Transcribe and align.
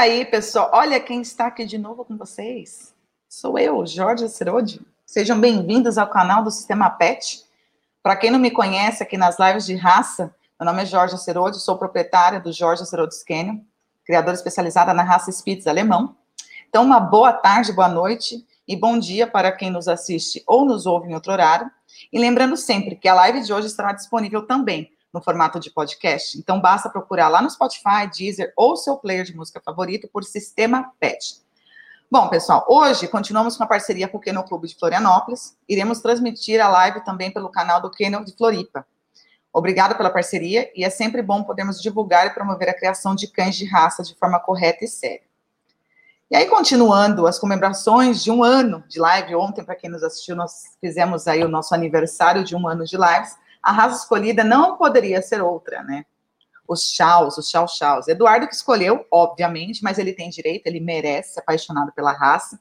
aí, 0.00 0.24
pessoal, 0.24 0.70
olha 0.72 0.98
quem 0.98 1.20
está 1.20 1.46
aqui 1.46 1.66
de 1.66 1.76
novo 1.76 2.06
com 2.06 2.16
vocês. 2.16 2.94
Sou 3.28 3.58
eu, 3.58 3.84
Jorge 3.84 4.30
Cerode. 4.30 4.80
Sejam 5.04 5.38
bem-vindos 5.38 5.98
ao 5.98 6.08
canal 6.08 6.42
do 6.42 6.50
Sistema 6.50 6.88
PET. 6.88 7.44
Para 8.02 8.16
quem 8.16 8.30
não 8.30 8.38
me 8.38 8.50
conhece 8.50 9.02
aqui 9.02 9.18
nas 9.18 9.38
lives 9.38 9.66
de 9.66 9.74
raça, 9.76 10.34
meu 10.58 10.64
nome 10.64 10.84
é 10.84 10.86
Jorge 10.86 11.18
Cerode, 11.18 11.60
sou 11.60 11.76
proprietária 11.76 12.40
do 12.40 12.50
Jorge 12.50 12.86
Cerode 12.86 13.14
Canyon, 13.26 13.60
criadora 14.02 14.34
especializada 14.34 14.94
na 14.94 15.02
raça 15.02 15.30
Spitz 15.30 15.66
alemão. 15.66 16.16
Então, 16.70 16.82
uma 16.82 16.98
boa 16.98 17.34
tarde, 17.34 17.70
boa 17.70 17.88
noite 17.88 18.42
e 18.66 18.74
bom 18.74 18.98
dia 18.98 19.26
para 19.26 19.52
quem 19.52 19.70
nos 19.70 19.86
assiste 19.86 20.42
ou 20.46 20.64
nos 20.64 20.86
ouve 20.86 21.10
em 21.10 21.14
outro 21.14 21.30
horário. 21.30 21.70
E 22.10 22.18
lembrando 22.18 22.56
sempre 22.56 22.96
que 22.96 23.06
a 23.06 23.12
live 23.12 23.42
de 23.42 23.52
hoje 23.52 23.66
estará 23.66 23.92
disponível 23.92 24.46
também 24.46 24.90
no 25.12 25.22
formato 25.22 25.58
de 25.58 25.70
podcast. 25.70 26.38
Então, 26.38 26.60
basta 26.60 26.88
procurar 26.88 27.28
lá 27.28 27.42
no 27.42 27.50
Spotify, 27.50 28.08
Deezer 28.16 28.52
ou 28.56 28.76
seu 28.76 28.96
player 28.96 29.24
de 29.24 29.34
música 29.34 29.60
favorito 29.64 30.08
por 30.08 30.24
Sistema 30.24 30.92
PET. 31.00 31.42
Bom, 32.10 32.28
pessoal, 32.28 32.64
hoje 32.68 33.06
continuamos 33.06 33.56
com 33.56 33.62
a 33.62 33.66
parceria 33.68 34.08
com 34.08 34.18
o 34.18 34.20
Kennel 34.20 34.42
Clube 34.42 34.66
de 34.66 34.74
Florianópolis. 34.74 35.56
Iremos 35.68 36.00
transmitir 36.00 36.60
a 36.60 36.68
live 36.68 37.04
também 37.04 37.30
pelo 37.30 37.48
canal 37.48 37.80
do 37.80 37.90
Kennel 37.90 38.24
de 38.24 38.32
Floripa. 38.36 38.84
Obrigado 39.52 39.96
pela 39.96 40.10
parceria 40.10 40.70
e 40.74 40.84
é 40.84 40.90
sempre 40.90 41.22
bom 41.22 41.42
podermos 41.42 41.80
divulgar 41.80 42.26
e 42.26 42.30
promover 42.30 42.68
a 42.68 42.74
criação 42.74 43.14
de 43.14 43.28
cães 43.28 43.56
de 43.56 43.64
raça 43.64 44.02
de 44.02 44.14
forma 44.16 44.38
correta 44.40 44.84
e 44.84 44.88
séria. 44.88 45.22
E 46.30 46.36
aí, 46.36 46.46
continuando 46.46 47.26
as 47.26 47.40
comemorações 47.40 48.22
de 48.22 48.30
um 48.30 48.44
ano 48.44 48.84
de 48.88 49.00
live, 49.00 49.34
ontem, 49.34 49.64
para 49.64 49.74
quem 49.74 49.90
nos 49.90 50.04
assistiu, 50.04 50.36
nós 50.36 50.76
fizemos 50.80 51.26
aí 51.26 51.42
o 51.42 51.48
nosso 51.48 51.74
aniversário 51.74 52.44
de 52.44 52.54
um 52.54 52.68
ano 52.68 52.84
de 52.84 52.96
lives 52.96 53.36
a 53.62 53.72
raça 53.72 54.02
escolhida 54.02 54.42
não 54.42 54.76
poderia 54.76 55.20
ser 55.20 55.42
outra, 55.42 55.82
né? 55.82 56.04
Os 56.66 56.92
chaus, 56.92 57.36
os 57.36 57.50
chau 57.50 57.66
chaus. 57.66 58.08
Eduardo 58.08 58.46
que 58.46 58.54
escolheu, 58.54 59.04
obviamente, 59.10 59.82
mas 59.82 59.98
ele 59.98 60.12
tem 60.12 60.30
direito, 60.30 60.66
ele 60.66 60.80
merece, 60.80 61.38
apaixonado 61.38 61.92
pela 61.92 62.12
raça. 62.12 62.60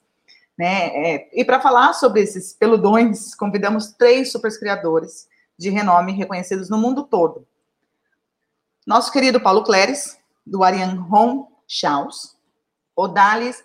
Né? 0.58 0.88
É, 0.88 1.30
e 1.32 1.46
para 1.46 1.62
falar 1.62 1.94
sobre 1.94 2.22
esses 2.22 2.54
peludões, 2.54 3.34
convidamos 3.36 3.94
três 3.94 4.32
super 4.32 4.52
criadores 4.60 5.28
de 5.58 5.70
renome 5.70 6.12
reconhecidos 6.12 6.70
no 6.70 6.78
mundo 6.78 7.04
todo. 7.04 7.48
Nosso 8.86 9.12
querido 9.12 9.40
Paulo 9.40 9.64
Cleres, 9.64 10.18
do 10.46 10.64
Ariane 10.64 11.00
Home 11.00 11.46
Chaus, 11.68 12.36
Odalis 12.96 13.64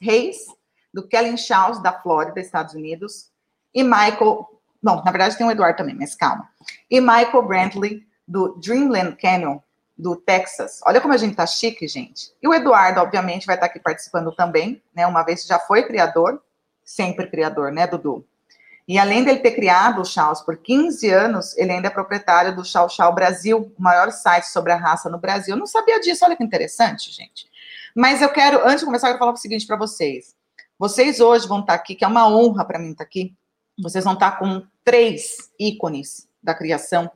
Reis, 0.00 0.46
do 0.92 1.06
Kellen 1.06 1.36
Chaus, 1.36 1.80
da 1.82 1.92
Flórida, 1.92 2.40
Estados 2.40 2.74
Unidos, 2.74 3.30
e 3.72 3.82
Michael 3.82 4.59
Bom, 4.82 5.02
na 5.04 5.10
verdade 5.10 5.36
tem 5.36 5.46
o 5.46 5.50
Eduardo 5.50 5.76
também, 5.76 5.94
mas 5.94 6.14
calma. 6.14 6.48
E 6.90 7.00
Michael 7.00 7.42
Brantley, 7.42 8.06
do 8.26 8.54
Dreamland 8.58 9.16
Canyon, 9.16 9.58
do 9.96 10.16
Texas. 10.16 10.80
Olha 10.84 11.00
como 11.00 11.12
a 11.12 11.16
gente 11.16 11.36
tá 11.36 11.46
chique, 11.46 11.86
gente. 11.86 12.32
E 12.42 12.48
o 12.48 12.54
Eduardo, 12.54 13.00
obviamente, 13.00 13.46
vai 13.46 13.56
estar 13.56 13.66
aqui 13.66 13.78
participando 13.78 14.32
também, 14.32 14.82
né? 14.94 15.06
Uma 15.06 15.22
vez 15.22 15.44
já 15.44 15.58
foi 15.58 15.82
criador, 15.82 16.42
sempre 16.82 17.28
criador, 17.28 17.70
né, 17.70 17.86
Dudu? 17.86 18.24
E 18.88 18.98
além 18.98 19.22
dele 19.22 19.38
ter 19.38 19.52
criado 19.52 20.00
o 20.00 20.04
Chaus 20.04 20.40
por 20.40 20.56
15 20.56 21.08
anos, 21.10 21.56
ele 21.56 21.70
ainda 21.70 21.86
é 21.86 21.90
proprietário 21.90 22.56
do 22.56 22.64
Chau 22.64 22.88
Chau 22.88 23.14
Brasil, 23.14 23.72
o 23.78 23.80
maior 23.80 24.10
site 24.10 24.46
sobre 24.46 24.72
a 24.72 24.76
raça 24.76 25.08
no 25.08 25.18
Brasil. 25.18 25.54
Eu 25.54 25.58
não 25.58 25.66
sabia 25.66 26.00
disso, 26.00 26.24
olha 26.24 26.34
que 26.34 26.42
interessante, 26.42 27.12
gente. 27.12 27.48
Mas 27.94 28.20
eu 28.20 28.30
quero, 28.30 28.66
antes 28.66 28.80
de 28.80 28.86
começar, 28.86 29.06
eu 29.06 29.12
quero 29.12 29.18
falar 29.20 29.32
o 29.32 29.36
seguinte 29.36 29.66
para 29.66 29.76
vocês. 29.76 30.34
Vocês 30.78 31.20
hoje 31.20 31.46
vão 31.46 31.60
estar 31.60 31.74
aqui, 31.74 31.94
que 31.94 32.04
é 32.04 32.08
uma 32.08 32.26
honra 32.28 32.64
para 32.64 32.78
mim 32.78 32.90
estar 32.90 33.04
aqui, 33.04 33.32
vocês 33.82 34.04
vão 34.04 34.14
estar 34.14 34.38
com 34.38 34.62
três 34.84 35.50
ícones 35.58 36.28
da 36.42 36.54
criação. 36.54 37.10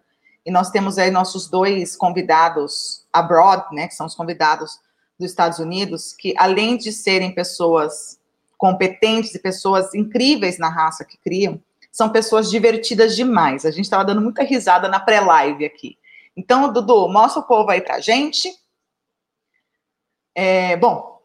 E 0.45 0.51
nós 0.51 0.71
temos 0.71 0.99
aí 0.99 1.11
nossos 1.11 1.49
dois 1.49 1.97
convidados 1.97 3.07
abroad, 3.13 3.65
né, 3.73 3.89
que 3.89 3.95
são 3.95 4.07
os 4.07 4.15
convidados 4.15 4.79
dos 5.19 5.31
Estados 5.31 5.59
Unidos, 5.59 6.13
que 6.13 6.35
além 6.37 6.77
de 6.77 6.93
serem 6.93 7.35
pessoas 7.35 8.19
competentes 8.59 9.35
e 9.35 9.39
pessoas 9.39 9.95
incríveis 9.95 10.59
na 10.59 10.69
raça 10.69 11.05
que 11.05 11.17
criam, 11.19 11.61
são 11.91 12.11
pessoas 12.11 12.51
divertidas 12.51 13.15
demais. 13.15 13.65
A 13.65 13.71
gente 13.71 13.85
estava 13.85 14.05
dando 14.05 14.21
muita 14.21 14.43
risada 14.43 14.89
na 14.89 14.99
pré-live 14.99 15.65
aqui. 15.65 15.97
Então, 16.37 16.73
Dudu, 16.73 17.09
mostra 17.09 17.41
o 17.41 17.47
povo 17.47 17.71
aí 17.71 17.81
pra 17.81 18.01
gente. 18.01 18.53
É, 20.35 20.77
bom, 20.77 21.21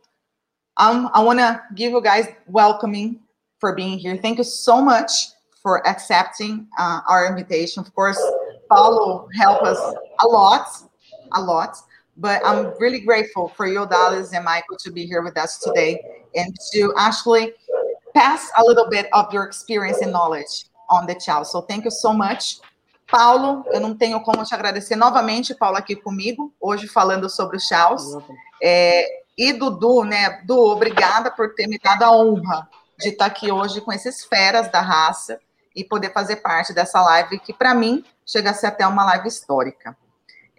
I 0.79 1.23
want 1.23 1.39
to 1.39 1.75
give 1.75 1.91
you 1.91 2.01
guys 2.01 2.27
welcoming 2.47 3.19
for 3.59 3.75
being 3.75 3.97
here. 3.97 4.17
Thank 4.17 4.37
you 4.37 4.43
so 4.43 4.81
much 4.81 5.11
for 5.61 5.85
accepting 5.87 6.67
uh, 6.77 7.01
our 7.07 7.27
invitation. 7.27 7.81
Of 7.81 7.93
course, 7.93 8.19
Paulo 8.69 9.27
helped 9.35 9.63
us 9.63 9.79
a 10.21 10.27
lot, 10.27 10.67
a 11.33 11.41
lot. 11.41 11.75
But 12.17 12.41
I'm 12.45 12.73
really 12.79 12.99
grateful 12.99 13.49
for 13.49 13.65
you, 13.65 13.85
Dallas 13.87 14.33
and 14.33 14.43
Michael, 14.43 14.77
to 14.83 14.91
be 14.91 15.05
here 15.05 15.21
with 15.21 15.37
us 15.37 15.57
today 15.57 16.01
and 16.35 16.53
to 16.73 16.93
actually 16.97 17.53
pass 18.13 18.51
a 18.57 18.63
little 18.63 18.89
bit 18.89 19.07
of 19.13 19.33
your 19.33 19.45
experience 19.45 20.01
and 20.01 20.11
knowledge 20.11 20.65
on 20.89 21.07
the 21.07 21.15
Chow. 21.15 21.43
So 21.43 21.61
thank 21.61 21.85
you 21.85 21.91
so 21.91 22.13
much. 22.13 22.59
Paulo, 23.07 23.63
eu 23.71 23.79
não 23.79 23.95
tenho 23.95 24.19
como 24.21 24.43
te 24.43 24.53
agradecer 24.53 24.95
novamente, 24.95 25.55
Paulo, 25.55 25.77
aqui 25.77 25.95
comigo, 25.95 26.53
hoje 26.61 26.87
falando 26.87 27.27
sobre 27.29 27.57
os 27.57 27.63
Chows. 27.63 28.03
É, 28.61 29.03
e 29.37 29.53
Dudu, 29.53 30.03
né? 30.03 30.41
Du, 30.45 30.57
obrigada 30.57 31.31
por 31.31 31.55
ter 31.55 31.67
me 31.67 31.79
dado 31.79 32.03
a 32.03 32.11
honra 32.11 32.69
de 32.99 33.09
estar 33.09 33.25
aqui 33.25 33.51
hoje 33.51 33.79
com 33.81 33.91
esses 33.93 34.25
feras 34.25 34.69
da 34.69 34.81
raça 34.81 35.39
e 35.75 35.83
poder 35.83 36.11
fazer 36.11 36.37
parte 36.37 36.73
dessa 36.73 37.01
live 37.01 37.39
que, 37.39 37.53
para 37.53 37.73
mim, 37.73 38.03
chega 38.25 38.51
a 38.51 38.53
ser 38.53 38.67
até 38.67 38.85
uma 38.85 39.05
live 39.05 39.27
histórica. 39.27 39.97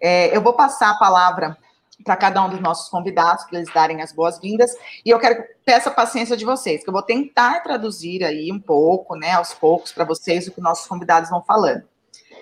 É, 0.01 0.35
eu 0.35 0.41
vou 0.41 0.53
passar 0.53 0.89
a 0.89 0.97
palavra 0.97 1.55
para 2.03 2.15
cada 2.15 2.43
um 2.43 2.49
dos 2.49 2.59
nossos 2.59 2.89
convidados, 2.89 3.43
para 3.43 3.59
eles 3.59 3.71
darem 3.71 4.01
as 4.01 4.11
boas-vindas, 4.11 4.71
e 5.05 5.11
eu 5.11 5.19
quero 5.19 5.43
peço 5.63 5.89
a 5.89 5.91
paciência 5.91 6.35
de 6.35 6.43
vocês, 6.43 6.83
que 6.83 6.89
eu 6.89 6.93
vou 6.93 7.03
tentar 7.03 7.61
traduzir 7.61 8.23
aí 8.23 8.51
um 8.51 8.59
pouco, 8.59 9.15
né, 9.15 9.33
aos 9.33 9.53
poucos, 9.53 9.91
para 9.91 10.03
vocês, 10.03 10.47
o 10.47 10.51
que 10.51 10.59
nossos 10.59 10.87
convidados 10.87 11.29
vão 11.29 11.43
falando. 11.43 11.83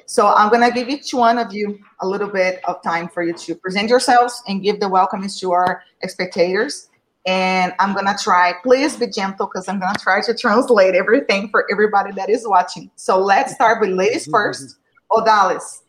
So 0.05 0.23
I'm 0.23 0.49
going 0.49 0.61
to 0.61 0.71
give 0.71 0.89
each 0.89 1.13
one 1.13 1.37
of 1.37 1.53
you 1.53 1.77
a 1.99 2.07
little 2.07 2.31
bit 2.31 2.61
of 2.65 2.81
time 2.81 3.09
for 3.09 3.21
you 3.21 3.33
to 3.33 3.55
present 3.55 3.89
yourselves 3.89 4.41
and 4.47 4.61
give 4.63 4.79
the 4.79 4.87
welcomes 4.87 5.39
to 5.41 5.51
our 5.51 5.83
spectators. 6.07 6.88
And 7.25 7.73
I'm 7.79 7.93
gonna 7.93 8.15
try. 8.21 8.53
Please 8.63 8.97
be 8.97 9.07
gentle 9.07 9.47
because 9.47 9.67
I'm 9.67 9.79
gonna 9.79 9.97
try 9.99 10.21
to 10.21 10.33
translate 10.33 10.95
everything 10.95 11.49
for 11.49 11.65
everybody 11.71 12.11
that 12.13 12.29
is 12.29 12.47
watching. 12.47 12.89
So 12.95 13.19
let's 13.19 13.53
start 13.53 13.81
with 13.81 13.91
ladies 13.91 14.27
first. 14.27 14.77
Odalis, 15.11 15.81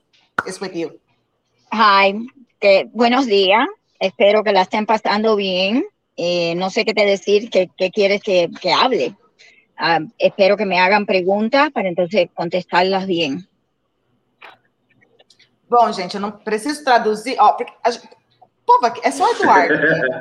is 0.46 0.60
with 0.60 0.74
you. 0.74 0.98
Hi, 1.72 2.14
que, 2.60 2.88
buenos 2.92 3.26
días. 3.26 3.66
Espero 4.00 4.42
que 4.42 4.52
la 4.52 4.62
estén 4.62 4.86
pasando 4.86 5.36
bien. 5.36 5.84
Eh, 6.16 6.54
no 6.56 6.70
sé 6.70 6.84
qué 6.84 6.94
te 6.94 7.04
decir, 7.04 7.50
qué, 7.50 7.70
qué 7.76 7.90
quieres 7.90 8.22
que, 8.22 8.50
que 8.60 8.72
hable. 8.72 9.16
Uh, 9.78 10.06
espero 10.18 10.56
que 10.56 10.66
me 10.66 10.78
hagan 10.78 11.06
preguntas 11.06 11.70
para 11.70 11.88
entonces 11.88 12.28
contestarlas 12.34 13.06
bien. 13.06 13.48
Bom, 15.70 15.92
gente, 15.92 16.16
eu 16.16 16.20
não 16.20 16.32
preciso 16.32 16.82
traduzir. 16.82 17.36
Ó, 17.38 17.56
a, 17.84 17.90
Pô, 18.78 18.86
é 19.02 19.10
só 19.10 19.28
Eduardo. 19.32 19.74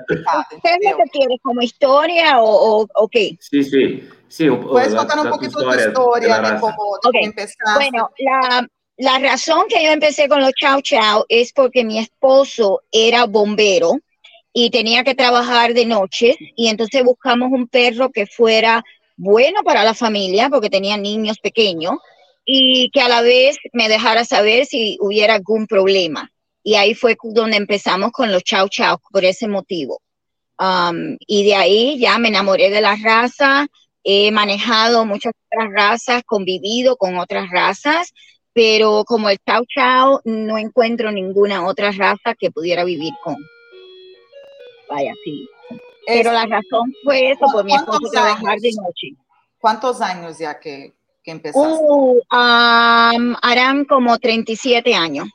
¿Qué 0.07 0.69
es 0.69 0.91
lo 0.91 0.97
que 0.97 1.09
quieres? 1.11 1.37
¿Como 1.43 1.61
historia 1.61 2.39
o, 2.41 2.81
o, 2.81 2.87
o 2.95 3.07
qué? 3.07 3.37
Sí, 3.39 3.63
sí. 3.63 4.09
sí 4.27 4.49
Puedes 4.49 4.95
contar 4.95 5.19
un 5.19 5.29
poquito 5.29 5.59
tu 5.59 5.69
historia 5.69 6.39
de 6.41 6.59
cómo 6.59 6.97
okay. 7.05 7.25
empezaste. 7.25 7.63
Bueno, 7.75 8.09
la, 8.17 8.67
la 8.97 9.19
razón 9.19 9.65
que 9.69 9.83
yo 9.83 9.91
empecé 9.91 10.27
con 10.27 10.41
los 10.41 10.51
Chow 10.53 10.81
Chow 10.81 11.25
es 11.29 11.53
porque 11.53 11.83
mi 11.83 11.99
esposo 11.99 12.81
era 12.91 13.25
bombero 13.25 13.91
y 14.51 14.71
tenía 14.71 15.03
que 15.03 15.15
trabajar 15.15 15.73
de 15.73 15.85
noche 15.85 16.35
y 16.55 16.69
entonces 16.69 17.03
buscamos 17.03 17.51
un 17.51 17.67
perro 17.67 18.09
que 18.09 18.25
fuera 18.25 18.83
bueno 19.15 19.61
para 19.63 19.83
la 19.83 19.93
familia 19.93 20.49
porque 20.49 20.71
tenía 20.71 20.97
niños 20.97 21.37
pequeños 21.39 21.93
y 22.45 22.89
que 22.91 23.01
a 23.01 23.09
la 23.09 23.21
vez 23.21 23.57
me 23.73 23.87
dejara 23.89 24.25
saber 24.25 24.65
si 24.65 24.97
hubiera 25.01 25.35
algún 25.35 25.67
problema 25.67 26.31
y 26.69 26.75
ahí 26.75 26.93
fue 26.93 27.17
donde 27.23 27.57
empezamos 27.57 28.11
con 28.11 28.31
los 28.31 28.43
chau 28.43 28.69
chau 28.69 28.99
por 29.11 29.25
ese 29.25 29.47
motivo. 29.47 30.03
Um, 30.59 31.17
y 31.25 31.43
de 31.43 31.55
ahí 31.55 31.97
ya 31.97 32.19
me 32.19 32.27
enamoré 32.27 32.69
de 32.69 32.79
la 32.79 32.95
raza, 32.95 33.65
he 34.03 34.31
manejado 34.31 35.03
muchas 35.03 35.33
otras 35.47 35.71
razas, 35.73 36.21
convivido 36.27 36.95
con 36.95 37.17
otras 37.17 37.49
razas, 37.49 38.13
pero 38.53 39.03
como 39.03 39.31
el 39.31 39.39
chau 39.43 39.65
chau 39.65 40.21
no 40.25 40.59
encuentro 40.59 41.11
ninguna 41.11 41.65
otra 41.65 41.91
raza 41.91 42.35
que 42.37 42.51
pudiera 42.51 42.83
vivir 42.83 43.13
con. 43.23 43.35
Vaya, 44.91 45.13
sí. 45.23 45.49
Pero 46.05 46.31
la 46.33 46.45
razón 46.45 46.93
fue 47.03 47.31
eso, 47.31 47.47
por 47.51 47.65
mi 47.65 47.73
esposo 47.73 48.11
trabajar 48.11 48.59
de 48.59 48.73
noche. 48.73 49.17
¿Cuántos 49.57 50.01
años 50.01 50.37
ya 50.37 50.59
que, 50.59 50.93
que 51.23 51.31
empezaste? 51.31 51.79
Uh, 51.81 52.19
um, 52.31 53.35
harán 53.41 53.85
como 53.85 54.19
37 54.19 54.93
años. 54.93 55.27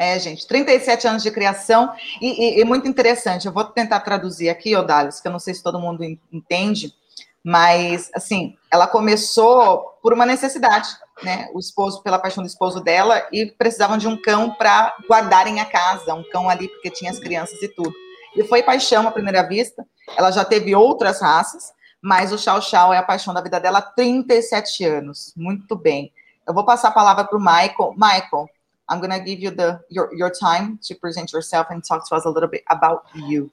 É, 0.00 0.16
gente, 0.16 0.46
37 0.46 1.08
anos 1.08 1.24
de 1.24 1.30
criação 1.32 1.92
e, 2.22 2.58
e, 2.58 2.60
e 2.60 2.64
muito 2.64 2.86
interessante. 2.86 3.46
Eu 3.46 3.52
vou 3.52 3.64
tentar 3.64 3.98
traduzir 3.98 4.48
aqui, 4.48 4.76
Odalis, 4.76 5.20
que 5.20 5.26
eu 5.26 5.32
não 5.32 5.40
sei 5.40 5.52
se 5.52 5.60
todo 5.60 5.80
mundo 5.80 6.04
entende, 6.32 6.94
mas, 7.42 8.08
assim, 8.14 8.56
ela 8.70 8.86
começou 8.86 9.98
por 10.00 10.12
uma 10.12 10.24
necessidade, 10.24 10.88
né? 11.20 11.48
O 11.52 11.58
esposo, 11.58 12.00
pela 12.00 12.16
paixão 12.16 12.44
do 12.44 12.46
esposo 12.46 12.78
dela, 12.78 13.26
e 13.32 13.46
precisavam 13.46 13.98
de 13.98 14.06
um 14.06 14.16
cão 14.16 14.52
para 14.52 14.94
guardarem 15.08 15.58
a 15.58 15.64
casa, 15.64 16.14
um 16.14 16.22
cão 16.30 16.48
ali, 16.48 16.68
porque 16.68 16.90
tinha 16.90 17.10
as 17.10 17.18
crianças 17.18 17.60
e 17.60 17.66
tudo. 17.66 17.92
E 18.36 18.44
foi 18.44 18.62
paixão 18.62 19.08
à 19.08 19.10
primeira 19.10 19.42
vista. 19.42 19.84
Ela 20.16 20.30
já 20.30 20.44
teve 20.44 20.76
outras 20.76 21.20
raças, 21.20 21.72
mas 22.00 22.32
o 22.32 22.38
Chow 22.38 22.62
Chow 22.62 22.94
é 22.94 22.98
a 22.98 23.02
paixão 23.02 23.34
da 23.34 23.40
vida 23.40 23.58
dela 23.58 23.78
há 23.78 23.82
37 23.82 24.84
anos. 24.84 25.32
Muito 25.36 25.74
bem. 25.74 26.12
Eu 26.46 26.54
vou 26.54 26.64
passar 26.64 26.88
a 26.88 26.92
palavra 26.92 27.24
para 27.24 27.36
o 27.36 27.40
Michael. 27.40 27.94
Michael, 27.96 28.48
I'm 28.88 29.00
going 29.00 29.10
to 29.10 29.20
give 29.20 29.40
you 29.40 29.50
the 29.50 29.80
your, 29.90 30.10
your 30.14 30.30
time 30.30 30.78
to 30.84 30.94
present 30.94 31.32
yourself 31.32 31.66
and 31.70 31.84
talk 31.84 32.08
to 32.08 32.14
us 32.14 32.24
a 32.24 32.30
little 32.30 32.48
bit 32.48 32.64
about 32.70 33.04
you. 33.14 33.50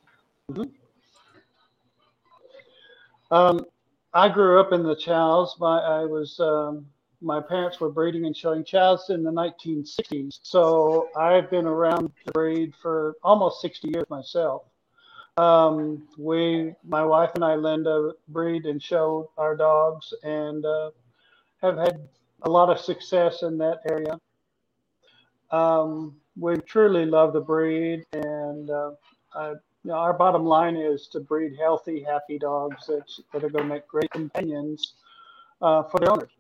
Mm 0.50 0.56
-hmm. 0.56 0.70
um, 3.32 3.66
I 4.14 4.30
grew 4.30 4.62
up 4.62 4.72
in 4.72 4.84
the 4.84 4.96
chows. 4.96 5.56
My, 5.60 5.78
I 6.02 6.06
was 6.06 6.40
um, 6.40 6.86
my 7.22 7.42
parents 7.42 7.80
were 7.80 7.92
breeding 7.92 8.26
and 8.26 8.38
showing 8.38 8.64
chows 8.64 9.10
in 9.10 9.24
the 9.24 9.32
1960s, 9.32 10.40
so 10.44 10.62
I've 11.18 11.50
been 11.50 11.68
around 11.68 12.12
the 12.26 12.32
breed 12.32 12.74
for 12.82 13.16
almost 13.22 13.62
60 13.62 13.90
years 13.94 14.10
myself. 14.10 14.62
Um, 15.38 16.08
we, 16.18 16.74
my 16.84 17.04
wife 17.04 17.32
and 17.36 17.44
I, 17.44 17.56
Linda, 17.56 18.14
breed 18.28 18.66
and 18.66 18.82
show 18.82 19.32
our 19.38 19.56
dogs, 19.56 20.14
and 20.24 20.66
uh, 20.66 20.92
have 21.62 21.78
had 21.78 22.08
a 22.44 22.50
lot 22.50 22.70
of 22.70 22.80
success 22.80 23.44
in 23.44 23.58
that 23.58 23.82
area. 23.90 24.20
Um, 25.56 26.16
we 26.38 26.58
truly 26.68 27.06
love 27.06 27.32
the 27.32 27.40
breed, 27.40 28.04
and 28.12 28.70
uh, 28.70 28.92
I, 29.34 29.50
you 29.52 29.92
know, 29.92 29.94
our 29.94 30.14
bottom 30.14 30.46
line 30.46 30.76
is 30.76 31.08
to 31.14 31.20
breed 31.22 31.56
healthy, 31.58 32.04
happy 32.04 32.38
dogs 32.38 32.88
that, 32.88 33.08
that 33.32 33.44
are 33.44 33.50
going 33.50 33.64
to 33.64 33.74
make 33.74 33.88
great 33.88 34.12
companions 34.12 34.96
uh, 35.62 35.84
for 35.84 36.00
their 36.00 36.12
owners. 36.12 36.32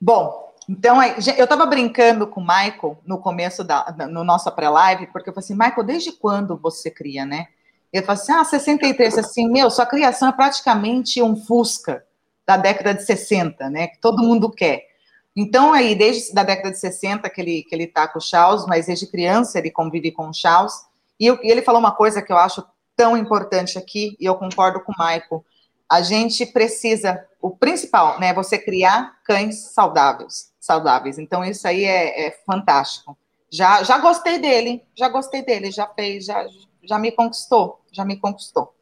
Bom, 0.00 0.52
então 0.68 1.02
eu 1.02 1.44
estava 1.44 1.66
brincando 1.66 2.26
com 2.28 2.40
o 2.40 2.46
Michael 2.46 2.98
no 3.04 3.18
começo 3.18 3.64
da 3.64 3.92
no 4.08 4.22
nossa 4.22 4.52
pré-live, 4.52 5.08
porque 5.08 5.30
eu 5.30 5.34
falei 5.34 5.44
assim, 5.44 5.54
Michael, 5.54 5.84
desde 5.84 6.12
quando 6.12 6.56
você 6.56 6.90
cria, 6.90 7.24
né? 7.26 7.48
Ele 7.92 8.04
falou 8.04 8.20
assim, 8.20 8.32
ah, 8.32 8.44
63, 8.44 9.18
assim, 9.18 9.48
meu, 9.48 9.70
sua 9.70 9.86
criação 9.86 10.28
é 10.28 10.32
praticamente 10.32 11.20
um 11.22 11.34
Fusca 11.34 12.04
da 12.46 12.56
década 12.56 12.94
de 12.94 13.02
60, 13.04 13.70
né? 13.70 13.88
Que 13.88 13.98
todo 13.98 14.22
mundo 14.22 14.50
quer. 14.50 14.95
Então, 15.36 15.74
aí, 15.74 15.94
desde 15.94 16.36
a 16.38 16.42
década 16.42 16.70
de 16.70 16.78
60 16.78 17.28
que 17.28 17.40
ele, 17.42 17.62
que 17.62 17.74
ele 17.74 17.86
tá 17.86 18.08
com 18.08 18.18
o 18.18 18.22
Charles, 18.22 18.64
mas 18.66 18.86
desde 18.86 19.06
criança 19.06 19.58
ele 19.58 19.70
convive 19.70 20.10
com 20.10 20.30
o 20.30 20.32
Charles, 20.32 20.72
e, 21.20 21.26
eu, 21.26 21.38
e 21.42 21.50
ele 21.50 21.60
falou 21.60 21.78
uma 21.78 21.92
coisa 21.92 22.22
que 22.22 22.32
eu 22.32 22.38
acho 22.38 22.64
tão 22.96 23.16
importante 23.16 23.76
aqui, 23.76 24.16
e 24.18 24.24
eu 24.24 24.34
concordo 24.36 24.80
com 24.80 24.92
o 24.92 24.94
Michael, 24.98 25.44
a 25.88 26.00
gente 26.00 26.46
precisa, 26.46 27.22
o 27.40 27.50
principal, 27.50 28.18
né, 28.18 28.32
você 28.32 28.58
criar 28.58 29.18
cães 29.22 29.72
saudáveis, 29.72 30.52
saudáveis. 30.58 31.18
Então 31.18 31.44
isso 31.44 31.68
aí 31.68 31.84
é, 31.84 32.26
é, 32.26 32.30
fantástico. 32.44 33.16
Já, 33.50 33.82
já 33.82 33.98
gostei 33.98 34.38
dele, 34.38 34.82
já 34.94 35.08
gostei 35.08 35.42
dele, 35.42 35.70
já 35.70 35.86
fez, 35.86 36.24
já, 36.24 36.44
já 36.82 36.98
me 36.98 37.12
conquistou, 37.12 37.80
já 37.92 38.04
me 38.04 38.16
conquistou. 38.16 38.74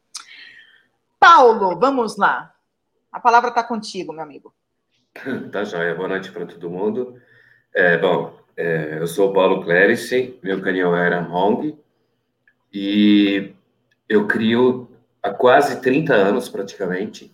Paulo, 1.19 1.77
vamos 1.77 2.17
lá. 2.17 2.53
A 3.11 3.19
palavra 3.19 3.49
está 3.49 3.63
contigo, 3.63 4.11
meu 4.11 4.23
amigo. 4.23 4.53
Tá 5.51 5.63
joia. 5.63 5.95
Boa 5.95 6.07
noite 6.07 6.31
para 6.31 6.45
todo 6.45 6.69
mundo. 6.69 7.19
É, 7.73 7.97
bom, 7.97 8.37
é, 8.55 8.97
eu 8.99 9.07
sou 9.07 9.29
o 9.29 9.33
Paulo 9.33 9.63
Clerici, 9.63 10.39
meu 10.43 10.61
canhão 10.61 10.95
era 10.95 11.21
Hong, 11.21 11.77
e 12.73 13.53
eu 14.07 14.27
crio 14.27 14.89
há 15.21 15.31
quase 15.31 15.81
30 15.81 16.13
anos, 16.13 16.49
praticamente, 16.49 17.33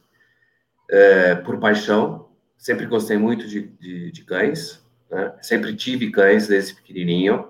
é, 0.90 1.36
por 1.36 1.60
paixão. 1.60 2.30
Sempre 2.58 2.86
gostei 2.86 3.18
muito 3.18 3.48
de, 3.48 3.62
de, 3.62 4.12
de 4.12 4.24
cães, 4.24 4.84
né? 5.10 5.34
sempre 5.42 5.76
tive 5.76 6.12
cães 6.12 6.48
desde 6.48 6.76
pequenininho. 6.76 7.50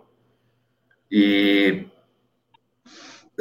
E 1.11 1.87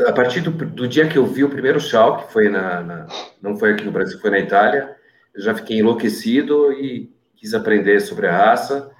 a 0.07 0.13
partir 0.13 0.41
do, 0.41 0.51
do, 0.51 0.89
dia 0.89 1.09
que 1.09 1.17
eu 1.17 1.27
vi 1.27 1.45
o 1.45 1.51
primeiro 1.51 1.81
chau, 1.81 2.19
que 2.19 2.33
foi 2.33 2.49
na, 2.49 2.83
na, 2.83 3.07
não 3.41 3.57
foi 3.57 3.73
aqui 3.73 3.85
no 3.85 3.93
Brasil, 3.93 4.19
foi 4.19 4.31
na 4.31 4.41
Itália, 4.41 4.97
eu 5.35 5.43
já 5.43 5.55
fiquei 5.55 5.79
enlouquecido 5.79 6.73
e 6.73 7.13
quis 7.37 7.55
aprender 7.55 8.01
sobre 8.01 8.27
a 8.27 8.37
raça, 8.37 8.91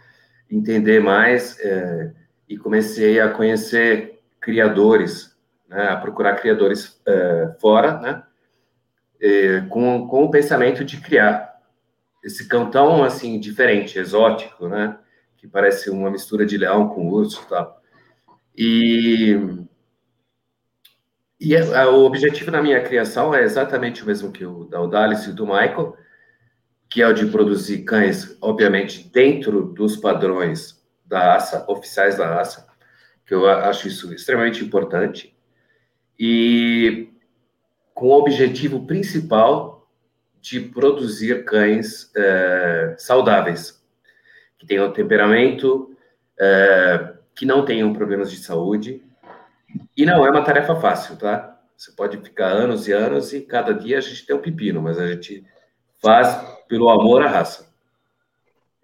entender 0.51 1.01
mais 1.01 1.59
é, 1.61 2.13
e 2.49 2.57
comecei 2.57 3.21
a 3.21 3.29
conhecer 3.29 4.21
criadores 4.41 5.31
né, 5.71 5.89
a 5.89 5.97
procurar 5.97 6.35
criadores 6.35 7.01
uh, 7.07 7.59
fora, 7.61 7.99
né, 8.01 8.23
e, 9.21 9.63
com, 9.69 10.09
com 10.09 10.25
o 10.25 10.31
pensamento 10.31 10.85
de 10.85 11.01
criar 11.01 11.49
esse 12.25 12.49
cão 12.49 12.69
tão, 12.69 13.05
assim, 13.05 13.39
diferente, 13.39 13.99
exótico, 13.99 14.69
né, 14.69 14.99
que 15.37 15.47
parece 15.47 15.89
uma 15.89 16.11
mistura 16.11 16.45
de 16.45 16.59
leão 16.59 16.89
com 16.89 17.09
urso 17.09 17.43
e 17.45 17.49
tal. 17.49 17.81
E, 18.57 19.41
e 21.41 21.55
é, 21.55 21.87
o 21.87 22.05
objetivo 22.05 22.51
da 22.51 22.61
minha 22.61 22.83
criação 22.83 23.33
é 23.33 23.43
exatamente 23.43 24.03
o 24.03 24.07
mesmo 24.07 24.33
que 24.33 24.45
o 24.45 24.65
da 24.65 24.83
Odalis 24.83 25.25
e 25.27 25.33
do 25.33 25.47
Michael, 25.47 25.97
que 26.91 27.01
é 27.01 27.07
o 27.07 27.15
de 27.15 27.27
produzir 27.27 27.85
cães, 27.85 28.37
obviamente, 28.43 29.09
dentro 29.09 29.63
dos 29.73 29.97
padrões 29.97 30.85
da 31.07 31.35
raça, 31.35 31.65
oficiais 31.69 32.19
da 32.19 32.27
raça, 32.27 32.67
que 33.25 33.33
eu 33.33 33.49
acho 33.49 33.87
isso 33.87 34.13
extremamente 34.13 34.65
importante 34.65 35.35
e 36.19 37.09
com 37.95 38.09
o 38.09 38.19
objetivo 38.19 38.87
principal 38.87 39.89
de 40.41 40.59
produzir 40.59 41.45
cães 41.45 42.11
é, 42.17 42.95
saudáveis, 42.99 43.81
que 44.59 44.67
tenham 44.67 44.93
temperamento, 44.93 45.97
é, 46.39 47.15
que 47.35 47.47
não 47.47 47.65
tenham 47.65 47.93
problemas 47.93 48.31
de 48.31 48.39
saúde. 48.39 49.03
E 49.97 50.05
não 50.05 50.27
é 50.27 50.31
uma 50.31 50.43
tarefa 50.43 50.75
fácil, 50.77 51.17
tá? 51.17 51.59
Você 51.77 51.93
pode 51.93 52.17
ficar 52.19 52.49
anos 52.49 52.89
e 52.89 52.93
anos 52.93 53.33
e 53.33 53.43
cada 53.43 53.73
dia 53.73 53.99
a 53.99 54.01
gente 54.01 54.27
tem 54.27 54.35
um 54.35 54.43
pepino, 54.43 54.83
mas 54.83 54.99
a 54.99 55.07
gente 55.07 55.45
faz 56.03 56.60
pelo 56.71 56.89
amor 56.89 57.21
à 57.21 57.27
raça. 57.27 57.69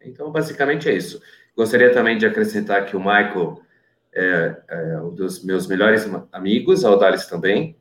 Então, 0.05 0.33
basicamente 0.33 0.89
é 0.89 0.93
isso. 0.93 1.23
Gostaria 1.57 1.93
também 1.93 2.19
de 2.19 2.27
acrescentar 2.27 2.85
que 2.85 2.97
o 2.97 2.99
Michael 2.99 3.63
é, 4.13 4.57
é 4.69 5.01
um 5.01 5.15
dos 5.15 5.45
meus 5.45 5.69
melhores 5.69 6.05
amigos, 6.33 6.85
a 6.85 6.91
Odalis 6.91 7.27
também. 7.27 7.77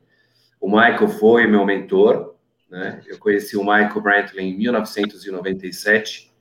O 0.60 0.68
Michael 0.68 1.08
foi 1.08 1.48
meu 1.48 1.66
mentor, 1.66 2.36
né? 2.70 3.02
Eu 3.08 3.18
conheci 3.18 3.56
o 3.56 3.64
Michael 3.64 4.00
Brantley 4.00 4.46
em 4.46 4.56
1997. 4.56 6.32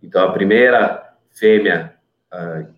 Então, 0.00 0.22
a 0.24 0.32
primeira 0.32 1.12
fêmea 1.32 1.96
uh, 2.32 2.72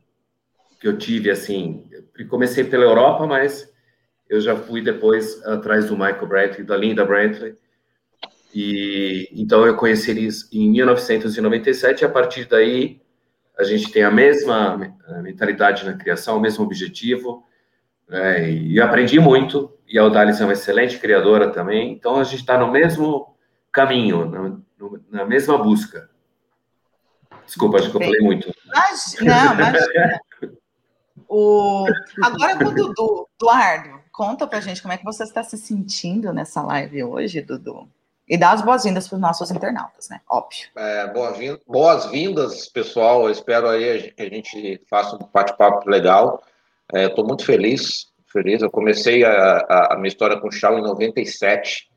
que 0.80 0.88
eu 0.88 0.96
tive, 0.96 1.30
assim, 1.30 1.86
comecei 2.30 2.64
pela 2.64 2.84
Europa, 2.84 3.26
mas 3.26 3.70
eu 4.26 4.40
já 4.40 4.56
fui 4.56 4.80
depois 4.80 5.44
atrás 5.46 5.86
do 5.86 5.96
Michael 5.96 6.26
Brantley, 6.26 6.64
da 6.64 6.76
Linda 6.76 7.04
Brantley. 7.04 7.56
E 8.54 9.28
então 9.32 9.66
eu 9.66 9.76
conheci 9.76 10.10
eles 10.10 10.48
em 10.52 10.70
1997 10.70 12.02
e 12.02 12.04
a 12.04 12.08
partir 12.08 12.46
daí 12.46 13.00
a 13.58 13.64
gente 13.64 13.90
tem 13.90 14.04
a 14.04 14.10
mesma 14.10 14.78
mentalidade 15.20 15.84
na 15.84 15.94
criação, 15.94 16.36
o 16.36 16.40
mesmo 16.40 16.64
objetivo, 16.64 17.44
né? 18.08 18.50
e 18.50 18.80
aprendi 18.80 19.18
muito, 19.18 19.76
e 19.86 19.98
a 19.98 20.02
Audalis 20.02 20.40
é 20.40 20.44
uma 20.44 20.52
excelente 20.52 20.98
criadora 20.98 21.50
também, 21.50 21.92
então 21.92 22.16
a 22.16 22.24
gente 22.24 22.40
está 22.40 22.56
no 22.56 22.70
mesmo 22.70 23.34
caminho, 23.72 24.30
na, 24.30 24.58
na, 25.10 25.24
mesma 25.24 25.58
busca. 25.58 26.08
Desculpa, 27.44 27.78
acho 27.78 27.90
que 27.90 27.96
eu 27.96 28.00
falei 28.00 28.20
muito. 28.20 28.54
Não, 29.20 29.54
imagina. 29.54 30.20
o... 31.28 31.86
Agora 32.22 32.58
com 32.58 32.66
o 32.66 32.74
Dudu, 32.74 33.28
Eduardo, 33.40 34.00
conta 34.12 34.46
pra 34.46 34.60
gente 34.60 34.80
como 34.80 34.94
é 34.94 34.98
que 34.98 35.04
você 35.04 35.24
está 35.24 35.42
se 35.42 35.58
sentindo 35.58 36.32
nessa 36.32 36.62
live 36.62 37.02
hoje, 37.02 37.42
Dudu. 37.42 37.88
E 38.28 38.36
dar 38.36 38.52
as 38.52 38.62
boas-vindas 38.62 39.08
para 39.08 39.16
os 39.16 39.20
nossos 39.20 39.50
internautas, 39.50 40.08
né? 40.10 40.20
Óbvio. 40.28 40.68
É, 40.76 41.10
boas-vindas, 41.66 42.68
pessoal. 42.68 43.24
Eu 43.24 43.30
espero 43.30 43.68
aí 43.68 44.12
que 44.12 44.22
a 44.22 44.28
gente 44.28 44.82
faça 44.90 45.16
um 45.16 45.28
bate-papo 45.32 45.88
legal. 45.88 46.42
Estou 46.92 47.24
é, 47.24 47.26
muito 47.26 47.44
feliz, 47.44 48.08
feliz. 48.30 48.60
Eu 48.60 48.70
comecei 48.70 49.24
a, 49.24 49.58
a, 49.58 49.94
a 49.94 49.96
minha 49.96 50.08
história 50.08 50.38
com 50.38 50.48
o 50.48 50.52
Chau 50.52 50.78
em 50.78 50.82
97. 50.82 51.88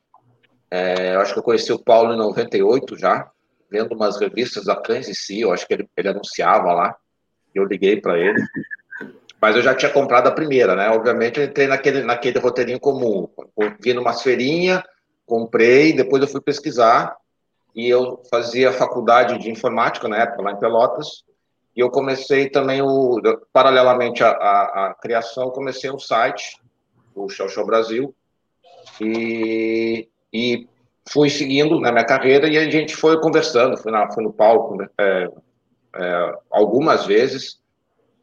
É, 0.71 1.15
eu 1.15 1.19
acho 1.19 1.33
que 1.33 1.39
eu 1.39 1.43
conheci 1.43 1.73
o 1.73 1.83
Paulo 1.83 2.13
em 2.13 2.17
98 2.17 2.97
já, 2.97 3.29
vendo 3.69 3.93
umas 3.93 4.17
revistas 4.17 4.63
da 4.63 4.81
e 4.89 5.13
Si. 5.13 5.41
Eu 5.41 5.51
acho 5.51 5.67
que 5.67 5.73
ele, 5.73 5.89
ele 5.97 6.07
anunciava 6.07 6.71
lá. 6.71 6.95
Eu 7.53 7.65
liguei 7.65 7.99
para 7.99 8.17
ele. 8.17 8.41
Mas 9.41 9.57
eu 9.57 9.61
já 9.61 9.75
tinha 9.75 9.91
comprado 9.91 10.27
a 10.27 10.31
primeira, 10.31 10.75
né? 10.77 10.89
Obviamente 10.91 11.41
eu 11.41 11.45
entrei 11.45 11.67
naquele, 11.67 12.03
naquele 12.03 12.39
roteirinho 12.39 12.79
comum. 12.79 13.27
Vi 13.81 13.93
numa 13.93 14.13
feirinha 14.13 14.81
comprei, 15.31 15.93
depois 15.93 16.21
eu 16.21 16.27
fui 16.27 16.41
pesquisar 16.41 17.15
e 17.73 17.87
eu 17.87 18.21
fazia 18.29 18.73
faculdade 18.73 19.37
de 19.37 19.49
informática 19.49 20.09
na 20.09 20.17
época 20.17 20.41
lá 20.41 20.51
em 20.51 20.59
Pelotas 20.59 21.23
e 21.73 21.79
eu 21.79 21.89
comecei 21.89 22.49
também 22.49 22.81
o 22.81 23.21
paralelamente 23.53 24.21
à, 24.21 24.31
à, 24.31 24.95
criação 25.01 25.49
comecei 25.49 25.89
um 25.89 25.97
site 25.97 26.59
o 27.15 27.29
Show 27.29 27.47
Show 27.47 27.65
Brasil 27.65 28.13
e, 28.99 30.09
e 30.33 30.67
fui 31.09 31.29
seguindo 31.29 31.79
na 31.79 31.93
minha 31.93 32.03
carreira 32.03 32.49
e 32.49 32.57
a 32.57 32.69
gente 32.69 32.93
foi 32.93 33.17
conversando 33.21 33.77
fui, 33.77 33.89
na, 33.89 34.11
fui 34.11 34.21
no 34.21 34.33
palco 34.33 34.75
né, 34.75 34.89
é, 34.99 35.29
é, 35.95 36.35
algumas 36.49 37.05
vezes 37.05 37.61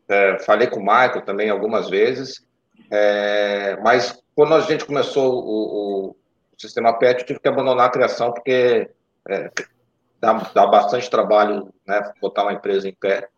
é, 0.06 0.38
falei 0.40 0.66
com 0.66 0.80
o 0.80 0.82
Michael 0.82 1.22
também 1.22 1.50
algumas 1.50 1.88
vezes, 1.88 2.42
é, 2.90 3.76
mas 3.82 4.22
quando 4.34 4.54
a 4.54 4.60
gente 4.60 4.84
começou 4.84 5.34
o, 5.34 6.08
o, 6.10 6.16
sistema 6.58 6.98
PET, 6.98 7.20
eu 7.20 7.26
tive 7.26 7.40
que 7.40 7.48
abandonar 7.48 7.86
a 7.86 7.92
criação, 7.92 8.32
porque 8.32 8.90
é, 9.28 9.50
dá, 10.20 10.32
dá, 10.54 10.66
bastante 10.66 11.08
trabalho 11.08 11.72
né, 11.86 12.12
botar 12.20 12.42
uma 12.42 12.52
empresa 12.52 12.88
em 12.88 12.94
pé. 12.94 13.28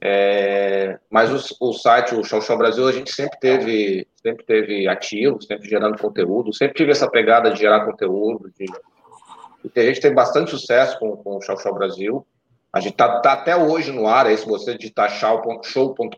É, 0.00 0.98
mas 1.10 1.32
o, 1.32 1.68
o, 1.68 1.72
site, 1.72 2.14
o 2.14 2.22
Show 2.22 2.40
Show 2.40 2.58
Brasil, 2.58 2.86
a 2.86 2.92
gente 2.92 3.12
sempre 3.12 3.38
teve, 3.40 4.06
sempre 4.22 4.44
teve 4.44 4.86
ativo, 4.86 5.40
sempre 5.42 5.68
gerando 5.68 5.98
conteúdo, 5.98 6.54
sempre 6.54 6.74
tive 6.74 6.90
essa 6.90 7.10
pegada 7.10 7.50
de 7.50 7.60
gerar 7.60 7.84
conteúdo, 7.84 8.52
de, 8.58 8.66
a 9.74 9.84
gente 9.84 10.00
tem 10.00 10.14
bastante 10.14 10.50
sucesso 10.50 10.98
com, 10.98 11.16
com 11.16 11.36
o 11.36 11.42
Show 11.42 11.58
Show 11.58 11.74
Brasil. 11.74 12.26
A 12.72 12.80
gente 12.80 12.92
está 12.92 13.20
tá 13.20 13.32
até 13.32 13.56
hoje 13.56 13.90
no 13.90 14.06
ar, 14.06 14.26
aí 14.26 14.36
se 14.36 14.46
você 14.46 14.76
digitar 14.76 15.10
show.com.br, 15.10 16.14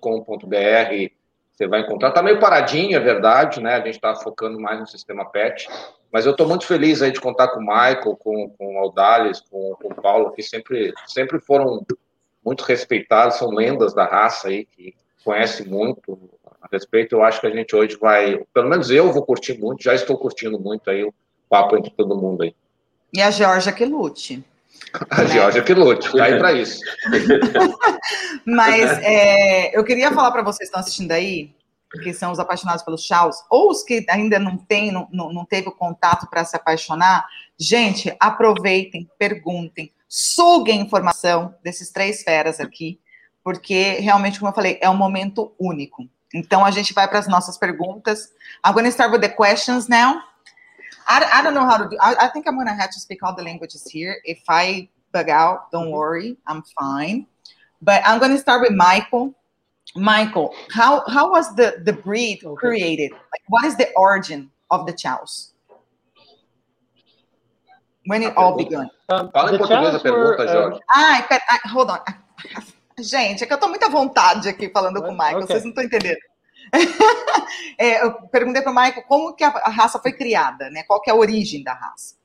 você 1.58 1.66
vai 1.66 1.80
encontrar. 1.80 2.10
Está 2.10 2.22
meio 2.22 2.38
paradinho, 2.38 2.96
é 2.96 3.00
verdade, 3.00 3.60
né? 3.60 3.74
A 3.74 3.78
gente 3.78 3.96
está 3.96 4.14
focando 4.14 4.60
mais 4.60 4.78
no 4.78 4.86
sistema 4.86 5.28
PET, 5.28 5.68
mas 6.12 6.24
eu 6.24 6.30
estou 6.30 6.46
muito 6.46 6.64
feliz 6.64 7.02
aí 7.02 7.10
de 7.10 7.20
contar 7.20 7.48
com 7.48 7.58
o 7.58 7.66
Michael, 7.66 8.16
com, 8.16 8.48
com 8.50 8.76
o 8.76 8.78
Aldales, 8.78 9.40
com, 9.40 9.74
com 9.74 9.88
o 9.88 9.94
Paulo, 9.94 10.30
que 10.30 10.42
sempre, 10.42 10.94
sempre 11.08 11.40
foram 11.40 11.84
muito 12.44 12.62
respeitados, 12.62 13.38
são 13.38 13.50
lendas 13.50 13.92
da 13.92 14.04
raça 14.04 14.46
aí, 14.46 14.64
que 14.64 14.94
conhecem 15.24 15.66
muito 15.66 16.16
a 16.62 16.68
respeito. 16.70 17.16
Eu 17.16 17.24
acho 17.24 17.40
que 17.40 17.48
a 17.48 17.50
gente 17.50 17.74
hoje 17.74 17.98
vai, 18.00 18.38
pelo 18.54 18.68
menos 18.68 18.88
eu 18.88 19.12
vou 19.12 19.26
curtir 19.26 19.58
muito, 19.58 19.82
já 19.82 19.94
estou 19.94 20.16
curtindo 20.16 20.60
muito 20.60 20.88
aí 20.88 21.02
o 21.02 21.12
papo 21.48 21.76
entre 21.76 21.90
todo 21.90 22.16
mundo 22.16 22.44
aí. 22.44 22.54
E 23.12 23.20
a 23.20 23.32
Georgia 23.32 23.72
que 23.72 23.84
lute. 23.84 24.44
A? 25.10 25.24
Georgia 25.24 25.62
que 25.62 25.74
lute, 25.74 26.10
tá 26.12 26.24
aí 26.24 26.38
para 26.38 26.52
isso. 26.52 26.80
Mas 28.46 28.90
é, 29.02 29.76
eu 29.76 29.84
queria 29.84 30.12
falar 30.12 30.30
para 30.30 30.42
vocês 30.42 30.58
que 30.58 30.64
estão 30.64 30.80
assistindo 30.80 31.12
aí, 31.12 31.54
que 32.02 32.12
são 32.12 32.32
os 32.32 32.38
apaixonados 32.38 32.82
pelos 32.82 33.04
Chaos, 33.04 33.36
ou 33.50 33.70
os 33.70 33.82
que 33.82 34.04
ainda 34.08 34.38
não 34.38 34.56
têm, 34.56 34.92
não, 34.92 35.08
não 35.10 35.44
teve 35.44 35.68
o 35.68 35.72
contato 35.72 36.28
para 36.28 36.44
se 36.44 36.56
apaixonar, 36.56 37.26
gente, 37.58 38.14
aproveitem, 38.20 39.08
perguntem, 39.18 39.92
suguem 40.08 40.80
informação 40.80 41.54
desses 41.62 41.90
três 41.90 42.22
feras 42.22 42.60
aqui, 42.60 43.00
porque 43.42 43.94
realmente, 44.00 44.38
como 44.38 44.50
eu 44.50 44.54
falei, 44.54 44.78
é 44.80 44.88
um 44.88 44.96
momento 44.96 45.54
único. 45.58 46.08
Então 46.34 46.64
a 46.64 46.70
gente 46.70 46.92
vai 46.92 47.08
para 47.08 47.18
as 47.18 47.28
nossas 47.28 47.56
perguntas. 47.56 48.30
I'm 48.64 48.72
going 48.72 48.84
to 48.84 48.90
start 48.90 49.10
with 49.10 49.20
the 49.20 49.28
questions 49.28 49.88
now. 49.88 50.22
I, 51.08 51.26
I 51.32 51.42
don't 51.42 51.54
know 51.54 51.64
how 51.64 51.78
to 51.78 51.88
do. 51.88 51.96
I, 52.00 52.14
I 52.20 52.28
think 52.28 52.46
I'm 52.46 52.56
gonna 52.56 52.74
have 52.74 52.90
to 52.90 53.00
speak 53.00 53.22
all 53.22 53.34
the 53.34 53.42
languages 53.42 53.88
here. 53.90 54.18
If 54.24 54.42
I 54.48 54.88
bug 55.12 55.30
out, 55.30 55.72
don't 55.72 55.86
mm-hmm. 55.86 55.92
worry, 55.92 56.36
I'm 56.46 56.62
fine. 56.78 57.26
But 57.80 58.02
I'm 58.04 58.20
gonna 58.20 58.38
start 58.38 58.60
with 58.60 58.72
Michael. 58.72 59.34
Michael, 59.96 60.54
how 60.70 61.02
how 61.08 61.30
was 61.30 61.54
the 61.56 61.80
the 61.82 61.94
breed 61.94 62.44
okay. 62.44 62.54
created? 62.56 63.12
Like, 63.12 63.44
what 63.48 63.64
is 63.64 63.76
the 63.76 63.88
origin 63.96 64.50
of 64.70 64.86
the 64.86 64.92
chows? 64.92 65.54
When 68.04 68.22
it 68.22 68.36
all 68.36 68.56
began? 68.56 68.90
Um, 69.08 69.30
Fala 69.32 69.54
em 69.54 69.58
português 69.58 69.94
a 69.94 70.00
pergunta, 70.00 70.46
Jorge. 70.46 70.80
Ai, 70.94 71.26
pera, 71.26 71.42
hold 71.72 71.90
on. 71.90 72.00
Gente, 73.00 73.44
é 73.44 73.46
que 73.46 73.52
eu 73.52 73.58
tô 73.58 73.68
muita 73.68 73.88
vontade 73.88 74.48
aqui 74.48 74.68
falando 74.70 75.00
com 75.00 75.08
o 75.08 75.12
Michael, 75.12 75.44
okay. 75.44 75.46
vocês 75.46 75.62
não 75.62 75.70
estão 75.70 75.84
entendendo. 75.84 76.18
É, 77.78 78.04
eu 78.04 78.12
perguntei 78.28 78.62
para 78.62 78.72
o 78.72 78.74
Michael 78.74 79.04
como 79.06 79.34
que 79.34 79.44
a 79.44 79.50
raça 79.70 79.98
foi 79.98 80.12
criada, 80.12 80.70
né? 80.70 80.82
Qual 80.84 81.00
que 81.00 81.10
é 81.10 81.12
a 81.12 81.16
origem 81.16 81.62
da 81.62 81.72
raça? 81.72 82.16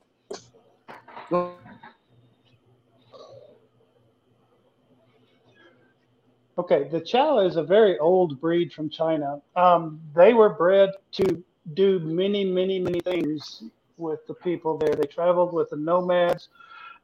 Okay, 6.56 6.88
the 6.90 7.04
Chow 7.04 7.40
is 7.40 7.56
a 7.56 7.64
very 7.64 7.98
old 7.98 8.40
breed 8.40 8.72
from 8.72 8.90
China. 8.90 9.42
Um, 9.56 10.00
they 10.16 10.36
were 10.36 10.50
bred 10.50 10.92
to 11.14 11.44
do 11.74 12.00
many, 12.00 12.46
many, 12.46 12.80
many 12.80 13.00
things 13.00 13.64
with 13.98 14.26
the 14.28 14.36
people 14.36 14.78
there. 14.78 14.94
They 14.94 15.08
traveled 15.08 15.52
with 15.52 15.72
the 15.72 15.78
nomads. 15.78 16.50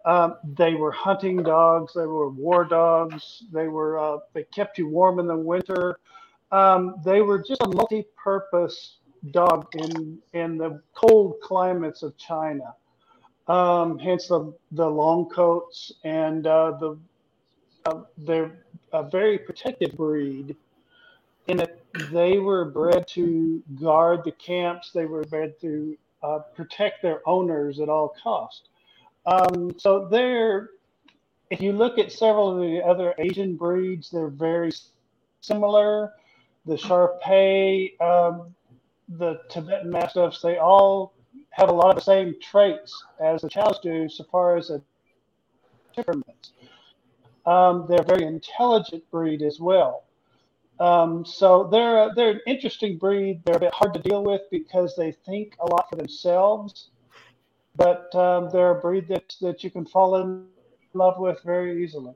Um, 0.05 0.35
they 0.43 0.75
were 0.75 0.91
hunting 0.91 1.41
dogs. 1.41 1.93
They 1.93 2.05
were 2.05 2.29
war 2.29 2.63
dogs. 2.63 3.43
They 3.51 3.67
were. 3.67 3.99
Uh, 3.99 4.19
they 4.33 4.43
kept 4.43 4.77
you 4.77 4.87
warm 4.87 5.19
in 5.19 5.27
the 5.27 5.35
winter. 5.35 5.99
Um, 6.51 6.95
they 7.03 7.21
were 7.21 7.39
just 7.39 7.61
a 7.61 7.67
multi-purpose 7.67 8.97
dog 9.31 9.67
in 9.75 10.17
in 10.33 10.57
the 10.57 10.81
cold 10.95 11.35
climates 11.41 12.03
of 12.03 12.17
China. 12.17 12.75
Um, 13.47 13.99
hence 13.99 14.27
the 14.27 14.53
the 14.71 14.87
long 14.87 15.29
coats 15.29 15.91
and 16.03 16.45
uh, 16.47 16.71
the 16.79 16.97
uh, 17.85 18.01
they're 18.17 18.63
a 18.93 19.03
very 19.03 19.37
protective 19.37 19.95
breed. 19.95 20.55
In 21.47 21.57
that 21.57 21.79
they 22.11 22.37
were 22.37 22.65
bred 22.65 23.07
to 23.09 23.63
guard 23.81 24.23
the 24.23 24.31
camps. 24.31 24.91
They 24.91 25.05
were 25.05 25.23
bred 25.23 25.59
to 25.61 25.97
uh, 26.21 26.39
protect 26.55 27.01
their 27.01 27.27
owners 27.27 27.79
at 27.79 27.89
all 27.89 28.15
cost. 28.21 28.69
Um, 29.25 29.73
so 29.77 30.07
they're 30.07 30.69
if 31.49 31.61
you 31.61 31.73
look 31.73 31.97
at 31.97 32.11
several 32.11 32.51
of 32.51 32.59
the 32.59 32.83
other 32.85 33.15
Asian 33.17 33.55
breeds, 33.55 34.11
they're 34.11 34.27
very 34.27 34.71
similar 35.41 36.13
the 36.69 36.75
Sharpei, 36.75 37.99
um, 37.99 38.55
the 39.17 39.41
Tibetan 39.49 39.89
Mastiffs, 39.89 40.41
they 40.41 40.57
all 40.57 41.13
have 41.49 41.69
a 41.69 41.73
lot 41.73 41.89
of 41.89 41.95
the 41.95 42.01
same 42.01 42.35
traits 42.39 43.03
as 43.19 43.41
the 43.41 43.49
Chows 43.49 43.79
do, 43.81 44.07
so 44.07 44.23
far 44.25 44.55
as 44.55 44.69
a 44.69 44.81
temperament. 45.95 46.51
Um, 47.45 47.85
they're 47.89 48.01
a 48.01 48.05
very 48.05 48.23
intelligent 48.23 49.03
breed 49.09 49.41
as 49.41 49.59
well. 49.59 50.03
Um, 50.79 51.25
so 51.25 51.67
they're 51.69 52.13
they're 52.15 52.31
an 52.31 52.41
interesting 52.47 52.97
breed. 52.97 53.41
They're 53.43 53.57
a 53.57 53.59
bit 53.59 53.73
hard 53.73 53.93
to 53.95 53.99
deal 53.99 54.23
with 54.23 54.41
because 54.49 54.95
they 54.95 55.11
think 55.11 55.55
a 55.59 55.65
lot 55.65 55.89
for 55.89 55.97
themselves, 55.97 56.91
but 57.75 58.13
um, 58.15 58.49
they're 58.53 58.77
a 58.77 58.79
breed 58.79 59.07
that 59.09 59.35
that 59.41 59.63
you 59.63 59.71
can 59.71 59.85
fall 59.85 60.15
in 60.17 60.45
love 60.93 61.19
with 61.19 61.39
very 61.43 61.83
easily. 61.83 62.13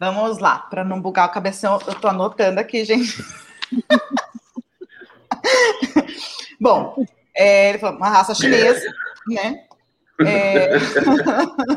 Vamos 0.00 0.38
lá, 0.38 0.58
para 0.58 0.82
não 0.82 0.98
bugar 0.98 1.28
o 1.28 1.30
cabeção, 1.30 1.78
eu 1.86 1.92
estou 1.92 2.08
anotando 2.08 2.58
aqui, 2.58 2.86
gente. 2.86 3.22
Bom, 6.58 7.04
é, 7.36 7.68
ele 7.68 7.78
falou 7.78 7.98
uma 7.98 8.08
raça 8.08 8.34
chinesa, 8.34 8.90
né? 9.28 9.64
É... 10.26 10.78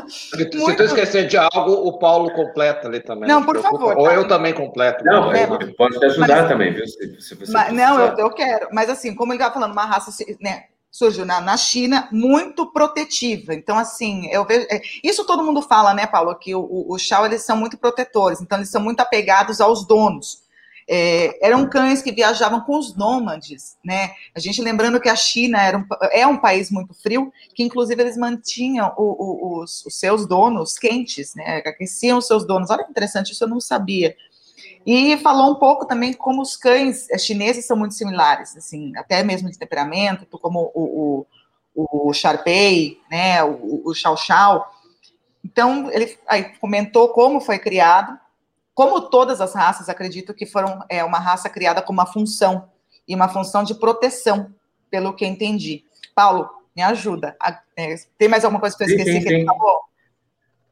Se 0.08 0.46
tu 0.46 0.70
esquecer 0.70 1.26
de 1.26 1.36
algo, 1.36 1.72
o 1.72 1.98
Paulo 1.98 2.30
completa 2.32 2.88
ali 2.88 3.00
também. 3.00 3.28
Não, 3.28 3.44
por 3.44 3.60
favor. 3.60 3.94
Ou 3.96 4.06
tá? 4.06 4.14
eu 4.14 4.26
também 4.26 4.54
completo. 4.54 5.04
Não, 5.04 5.30
é, 5.30 5.46
pode 5.76 5.98
te 5.98 6.04
ajudar 6.06 6.42
mas, 6.42 6.48
também, 6.48 6.72
viu? 6.72 6.86
Se, 6.86 7.20
se 7.20 7.34
você 7.34 7.52
mas, 7.52 7.72
não, 7.74 8.00
eu, 8.00 8.18
eu, 8.18 8.30
quero. 8.30 8.68
Mas 8.72 8.88
assim, 8.88 9.14
como 9.14 9.32
ele 9.32 9.38
estava 9.38 9.54
falando, 9.54 9.72
uma 9.72 9.84
raça 9.84 10.10
né, 10.40 10.64
surgiu 10.94 11.26
na, 11.26 11.40
na 11.40 11.56
China 11.56 12.08
muito 12.12 12.70
protetiva. 12.70 13.52
Então, 13.52 13.76
assim, 13.76 14.28
eu 14.28 14.46
vejo. 14.46 14.64
É, 14.70 14.80
isso 15.02 15.26
todo 15.26 15.42
mundo 15.42 15.60
fala, 15.60 15.92
né, 15.92 16.06
Paulo? 16.06 16.32
Que 16.36 16.54
o, 16.54 16.60
o, 16.60 16.96
eles 17.26 17.42
são 17.42 17.56
muito 17.56 17.76
protetores, 17.76 18.40
então 18.40 18.58
eles 18.58 18.70
são 18.70 18.80
muito 18.80 19.00
apegados 19.00 19.60
aos 19.60 19.84
donos. 19.84 20.44
É, 20.88 21.44
eram 21.44 21.68
cães 21.68 22.00
que 22.00 22.12
viajavam 22.12 22.60
com 22.60 22.78
os 22.78 22.94
nômades, 22.94 23.76
né? 23.84 24.12
A 24.36 24.38
gente 24.38 24.62
lembrando 24.62 25.00
que 25.00 25.08
a 25.08 25.16
China 25.16 25.60
era 25.60 25.78
um, 25.78 25.84
é 26.12 26.26
um 26.28 26.36
país 26.36 26.70
muito 26.70 26.94
frio, 26.94 27.32
que 27.56 27.64
inclusive 27.64 28.00
eles 28.00 28.16
mantinham 28.16 28.94
o, 28.96 29.02
o, 29.02 29.62
os, 29.62 29.84
os, 29.84 29.98
seus 29.98 30.28
donos 30.28 30.78
quentes, 30.78 31.34
né? 31.34 31.56
Aqueciam 31.66 32.18
os 32.18 32.26
seus 32.28 32.46
donos. 32.46 32.70
Olha 32.70 32.84
que 32.84 32.90
interessante, 32.90 33.32
isso 33.32 33.42
eu 33.42 33.48
não 33.48 33.60
sabia. 33.60 34.14
E 34.86 35.16
falou 35.18 35.50
um 35.50 35.54
pouco 35.54 35.86
também 35.86 36.12
como 36.12 36.42
os 36.42 36.56
cães 36.56 37.06
chineses 37.18 37.66
são 37.66 37.76
muito 37.76 37.94
similares, 37.94 38.56
assim, 38.56 38.92
até 38.96 39.22
mesmo 39.22 39.50
de 39.50 39.58
temperamento, 39.58 40.26
como 40.38 40.70
o, 40.74 41.26
o, 41.74 42.08
o 42.08 42.12
Sharpei, 42.12 43.00
né, 43.10 43.42
o, 43.42 43.82
o 43.84 43.94
Chow 43.94 44.16
Chow. 44.16 44.64
Então, 45.44 45.90
ele 45.90 46.18
aí 46.26 46.44
comentou 46.58 47.08
como 47.10 47.40
foi 47.40 47.58
criado. 47.58 48.18
Como 48.74 49.02
todas 49.02 49.40
as 49.40 49.54
raças, 49.54 49.88
acredito 49.88 50.34
que 50.34 50.46
foram 50.46 50.84
é, 50.88 51.04
uma 51.04 51.18
raça 51.18 51.48
criada 51.48 51.80
com 51.80 51.92
uma 51.92 52.06
função, 52.06 52.68
e 53.06 53.14
uma 53.14 53.28
função 53.28 53.62
de 53.62 53.74
proteção, 53.74 54.52
pelo 54.90 55.14
que 55.14 55.26
entendi. 55.26 55.84
Paulo, 56.14 56.48
me 56.74 56.82
ajuda. 56.82 57.36
É, 57.76 57.94
tem 58.18 58.28
mais 58.28 58.44
alguma 58.44 58.60
coisa 58.60 58.76
que 58.76 58.82
eu 58.82 58.88
esqueci 58.88 59.12
sim, 59.12 59.20
sim, 59.20 59.26
que 59.26 59.32
ele 59.32 59.44
falou? 59.44 59.82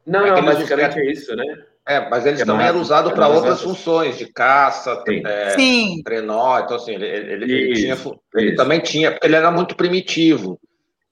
Não, 0.05 0.25
não, 0.25 0.43
basicamente 0.43 0.99
é 0.99 1.11
isso, 1.11 1.35
né? 1.35 1.65
É, 1.85 2.09
mas 2.09 2.25
eles 2.25 2.41
é 2.41 2.45
também 2.45 2.65
eram 2.65 2.79
usados 2.79 3.11
para 3.11 3.27
outras 3.27 3.61
funções, 3.61 4.17
de 4.17 4.31
caça, 4.31 5.03
Sim. 5.07 5.21
É, 5.25 5.49
Sim. 5.49 6.01
trenó, 6.03 6.59
então 6.59 6.77
assim, 6.77 6.93
ele, 6.93 7.05
ele, 7.05 7.43
ele, 7.43 7.73
tinha, 7.73 7.97
ele 8.35 8.55
também 8.55 8.79
tinha, 8.79 9.11
porque 9.11 9.27
ele 9.27 9.35
era 9.35 9.51
muito 9.51 9.75
primitivo. 9.75 10.59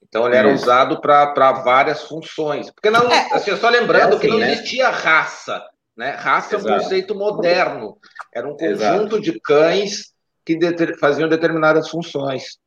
Então 0.02 0.26
ele 0.26 0.36
era 0.36 0.50
isso. 0.50 0.64
usado 0.64 1.00
para 1.00 1.52
várias 1.52 2.02
funções. 2.04 2.70
Porque 2.70 2.90
não, 2.90 3.10
é, 3.10 3.28
assim, 3.32 3.54
só 3.56 3.68
lembrando 3.68 4.14
é 4.14 4.16
assim, 4.16 4.20
que 4.20 4.28
não 4.28 4.38
né? 4.38 4.52
existia 4.52 4.90
raça, 4.90 5.62
né? 5.96 6.10
Raça 6.10 6.56
Exato. 6.56 6.68
é 6.68 6.76
um 6.76 6.78
conceito 6.78 7.14
moderno. 7.14 7.96
Era 8.34 8.46
um 8.46 8.56
conjunto 8.56 9.16
Exato. 9.16 9.20
de 9.20 9.40
cães 9.40 10.12
que 10.44 10.56
de, 10.56 10.98
faziam 10.98 11.28
determinadas 11.28 11.88
funções. 11.88 12.58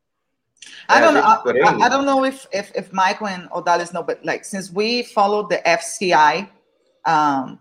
I 0.88 1.00
don't, 1.00 1.14
know, 1.14 1.22
I, 1.22 1.86
I 1.86 1.88
don't 1.88 2.04
know 2.04 2.24
if, 2.26 2.46
if, 2.52 2.72
if 2.74 2.92
Michael 2.92 3.26
and 3.26 3.48
Odalis 3.50 3.92
know, 3.92 4.02
but 4.02 4.18
like 4.24 4.44
since 4.44 4.72
we 4.72 5.04
follow 5.04 5.46
the 5.46 5.62
FCI 5.64 6.48
um, 7.06 7.58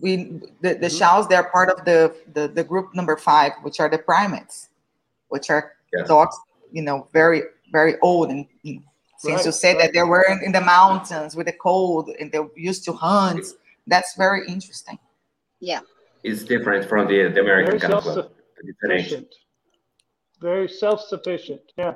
we 0.00 0.16
the, 0.60 0.74
the 0.74 0.88
mm-hmm. 0.88 1.28
they're 1.28 1.44
part 1.44 1.70
of 1.70 1.84
the, 1.84 2.14
the 2.32 2.48
the 2.48 2.64
group 2.64 2.94
number 2.94 3.16
five, 3.16 3.52
which 3.62 3.80
are 3.80 3.88
the 3.88 3.98
primates, 3.98 4.68
which 5.28 5.50
are 5.50 5.72
yes. 5.92 6.08
dogs, 6.08 6.36
you 6.72 6.82
know, 6.82 7.08
very 7.12 7.42
very 7.72 7.94
old 8.00 8.30
and 8.30 8.46
you 8.62 8.74
know, 8.76 8.82
since 9.18 9.36
right, 9.36 9.46
you 9.46 9.52
said 9.52 9.76
right. 9.76 9.82
that 9.82 9.92
they 9.92 10.02
were 10.02 10.24
in, 10.30 10.42
in, 10.42 10.52
the 10.52 10.60
mountains 10.60 11.36
with 11.36 11.46
the 11.46 11.52
cold 11.52 12.08
and 12.18 12.32
they 12.32 12.40
used 12.56 12.84
to 12.84 12.92
hunt, 12.92 13.44
that's 13.86 14.16
very 14.16 14.46
interesting. 14.48 14.98
Yeah, 15.60 15.80
it's 16.24 16.42
different 16.42 16.88
from 16.88 17.06
the, 17.06 17.28
the 17.28 17.40
American 17.40 17.78
very 17.78 17.90
self-sufficient. 17.90 19.34
Very 20.40 20.68
self-sufficient. 20.68 21.60
Yeah. 21.76 21.94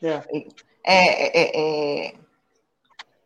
Yeah. 0.00 0.22
É, 0.86 1.30
é, 1.32 2.08
é, 2.08 2.14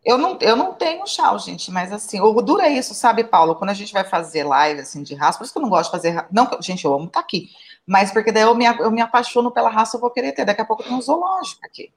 Eu 0.04 0.16
não, 0.16 0.38
eu 0.40 0.56
não 0.56 0.72
tenho 0.72 1.06
chau, 1.06 1.38
gente, 1.38 1.70
mas 1.70 1.92
assim, 1.92 2.20
o 2.20 2.40
duro 2.40 2.62
é 2.62 2.68
isso, 2.68 2.94
sabe, 2.94 3.24
Paulo? 3.24 3.56
Quando 3.56 3.70
a 3.70 3.74
gente 3.74 3.92
vai 3.92 4.04
fazer 4.04 4.44
live 4.44 4.80
assim 4.80 5.02
de 5.02 5.14
raça, 5.14 5.38
por 5.38 5.44
isso 5.44 5.52
que 5.52 5.58
eu 5.58 5.62
não 5.62 5.68
gosto 5.68 5.86
de 5.86 5.96
fazer. 5.96 6.26
Não, 6.30 6.48
gente, 6.60 6.84
eu 6.84 6.94
amo 6.94 7.06
estar 7.06 7.20
tá 7.20 7.24
aqui, 7.24 7.48
mas 7.86 8.12
porque 8.12 8.30
daí 8.30 8.44
eu 8.44 8.54
me, 8.54 8.64
eu 8.64 8.90
me 8.90 9.00
apaixono 9.00 9.50
pela 9.50 9.68
raça, 9.68 9.96
eu 9.96 10.00
vou 10.00 10.10
querer 10.10 10.32
ter. 10.32 10.44
Daqui 10.44 10.60
a 10.60 10.64
pouco 10.64 10.82
tem 10.82 10.92
um 10.92 11.02
zoológico 11.02 11.60
aqui. 11.64 11.92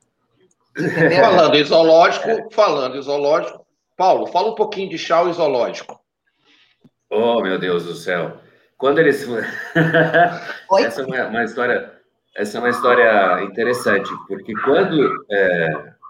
Entendeu? 0.77 1.23
falando 1.23 1.55
em 1.55 1.63
zoológico, 1.63 2.27
falando 2.51 2.97
em 2.97 3.01
zoológico, 3.01 3.65
Paulo, 3.95 4.27
fala 4.27 4.51
um 4.51 4.55
pouquinho 4.55 4.89
de 4.89 4.97
chau 4.97 5.29
e 5.29 5.33
zoológico. 5.33 5.99
Oh, 7.09 7.41
meu 7.41 7.59
Deus 7.59 7.85
do 7.85 7.93
céu. 7.93 8.37
Quando 8.77 8.99
eles. 8.99 9.27
essa 10.79 11.01
é 11.01 11.05
uma, 11.05 11.27
uma, 11.27 11.43
história. 11.43 11.93
Essa 12.35 12.57
é 12.57 12.59
uma 12.59 12.69
história 12.69 13.43
interessante, 13.43 14.09
porque 14.27 14.53
quando. 14.63 15.25
É 15.29 16.00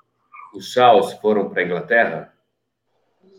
os 0.54 0.72
Shaws 0.72 1.14
foram 1.14 1.50
para 1.50 1.62
a 1.62 1.66
Inglaterra, 1.66 2.34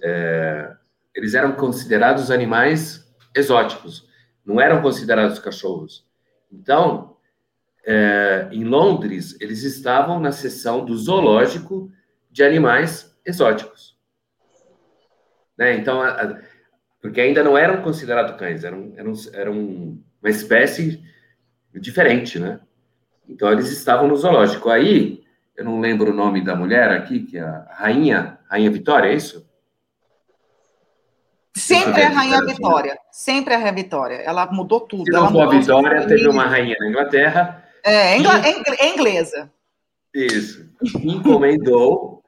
é, 0.02 0.74
eles 1.14 1.34
eram 1.34 1.52
considerados 1.52 2.30
animais 2.30 3.06
exóticos, 3.34 4.08
não 4.44 4.60
eram 4.60 4.82
considerados 4.82 5.38
cachorros. 5.38 6.06
Então, 6.50 7.16
é, 7.84 8.48
em 8.50 8.64
Londres, 8.64 9.36
eles 9.40 9.62
estavam 9.62 10.20
na 10.20 10.32
seção 10.32 10.84
do 10.84 10.96
zoológico 10.96 11.90
de 12.30 12.42
animais 12.42 13.16
exóticos. 13.24 13.96
Né? 15.56 15.74
Então, 15.76 16.00
a, 16.00 16.10
a, 16.10 16.40
porque 17.00 17.20
ainda 17.20 17.42
não 17.42 17.58
eram 17.58 17.82
considerados 17.82 18.36
cães, 18.36 18.64
eram, 18.64 18.92
eram, 18.96 19.12
eram 19.32 19.52
uma 20.22 20.30
espécie 20.30 21.02
diferente, 21.74 22.38
né? 22.38 22.60
Então, 23.28 23.50
eles 23.50 23.70
estavam 23.70 24.06
no 24.06 24.16
zoológico. 24.16 24.68
Aí, 24.68 25.21
eu 25.56 25.64
não 25.64 25.80
lembro 25.80 26.10
o 26.10 26.14
nome 26.14 26.42
da 26.42 26.56
mulher 26.56 26.90
aqui, 26.90 27.20
que 27.20 27.38
é 27.38 27.42
a 27.42 27.66
Rainha, 27.70 28.38
Rainha 28.48 28.70
Vitória, 28.70 29.08
é 29.08 29.14
isso? 29.14 29.46
Sempre 31.54 32.00
é 32.00 32.06
a 32.06 32.10
Rainha 32.10 32.44
Vitória, 32.44 32.98
sempre 33.10 33.52
é 33.52 33.56
a 33.56 33.60
Rainha 33.60 33.74
Vitória. 33.74 34.16
Ela 34.16 34.50
mudou 34.50 34.80
tudo. 34.80 35.04
Se 35.04 35.10
não 35.10 35.30
for 35.30 35.42
a 35.42 35.50
Vitória, 35.50 36.06
teve 36.06 36.26
uma 36.26 36.46
rainha 36.46 36.74
na 36.80 36.88
Inglaterra. 36.88 37.62
É, 37.84 38.16
ingl... 38.16 38.30
é 38.30 38.88
inglesa. 38.88 39.52
Isso. 40.14 40.70
Encomendou 41.02 42.22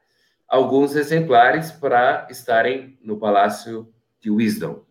alguns 0.46 0.94
exemplares 0.94 1.70
para 1.70 2.26
estarem 2.30 2.98
no 3.02 3.16
Palácio 3.18 3.88
de 4.20 4.30
Wisdom. 4.30 4.84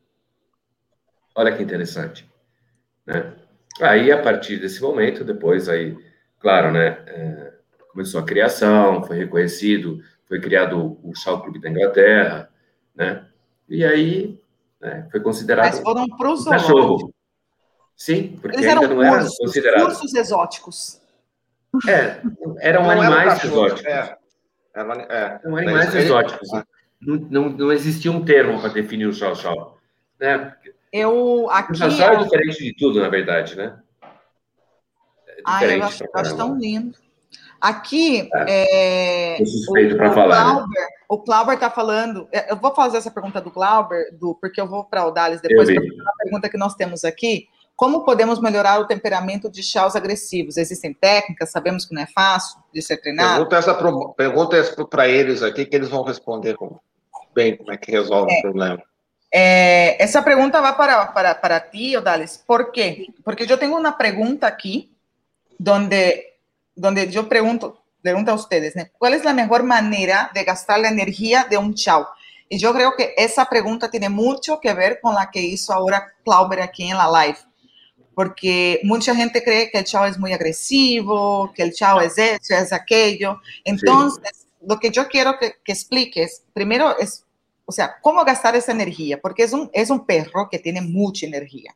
Olha 1.35 1.55
que 1.55 1.61
interessante. 1.61 2.27
Né? 3.05 3.33
Aí, 3.81 4.11
a 4.11 4.21
partir 4.21 4.57
desse 4.57 4.81
momento, 4.81 5.23
depois 5.23 5.69
aí, 5.69 5.95
claro, 6.39 6.71
né? 6.71 6.97
É 7.07 7.52
começou 7.93 8.19
a 8.19 8.25
criação, 8.25 9.03
foi 9.03 9.17
reconhecido, 9.17 10.01
foi 10.25 10.41
criado 10.41 10.97
o 11.03 11.13
Chau 11.15 11.41
Clube 11.41 11.61
da 11.61 11.69
Inglaterra, 11.69 12.49
né? 12.93 13.25
E 13.69 13.85
aí 13.85 14.39
né, 14.81 15.07
foi 15.11 15.19
considerado 15.21 15.67
Mas 15.67 15.79
foram 15.79 16.07
para 16.07 16.31
os 16.31 16.43
cachorro. 16.43 17.13
Sim, 17.95 18.37
porque 18.41 18.57
Eles 18.57 18.67
ainda 18.67 18.87
não 18.87 19.03
eram 19.03 19.27
considerados. 19.37 19.85
Cursos 19.85 20.13
exóticos. 20.13 21.01
É, 21.87 22.21
eram 22.59 22.83
não 22.83 22.91
animais 22.91 23.43
exóticos. 23.43 23.85
É. 23.85 24.17
É, 24.75 25.39
Eram 25.43 25.55
animais 25.55 25.93
exóticos. 25.93 26.49
Não, 26.99 27.15
não, 27.29 27.49
não 27.49 27.71
existia 27.71 28.11
um 28.11 28.25
termo 28.25 28.59
para 28.59 28.69
definir 28.69 29.05
o 29.05 29.13
chau 29.13 29.35
chau. 29.35 29.77
Né? 30.19 30.55
Eu, 30.91 31.47
aqui, 31.51 31.73
o 31.73 31.75
chau 31.75 31.91
chau 31.91 32.13
é 32.13 32.23
diferente 32.23 32.63
de 32.63 32.75
tudo, 32.75 32.99
na 32.99 33.09
verdade, 33.09 33.55
né? 33.55 33.79
É 35.27 35.41
ah, 35.45 35.65
eu 35.65 35.83
acho, 35.83 36.03
acho 36.13 36.37
tão 36.37 36.57
lindo. 36.57 36.97
Aqui, 37.63 38.29
é, 38.45 39.41
é 39.41 39.45
suspeito 39.45 39.95
para 39.95 40.11
falar. 40.11 40.55
Glauber, 40.55 40.67
né? 40.67 40.87
O 41.07 41.19
Clauber 41.19 41.53
está 41.53 41.69
falando. 41.69 42.27
É, 42.29 42.51
eu 42.51 42.57
vou 42.57 42.75
fazer 42.75 42.97
essa 42.97 43.09
pergunta 43.09 43.39
do 43.39 43.49
Clauber, 43.49 44.13
do, 44.19 44.35
porque 44.35 44.59
eu 44.59 44.67
vou 44.67 44.83
para 44.83 45.05
o 45.05 45.11
Dales 45.11 45.39
depois. 45.39 45.69
A 45.69 46.23
pergunta 46.23 46.49
que 46.49 46.57
nós 46.57 46.75
temos 46.75 47.05
aqui: 47.05 47.47
como 47.73 48.03
podemos 48.03 48.41
melhorar 48.41 48.81
o 48.81 48.85
temperamento 48.85 49.49
de 49.49 49.63
chaus 49.63 49.95
agressivos? 49.95 50.57
Existem 50.57 50.93
técnicas? 50.93 51.51
Sabemos 51.51 51.85
que 51.85 51.95
não 51.95 52.01
é 52.01 52.05
fácil 52.05 52.59
de 52.73 52.81
ser 52.81 52.97
treinado. 52.97 53.45
Pergunta 54.13 54.57
essa 54.57 54.85
para 54.85 55.07
eles 55.07 55.41
aqui, 55.41 55.65
que 55.65 55.73
eles 55.73 55.87
vão 55.87 56.03
responder 56.03 56.57
com, 56.57 56.77
bem 57.33 57.55
como 57.55 57.71
é 57.71 57.77
que 57.77 57.91
resolve 57.91 58.29
é, 58.29 58.39
o 58.39 58.41
problema. 58.41 58.83
É, 59.33 60.03
essa 60.03 60.21
pergunta 60.21 60.59
vai 60.59 60.75
para, 60.75 61.05
para, 61.05 61.33
para 61.33 61.59
ti, 61.61 61.95
Odales. 61.95 62.43
Por 62.45 62.73
quê? 62.73 63.07
Porque 63.23 63.49
eu 63.49 63.57
tenho 63.57 63.77
uma 63.77 63.93
pergunta 63.93 64.47
aqui, 64.47 64.91
onde 65.65 66.32
donde 66.75 67.09
yo 67.09 67.29
pregunto, 67.29 67.83
pregunto 68.01 68.31
a 68.31 68.35
ustedes. 68.35 68.73
¿cuál 68.97 69.13
es 69.13 69.23
la 69.23 69.33
mejor 69.33 69.63
manera 69.63 70.31
de 70.33 70.43
gastar 70.43 70.79
la 70.79 70.89
energía 70.89 71.47
de 71.49 71.57
un 71.57 71.73
chao? 71.73 72.07
Y 72.49 72.59
yo 72.59 72.73
creo 72.73 72.93
que 72.95 73.13
esa 73.17 73.45
pregunta 73.45 73.89
tiene 73.89 74.09
mucho 74.09 74.59
que 74.59 74.73
ver 74.73 74.99
con 75.01 75.15
la 75.15 75.31
que 75.31 75.41
hizo 75.41 75.73
ahora 75.73 76.13
Clauber 76.23 76.61
aquí 76.61 76.89
en 76.89 76.97
la 76.97 77.09
live, 77.25 77.37
porque 78.13 78.79
mucha 78.83 79.15
gente 79.15 79.43
cree 79.43 79.71
que 79.71 79.79
el 79.79 79.85
chao 79.85 80.05
es 80.05 80.19
muy 80.19 80.33
agresivo, 80.33 81.51
que 81.55 81.63
el 81.63 81.73
chao 81.73 81.99
es 82.01 82.17
eso, 82.17 82.53
es 82.55 82.71
aquello. 82.71 83.39
Entonces, 83.63 84.31
sí. 84.33 84.47
lo 84.67 84.79
que 84.79 84.91
yo 84.91 85.07
quiero 85.07 85.39
que, 85.39 85.55
que, 85.63 85.71
expliques, 85.71 86.43
primero 86.53 86.95
es, 86.99 87.25
o 87.65 87.71
sea, 87.71 87.95
cómo 88.01 88.23
gastar 88.23 88.55
esa 88.55 88.71
energía, 88.71 89.19
porque 89.19 89.43
es 89.43 89.53
un, 89.53 89.69
es 89.73 89.89
un 89.89 90.05
perro 90.05 90.49
que 90.51 90.59
tiene 90.59 90.81
mucha 90.81 91.25
energía. 91.25 91.75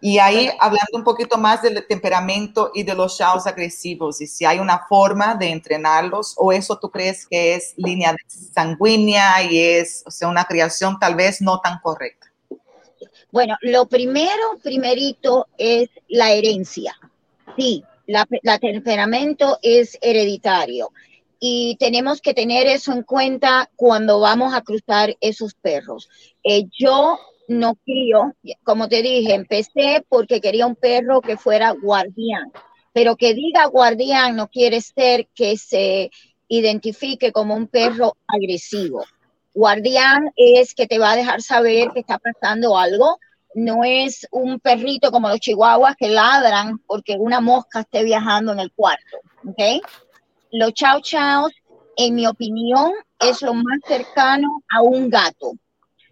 Y 0.00 0.18
ahí 0.18 0.48
hablando 0.60 0.92
un 0.94 1.02
poquito 1.02 1.38
más 1.38 1.60
del 1.62 1.84
temperamento 1.86 2.70
y 2.72 2.84
de 2.84 2.94
los 2.94 3.18
shows 3.18 3.46
agresivos, 3.46 4.20
y 4.20 4.28
si 4.28 4.44
hay 4.44 4.60
una 4.60 4.86
forma 4.88 5.34
de 5.34 5.50
entrenarlos, 5.50 6.34
o 6.36 6.52
eso 6.52 6.78
tú 6.78 6.88
crees 6.90 7.26
que 7.26 7.54
es 7.54 7.74
línea 7.76 8.14
sanguínea 8.26 9.42
y 9.42 9.58
es 9.58 10.04
o 10.06 10.10
sea, 10.10 10.28
una 10.28 10.44
creación 10.44 10.98
tal 11.00 11.16
vez 11.16 11.40
no 11.40 11.60
tan 11.60 11.80
correcta. 11.80 12.32
Bueno, 13.32 13.56
lo 13.60 13.86
primero, 13.86 14.58
primerito, 14.62 15.48
es 15.58 15.88
la 16.08 16.30
herencia. 16.30 16.96
Sí, 17.56 17.84
la, 18.06 18.26
la 18.42 18.58
temperamento 18.58 19.58
es 19.62 19.98
hereditario 20.00 20.90
y 21.40 21.76
tenemos 21.78 22.20
que 22.20 22.34
tener 22.34 22.66
eso 22.66 22.92
en 22.92 23.02
cuenta 23.02 23.70
cuando 23.76 24.20
vamos 24.20 24.54
a 24.54 24.62
cruzar 24.62 25.16
esos 25.20 25.54
perros. 25.54 26.08
Eh, 26.42 26.64
yo 26.78 27.18
no 27.48 27.74
crío, 27.76 28.34
como 28.62 28.88
te 28.88 29.02
dije, 29.02 29.34
empecé 29.34 30.04
porque 30.08 30.40
quería 30.40 30.66
un 30.66 30.76
perro 30.76 31.20
que 31.20 31.36
fuera 31.36 31.70
guardián, 31.70 32.52
pero 32.92 33.16
que 33.16 33.34
diga 33.34 33.66
guardián 33.66 34.36
no 34.36 34.48
quiere 34.48 34.80
ser 34.82 35.26
que 35.34 35.56
se 35.56 36.10
identifique 36.46 37.32
como 37.32 37.56
un 37.56 37.66
perro 37.66 38.16
agresivo. 38.26 39.04
Guardián 39.54 40.30
es 40.36 40.74
que 40.74 40.86
te 40.86 40.98
va 40.98 41.12
a 41.12 41.16
dejar 41.16 41.42
saber 41.42 41.88
que 41.92 42.00
está 42.00 42.18
pasando 42.18 42.78
algo, 42.78 43.18
no 43.54 43.82
es 43.82 44.26
un 44.30 44.60
perrito 44.60 45.10
como 45.10 45.28
los 45.28 45.40
chihuahuas 45.40 45.96
que 45.96 46.08
ladran 46.08 46.78
porque 46.86 47.16
una 47.18 47.40
mosca 47.40 47.80
esté 47.80 48.04
viajando 48.04 48.52
en 48.52 48.60
el 48.60 48.72
cuarto, 48.72 49.18
¿ok? 49.46 49.82
Los 50.52 50.74
chau 50.74 51.00
chau, 51.00 51.48
en 51.96 52.14
mi 52.14 52.26
opinión, 52.26 52.92
es 53.18 53.40
lo 53.42 53.54
más 53.54 53.80
cercano 53.86 54.62
a 54.70 54.82
un 54.82 55.08
gato 55.08 55.54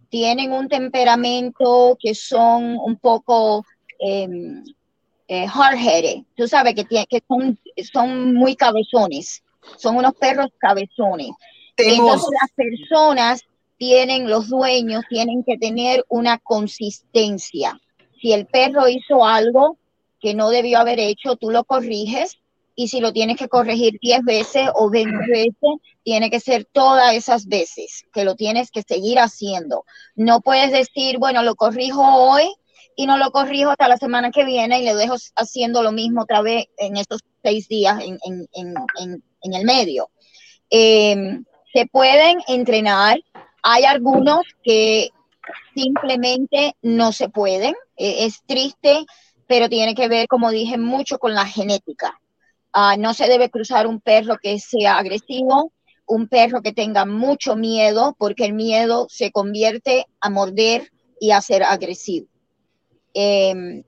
tienen 0.09 0.53
un 0.53 0.69
temperamento 0.69 1.97
que 2.01 2.15
son 2.15 2.77
un 2.79 2.97
poco 2.97 3.65
eh, 3.99 4.29
eh, 5.29 5.47
hard-headed. 5.47 6.23
Tú 6.37 6.47
sabes 6.47 6.75
que, 6.75 6.85
que 6.85 7.23
son, 7.27 7.59
son 7.93 8.35
muy 8.35 8.57
cabezones, 8.57 9.43
son 9.77 9.97
unos 9.97 10.15
perros 10.15 10.51
cabezones. 10.59 11.31
Entonces 11.77 12.29
las 12.41 12.51
personas 12.53 13.43
tienen, 13.77 14.31
los 14.31 14.49
dueños 14.49 15.05
tienen 15.09 15.45
que 15.45 15.59
tener 15.59 16.05
una 16.09 16.39
consistencia. 16.39 17.79
Si 18.21 18.33
el 18.33 18.47
perro 18.47 18.89
hizo 18.89 19.27
algo 19.27 19.77
que 20.21 20.35
no 20.35 20.49
debió 20.49 20.79
haber 20.79 20.99
hecho, 20.99 21.37
tú 21.37 21.51
lo 21.51 21.65
corriges 21.65 22.39
y 22.79 22.89
si 22.89 23.01
lo 23.01 23.13
tienes 23.13 23.39
que 23.39 23.49
corregir 23.49 23.99
10 24.03 24.23
veces 24.23 24.69
o 24.75 24.91
20 24.91 25.17
veces, 25.29 25.81
tiene 26.05 26.31
que 26.31 26.41
ser 26.41 26.67
todas 26.71 27.15
esas 27.15 27.47
veces 27.47 28.05
que 28.13 28.25
lo 28.25 28.37
tienes 28.37 28.71
que 28.71 28.83
seguir 28.83 29.19
haciendo. 29.19 29.87
No 30.15 30.43
puedes 30.43 30.71
decir, 30.71 31.19
bueno, 31.19 31.43
lo 31.43 31.57
corrijo 31.57 32.03
hoy 32.03 32.45
y 32.95 33.07
no 33.07 33.17
lo 33.17 33.31
corrijo 33.31 33.71
hasta 33.71 33.89
la 33.89 33.97
semana 33.97 34.31
que 34.31 34.45
viene 34.45 34.81
y 34.81 34.85
le 34.85 34.95
dejo 34.95 35.17
haciendo 35.37 35.83
lo 35.83 35.91
mismo 35.91 36.23
otra 36.23 36.43
vez 36.43 36.67
en 36.77 36.99
estos 36.99 37.23
seis 37.43 37.67
días 37.67 37.99
en, 38.05 38.19
el 39.43 39.65
medio. 39.65 40.11
Eh, 40.71 41.17
se 41.73 41.87
pueden 41.87 42.39
entrenar. 42.47 43.19
Hay 43.63 43.85
algunos 43.85 44.43
que 44.63 45.11
simplemente 45.75 46.77
no 46.83 47.13
se 47.13 47.31
pueden. 47.31 47.75
E, 47.97 48.27
es 48.27 48.43
triste, 48.47 49.07
pero 49.47 49.71
tiene 49.71 49.95
que 49.95 50.09
ver, 50.09 50.29
como 50.29 50.51
dije, 50.51 50.77
mucho 50.77 51.19
con 51.19 51.35
la 51.35 51.47
genética. 51.47 52.21
Uh, 52.77 53.01
no 53.01 53.15
se 53.15 53.27
debe 53.27 53.49
cruzar 53.49 53.87
un 53.87 54.01
perro 54.01 54.37
que 54.37 54.59
sea 54.59 54.99
agresivo, 54.99 55.73
un 56.07 56.29
perro 56.29 56.61
que 56.61 56.75
tenga 56.75 57.07
mucho 57.07 57.57
miedo, 57.57 58.15
porque 58.19 58.45
el 58.45 58.53
miedo 58.53 59.07
se 59.09 59.33
convierte 59.33 60.05
a 60.21 60.29
morder 60.29 60.93
y 61.19 61.31
a 61.31 61.41
ser 61.41 61.63
agresivo. 61.63 62.27
Eh, 63.15 63.83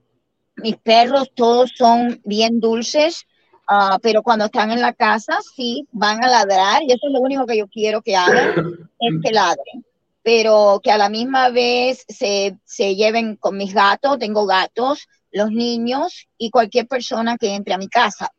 mis 0.55 0.77
perros 0.77 1.29
todos 1.35 1.71
son 1.77 2.19
bien 2.25 2.59
dulces, 2.59 3.27
uh, 3.69 3.99
pero 4.01 4.23
cuando 4.23 4.45
están 4.45 4.71
en 4.71 4.81
la 4.81 4.93
casa 4.93 5.37
sí 5.55 5.87
van 5.91 6.23
a 6.23 6.27
ladrar 6.27 6.81
y 6.81 6.87
eso 6.87 7.05
es 7.07 7.13
lo 7.13 7.19
único 7.19 7.45
que 7.45 7.59
yo 7.59 7.67
quiero 7.67 8.01
que 8.01 8.15
hagan, 8.15 8.89
es 8.99 9.13
que 9.23 9.31
ladren 9.31 9.85
pero 10.21 10.79
que 10.83 10.91
a 10.91 10.97
la 10.97 11.09
misma 11.09 11.49
vez 11.49 12.05
se, 12.07 12.57
se 12.65 12.95
lleven 12.95 13.35
con 13.35 13.57
mis 13.57 13.73
gatos, 13.73 14.19
tengo 14.19 14.45
gatos, 14.45 15.07
los 15.31 15.49
niños 15.51 16.27
y 16.37 16.49
cualquier 16.49 16.87
persona 16.87 17.37
que 17.37 17.55
entre 17.55 17.73
a 17.73 17.77
mi 17.77 17.87
casa. 17.87 18.31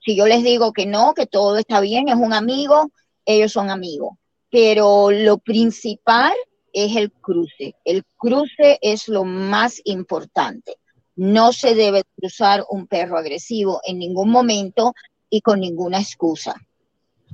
Si 0.00 0.16
yo 0.16 0.26
les 0.26 0.42
digo 0.42 0.72
que 0.72 0.86
no, 0.86 1.14
que 1.14 1.26
todo 1.26 1.58
está 1.58 1.80
bien, 1.80 2.08
es 2.08 2.16
un 2.16 2.32
amigo, 2.32 2.90
ellos 3.24 3.52
son 3.52 3.70
amigos. 3.70 4.16
Pero 4.50 5.10
lo 5.10 5.38
principal 5.38 6.34
es 6.72 6.96
el 6.96 7.12
cruce. 7.12 7.74
El 7.84 8.04
cruce 8.16 8.78
es 8.80 9.08
lo 9.08 9.24
más 9.24 9.80
importante. 9.84 10.76
No 11.16 11.52
se 11.52 11.74
debe 11.74 12.04
cruzar 12.16 12.64
un 12.70 12.86
perro 12.86 13.18
agresivo 13.18 13.80
en 13.84 13.98
ningún 13.98 14.30
momento 14.30 14.94
y 15.28 15.42
con 15.42 15.60
ninguna 15.60 16.00
excusa. 16.00 16.54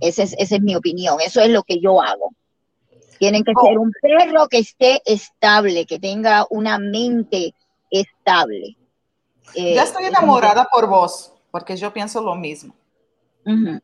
Esa 0.00 0.24
es, 0.24 0.34
esa 0.38 0.56
es 0.56 0.62
mi 0.62 0.74
opinión. 0.74 1.18
Eso 1.20 1.40
es 1.40 1.50
lo 1.50 1.62
que 1.62 1.80
yo 1.80 2.02
hago. 2.02 2.34
Tienen 3.18 3.44
que 3.44 3.52
ser 3.64 3.78
un 3.78 3.92
perro 4.02 4.48
que 4.48 4.58
esté 4.58 5.00
estable, 5.06 5.86
que 5.86 5.98
tenga 5.98 6.46
una 6.50 6.78
mente 6.78 7.54
estable. 7.90 8.76
Eh, 9.54 9.74
Já 9.74 9.84
estou 9.84 10.02
enamorada 10.02 10.68
por 10.70 10.86
vos, 10.86 11.32
porque 11.64 11.84
eu 11.84 11.90
penso 11.90 12.20
o 12.20 12.34
mesmo. 12.34 12.74
Uhum. 13.46 13.80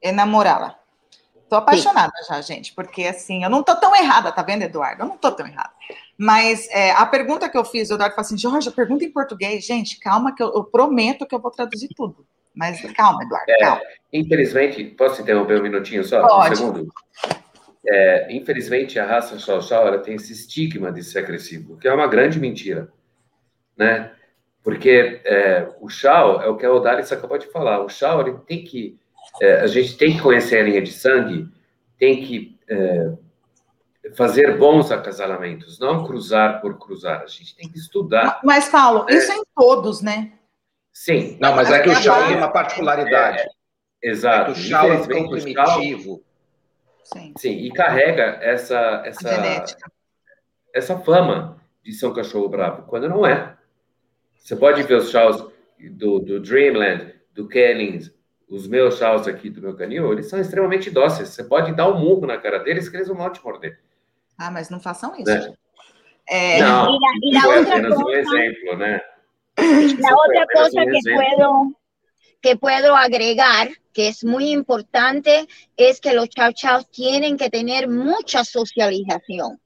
Enamorada. 0.00 0.76
Tô 1.48 1.56
apaixonada 1.56 2.12
Sim. 2.22 2.32
já, 2.32 2.40
gente, 2.40 2.72
porque 2.74 3.04
assim, 3.04 3.44
eu 3.44 3.50
não 3.50 3.62
tô 3.62 3.76
tão 3.76 3.94
errada, 3.94 4.32
tá 4.32 4.42
vendo, 4.42 4.62
Eduardo? 4.62 5.02
Eu 5.02 5.08
não 5.08 5.18
tô 5.18 5.30
tão 5.30 5.46
errada. 5.46 5.70
Mas 6.16 6.66
é, 6.70 6.92
a 6.92 7.04
pergunta 7.04 7.48
que 7.48 7.58
eu 7.58 7.64
fiz, 7.64 7.90
o 7.90 7.94
Eduardo 7.94 8.14
falou 8.14 8.26
assim, 8.26 8.38
Jorge, 8.38 8.70
pergunta 8.70 9.04
em 9.04 9.12
português. 9.12 9.64
Gente, 9.66 10.00
calma 10.00 10.34
que 10.34 10.42
eu, 10.42 10.50
eu 10.54 10.64
prometo 10.64 11.26
que 11.26 11.34
eu 11.34 11.40
vou 11.40 11.50
traduzir 11.50 11.88
tudo. 11.94 12.26
Mas 12.54 12.80
calma, 12.92 13.22
Eduardo, 13.22 13.50
é, 13.50 13.58
calma. 13.58 13.82
Infelizmente, 14.12 14.82
posso 14.84 15.20
interromper 15.20 15.60
um 15.60 15.62
minutinho 15.62 16.02
só? 16.04 16.26
Pode. 16.26 16.54
Um 16.54 16.56
segundo? 16.56 16.88
É, 17.86 18.32
infelizmente, 18.34 18.98
a 18.98 19.06
raça 19.06 19.38
Chow 19.38 19.60
ela 19.86 19.98
tem 19.98 20.14
esse 20.14 20.32
estigma 20.32 20.92
de 20.92 21.02
ser 21.02 21.18
agressivo, 21.18 21.76
que 21.76 21.88
é 21.88 21.92
uma 21.92 22.06
grande 22.06 22.38
mentira, 22.38 22.92
né? 23.76 24.12
Porque 24.62 25.20
é, 25.24 25.68
o 25.80 25.88
Chow 25.88 26.40
é 26.40 26.48
o 26.48 26.56
que 26.56 26.64
a 26.64 26.72
Odalis 26.72 27.10
acabou 27.10 27.38
de 27.38 27.46
falar. 27.46 27.80
O 27.84 27.88
Chow 27.88 28.20
ele 28.20 28.38
tem 28.46 28.64
que 28.64 28.98
é, 29.40 29.60
a 29.60 29.66
gente 29.66 29.96
tem 29.96 30.14
que 30.14 30.22
conhecer 30.22 30.58
a 30.58 30.62
linha 30.62 30.82
de 30.82 30.92
sangue, 30.92 31.48
tem 31.98 32.24
que 32.24 32.58
é, 32.68 33.12
fazer 34.14 34.58
bons 34.58 34.90
acasalamentos, 34.90 35.78
não 35.78 36.04
cruzar 36.04 36.60
por 36.60 36.78
cruzar. 36.78 37.22
A 37.22 37.26
gente 37.26 37.56
tem 37.56 37.68
que 37.68 37.78
estudar. 37.78 38.40
Mas, 38.44 38.68
Paulo, 38.68 39.06
é. 39.08 39.14
isso 39.14 39.32
é 39.32 39.36
em 39.36 39.42
todos, 39.54 40.02
né? 40.02 40.32
Sim. 40.92 41.38
Não, 41.40 41.54
mas 41.56 41.70
é 41.70 41.80
que 41.80 41.88
o 41.88 41.94
Chow 41.94 42.26
tem 42.26 42.36
uma 42.36 42.50
particularidade. 42.50 43.42
É, 44.02 44.10
exato. 44.10 44.50
É 44.50 44.54
que 44.54 44.60
o 44.60 44.62
Chow 44.62 44.92
é 44.92 45.06
tão 45.06 45.28
primitivo 45.28 46.22
Sim. 47.04 47.34
Sim, 47.36 47.50
e 47.58 47.70
carrega 47.72 48.38
essa, 48.40 49.02
essa, 49.04 49.64
essa 50.72 50.98
fama 51.00 51.60
de 51.82 51.92
ser 51.92 52.06
um 52.06 52.14
cachorro 52.14 52.48
bravo, 52.48 52.82
quando 52.82 53.08
não 53.08 53.26
é. 53.26 53.56
Você 54.42 54.56
pode 54.56 54.82
ver 54.82 54.96
os 54.96 55.10
chows 55.10 55.44
do, 55.78 56.18
do 56.18 56.40
Dreamland, 56.40 57.14
do 57.32 57.48
Kennings, 57.48 58.12
os 58.48 58.66
meus 58.66 58.98
chows 58.98 59.26
aqui 59.26 59.48
do 59.48 59.62
meu 59.62 59.74
canil, 59.74 60.12
eles 60.12 60.28
são 60.28 60.38
extremamente 60.38 60.90
dóceis. 60.90 61.30
Você 61.30 61.44
pode 61.44 61.72
dar 61.74 61.88
um 61.88 61.98
murro 61.98 62.26
na 62.26 62.36
cara 62.36 62.58
deles 62.58 62.88
que 62.88 62.96
eles 62.96 63.08
vão 63.08 63.32
te 63.32 63.42
morder. 63.42 63.80
Ah, 64.36 64.50
mas 64.50 64.68
não 64.68 64.80
façam 64.80 65.14
isso. 65.14 65.24
Né? 65.24 65.54
É... 66.28 66.60
Não, 66.60 66.94
e 66.94 66.98
la, 66.98 67.08
y 67.22 67.34
la 67.34 67.40
foi 67.40 67.58
apenas 67.60 67.94
cosa, 67.94 68.04
um 68.04 68.10
exemplo, 68.12 68.76
né? 68.76 69.00
La 69.58 70.16
outra 70.16 70.46
coisa 70.46 70.80
um 70.82 70.90
que 70.90 71.14
puedo 71.14 71.76
que 72.42 72.56
puedo 72.56 72.96
agregar, 72.96 73.68
que 73.92 74.08
es 74.08 74.24
muy 74.24 74.50
importante, 74.50 75.46
es 75.76 76.00
que 76.00 76.12
los 76.12 76.28
chau 76.28 76.52
chau 76.52 76.82
tienen 76.90 77.36
que 77.36 77.48
tener 77.48 77.88
mucha 77.88 78.44
socialización. 78.44 79.61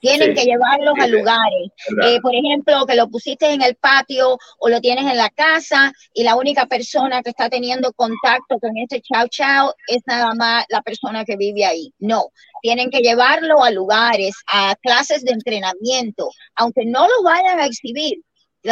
Tienen 0.00 0.28
sí, 0.28 0.34
que 0.34 0.44
llevarlos 0.44 0.94
sí, 0.96 1.02
a 1.02 1.06
lugares. 1.08 1.70
Eh, 2.04 2.20
por 2.20 2.34
ejemplo, 2.34 2.86
que 2.86 2.94
lo 2.94 3.08
pusiste 3.08 3.52
en 3.52 3.62
el 3.62 3.74
patio 3.76 4.38
o 4.58 4.68
lo 4.68 4.80
tienes 4.80 5.10
en 5.10 5.16
la 5.16 5.28
casa 5.30 5.92
y 6.14 6.22
la 6.22 6.36
única 6.36 6.66
persona 6.66 7.22
que 7.22 7.30
está 7.30 7.48
teniendo 7.48 7.92
contacto 7.92 8.58
con 8.60 8.76
ese 8.76 9.00
chau 9.00 9.26
chau 9.28 9.72
es 9.88 10.02
nada 10.06 10.32
más 10.34 10.64
la 10.68 10.82
persona 10.82 11.24
que 11.24 11.36
vive 11.36 11.64
ahí. 11.64 11.92
No, 11.98 12.26
tienen 12.62 12.90
que 12.90 13.00
llevarlo 13.00 13.62
a 13.62 13.70
lugares, 13.70 14.34
a 14.46 14.76
clases 14.76 15.24
de 15.24 15.32
entrenamiento, 15.32 16.30
aunque 16.54 16.84
no 16.84 17.06
lo 17.06 17.22
vayan 17.24 17.58
a 17.58 17.66
exhibir, 17.66 18.18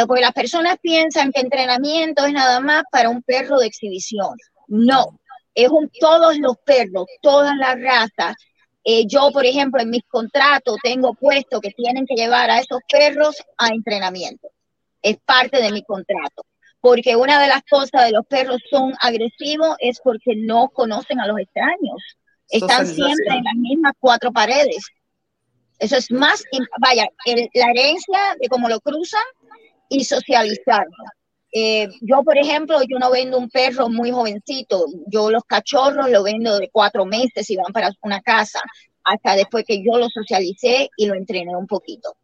porque 0.07 0.21
las 0.21 0.33
personas 0.33 0.77
piensan 0.81 1.31
que 1.31 1.41
entrenamiento 1.41 2.25
es 2.25 2.33
nada 2.33 2.59
más 2.59 2.83
para 2.91 3.09
un 3.09 3.21
perro 3.23 3.59
de 3.59 3.67
exhibición. 3.67 4.35
No, 4.67 5.19
es 5.55 5.69
un, 5.69 5.89
todos 5.99 6.37
los 6.37 6.57
perros, 6.65 7.07
todas 7.21 7.55
las 7.57 7.81
razas. 7.81 8.35
Eh, 8.89 9.05
yo, 9.05 9.31
por 9.33 9.45
ejemplo, 9.45 9.81
en 9.81 9.89
mis 9.89 10.03
contratos 10.07 10.77
tengo 10.81 11.13
puesto 11.13 11.59
que 11.59 11.71
tienen 11.71 12.05
que 12.05 12.15
llevar 12.15 12.49
a 12.49 12.59
esos 12.59 12.79
perros 12.89 13.35
a 13.57 13.67
entrenamiento. 13.67 14.47
Es 15.01 15.17
parte 15.25 15.61
de 15.61 15.73
mi 15.73 15.83
contrato. 15.83 16.45
Porque 16.79 17.17
una 17.17 17.41
de 17.41 17.49
las 17.49 17.63
cosas 17.69 18.05
de 18.05 18.11
los 18.11 18.25
perros 18.27 18.61
son 18.71 18.93
agresivos 19.01 19.75
es 19.79 19.99
porque 20.01 20.37
no 20.37 20.69
conocen 20.69 21.19
a 21.19 21.27
los 21.27 21.37
extraños. 21.37 22.01
Están 22.47 22.87
siempre 22.87 23.35
en 23.35 23.43
las 23.43 23.55
mismas 23.55 23.91
cuatro 23.99 24.31
paredes. 24.31 24.85
Eso 25.79 25.97
es 25.97 26.09
más, 26.09 26.41
vaya, 26.79 27.09
el, 27.25 27.49
la 27.55 27.71
herencia 27.71 28.37
de 28.39 28.47
cómo 28.47 28.69
lo 28.69 28.79
cruzan 28.79 29.25
y 29.89 30.05
socializarlo. 30.05 31.03
Eh, 31.59 31.89
yo, 32.01 32.23
por 32.23 32.37
ejemplo, 32.37 32.79
yo 32.87 32.99
no 32.99 33.09
vendo 33.09 33.35
un 33.35 33.49
perro 33.49 33.89
muy 33.89 34.11
jovencito. 34.11 34.85
Yo 35.07 35.31
los 35.31 35.43
cachorros 35.43 36.07
los 36.07 36.23
vendo 36.23 36.59
de 36.59 36.69
cuatro 36.69 37.03
meses 37.03 37.49
y 37.49 37.55
van 37.55 37.73
para 37.73 37.89
una 38.03 38.21
casa, 38.21 38.61
hasta 39.03 39.35
después 39.35 39.63
que 39.65 39.83
yo 39.83 39.97
lo 39.97 40.07
socialicé 40.07 40.87
y 40.95 41.07
lo 41.07 41.15
entrené 41.15 41.55
un 41.55 41.65
poquito. 41.65 42.15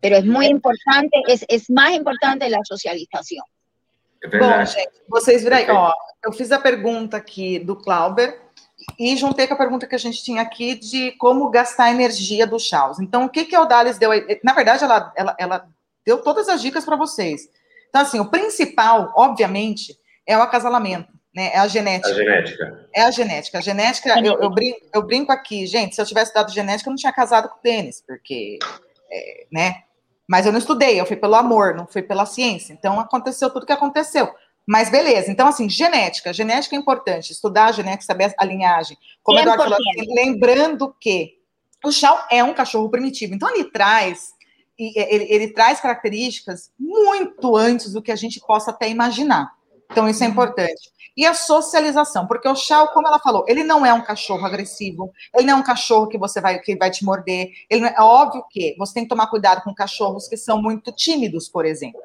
Pero 0.00 0.16
es 0.16 0.24
muy 0.24 0.46
importante, 0.46 1.22
es, 1.26 1.44
es 1.46 1.68
mais 1.68 1.94
importante 1.94 2.48
la 2.48 2.64
socialização. 2.64 3.44
É 4.22 4.28
Bom, 4.28 4.64
gente, 4.64 4.92
vocês 5.08 5.42
viram 5.42 5.58
aí, 5.58 5.70
ó, 5.70 5.92
eu 6.24 6.32
fiz 6.32 6.50
a 6.50 6.58
pergunta 6.58 7.18
aqui 7.18 7.58
do 7.58 7.76
Clauber 7.76 8.40
e 8.98 9.14
juntei 9.16 9.46
com 9.46 9.54
a 9.54 9.58
pergunta 9.58 9.86
que 9.86 9.94
a 9.94 9.98
gente 9.98 10.24
tinha 10.24 10.40
aqui 10.40 10.74
de 10.74 11.12
como 11.18 11.50
gastar 11.50 11.84
a 11.84 11.90
energia 11.90 12.46
do 12.46 12.58
Chaus. 12.58 12.98
Então, 12.98 13.26
o 13.26 13.28
que 13.28 13.44
que 13.44 13.54
a 13.54 13.60
Odalis 13.60 13.98
deu 13.98 14.10
aí? 14.10 14.40
Na 14.42 14.54
verdade, 14.54 14.84
ela, 14.84 15.12
ela, 15.14 15.36
ela 15.38 15.68
deu 16.06 16.22
todas 16.22 16.48
as 16.48 16.62
dicas 16.62 16.86
para 16.86 16.96
vocês. 16.96 17.50
Então, 17.88 18.02
assim, 18.02 18.20
o 18.20 18.30
principal, 18.30 19.12
obviamente, 19.16 19.96
é 20.26 20.36
o 20.36 20.42
acasalamento, 20.42 21.12
né? 21.34 21.50
É 21.54 21.58
a 21.58 21.66
genética. 21.66 22.10
A 22.10 22.14
genética. 22.14 22.88
É 22.94 23.02
a 23.02 23.10
genética. 23.10 23.58
A 23.58 23.60
genética, 23.60 24.20
eu, 24.20 24.40
eu, 24.40 24.50
brinco, 24.50 24.80
eu 24.94 25.02
brinco 25.02 25.32
aqui, 25.32 25.66
gente, 25.66 25.94
se 25.94 26.00
eu 26.00 26.06
tivesse 26.06 26.34
dado 26.34 26.52
genética, 26.52 26.88
eu 26.88 26.92
não 26.92 26.98
tinha 26.98 27.12
casado 27.12 27.48
com 27.48 27.56
o 27.56 27.62
tênis, 27.62 28.02
porque, 28.06 28.58
é, 29.10 29.46
né? 29.50 29.82
Mas 30.28 30.44
eu 30.44 30.52
não 30.52 30.58
estudei, 30.58 31.00
eu 31.00 31.06
fui 31.06 31.16
pelo 31.16 31.34
amor, 31.34 31.74
não 31.74 31.86
fui 31.86 32.02
pela 32.02 32.26
ciência. 32.26 32.72
Então, 32.72 33.00
aconteceu 33.00 33.50
tudo 33.50 33.64
que 33.64 33.72
aconteceu. 33.72 34.28
Mas 34.70 34.90
beleza, 34.90 35.30
então 35.30 35.48
assim, 35.48 35.66
genética, 35.66 36.30
genética 36.30 36.76
é 36.76 36.78
importante, 36.78 37.32
estudar 37.32 37.68
a 37.68 37.72
genética, 37.72 38.04
saber 38.04 38.34
a 38.36 38.44
linhagem. 38.44 38.98
Como 39.22 39.38
é 39.38 39.40
Eduardo 39.40 39.62
falou, 39.62 39.78
assim, 39.78 40.14
lembrando 40.14 40.94
que 41.00 41.38
o 41.82 41.90
Chau 41.90 42.26
é 42.30 42.44
um 42.44 42.52
cachorro 42.52 42.90
primitivo, 42.90 43.34
então 43.34 43.48
ele 43.48 43.64
traz 43.64 44.34
ele, 44.78 45.26
ele, 45.28 45.48
traz 45.48 45.80
características 45.80 46.70
muito 46.78 47.56
antes 47.56 47.92
do 47.92 48.00
que 48.00 48.12
a 48.12 48.16
gente 48.16 48.40
possa 48.40 48.70
até 48.70 48.88
imaginar. 48.88 49.52
Então, 49.90 50.08
isso 50.08 50.22
é 50.22 50.26
uhum. 50.26 50.32
importante. 50.32 50.90
E 51.16 51.26
a 51.26 51.34
socialização, 51.34 52.28
porque 52.28 52.48
o 52.48 52.54
Shao, 52.54 52.92
como 52.92 53.08
ela 53.08 53.18
falou, 53.18 53.44
ele 53.48 53.64
não 53.64 53.84
é 53.84 53.92
um 53.92 54.04
cachorro 54.04 54.46
agressivo, 54.46 55.10
ele 55.34 55.46
não 55.46 55.54
é 55.54 55.56
um 55.56 55.64
cachorro 55.64 56.06
que 56.06 56.16
você 56.16 56.40
vai, 56.40 56.60
que 56.60 56.76
vai 56.76 56.90
te 56.90 57.04
morder. 57.04 57.50
Ele 57.68 57.86
é, 57.86 57.94
é 57.96 58.00
óbvio 58.00 58.44
que 58.48 58.76
você 58.78 58.94
tem 58.94 59.02
que 59.02 59.08
tomar 59.08 59.26
cuidado 59.26 59.62
com 59.62 59.74
cachorros 59.74 60.28
que 60.28 60.36
são 60.36 60.62
muito 60.62 60.92
tímidos, 60.92 61.48
por 61.48 61.66
exemplo. 61.66 62.00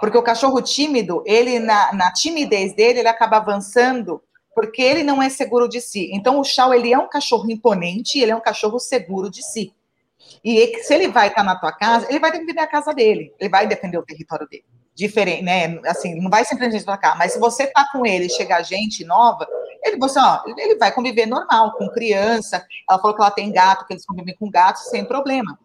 Porque 0.00 0.16
o 0.16 0.22
cachorro 0.22 0.62
tímido, 0.62 1.22
ele, 1.26 1.58
na, 1.58 1.92
na 1.92 2.12
timidez 2.12 2.74
dele, 2.74 3.00
ele 3.00 3.08
acaba 3.08 3.36
avançando 3.36 4.22
porque 4.54 4.80
ele 4.80 5.02
não 5.02 5.22
é 5.22 5.28
seguro 5.28 5.68
de 5.68 5.82
si. 5.82 6.08
Então, 6.14 6.40
o 6.40 6.44
Shao, 6.44 6.72
ele 6.72 6.90
é 6.90 6.98
um 6.98 7.10
cachorro 7.10 7.50
imponente, 7.50 8.18
ele 8.18 8.30
é 8.30 8.36
um 8.36 8.40
cachorro 8.40 8.78
seguro 8.78 9.30
de 9.30 9.42
si. 9.42 9.70
E 10.44 10.82
se 10.82 10.94
ele 10.94 11.08
vai 11.08 11.28
estar 11.28 11.42
na 11.42 11.56
tua 11.56 11.72
casa, 11.72 12.06
ele 12.08 12.18
vai 12.18 12.30
defender 12.30 12.60
a 12.60 12.66
casa 12.66 12.92
dele, 12.92 13.34
ele 13.38 13.50
vai 13.50 13.66
defender 13.66 13.98
o 13.98 14.04
território 14.04 14.48
dele. 14.48 14.64
Diferente, 14.94 15.42
né? 15.42 15.78
Assim, 15.86 16.18
não 16.20 16.30
vai 16.30 16.44
simplesmente 16.44 16.84
cá. 16.98 17.14
Mas 17.18 17.32
se 17.32 17.38
você 17.38 17.66
tá 17.66 17.86
com 17.92 18.06
ele 18.06 18.26
e 18.26 18.30
chegar 18.30 18.62
gente 18.62 19.04
nova, 19.04 19.46
ele, 19.84 19.98
você, 19.98 20.18
ó, 20.18 20.42
ele 20.56 20.76
vai 20.76 20.90
conviver 20.90 21.26
normal, 21.26 21.72
com 21.72 21.88
criança. 21.90 22.64
Ela 22.88 22.98
falou 22.98 23.14
que 23.14 23.20
ela 23.20 23.30
tem 23.30 23.52
gato, 23.52 23.86
que 23.86 23.92
eles 23.92 24.06
convivem 24.06 24.34
com 24.34 24.50
gatos 24.50 24.88
sem 24.88 25.04
problema. 25.04 25.58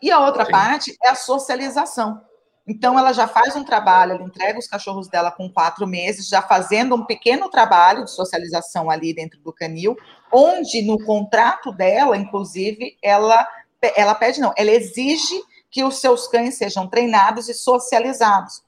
E 0.00 0.10
a 0.10 0.20
outra 0.20 0.44
Sim. 0.44 0.52
parte 0.52 0.96
é 1.02 1.08
a 1.08 1.14
socialização. 1.14 2.22
Então, 2.68 2.98
ela 2.98 3.12
já 3.12 3.28
faz 3.28 3.54
um 3.54 3.62
trabalho, 3.62 4.12
ela 4.12 4.24
entrega 4.24 4.58
os 4.58 4.66
cachorros 4.66 5.08
dela 5.08 5.30
com 5.30 5.48
quatro 5.48 5.86
meses, 5.86 6.28
já 6.28 6.42
fazendo 6.42 6.96
um 6.96 7.04
pequeno 7.04 7.48
trabalho 7.48 8.04
de 8.04 8.10
socialização 8.10 8.90
ali 8.90 9.14
dentro 9.14 9.38
do 9.40 9.52
canil, 9.52 9.96
onde 10.32 10.82
no 10.82 10.98
contrato 11.04 11.70
dela, 11.70 12.16
inclusive, 12.16 12.98
ela, 13.00 13.48
ela 13.94 14.14
pede, 14.14 14.40
não, 14.40 14.52
ela 14.56 14.70
exige 14.70 15.40
que 15.70 15.84
os 15.84 16.00
seus 16.00 16.26
cães 16.26 16.54
sejam 16.54 16.88
treinados 16.88 17.48
e 17.48 17.54
socializados. 17.54 18.62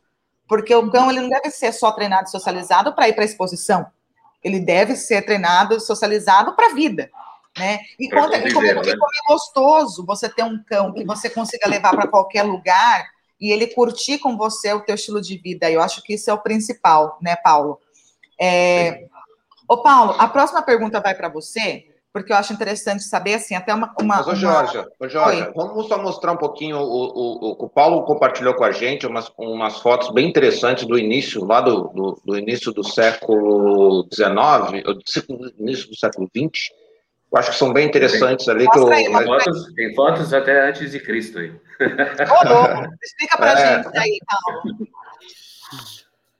Porque 0.46 0.74
o 0.74 0.90
cão 0.90 1.10
ele 1.10 1.20
não 1.20 1.28
deve 1.28 1.50
ser 1.50 1.72
só 1.72 1.92
treinado 1.92 2.28
e 2.28 2.30
socializado 2.30 2.94
para 2.94 3.08
ir 3.08 3.12
para 3.12 3.22
a 3.22 3.26
exposição. 3.26 3.86
Ele 4.42 4.60
deve 4.60 4.96
ser 4.96 5.22
treinado 5.22 5.76
e 5.76 5.80
socializado 5.80 6.54
para 6.54 6.66
a 6.66 6.74
vida. 6.74 7.10
Né? 7.58 7.80
E, 7.98 8.08
conta, 8.08 8.38
e, 8.38 8.52
como, 8.52 8.66
é, 8.66 8.74
né? 8.74 8.82
como 8.82 8.92
é 8.92 9.32
gostoso 9.32 10.06
você 10.06 10.28
ter 10.28 10.44
um 10.44 10.62
cão 10.62 10.92
que 10.92 11.04
você 11.04 11.28
consiga 11.28 11.68
levar 11.68 11.90
para 11.90 12.06
qualquer 12.06 12.42
lugar 12.42 13.08
e 13.40 13.50
ele 13.50 13.66
curtir 13.68 14.18
com 14.18 14.36
você 14.36 14.72
o 14.72 14.80
teu 14.80 14.94
estilo 14.94 15.20
de 15.20 15.36
vida. 15.36 15.70
Eu 15.70 15.82
acho 15.82 16.02
que 16.02 16.14
isso 16.14 16.30
é 16.30 16.32
o 16.32 16.38
principal, 16.38 17.18
né, 17.20 17.36
Paulo? 17.36 17.80
É... 18.40 19.06
Ô, 19.68 19.78
Paulo, 19.82 20.14
a 20.18 20.28
próxima 20.28 20.62
pergunta 20.62 21.00
vai 21.00 21.14
para 21.14 21.28
você, 21.28 21.87
porque 22.20 22.32
eu 22.32 22.36
acho 22.36 22.52
interessante 22.52 23.02
saber, 23.02 23.34
assim, 23.34 23.54
até 23.54 23.74
uma... 23.74 23.94
uma 24.00 24.16
Mas, 24.16 24.28
ô, 24.28 24.34
Jorge, 24.34 24.84
ô, 24.98 25.08
Jorge 25.08 25.50
vamos 25.54 25.86
só 25.88 26.02
mostrar 26.02 26.32
um 26.32 26.36
pouquinho, 26.36 26.78
o, 26.78 26.82
o, 26.82 27.50
o, 27.50 27.64
o 27.64 27.68
Paulo 27.68 28.04
compartilhou 28.04 28.54
com 28.54 28.64
a 28.64 28.72
gente 28.72 29.06
umas, 29.06 29.30
umas 29.38 29.78
fotos 29.80 30.10
bem 30.10 30.28
interessantes 30.28 30.84
do 30.86 30.98
início, 30.98 31.44
lá 31.44 31.60
do, 31.60 31.88
do, 31.88 32.22
do 32.24 32.38
início 32.38 32.72
do 32.72 32.84
século 32.84 34.06
XIX, 34.12 34.84
início 35.58 35.88
do 35.88 35.96
século 35.96 36.28
XX, 36.28 36.70
eu 37.30 37.38
acho 37.38 37.50
que 37.50 37.56
são 37.56 37.72
bem 37.72 37.86
interessantes 37.86 38.46
tem, 38.46 38.54
ali. 38.54 38.66
Que 38.68 38.78
eu, 38.78 38.88
aí, 38.88 39.04
tem, 39.04 39.24
fotos, 39.24 39.74
tem 39.74 39.94
fotos 39.94 40.32
até 40.32 40.68
antes 40.68 40.90
de 40.90 41.00
Cristo 41.00 41.38
aí. 41.38 41.50
Ô, 41.50 42.94
explica 43.02 43.36
pra 43.36 43.52
é. 43.60 43.82
gente 43.82 43.98
aí, 43.98 44.18
Paulo. 44.26 44.88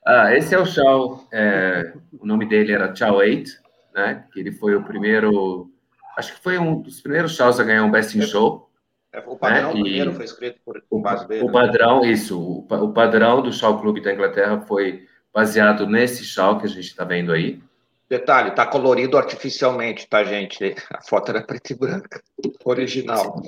Ah, 0.07 0.35
esse 0.35 0.55
é 0.55 0.59
o 0.59 0.65
Chao, 0.65 1.29
é, 1.31 1.93
o 2.19 2.27
nome 2.27 2.47
dele 2.47 2.73
era 2.73 2.95
Chao 2.97 3.17
8, 3.17 3.51
né? 3.99 4.25
Que 4.33 4.41
ele 4.41 4.53
foi 4.53 4.77
o 4.77 4.85
primeiro, 4.85 5.71
acho 6.17 6.35
que 6.35 6.41
foi 6.41 6.57
um 6.57 6.81
dos 6.81 7.01
primeiros 7.01 7.35
Chaos 7.35 7.59
a 7.59 7.65
ganhar 7.65 7.83
um 7.83 7.91
Best 7.91 8.17
in 8.17 8.23
Show. 8.23 8.71
É, 9.13 9.21
o 9.21 9.37
padrão 9.37 9.75
né? 9.75 9.81
primeiro 9.81 10.13
foi 10.13 10.25
escrito 10.25 10.61
por, 10.65 10.83
o, 10.89 11.27
dele, 11.27 11.43
o 11.43 11.47
né? 11.47 11.53
padrão, 11.53 12.05
isso, 12.05 12.41
o, 12.41 12.61
o 12.61 12.93
padrão 12.93 13.43
do 13.43 13.53
Chao 13.53 13.81
Clube 13.81 14.01
da 14.01 14.13
Inglaterra 14.13 14.61
foi 14.61 15.07
baseado 15.33 15.87
nesse 15.87 16.25
Chao 16.25 16.59
que 16.59 16.67
a 16.67 16.69
gente 16.69 16.87
está 16.87 17.05
vendo 17.05 17.33
aí. 17.33 17.61
Detalhe, 18.09 18.53
tá 18.53 18.65
colorido 18.67 19.19
artificialmente, 19.19 20.09
tá, 20.09 20.25
gente? 20.25 20.75
A 20.91 21.03
foto 21.03 21.31
era 21.31 21.43
preta 21.43 21.73
e 21.73 21.77
branca, 21.77 22.23
original. 22.65 23.43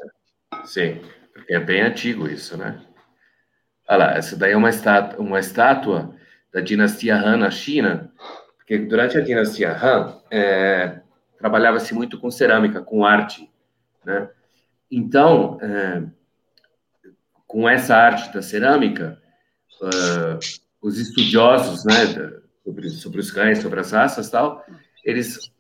Sim, 0.65 1.01
porque 1.33 1.55
é 1.55 1.61
bem 1.61 1.81
antigo 1.81 2.29
isso, 2.29 2.57
né? 2.57 2.81
Olha 3.89 3.99
lá, 3.99 4.17
essa 4.17 4.37
daí 4.37 4.53
é 4.53 4.57
uma 4.57 4.69
estátua, 4.69 5.19
uma 5.19 5.41
estátua 5.41 6.15
da 6.53 6.61
dinastia 6.61 7.17
Han 7.17 7.39
na 7.39 7.51
China, 7.51 8.13
porque 8.71 8.87
durante 8.87 9.19
a 9.19 9.21
dinastia 9.21 9.73
Han 9.73 10.21
é, 10.31 11.01
trabalhava-se 11.37 11.93
muito 11.93 12.21
com 12.21 12.31
cerâmica, 12.31 12.81
com 12.81 13.05
arte, 13.05 13.51
né? 14.05 14.31
Então, 14.89 15.59
é, 15.61 16.05
com 17.49 17.69
essa 17.69 17.97
arte 17.97 18.33
da 18.33 18.41
cerâmica, 18.41 19.21
uh, 19.83 20.39
os 20.81 20.99
estudiosos, 20.99 21.85
né, 21.85 21.95
sobre, 22.65 22.91
sobre 22.91 23.21
os 23.21 23.33
cães, 23.33 23.59
sobre 23.59 23.81
as 23.81 23.91
raças 23.91 24.31
tal, 24.31 24.65
eles, 25.05 25.51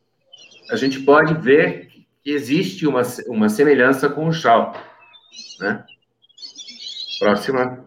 a 0.70 0.76
gente 0.76 1.00
pode 1.00 1.34
ver 1.34 1.88
que 2.22 2.30
existe 2.30 2.86
uma, 2.86 3.02
uma 3.26 3.48
semelhança 3.48 4.08
com 4.08 4.28
o 4.28 4.32
Shaw, 4.32 4.72
né? 5.58 5.84
Próxima. 7.18 7.84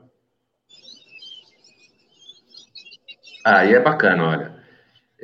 Ah, 3.45 3.59
aí 3.59 3.73
é 3.73 3.79
bacana, 3.79 4.23
olha. 4.23 4.62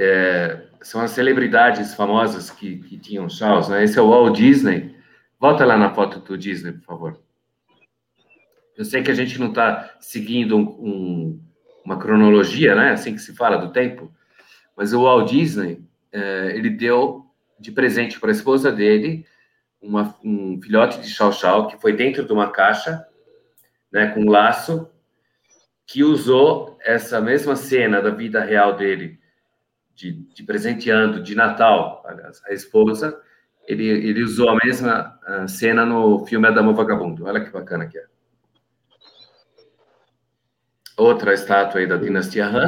É, 0.01 0.65
são 0.81 1.01
as 1.01 1.11
celebridades 1.11 1.93
famosas 1.93 2.49
que, 2.49 2.77
que 2.77 2.97
tinham 2.97 3.29
Shaws, 3.29 3.67
né? 3.67 3.83
Esse 3.83 3.99
é 3.99 4.01
o 4.01 4.09
Walt 4.09 4.37
Disney. 4.37 4.95
Volta 5.37 5.65
lá 5.65 5.77
na 5.77 5.93
foto 5.93 6.19
do 6.19 6.37
Disney, 6.37 6.71
por 6.71 6.85
favor. 6.85 7.19
Eu 8.77 8.85
sei 8.85 9.03
que 9.03 9.11
a 9.11 9.13
gente 9.13 9.37
não 9.37 9.49
está 9.49 9.97
seguindo 9.99 10.55
um, 10.55 10.61
um 10.61 11.41
uma 11.89 11.97
cronologia, 11.97 12.75
né? 12.75 12.91
Assim 12.91 13.13
que 13.13 13.21
se 13.21 13.35
fala 13.35 13.57
do 13.57 13.71
tempo. 13.71 14.13
Mas 14.77 14.93
o 14.93 15.01
Walt 15.01 15.29
Disney, 15.29 15.83
é, 16.11 16.53
ele 16.55 16.69
deu 16.69 17.25
de 17.59 17.71
presente 17.71 18.19
para 18.19 18.29
a 18.29 18.31
esposa 18.31 18.71
dele 18.71 19.25
uma, 19.81 20.15
um 20.23 20.61
filhote 20.61 21.01
de 21.01 21.09
chau-chau 21.09 21.67
que 21.67 21.81
foi 21.81 21.93
dentro 21.93 22.25
de 22.25 22.31
uma 22.31 22.51
caixa, 22.51 23.05
né, 23.91 24.07
com 24.07 24.21
um 24.21 24.29
laço, 24.29 24.89
que 25.85 26.03
usou 26.03 26.77
essa 26.81 27.19
mesma 27.19 27.55
cena 27.55 28.01
da 28.01 28.11
vida 28.11 28.43
real 28.43 28.75
dele, 28.75 29.18
de, 29.99 30.13
de 30.33 30.43
presenteando 30.43 31.21
de 31.21 31.35
Natal 31.35 32.01
aliás, 32.05 32.41
a 32.47 32.53
esposa, 32.53 33.19
ele, 33.67 33.85
ele 33.85 34.23
usou 34.23 34.49
a 34.49 34.57
mesma 34.63 35.19
cena 35.47 35.85
no 35.85 36.25
filme 36.25 36.47
Adamo 36.47 36.73
Vagabundo. 36.73 37.25
Olha 37.25 37.43
que 37.43 37.51
bacana 37.51 37.85
que 37.85 37.97
é 37.97 38.05
outra 40.97 41.33
estátua 41.33 41.79
aí 41.79 41.87
da 41.87 41.97
dinastia 41.97 42.45
Han, 42.45 42.67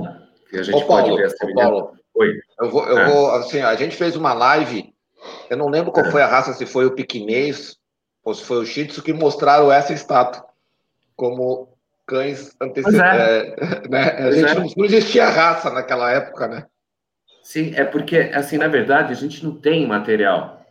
que 0.49 0.57
a 0.57 0.63
gente 0.63 0.83
ô, 0.83 0.87
Paulo, 0.87 1.03
pode 1.03 1.17
ver 1.17 1.25
essa 1.25 1.53
Paulo, 1.53 1.93
Oi. 2.13 2.33
Eu 2.59 2.69
vou, 2.69 2.85
eu 2.87 2.97
é. 2.97 3.09
vou, 3.09 3.31
assim, 3.31 3.59
a 3.59 3.75
gente 3.75 3.95
fez 3.95 4.15
uma 4.15 4.33
live, 4.33 4.93
eu 5.49 5.57
não 5.57 5.69
lembro 5.69 5.91
qual 5.91 6.05
é. 6.05 6.11
foi 6.11 6.21
a 6.21 6.27
raça, 6.27 6.53
se 6.53 6.65
foi 6.65 6.85
o 6.85 6.95
piquinês 6.95 7.77
ou 8.23 8.33
se 8.33 8.43
foi 8.43 8.57
o 8.57 8.65
shih 8.65 8.85
tzu, 8.85 9.01
que 9.01 9.13
mostraram 9.13 9.71
essa 9.71 9.93
estátua 9.93 10.45
como 11.15 11.69
cães 12.05 12.55
antecedentes. 12.61 13.01
É. 13.01 13.55
É, 13.57 13.87
né? 13.89 14.03
A 14.27 14.31
gente 14.31 14.73
é. 14.73 14.75
não 14.77 14.85
existia 14.85 15.29
raça 15.29 15.69
naquela 15.69 16.11
época, 16.11 16.47
né? 16.47 16.65
Sim, 17.43 17.73
é 17.75 17.83
porque, 17.83 18.17
assim, 18.33 18.57
na 18.57 18.67
verdade, 18.67 19.11
a 19.11 19.15
gente 19.15 19.43
não 19.43 19.55
tem 19.55 19.87
material, 19.87 20.63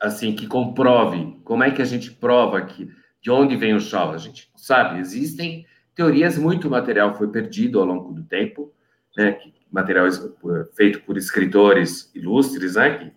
assim, 0.00 0.34
que 0.34 0.46
comprove. 0.46 1.38
Como 1.44 1.62
é 1.62 1.70
que 1.70 1.82
a 1.82 1.84
gente 1.84 2.10
prova 2.10 2.62
que, 2.62 2.88
de 3.20 3.30
onde 3.30 3.56
vem 3.56 3.74
o 3.74 3.80
chão? 3.80 4.10
A 4.10 4.18
gente 4.18 4.50
sabe, 4.56 4.98
existem 4.98 5.66
teorias, 5.94 6.38
muito 6.38 6.70
material 6.70 7.14
foi 7.14 7.28
perdido 7.28 7.80
ao 7.80 7.86
longo 7.86 8.12
do 8.12 8.22
tempo, 8.24 8.72
né, 9.16 9.38
material 9.70 10.06
feito 10.74 11.00
por 11.02 11.16
escritores 11.16 12.10
ilustres, 12.14 12.74
né, 12.74 13.12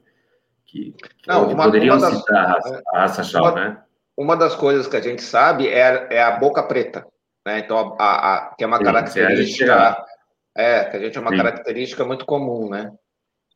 que, 0.66 0.92
que, 0.92 0.96
Não, 1.28 1.50
uma, 1.50 1.66
poderiam 1.66 1.98
uma 1.98 2.10
das, 2.10 2.18
citar 2.20 2.46
a 2.46 2.48
raça, 2.48 2.84
a 2.94 3.00
raça 3.00 3.24
Shaw, 3.24 3.44
uma, 3.44 3.56
né? 3.56 3.82
Uma 4.16 4.36
das 4.36 4.56
coisas 4.56 4.88
que 4.88 4.96
a 4.96 5.02
gente 5.02 5.22
sabe 5.22 5.68
é, 5.68 6.08
é 6.10 6.24
a 6.24 6.32
boca 6.32 6.64
preta, 6.64 7.06
né, 7.46 7.60
então, 7.60 7.96
a, 8.00 8.36
a 8.36 8.56
que 8.56 8.64
é 8.64 8.68
uma 8.68 8.78
Sim, 8.78 8.84
característica... 8.84 10.09
É, 10.60 10.84
que 10.84 10.98
a 10.98 11.00
gente 11.00 11.18
é 11.18 11.22
uma 11.22 11.30
Sim. 11.32 11.38
característica 11.38 12.04
muito 12.04 12.26
comum, 12.26 12.70
né? 12.70 12.92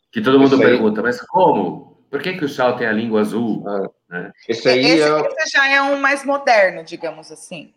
Que 0.09 0.21
todo 0.21 0.39
mundo 0.39 0.57
pergunta, 0.57 1.01
mas 1.01 1.19
como? 1.19 2.01
Por 2.09 2.21
que, 2.21 2.37
que 2.37 2.45
o 2.45 2.47
Shaw 2.47 2.77
tem 2.77 2.87
a 2.87 2.93
língua 2.93 3.19
azul? 3.19 3.61
Ah, 3.67 3.89
né? 4.09 4.31
Esse 4.47 4.69
aí 4.69 4.85
esse, 4.85 5.01
é... 5.03 5.19
esse 5.19 5.51
já 5.51 5.69
é 5.69 5.81
um 5.81 5.99
mais 5.99 6.23
moderno, 6.23 6.81
digamos 6.81 7.29
assim. 7.29 7.73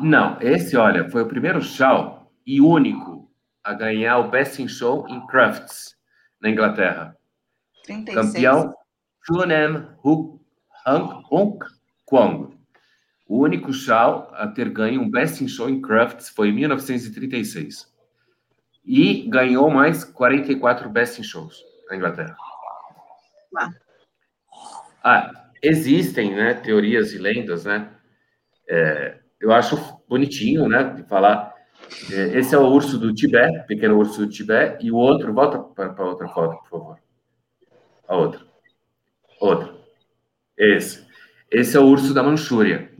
Não, 0.00 0.40
esse, 0.40 0.78
olha, 0.78 1.10
foi 1.10 1.24
o 1.24 1.28
primeiro 1.28 1.60
show 1.60 2.32
e 2.46 2.58
único 2.58 3.30
a 3.62 3.74
ganhar 3.74 4.16
o 4.16 4.30
Best 4.30 4.62
in 4.62 4.68
Show 4.68 5.06
em 5.10 5.26
Crafts, 5.26 5.94
na 6.40 6.48
Inglaterra. 6.48 7.14
36. 7.84 8.14
Campeão 8.14 8.74
Chunem 9.26 9.88
Hunk 10.02 11.66
Kwong. 12.06 12.56
O 13.28 13.40
único 13.40 13.74
show 13.74 14.26
a 14.32 14.46
ter 14.46 14.70
ganho 14.70 15.02
um 15.02 15.10
Best 15.10 15.44
in 15.44 15.48
Show 15.48 15.68
em 15.68 15.82
Crafts 15.82 16.30
foi 16.30 16.48
em 16.48 16.52
1936. 16.54 17.97
E 18.88 19.28
ganhou 19.28 19.68
mais 19.68 20.02
44 20.02 20.88
Best 20.88 21.20
in 21.20 21.22
Shows 21.22 21.62
na 21.90 21.96
Inglaterra. 21.96 22.34
Ah, 25.04 25.50
existem 25.62 26.34
né, 26.34 26.54
teorias 26.54 27.12
e 27.12 27.18
lendas, 27.18 27.66
né? 27.66 27.90
É, 28.66 29.18
eu 29.38 29.52
acho 29.52 29.76
bonitinho, 30.08 30.66
né, 30.70 30.84
de 30.84 31.02
falar. 31.02 31.54
É, 32.10 32.38
esse 32.38 32.54
é 32.54 32.58
o 32.58 32.66
urso 32.66 32.98
do 32.98 33.12
Tibete, 33.12 33.66
pequeno 33.66 33.98
urso 33.98 34.24
do 34.24 34.32
Tibete, 34.32 34.86
e 34.86 34.90
o 34.90 34.96
outro, 34.96 35.34
volta 35.34 35.58
para 35.58 36.04
outra 36.04 36.26
foto, 36.28 36.56
por 36.62 36.70
favor. 36.70 36.98
A 38.08 38.16
outra. 38.16 38.40
Outra. 39.38 39.76
Esse. 40.56 41.06
Esse 41.50 41.76
é 41.76 41.80
o 41.80 41.86
urso 41.86 42.14
da 42.14 42.22
Manchúria. 42.22 42.90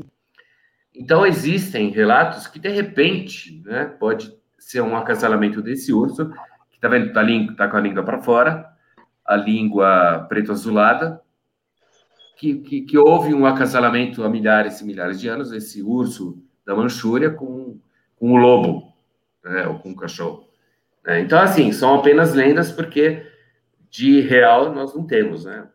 Então, 0.95 1.25
existem 1.25 1.89
relatos 1.89 2.47
que, 2.47 2.59
de 2.59 2.69
repente, 2.69 3.63
né, 3.65 3.87
pode 3.87 4.38
ser 4.69 4.83
um 4.83 4.95
acasalamento 4.95 5.63
desse 5.63 5.95
urso, 5.95 6.29
que 6.69 6.77
está 6.77 6.89
vendo, 6.89 7.07
está 7.07 7.25
tá 7.57 7.69
com 7.69 7.79
a 7.79 7.81
língua 7.81 8.03
para 8.03 8.21
fora, 8.21 8.69
a 9.25 9.35
língua 9.35 10.27
preto 10.29 10.53
azulada, 10.53 11.23
que, 12.37 12.57
que, 12.57 12.83
que, 12.83 12.99
houve 12.99 13.33
um 13.33 13.47
acasalamento 13.47 14.23
há 14.23 14.29
milhares 14.29 14.83
e 14.83 14.85
milhares 14.85 15.19
de 15.19 15.27
anos, 15.27 15.53
esse 15.53 15.83
urso 15.83 16.43
da 16.67 16.77
Manchúria 16.77 17.31
com, 17.31 17.81
com 18.15 18.33
o 18.33 18.37
lobo, 18.37 18.93
né, 19.43 19.67
ou 19.67 19.79
com 19.79 19.93
o 19.93 19.97
cachorro. 19.97 20.47
É, 21.07 21.19
então, 21.19 21.41
assim, 21.41 21.73
são 21.73 21.95
apenas 21.95 22.35
lendas 22.35 22.71
porque 22.71 23.27
de 23.89 24.21
real 24.21 24.75
nós 24.75 24.95
não 24.95 25.07
temos, 25.07 25.47
né? 25.47 25.67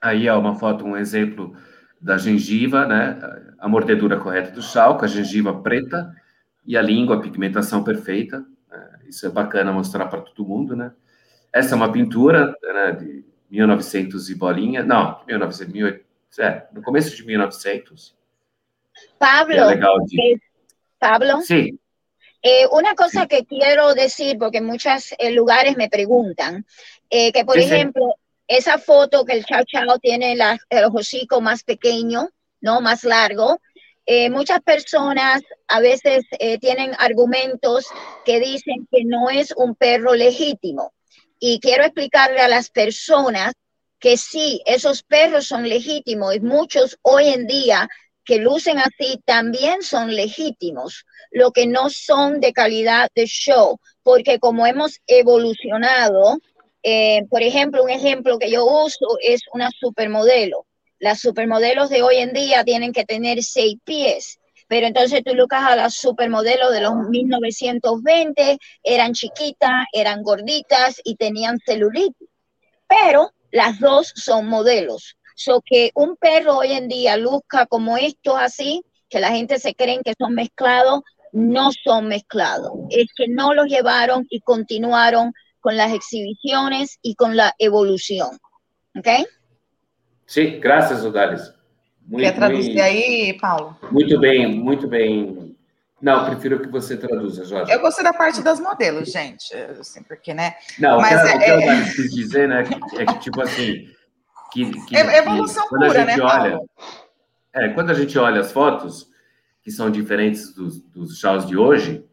Aí 0.00 0.26
é 0.26 0.32
uma 0.32 0.54
foto, 0.54 0.86
um 0.86 0.96
exemplo 0.96 1.54
da 2.00 2.16
gengiva, 2.16 2.86
né? 2.86 3.20
A 3.58 3.68
mordedura 3.68 4.18
correta 4.18 4.50
do 4.50 4.62
chau, 4.62 4.96
com 4.96 5.04
a 5.04 5.08
gengiva 5.08 5.60
preta 5.60 6.23
e 6.66 6.76
a 6.76 6.82
língua, 6.82 7.16
a 7.16 7.20
pigmentação 7.20 7.82
perfeita. 7.84 8.44
É, 8.72 9.08
isso 9.08 9.26
é 9.26 9.30
bacana 9.30 9.72
mostrar 9.72 10.06
para 10.06 10.20
todo 10.22 10.46
mundo, 10.46 10.74
né? 10.76 10.92
Essa 11.52 11.74
é 11.74 11.76
uma 11.76 11.92
pintura 11.92 12.54
né, 12.62 12.92
de 12.92 13.24
1900 13.50 14.28
e 14.30 14.34
bolinha, 14.34 14.82
não, 14.82 15.20
1900, 15.26 15.72
1800, 15.72 16.38
é, 16.40 16.66
no 16.72 16.82
começo 16.82 17.14
de 17.14 17.24
1900. 17.24 18.16
Pablo, 19.18 19.54
é 19.54 19.64
legal 19.64 20.00
de... 20.04 20.34
eh, 20.34 20.36
Pablo, 20.98 21.42
Sim, 21.42 21.78
eh, 22.42 22.66
una 22.72 22.94
cosa 22.94 23.22
Sí. 23.22 23.28
que 23.28 23.44
quiero 23.44 23.94
decir, 23.94 24.38
porque 24.38 24.58
en 24.58 24.64
muchos 24.66 25.12
eh, 25.18 25.30
lugares 25.32 25.76
me 25.76 25.88
preguntan, 25.88 26.64
eh, 27.10 27.32
que 27.32 27.44
por 27.44 27.56
sí. 27.56 27.64
ejemplo, 27.64 28.14
esa 28.48 28.78
foto 28.78 29.24
que 29.24 29.32
el 29.34 29.44
chao 29.44 29.62
chao 29.64 29.98
tiene 29.98 30.34
la- 30.36 30.58
el 30.68 30.84
hocico 30.92 31.40
más 31.40 31.62
pequeño, 31.64 32.28
¿no? 32.60 32.80
Más 32.80 33.04
largo, 33.04 33.60
eh, 34.06 34.28
muchas 34.30 34.60
personas 34.60 35.42
a 35.68 35.80
veces 35.80 36.24
eh, 36.38 36.58
tienen 36.58 36.92
argumentos 36.98 37.86
que 38.24 38.38
dicen 38.38 38.86
que 38.90 39.04
no 39.04 39.30
es 39.30 39.52
un 39.56 39.74
perro 39.74 40.14
legítimo. 40.14 40.92
Y 41.38 41.60
quiero 41.60 41.84
explicarle 41.84 42.40
a 42.40 42.48
las 42.48 42.70
personas 42.70 43.52
que 43.98 44.16
sí, 44.16 44.62
esos 44.66 45.02
perros 45.02 45.46
son 45.46 45.68
legítimos 45.68 46.34
y 46.34 46.40
muchos 46.40 46.98
hoy 47.02 47.28
en 47.28 47.46
día 47.46 47.88
que 48.24 48.38
lucen 48.38 48.78
así 48.78 49.20
también 49.24 49.82
son 49.82 50.14
legítimos, 50.14 51.04
lo 51.30 51.52
que 51.52 51.66
no 51.66 51.90
son 51.90 52.40
de 52.40 52.52
calidad 52.52 53.08
de 53.14 53.26
show, 53.26 53.78
porque 54.02 54.38
como 54.38 54.66
hemos 54.66 55.00
evolucionado, 55.06 56.38
eh, 56.82 57.22
por 57.30 57.42
ejemplo, 57.42 57.82
un 57.82 57.90
ejemplo 57.90 58.38
que 58.38 58.50
yo 58.50 58.64
uso 58.66 59.18
es 59.22 59.42
una 59.52 59.70
supermodelo. 59.70 60.66
Las 61.04 61.20
supermodelos 61.20 61.90
de 61.90 62.02
hoy 62.02 62.16
en 62.16 62.32
día 62.32 62.64
tienen 62.64 62.94
que 62.94 63.04
tener 63.04 63.42
seis 63.42 63.76
pies, 63.84 64.40
pero 64.68 64.86
entonces 64.86 65.20
tú 65.22 65.34
lucas 65.34 65.62
a 65.62 65.76
las 65.76 65.96
supermodelos 65.96 66.72
de 66.72 66.80
los 66.80 66.94
1920, 67.10 68.56
eran 68.82 69.12
chiquitas, 69.12 69.84
eran 69.92 70.22
gorditas 70.22 71.02
y 71.04 71.16
tenían 71.16 71.58
celulitis, 71.66 72.26
pero 72.88 73.32
las 73.50 73.80
dos 73.80 74.14
son 74.16 74.46
modelos. 74.46 75.18
So 75.36 75.60
que 75.62 75.90
un 75.94 76.16
perro 76.16 76.56
hoy 76.56 76.72
en 76.72 76.88
día 76.88 77.18
luzca 77.18 77.66
como 77.66 77.98
estos 77.98 78.38
así, 78.40 78.82
que 79.10 79.20
la 79.20 79.28
gente 79.28 79.58
se 79.58 79.74
creen 79.74 80.00
que 80.02 80.14
son 80.18 80.32
mezclados, 80.32 81.02
no 81.32 81.68
son 81.84 82.08
mezclados. 82.08 82.72
Es 82.88 83.08
que 83.14 83.28
no 83.28 83.52
los 83.52 83.66
llevaron 83.66 84.26
y 84.30 84.40
continuaron 84.40 85.34
con 85.60 85.76
las 85.76 85.92
exhibiciones 85.92 86.98
y 87.02 87.14
con 87.14 87.36
la 87.36 87.54
evolución. 87.58 88.38
¿Ok? 88.96 89.08
Sim, 90.26 90.58
graças, 90.60 91.04
Odalis. 91.04 91.52
Muito, 92.06 92.24
Quer 92.24 92.34
traduzir 92.34 92.80
aí, 92.80 93.36
Paulo? 93.40 93.76
muito 93.90 94.18
bem, 94.20 94.54
muito 94.54 94.86
bem. 94.86 95.56
Não, 96.02 96.26
prefiro 96.26 96.60
que 96.60 96.68
você 96.68 96.96
traduza, 96.98 97.44
Jorge. 97.46 97.72
Eu 97.72 97.80
gostei 97.80 98.04
da 98.04 98.12
parte 98.12 98.42
das 98.42 98.60
modelos, 98.60 99.10
gente. 99.10 99.54
Assim, 99.80 100.02
porque, 100.02 100.34
né? 100.34 100.54
Não, 100.78 101.00
Mas 101.00 101.18
o 101.22 101.24
que, 101.24 101.30
é- 101.30 101.36
o 101.36 101.38
que 101.38 101.44
é- 101.44 101.50
a 101.50 101.56
Odalis 101.56 101.94
quis 101.96 102.14
dizer, 102.14 102.48
né, 102.48 102.62
que- 102.64 102.96
é 102.98 103.06
que, 103.06 103.18
tipo 103.20 103.40
assim, 103.40 103.88
que, 104.52 104.70
que, 104.86 104.96
É 104.96 105.18
evolução 105.18 105.62
que 105.64 105.76
pura, 105.76 106.04
né, 106.04 106.14
olha, 106.20 106.50
Paulo? 106.50 106.70
é, 107.54 107.68
quando 107.70 107.90
a 107.90 107.94
gente 107.94 108.18
olha 108.18 108.40
as 108.40 108.52
fotos, 108.52 109.08
que 109.62 109.70
são 109.70 109.90
diferentes 109.90 110.54
dos, 110.54 110.78
dos 110.78 111.18
de 111.46 111.56
hoje, 111.56 112.04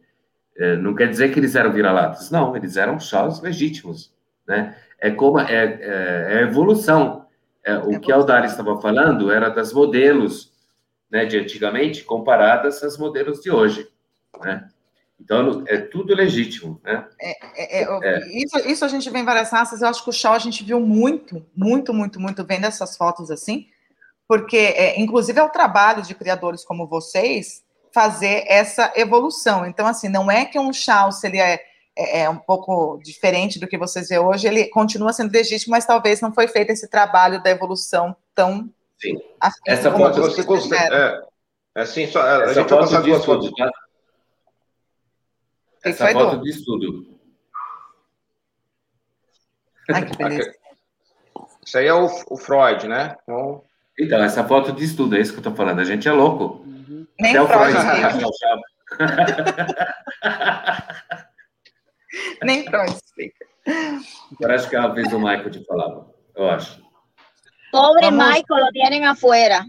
é, 0.56 0.76
não 0.76 0.94
quer 0.94 1.08
dizer 1.10 1.30
que 1.32 1.38
eles 1.38 1.54
eram 1.54 1.70
vira-latas, 1.70 2.30
não, 2.30 2.56
eles 2.56 2.76
eram 2.78 2.98
chaus 2.98 3.42
legítimos, 3.42 4.10
né? 4.48 4.74
É 4.98 5.10
como, 5.10 5.38
é, 5.38 5.64
é, 5.64 6.26
é 6.38 6.42
evolução. 6.42 7.21
É, 7.64 7.76
o 7.78 8.00
que 8.00 8.10
a 8.10 8.18
Odalis 8.18 8.50
estava 8.52 8.80
falando 8.80 9.30
era 9.30 9.48
das 9.48 9.72
modelos, 9.72 10.52
né, 11.10 11.24
de 11.24 11.38
antigamente, 11.38 12.02
comparadas 12.04 12.82
às 12.82 12.98
modelos 12.98 13.40
de 13.40 13.50
hoje, 13.50 13.88
né? 14.40 14.68
Então, 15.20 15.62
é 15.68 15.78
tudo 15.78 16.12
legítimo, 16.14 16.80
né? 16.82 17.06
É, 17.20 17.80
é, 17.80 17.84
eu- 17.86 18.00
Isso, 18.32 18.58
isso 18.68 18.84
a 18.84 18.88
gente 18.88 19.08
vê 19.08 19.20
em 19.20 19.24
várias 19.24 19.50
raças. 19.50 19.80
Eu 19.80 19.86
acho 19.88 20.02
que 20.02 20.10
o 20.10 20.12
Shaw 20.12 20.32
a 20.32 20.38
gente 20.40 20.64
viu 20.64 20.80
muito, 20.80 21.46
muito, 21.54 21.94
muito, 21.94 22.18
muito 22.18 22.44
vendo 22.44 22.64
essas 22.66 22.96
fotos 22.96 23.30
assim, 23.30 23.68
porque, 24.26 24.56
é, 24.56 25.00
inclusive, 25.00 25.38
é 25.38 25.42
o 25.42 25.48
trabalho 25.50 26.02
de 26.02 26.14
criadores 26.14 26.64
como 26.64 26.88
vocês 26.88 27.62
fazer 27.94 28.44
essa 28.48 28.92
evolução. 28.96 29.64
Então, 29.64 29.86
assim, 29.86 30.08
não 30.08 30.28
é 30.28 30.44
que 30.44 30.58
um 30.58 30.72
Shaw, 30.72 31.12
se 31.12 31.26
ele 31.28 31.38
é, 31.38 31.62
é, 31.96 32.22
é 32.22 32.30
um 32.30 32.38
pouco 32.38 32.98
diferente 33.02 33.58
do 33.58 33.66
que 33.66 33.78
vocês 33.78 34.08
vê 34.08 34.18
hoje, 34.18 34.46
ele 34.46 34.68
continua 34.68 35.12
sendo 35.12 35.32
legítimo, 35.32 35.72
mas 35.72 35.86
talvez 35.86 36.20
não 36.20 36.32
foi 36.32 36.48
feito 36.48 36.70
esse 36.70 36.88
trabalho 36.88 37.42
da 37.42 37.50
evolução 37.50 38.16
tão. 38.34 38.70
Sim. 38.98 39.20
assim 39.40 39.60
Essa 39.66 39.90
como 39.90 40.04
foto 40.04 40.20
Você 40.22 40.44
consegue. 40.44 40.94
É, 40.94 41.22
é 41.74 41.80
assim, 41.82 42.06
só, 42.06 42.22
a 42.22 42.42
Essa 42.44 42.54
gente 42.54 42.54
vai 42.54 42.68
foto 42.68 42.80
passar 42.80 43.02
de 43.02 43.08
duas 43.08 43.20
estudo, 43.20 43.42
fotos. 43.42 43.54
que 45.82 45.88
Essa 45.88 46.04
foi, 46.04 46.12
foto 46.12 46.34
Edu? 46.34 46.42
de 46.42 46.50
estudo. 46.50 47.18
Ai, 49.90 50.06
que 50.06 50.16
beleza. 50.16 50.54
Isso 51.64 51.78
aí 51.78 51.86
é 51.86 51.94
o, 51.94 52.06
o 52.28 52.36
Freud, 52.36 52.88
né? 52.88 53.16
Então, 53.22 53.64
Então, 53.98 54.22
essa 54.22 54.44
foto 54.44 54.72
de 54.72 54.84
estudo, 54.84 55.16
é 55.16 55.20
isso 55.20 55.32
que 55.32 55.38
eu 55.38 55.44
tô 55.44 55.54
falando. 55.54 55.78
A 55.80 55.84
gente 55.84 56.08
é 56.08 56.12
louco. 56.12 56.64
Nem 57.20 57.36
Até 57.36 57.40
o 57.40 57.46
Freud 57.46 57.72
Freud 57.72 57.78
explica. 57.78 58.08
explica 58.08 58.28
o 58.28 58.32
chave. 58.32 58.62
Nem 62.46 62.64
Freud 62.64 62.92
explica. 62.92 63.46
Parece 64.40 64.68
que 64.68 64.76
é 64.76 64.80
uma 64.80 64.94
vez 64.94 65.12
o 65.12 65.18
Michael 65.18 65.50
te 65.50 65.64
falava, 65.64 66.06
eu 66.34 66.50
acho. 66.50 66.82
Pobre 67.70 68.02
Vamos- 68.02 68.26
Michael, 68.26 68.64
lo 68.64 68.72
tienen 68.72 69.04
afuera. 69.06 69.64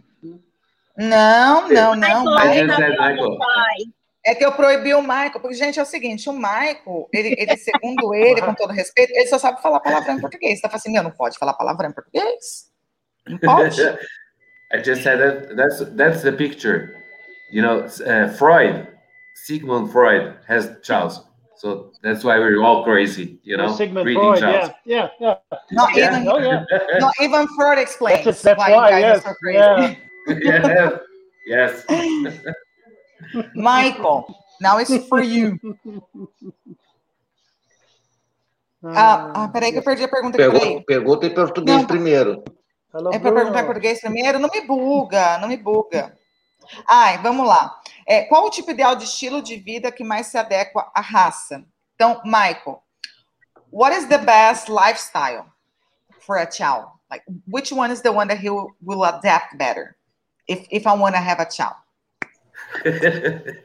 Não, 0.97 1.69
não, 1.69 1.95
não. 1.95 2.25
Michael, 2.25 2.71
é 2.71 2.89
Michael. 2.89 3.37
É 4.25 4.33
que 4.33 4.45
eu 4.45 4.53
proibi 4.53 4.93
o 4.93 5.01
Michael, 5.01 5.39
porque, 5.41 5.53
gente, 5.53 5.79
é 5.79 5.83
o 5.83 5.85
seguinte, 5.85 6.29
o 6.29 6.33
Michael, 6.33 7.09
ele, 7.13 7.35
ele, 7.37 7.57
segundo 7.57 8.13
ele, 8.13 8.41
com 8.41 8.53
todo 8.53 8.71
respeito, 8.71 9.11
ele 9.11 9.27
só 9.27 9.37
sabe 9.37 9.61
falar 9.61 9.81
palavrão 9.81 10.15
em 10.15 10.21
português. 10.21 10.61
Tá 10.61 10.69
falando 10.69 10.79
assim, 10.79 10.93
meu, 10.93 11.03
não 11.03 11.11
pode 11.11 11.37
falar 11.37 11.53
palavrão 11.53 11.89
em 11.89 11.93
português? 11.93 12.71
Não 13.27 13.37
pode. 13.37 13.81
I 14.73 14.81
just 14.83 15.03
said 15.03 15.19
that 15.19 15.55
that's 15.55 15.79
that's 15.95 16.21
the 16.23 16.31
picture. 16.31 16.95
You 17.51 17.61
know, 17.61 17.85
uh, 17.85 18.27
Freud, 18.29 18.87
Sigmund 19.45 19.91
Freud 19.91 20.35
has 20.47 20.75
Charles, 20.81 21.21
so 21.63 21.95
that's 22.03 22.25
why 22.27 22.37
we're 22.37 22.59
all 22.61 22.83
crazy. 22.83 23.39
You 23.47 23.55
know, 23.55 23.71
Sigmund 23.71 24.05
reading 24.05 24.21
Freud, 24.21 24.43
yeah, 24.43 24.75
yeah, 24.83 25.07
yeah. 25.23 25.35
Not 25.71 25.95
Yeah. 25.95 26.11
even, 26.11 26.27
Oh, 26.27 26.37
yeah. 26.37 26.67
not 26.99 27.15
even 27.23 27.47
Freud 27.55 27.79
explains 27.79 28.25
That's, 28.25 28.41
that's 28.43 28.59
why, 28.59 28.75
why, 28.75 28.89
you 28.89 28.91
guys 28.91 29.01
yes. 29.07 29.23
are 29.23 29.31
so 29.31 29.33
crazy. 29.39 29.97
Yeah. 30.43 30.99
yes. 31.47 31.71
Michael, 33.55 34.27
now 34.59 34.77
it's 34.79 34.91
for 35.07 35.23
you. 35.23 35.55
Ah, 38.83 39.31
ah, 39.33 39.47
peraí 39.47 39.71
que 39.71 39.79
eu 39.79 39.83
perdi 39.83 40.03
a 40.03 40.09
pergunta 40.09 40.35
pergunta, 40.35 40.83
pergunta 40.85 41.25
em 41.25 41.33
português 41.33 41.79
Não. 41.79 41.87
primeiro. 41.87 42.43
Hello, 42.93 43.13
É 43.13 43.19
para 43.19 43.31
perguntar 43.31 43.61
em 43.63 43.65
português 43.65 44.01
primeiro? 44.01 44.37
Não 44.37 44.49
me 44.49 44.67
buga, 44.67 45.37
não 45.39 45.47
me 45.47 45.55
buga. 45.55 46.11
Ai, 46.89 47.17
vamos 47.19 47.47
lá. 47.47 47.71
É, 48.07 48.23
qual 48.23 48.45
o 48.45 48.49
tipo 48.49 48.71
ideal 48.71 48.95
de 48.95 49.05
estilo 49.05 49.41
de 49.41 49.55
vida 49.55 49.91
que 49.91 50.03
mais 50.03 50.27
se 50.27 50.37
adequa 50.37 50.91
à 50.93 51.01
raça? 51.01 51.65
Então, 51.95 52.21
Michael, 52.25 52.81
what 53.71 53.95
is 53.95 54.07
the 54.07 54.17
best 54.17 54.69
lifestyle 54.69 55.45
for 56.21 56.37
a 56.37 56.45
chow? 56.45 56.91
Like, 57.09 57.23
which 57.47 57.71
one 57.71 57.91
is 57.91 58.01
the 58.01 58.11
one 58.11 58.27
that 58.27 58.39
he 58.39 58.49
will, 58.49 58.75
will 58.81 59.03
adapt 59.03 59.57
better? 59.57 59.95
If 60.47 60.67
if 60.71 60.87
I 60.87 60.93
want 60.93 61.15
to 61.15 61.21
have 61.21 61.39
a 61.39 61.45
chow. 61.45 61.75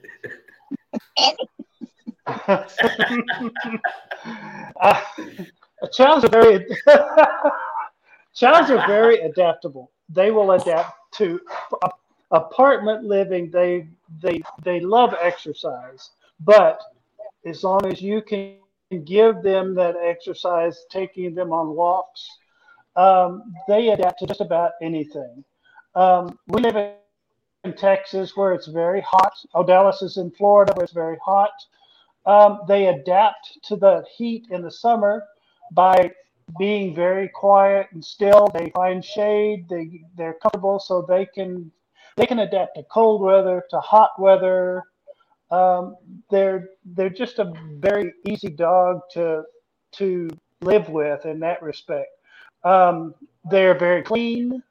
uh, 4.80 5.00
chows 5.92 6.24
are 6.24 6.28
very 6.28 6.66
chows 8.34 8.70
are 8.70 8.86
very 8.86 9.20
adaptable. 9.20 9.90
They 10.08 10.30
will 10.30 10.52
adapt 10.52 10.92
to 11.14 11.40
apartment 12.30 13.04
living. 13.04 13.50
They 13.50 13.88
they 14.22 14.42
they 14.62 14.80
love 14.80 15.14
exercise, 15.20 16.10
but 16.40 16.80
as 17.44 17.64
long 17.64 17.86
as 17.86 18.00
you 18.00 18.22
can 18.22 18.56
give 19.04 19.42
them 19.42 19.74
that 19.74 19.96
exercise, 19.96 20.84
taking 20.90 21.34
them 21.34 21.52
on 21.52 21.74
walks, 21.74 22.26
um, 22.96 23.54
they 23.66 23.90
adapt 23.90 24.18
to 24.20 24.26
just 24.26 24.40
about 24.40 24.72
anything. 24.82 25.44
Um, 25.94 26.38
we 26.48 26.60
live 26.60 26.76
in 27.64 27.72
Texas 27.74 28.36
where 28.36 28.52
it's 28.52 28.66
very 28.66 29.00
hot. 29.00 29.32
Odalis 29.54 30.02
is 30.02 30.16
in 30.16 30.30
Florida 30.30 30.72
where 30.74 30.84
it's 30.84 30.92
very 30.92 31.18
hot. 31.24 31.50
Um, 32.26 32.60
they 32.68 32.86
adapt 32.86 33.58
to 33.64 33.76
the 33.76 34.04
heat 34.16 34.46
in 34.50 34.62
the 34.62 34.70
summer 34.70 35.24
by 35.72 36.12
being 36.58 36.94
very 36.94 37.28
quiet 37.28 37.88
and 37.92 38.04
still. 38.04 38.48
They 38.54 38.70
find 38.74 39.04
shade. 39.04 39.68
They 39.68 40.02
they're 40.16 40.34
comfortable, 40.34 40.78
so 40.78 41.02
they 41.02 41.26
can 41.26 41.70
they 42.18 42.26
can 42.26 42.40
adapt 42.40 42.76
to 42.76 42.84
cold 42.92 43.22
weather, 43.22 43.64
to 43.70 43.80
hot 43.80 44.12
weather. 44.20 44.84
Um, 45.50 45.96
they're 46.30 46.70
they're 46.84 47.10
just 47.10 47.38
a 47.40 47.52
very 47.80 48.12
easy 48.28 48.50
dog 48.50 49.00
to 49.14 49.44
to 49.94 50.30
live 50.62 50.88
with 50.90 51.26
in 51.26 51.40
that 51.40 51.62
respect. 51.62 52.08
Um, 52.64 53.14
they're 53.50 53.78
very 53.78 54.02
clean. 54.02 54.62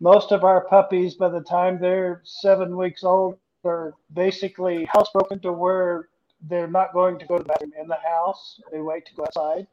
most 0.00 0.32
of 0.32 0.44
our 0.44 0.66
puppies, 0.66 1.14
by 1.14 1.28
the 1.28 1.42
time 1.42 1.78
they're 1.80 2.22
seven 2.24 2.76
weeks 2.76 3.04
old, 3.04 3.38
are 3.64 3.94
basically 4.14 4.86
housebroken 4.94 5.42
to 5.42 5.52
where 5.52 6.08
they're 6.48 6.68
not 6.68 6.92
going 6.92 7.18
to 7.18 7.26
go 7.26 7.38
to 7.38 7.42
the 7.44 7.48
bathroom 7.48 7.72
in 7.80 7.88
the 7.88 7.98
house. 8.06 8.60
They 8.72 8.80
wait 8.80 9.06
to 9.06 9.14
go 9.14 9.24
outside. 9.24 9.66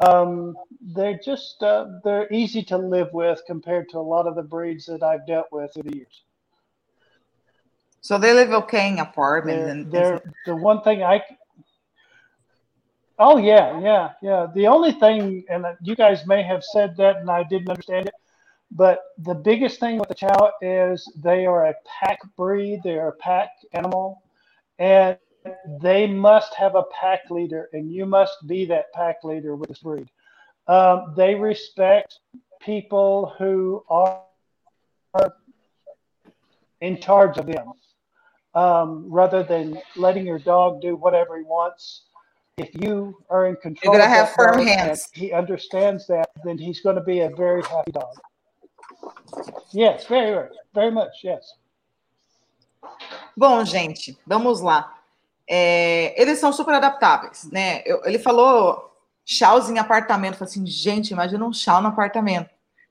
Um, 0.00 0.56
they're 0.80 1.18
just 1.24 1.62
uh, 1.62 1.86
they're 2.04 2.32
easy 2.32 2.62
to 2.64 2.78
live 2.78 3.12
with 3.12 3.42
compared 3.46 3.88
to 3.90 3.98
a 3.98 4.00
lot 4.00 4.26
of 4.26 4.36
the 4.36 4.42
breeds 4.42 4.86
that 4.86 5.02
I've 5.02 5.26
dealt 5.26 5.48
with 5.50 5.72
through 5.74 5.84
the 5.84 5.96
years. 5.96 6.22
So 8.00 8.16
they 8.16 8.32
live 8.32 8.50
okay 8.50 8.88
in 8.88 8.98
apartments. 9.00 9.58
They're, 9.60 9.70
and 9.70 9.92
they're 9.92 10.22
the 10.46 10.56
one 10.56 10.82
thing 10.82 11.02
I. 11.02 11.22
Oh 13.18 13.38
yeah, 13.38 13.80
yeah, 13.80 14.10
yeah. 14.22 14.46
The 14.54 14.68
only 14.68 14.92
thing, 14.92 15.44
and 15.50 15.66
you 15.82 15.96
guys 15.96 16.24
may 16.26 16.42
have 16.44 16.62
said 16.62 16.96
that, 16.98 17.16
and 17.16 17.28
I 17.28 17.42
didn't 17.42 17.68
understand 17.68 18.06
it, 18.06 18.14
but 18.70 19.00
the 19.18 19.34
biggest 19.34 19.80
thing 19.80 19.98
with 19.98 20.08
the 20.08 20.14
Chow 20.14 20.52
is 20.62 21.10
they 21.16 21.44
are 21.44 21.66
a 21.66 21.74
pack 22.00 22.20
breed. 22.36 22.80
They 22.84 22.98
are 22.98 23.08
a 23.08 23.16
pack 23.16 23.50
animal, 23.72 24.22
and 24.78 25.18
they 25.80 26.06
must 26.06 26.54
have 26.54 26.74
a 26.74 26.84
pack 26.84 27.30
leader, 27.30 27.68
and 27.72 27.92
you 27.92 28.06
must 28.06 28.46
be 28.46 28.64
that 28.66 28.92
pack 28.92 29.24
leader 29.24 29.56
with 29.56 29.68
this 29.68 29.78
breed. 29.78 30.08
Um, 30.66 31.14
they 31.16 31.34
respect 31.34 32.18
people 32.60 33.34
who 33.38 33.84
are 33.88 34.22
in 36.80 37.00
charge 37.00 37.38
of 37.38 37.46
them 37.46 37.72
um, 38.54 39.06
rather 39.08 39.42
than 39.42 39.80
letting 39.96 40.26
your 40.26 40.38
dog 40.38 40.80
do 40.80 40.96
whatever 40.96 41.36
he 41.38 41.44
wants. 41.44 42.04
If 42.56 42.70
you 42.74 43.16
are 43.30 43.46
in 43.46 43.56
control, 43.56 43.94
You're 43.94 44.02
gonna 44.02 44.12
have 44.12 44.30
firm 44.30 44.66
hands. 44.66 45.08
He 45.12 45.32
understands 45.32 46.06
that, 46.08 46.28
then 46.44 46.58
he's 46.58 46.80
going 46.80 46.96
to 46.96 47.02
be 47.02 47.20
a 47.20 47.30
very 47.30 47.62
happy 47.62 47.92
dog. 47.92 48.14
Yes, 49.70 50.06
very, 50.06 50.32
very, 50.32 50.48
very 50.74 50.90
much. 50.90 51.20
Yes. 51.22 51.54
Bom, 53.36 53.64
gente, 53.64 54.16
vamos 54.26 54.60
lá. 54.60 54.97
É, 55.48 56.20
eles 56.20 56.38
são 56.38 56.52
super 56.52 56.74
adaptáveis, 56.74 57.48
né? 57.50 57.82
Eu- 57.86 58.02
ele 58.04 58.18
falou 58.18 58.84
chows 59.24 59.70
em 59.70 59.78
apartamento. 59.78 60.40
Eu 60.40 60.44
assim, 60.44 60.66
gente, 60.66 61.10
imagina 61.10 61.44
um 61.44 61.52
chow 61.52 61.80
no 61.80 61.88
apartamento. 61.88 62.50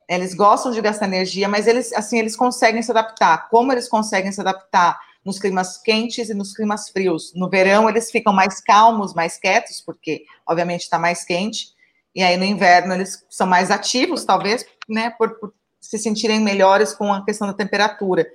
Eles 0.10 0.34
gostam 0.34 0.72
de 0.72 0.82
gastar 0.82 1.06
energia, 1.06 1.48
mas 1.50 1.68
eles, 1.68 1.92
assim, 1.94 2.18
eles 2.18 2.36
conseguem 2.36 2.82
se 2.82 2.92
adaptar. 2.92 3.50
Como 3.50 3.72
eles 3.72 3.90
conseguem 3.90 4.32
se 4.32 4.40
adaptar 4.42 4.98
nos 5.26 5.38
climas 5.38 5.78
quentes 5.78 6.30
e 6.30 6.34
nos 6.34 6.54
climas 6.56 6.90
frios? 6.90 7.34
No 7.36 7.50
verão, 7.50 7.90
eles 7.90 8.10
ficam 8.10 8.32
mais 8.34 8.62
calmos, 8.62 9.14
mais 9.14 9.38
quietos, 9.38 9.82
porque, 9.86 10.24
obviamente, 10.48 10.82
está 10.84 10.98
mais 10.98 11.26
quente. 11.26 11.68
E 12.16 12.24
aí, 12.24 12.38
no 12.38 12.46
inverno, 12.46 12.94
eles 12.94 13.24
são 13.30 13.46
mais 13.46 13.70
ativos, 13.70 14.24
talvez, 14.26 14.66
né, 14.90 15.10
por, 15.12 15.38
por 15.40 15.54
se 15.80 15.98
sentirem 16.00 16.40
melhores 16.40 16.94
com 16.94 17.14
a 17.14 17.24
questão 17.24 17.48
da 17.48 17.54
temperatura. 17.54 18.26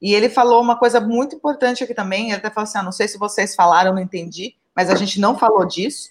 E 0.00 0.14
ele 0.14 0.28
falou 0.28 0.62
uma 0.62 0.78
coisa 0.78 1.00
muito 1.00 1.36
importante 1.36 1.84
aqui 1.84 1.94
também. 1.94 2.26
Ele 2.26 2.36
até 2.36 2.50
falou 2.50 2.64
assim: 2.64 2.78
ah, 2.78 2.82
não 2.82 2.92
sei 2.92 3.06
se 3.06 3.18
vocês 3.18 3.54
falaram, 3.54 3.94
não 3.94 4.02
entendi, 4.02 4.54
mas 4.74 4.88
a 4.90 4.94
gente 4.94 5.20
não 5.20 5.38
falou 5.38 5.66
disso. 5.66 6.08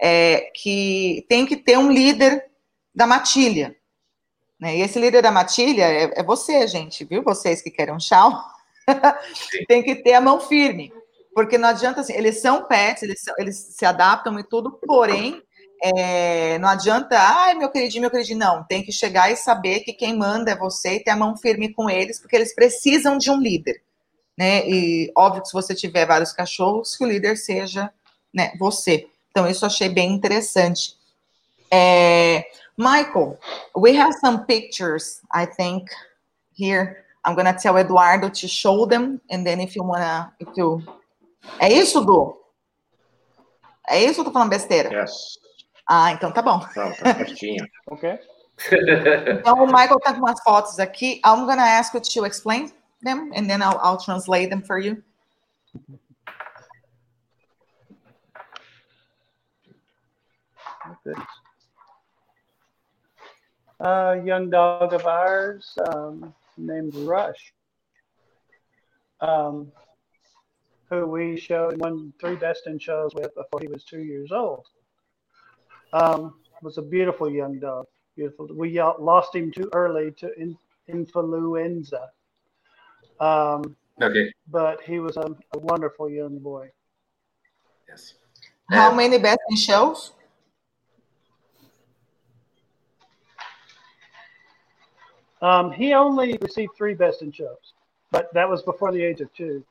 É, 0.00 0.50
que 0.54 1.24
tem 1.28 1.46
que 1.46 1.56
ter 1.56 1.78
um 1.78 1.90
líder 1.90 2.44
da 2.94 3.06
matilha. 3.06 3.76
Né? 4.60 4.76
E 4.76 4.80
esse 4.80 4.98
líder 4.98 5.22
da 5.22 5.30
matilha 5.30 5.84
é, 5.84 6.20
é 6.20 6.22
você, 6.22 6.66
gente, 6.66 7.04
viu? 7.04 7.22
Vocês 7.22 7.62
que 7.62 7.70
querem 7.70 7.94
um 7.94 8.00
chau, 8.00 8.32
tem 9.68 9.82
que 9.82 9.96
ter 9.96 10.14
a 10.14 10.20
mão 10.20 10.40
firme. 10.40 10.92
Porque 11.34 11.56
não 11.56 11.68
adianta 11.68 12.00
assim, 12.00 12.12
eles 12.12 12.40
são 12.40 12.64
pets, 12.64 13.02
eles, 13.02 13.22
eles 13.38 13.56
se 13.56 13.84
adaptam 13.84 14.38
e 14.38 14.44
tudo, 14.44 14.78
porém, 14.86 15.42
é, 15.82 16.58
não 16.60 16.68
adianta, 16.68 17.18
ai, 17.18 17.54
meu 17.54 17.68
queridinho, 17.68 18.02
meu 18.02 18.10
queridinho, 18.10 18.38
não. 18.38 18.62
Tem 18.62 18.84
que 18.84 18.92
chegar 18.92 19.32
e 19.32 19.36
saber 19.36 19.80
que 19.80 19.92
quem 19.92 20.16
manda 20.16 20.52
é 20.52 20.56
você 20.56 20.94
e 20.94 21.00
ter 21.00 21.10
a 21.10 21.16
mão 21.16 21.36
firme 21.36 21.74
com 21.74 21.90
eles, 21.90 22.20
porque 22.20 22.36
eles 22.36 22.54
precisam 22.54 23.18
de 23.18 23.28
um 23.30 23.40
líder. 23.40 23.82
Né? 24.38 24.64
E 24.68 25.12
óbvio 25.16 25.42
que 25.42 25.48
se 25.48 25.52
você 25.52 25.74
tiver 25.74 26.06
vários 26.06 26.32
cachorros, 26.32 26.96
que 26.96 27.02
o 27.02 27.08
líder 27.08 27.36
seja 27.36 27.92
né, 28.32 28.52
você. 28.60 29.08
Então, 29.30 29.48
isso 29.48 29.64
eu 29.64 29.66
achei 29.66 29.88
bem 29.88 30.12
interessante. 30.12 30.96
É, 31.68 32.44
Michael, 32.78 33.36
we 33.76 33.96
have 33.96 34.14
some 34.20 34.44
pictures, 34.46 35.20
I 35.34 35.46
think, 35.46 35.90
here. 36.56 36.96
I'm 37.26 37.34
gonna 37.34 37.54
tell 37.54 37.76
Eduardo 37.76 38.30
to 38.30 38.48
show 38.48 38.86
them, 38.86 39.20
and 39.30 39.44
then 39.44 39.60
if 39.60 39.74
you 39.76 39.84
wanna, 39.84 40.32
if 40.38 40.48
you... 40.56 40.82
É 41.58 41.72
isso, 41.72 42.04
Du? 42.04 42.40
É 43.88 44.02
isso 44.02 44.20
ou 44.20 44.24
tô 44.24 44.32
falando 44.32 44.50
besteira? 44.50 45.02
Yes. 45.02 45.38
Ah, 45.88 46.12
então 46.12 46.32
tá 46.32 46.42
bom. 46.42 46.60
Não, 46.76 46.92
tá 46.94 47.14
certinho. 47.14 47.66
Okay. 47.90 48.18
Então 49.40 49.64
o 49.64 49.66
Michael 49.66 49.98
tá 49.98 50.12
com 50.12 50.20
umas 50.20 50.40
fotos 50.42 50.78
aqui. 50.78 51.20
I'm 51.24 51.46
gonna 51.46 51.62
ask 51.62 51.94
you 51.94 52.00
to 52.00 52.26
explain 52.26 52.70
them, 53.02 53.30
and 53.34 53.48
then 53.48 53.60
I'll, 53.60 53.78
I'll 53.82 53.98
translate 53.98 54.50
them 54.50 54.62
for 54.62 54.78
you. 54.78 55.02
A 63.80 64.20
young 64.24 64.48
dog 64.48 64.92
of 64.92 65.06
ours 65.06 65.74
um, 65.92 66.32
named 66.56 66.94
Rush, 66.94 67.52
um, 69.20 69.72
who 70.88 71.06
we 71.06 71.36
showed 71.36 71.80
won 71.80 72.12
three 72.20 72.36
best 72.36 72.66
in 72.66 72.78
shows 72.78 73.12
with 73.14 73.34
before 73.34 73.60
he 73.60 73.66
was 73.66 73.84
two 73.84 74.02
years 74.02 74.30
old. 74.30 74.66
Um, 75.92 76.34
was 76.62 76.78
a 76.78 76.82
beautiful 76.82 77.28
young 77.30 77.58
dog. 77.58 77.86
Beautiful. 78.16 78.48
We 78.54 78.78
uh, 78.78 78.92
lost 78.98 79.34
him 79.34 79.50
too 79.50 79.68
early 79.74 80.12
to 80.12 80.32
in, 80.38 80.56
influenza, 80.88 82.10
um, 83.20 83.76
Ok. 84.00 84.32
but 84.48 84.80
he 84.82 84.98
was 85.00 85.16
a, 85.16 85.26
a 85.54 85.58
wonderful 85.58 86.08
young 86.10 86.38
boy. 86.38 86.70
Yes. 87.88 88.14
How 88.70 88.90
É. 88.92 88.96
many 88.96 89.18
best 89.18 89.40
in 89.50 89.56
shows? 89.56 90.12
Um, 95.40 95.72
he 95.72 95.92
only 95.92 96.38
received 96.40 96.76
three 96.76 96.94
best 96.94 97.22
in 97.22 97.32
shows, 97.32 97.74
but 98.12 98.32
that 98.32 98.48
was 98.48 98.62
before 98.62 98.92
the 98.92 99.02
age 99.02 99.20
of 99.20 99.32
two. 99.34 99.64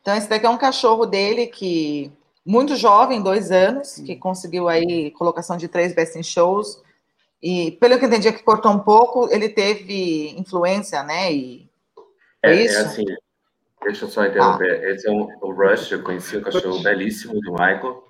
Então 0.00 0.14
esse 0.14 0.28
daqui 0.28 0.46
é 0.46 0.48
um 0.50 0.56
cachorro 0.56 1.04
dele 1.04 1.48
que 1.48 2.12
muito 2.46 2.76
jovem, 2.76 3.20
dois 3.22 3.50
anos, 3.50 3.96
que 3.96 4.14
conseguiu 4.14 4.68
aí 4.68 5.10
colocação 5.10 5.56
de 5.56 5.66
três 5.66 5.92
best 5.94 6.16
in 6.16 6.22
shows. 6.22 6.80
E 7.42 7.72
pelo 7.72 7.98
que 7.98 8.04
eu 8.04 8.08
entendi 8.08 8.32
que 8.32 8.42
cortou 8.42 8.70
um 8.70 8.78
pouco, 8.78 9.28
ele 9.32 9.48
teve 9.48 10.30
influência, 10.38 11.02
né? 11.02 11.32
E 11.32 11.68
É, 12.42 12.50
É 12.52 12.56
é 12.56 12.64
isso? 12.64 12.78
assim, 12.78 13.04
deixa 13.82 14.04
eu 14.04 14.08
só 14.08 14.24
interromper. 14.24 14.84
Esse 14.84 15.08
é 15.08 15.10
um, 15.10 15.28
o 15.42 15.52
Rush, 15.52 15.90
eu 15.90 16.02
conheci 16.02 16.36
um 16.36 16.42
cachorro 16.42 16.82
belíssimo 16.82 17.40
do 17.40 17.50
Michael. 17.52 18.04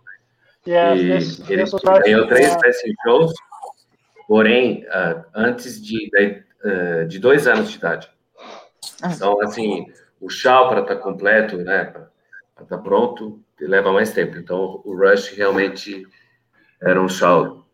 Yeah, 0.66 0.97
e 1.01 1.18
this, 1.18 1.39
ele 1.49 1.64
ganhou 2.03 2.26
três 2.26 2.53
uh, 2.55 2.59
best 2.59 2.89
in 2.89 2.93
shows, 3.05 3.32
porém, 4.26 4.84
ah, 4.91 5.24
antes 5.34 5.80
de, 5.80 6.11
da- 6.11 6.41
ah, 6.68 7.05
de 7.05 7.18
dois 7.20 7.47
anos 7.47 7.70
de 7.70 7.78
idade. 7.78 8.11
Ah. 9.01 9.12
Então, 9.12 9.41
assim, 9.43 9.87
o 10.20 10.28
chá 10.28 10.64
para 10.66 10.80
estar 10.80 10.97
completo, 10.97 11.57
né, 11.57 11.84
para 11.84 12.64
estar 12.64 12.78
pronto, 12.78 13.41
leva 13.61 13.92
mais 13.92 14.12
tempo. 14.12 14.36
Então, 14.36 14.80
o 14.84 14.94
Rush 14.94 15.28
realmente 15.36 16.07
era 16.82 17.00
um 17.00 17.09
chá 17.09 17.28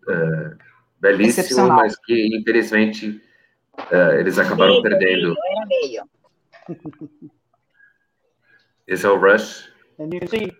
ah, 0.08 0.56
belíssimo, 1.00 1.68
mas 1.68 1.96
que, 1.98 2.36
infelizmente, 2.36 3.20
ah, 3.78 4.14
eles 4.14 4.38
acabaram 4.38 4.80
Bello, 4.80 4.82
perdendo. 4.82 5.34
bello, 5.34 5.38
era 5.44 5.66
bello. 5.66 6.10
Esse 8.86 9.06
é 9.06 9.08
o 9.08 9.16
Rush. 9.16 9.70
and 9.98 10.12
you 10.12 10.20
can 10.20 10.28
see 10.28 10.52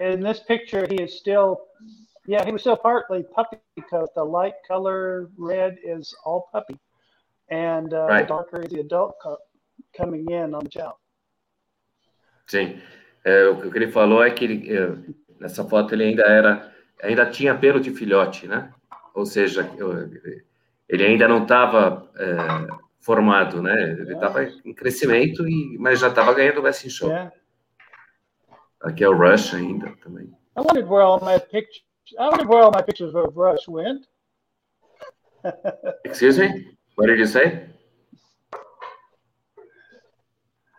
in 0.00 0.20
this 0.20 0.40
picture, 0.40 0.86
he 0.90 0.96
is 1.02 1.16
still, 1.16 1.60
yeah, 2.26 2.44
he 2.44 2.52
was 2.52 2.60
still 2.62 2.76
partly 2.76 3.22
puppy 3.22 3.58
coat. 3.88 4.08
The 4.14 4.24
light 4.24 4.54
color 4.66 5.30
red 5.38 5.76
is 5.84 6.14
all 6.24 6.48
puppy, 6.52 6.78
and 7.50 7.92
uh, 7.94 8.06
Right. 8.06 8.28
darker 8.28 8.62
is 8.62 8.70
the 8.70 8.80
adult 8.80 9.14
coat 9.22 9.38
coming 9.96 10.30
in 10.30 10.54
on 10.54 10.64
the 10.64 10.70
chow. 10.70 10.96
Sim. 12.46 12.80
É, 13.26 13.48
o 13.48 13.70
que 13.72 13.76
ele 13.76 13.88
falou 13.88 14.22
é 14.22 14.30
que 14.30 14.44
ele, 14.44 14.72
é, 14.72 14.94
nessa 15.40 15.64
foto 15.64 15.92
ele 15.92 16.04
ainda 16.04 16.22
era, 16.22 16.72
ainda 17.02 17.26
tinha 17.26 17.56
pelo 17.56 17.80
de 17.80 17.90
filhote, 17.90 18.46
né? 18.46 18.72
Ou 19.12 19.26
seja, 19.26 19.68
ele 20.88 21.04
ainda 21.04 21.26
não 21.26 21.42
estava 21.42 22.08
formado, 23.00 23.60
né? 23.60 23.96
Ele 23.98 24.14
estava 24.14 24.44
em 24.44 24.72
crescimento, 24.72 25.48
e, 25.48 25.76
mas 25.76 25.98
já 25.98 26.06
estava 26.06 26.32
ganhando 26.34 26.58
o 26.58 26.62
Best 26.62 26.86
in 26.86 26.90
Show. 26.90 27.08
Yeah, 27.08 27.32
Aqui 28.82 29.02
é 29.02 29.08
o 29.08 29.16
Rush 29.16 29.54
ainda 29.54 29.92
também. 30.04 30.26
I 30.56 30.60
wondered 30.60 30.88
where 30.88 31.02
all 31.02 31.18
my 31.20 31.38
pictures. 31.38 31.82
I 32.18 32.28
wondered 32.28 32.48
where 32.48 32.62
all 32.62 32.70
my 32.70 32.82
pictures 32.82 33.12
of 33.14 33.36
Rush 33.36 33.66
went. 33.66 34.06
Excuse 36.04 36.38
me? 36.38 36.76
What 36.94 37.08
did 37.08 37.18
you 37.18 37.26
say? 37.26 37.66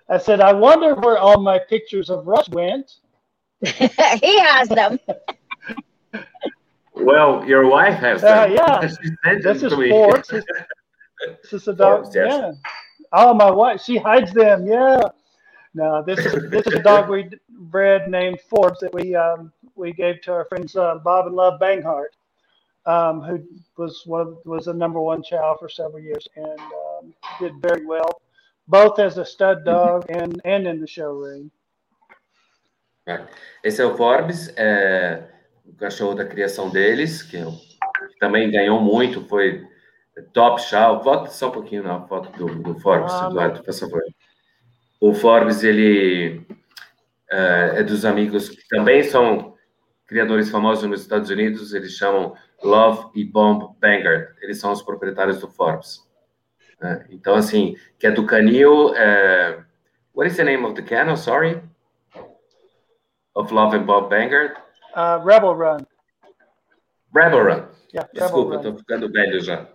I 0.10 0.18
said, 0.18 0.40
I 0.42 0.54
wonder 0.54 0.96
where 0.96 1.18
all 1.18 1.40
my 1.42 1.60
pictures 1.60 2.10
of 2.10 2.28
Rush 2.28 2.50
went. 2.50 2.96
he 3.62 4.40
has 4.40 4.70
them. 4.70 5.00
Well, 7.00 7.46
your 7.46 7.68
wife 7.70 8.00
has 8.00 8.24
Uh, 8.24 8.48
them. 8.48 8.52
yeah. 8.56 8.80
This 9.44 9.62
is 9.64 9.72
to 9.72 9.78
me. 9.78 9.90
four. 9.90 10.18
this 10.22 11.54
is 11.54 11.68
a 11.68 11.74
dog. 11.74 12.04
Forbes, 12.04 12.16
yes. 12.16 12.34
Yeah. 12.34 12.52
Oh, 13.14 13.34
my 13.34 13.52
wife, 13.52 13.82
she 13.82 13.98
hides 13.98 14.34
them. 14.34 14.66
Yeah. 14.66 15.00
No, 15.74 16.02
this 16.04 16.20
is 16.26 16.50
this 16.50 16.66
is 16.66 16.74
a 16.74 16.82
dog 16.82 17.08
we 17.08 17.30
bred 17.50 18.10
named 18.10 18.40
Forbes 18.50 18.80
that 18.80 18.92
we 18.94 19.14
um, 19.14 19.52
we 19.76 19.94
gave 19.94 20.22
to 20.22 20.32
our 20.34 20.46
friends 20.46 20.76
uh, 20.76 20.96
Bob 21.04 21.28
and 21.28 21.36
Love 21.36 21.60
Banghart, 21.62 22.14
um, 22.88 23.22
who 23.22 23.44
was 23.78 24.02
one 24.06 24.22
of, 24.22 24.38
was 24.46 24.66
the 24.66 24.74
number 24.74 25.00
one 25.00 25.22
chow 25.22 25.56
for 25.60 25.70
several 25.70 26.00
years 26.02 26.28
and 26.36 26.60
um, 26.60 27.14
did 27.40 27.54
very 27.62 27.86
well, 27.86 28.22
both 28.68 29.00
as 29.00 29.18
a 29.18 29.26
stud 29.26 29.64
dog 29.64 30.06
and 30.10 30.40
and 30.44 30.68
in 30.68 30.80
the 30.80 30.88
show 30.88 31.24
ring. 31.24 31.52
Esse 33.64 33.82
é 33.82 33.86
o 33.86 33.96
Forbes, 33.96 34.54
é, 34.58 35.24
o 35.66 35.74
cachorro 35.76 36.14
da 36.14 36.26
criação 36.26 36.70
deles, 36.70 37.24
que, 37.24 37.38
que 37.38 38.20
também 38.20 38.52
ganhou 38.52 38.82
muito, 38.82 39.26
foi 39.28 39.66
top 40.34 40.62
chow. 40.62 41.02
Volta 41.02 41.30
só 41.30 41.48
um 41.48 41.52
pouquinho 41.52 41.84
na 41.84 42.02
foto 42.02 42.30
do, 42.38 42.54
do 42.62 42.80
Forbes, 42.80 43.14
ah, 43.14 43.28
Eduardo, 43.30 43.64
por 43.64 43.74
favor. 43.74 44.04
O 45.00 45.14
Forbes, 45.14 45.64
ele 45.64 46.46
é, 47.32 47.80
é 47.80 47.84
dos 47.84 48.04
amigos 48.04 48.50
que 48.50 48.68
também 48.68 49.04
são 49.04 49.56
criadores 50.06 50.50
famosos 50.50 50.90
nos 50.90 51.02
Estados 51.02 51.30
Unidos, 51.30 51.74
eles 51.74 51.94
chamam 51.94 52.34
Love 52.64 53.10
e 53.16 53.24
Bomb 53.24 53.76
Banger. 53.80 54.36
Eles 54.42 54.60
são 54.60 54.72
os 54.72 54.82
proprietários 54.82 55.40
do 55.40 55.50
Forbes. 55.50 56.07
Então, 57.10 57.36
assim, 57.36 57.76
que 57.98 58.08
é 58.08 58.12
do 58.12 58.26
canil. 58.26 58.94
É... 58.96 59.64
What 60.14 60.28
is 60.28 60.38
the 60.38 60.44
name 60.44 60.66
of 60.66 60.76
the 60.76 60.82
kennel? 60.82 61.18
Sorry. 61.18 61.62
Of 63.36 63.54
Love 63.54 63.76
and 63.76 63.86
Bob 63.86 64.10
Banger? 64.10 64.56
Uh, 64.96 65.20
Rebel 65.24 65.56
Run. 65.56 65.86
Rebel 67.14 67.44
Run. 67.44 67.68
Yeah, 67.94 68.08
Desculpa, 68.14 68.56
estou 68.56 68.78
ficando 68.78 69.12
velho 69.12 69.40
já. 69.40 69.68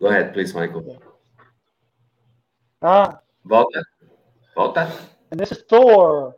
Go 0.00 0.08
ahead, 0.08 0.32
please, 0.32 0.52
Michael. 0.52 1.00
Ah. 2.82 3.20
Volta. 3.44 3.82
Volta. 4.54 4.92
And 5.30 5.40
this 5.40 5.52
is 5.52 5.64
Thor. 5.68 6.34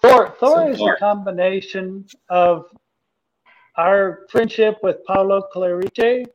Thor, 0.00 0.36
Thor 0.38 0.70
is 0.70 0.80
a 0.80 0.96
combination 0.98 2.06
of 2.30 2.66
our 3.78 4.26
friendship 4.28 4.76
with 4.82 5.04
Paulo 5.06 5.40
Clarice 5.52 6.26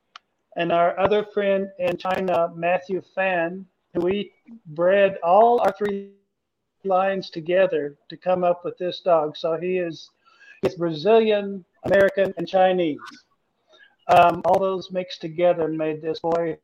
and 0.55 0.71
our 0.71 0.97
other 0.97 1.25
friend 1.33 1.67
in 1.77 1.97
China, 1.97 2.49
Matthew 2.55 3.01
Fan, 3.13 3.65
who 3.93 3.99
we 3.99 4.31
bred 4.67 5.17
all 5.23 5.59
our 5.59 5.73
three 5.77 6.11
lines 6.85 7.29
together 7.29 7.97
to 8.09 8.17
come 8.17 8.43
up 8.43 8.63
with 8.63 8.77
this 8.77 9.01
dog. 9.01 9.35
So 9.35 9.57
he 9.57 9.77
is 9.77 10.09
he's 10.61 10.75
Brazilian, 10.75 11.65
American, 11.83 12.33
and 12.37 12.47
Chinese. 12.47 12.99
Um, 14.07 14.41
all 14.45 14.59
those 14.59 14.91
mixed 14.91 15.21
together 15.21 15.67
made 15.67 16.01
this 16.01 16.19
boy 16.19 16.57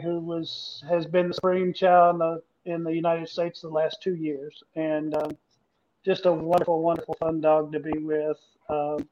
who 0.00 0.20
was 0.20 0.82
has 0.88 1.06
been 1.06 1.28
the 1.28 1.34
supreme 1.34 1.72
child 1.72 2.14
in 2.14 2.18
the, 2.18 2.42
in 2.64 2.84
the 2.84 2.94
United 2.94 3.28
States 3.28 3.60
the 3.60 3.68
last 3.68 4.02
two 4.02 4.14
years, 4.14 4.62
and 4.74 5.14
um, 5.16 5.36
just 6.04 6.24
a 6.24 6.32
wonderful, 6.32 6.82
wonderful, 6.82 7.14
fun 7.20 7.42
dog 7.42 7.72
to 7.72 7.80
be 7.80 7.98
with. 7.98 8.38
Um, 8.70 9.06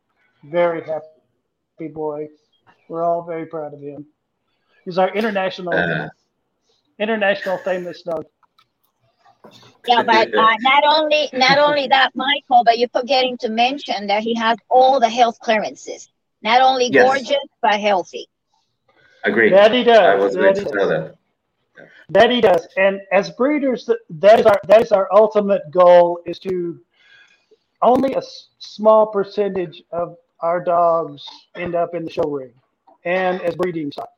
very 0.44 0.82
happy 0.82 1.88
boy. 1.88 2.28
We're 2.88 3.04
all 3.04 3.22
very 3.22 3.46
proud 3.46 3.74
of 3.74 3.80
him. 3.80 4.06
He's 4.84 4.98
our 4.98 5.14
international, 5.14 5.74
uh, 5.74 6.08
international 6.98 7.58
famous 7.58 8.02
dog. 8.02 8.24
Yeah, 9.86 10.02
but 10.02 10.34
uh, 10.34 10.56
not 10.60 10.84
only 10.86 11.28
not 11.32 11.58
only 11.58 11.88
that, 11.88 12.10
Michael, 12.14 12.62
but 12.64 12.78
you're 12.78 12.88
forgetting 12.90 13.38
to 13.38 13.48
mention 13.48 14.06
that 14.08 14.22
he 14.22 14.34
has 14.34 14.58
all 14.68 15.00
the 15.00 15.08
health 15.08 15.38
clearances. 15.40 16.10
Not 16.42 16.60
only 16.60 16.90
yes. 16.90 17.04
gorgeous, 17.04 17.48
but 17.62 17.80
healthy. 17.80 18.26
Agreed. 19.24 19.52
That 19.52 19.72
he 19.72 19.84
does. 19.84 19.98
I 19.98 20.14
was 20.14 20.36
going 20.36 20.54
to 20.54 20.74
know 20.74 20.88
that. 20.88 21.16
That 22.10 22.30
he 22.30 22.40
does. 22.40 22.66
And 22.76 23.00
as 23.12 23.30
breeders, 23.30 23.88
that 24.10 24.40
is 24.40 24.46
our 24.46 24.60
that 24.66 24.82
is 24.82 24.92
our 24.92 25.08
ultimate 25.12 25.70
goal 25.70 26.20
is 26.26 26.38
to 26.40 26.80
only 27.82 28.14
a 28.14 28.22
small 28.58 29.06
percentage 29.06 29.82
of 29.92 30.16
our 30.42 30.62
dogs 30.62 31.26
end 31.56 31.74
up 31.74 31.94
in 31.94 32.04
the 32.04 32.10
show 32.10 32.28
ring 32.28 32.52
and 33.04 33.40
as 33.42 33.54
breeding 33.54 33.90
stock. 33.90 34.10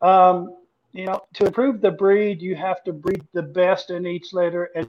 Um, 0.00 0.56
you 0.92 1.06
know, 1.06 1.20
to 1.34 1.46
improve 1.46 1.80
the 1.80 1.90
breed, 1.90 2.40
you 2.40 2.56
have 2.56 2.82
to 2.84 2.92
breed 2.92 3.22
the 3.32 3.42
best 3.42 3.90
in 3.90 4.06
each 4.06 4.32
litter, 4.32 4.70
and 4.74 4.88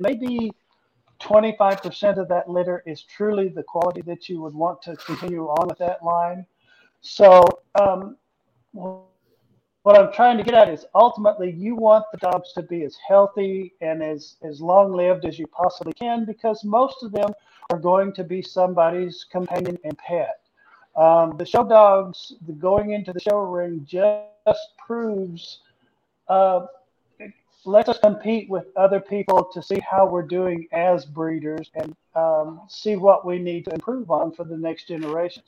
maybe 0.00 0.52
25% 1.20 2.18
of 2.18 2.28
that 2.28 2.48
litter 2.48 2.82
is 2.86 3.02
truly 3.02 3.48
the 3.48 3.62
quality 3.62 4.02
that 4.02 4.28
you 4.28 4.40
would 4.40 4.54
want 4.54 4.80
to 4.82 4.96
continue 4.96 5.46
on 5.46 5.68
with 5.68 5.78
that 5.78 6.02
line. 6.04 6.46
So, 7.00 7.42
um, 7.80 8.16
what 8.72 9.98
I'm 9.98 10.12
trying 10.12 10.36
to 10.36 10.42
get 10.42 10.54
at 10.54 10.68
is 10.68 10.84
ultimately 10.94 11.50
you 11.50 11.74
want 11.74 12.04
the 12.12 12.18
dogs 12.18 12.52
to 12.54 12.62
be 12.62 12.82
as 12.82 12.96
healthy 13.06 13.72
and 13.80 14.02
as, 14.02 14.36
as 14.42 14.60
long 14.60 14.92
lived 14.92 15.24
as 15.24 15.38
you 15.38 15.46
possibly 15.46 15.92
can 15.94 16.24
because 16.24 16.62
most 16.64 17.02
of 17.02 17.12
them 17.12 17.30
are 17.70 17.78
going 17.78 18.12
to 18.14 18.24
be 18.24 18.40
somebody's 18.40 19.24
companion 19.30 19.78
and 19.84 19.96
pet. 19.98 20.40
Um, 20.96 21.36
the 21.36 21.44
show 21.44 21.64
dogs, 21.64 22.34
the 22.46 22.52
going 22.52 22.92
into 22.92 23.12
the 23.12 23.20
show 23.20 23.40
ring 23.40 23.86
just 23.86 24.68
proves, 24.78 25.60
uh, 26.28 26.66
lets 27.64 27.88
us 27.88 27.98
compete 27.98 28.48
with 28.48 28.64
other 28.76 29.00
people 29.00 29.44
to 29.52 29.62
see 29.62 29.80
how 29.80 30.06
we're 30.06 30.26
doing 30.26 30.66
as 30.72 31.04
breeders 31.04 31.70
and 31.74 31.94
um, 32.14 32.62
see 32.68 32.96
what 32.96 33.26
we 33.26 33.38
need 33.38 33.66
to 33.66 33.74
improve 33.74 34.10
on 34.10 34.32
for 34.32 34.44
the 34.44 34.56
next 34.56 34.88
generation. 34.88 35.42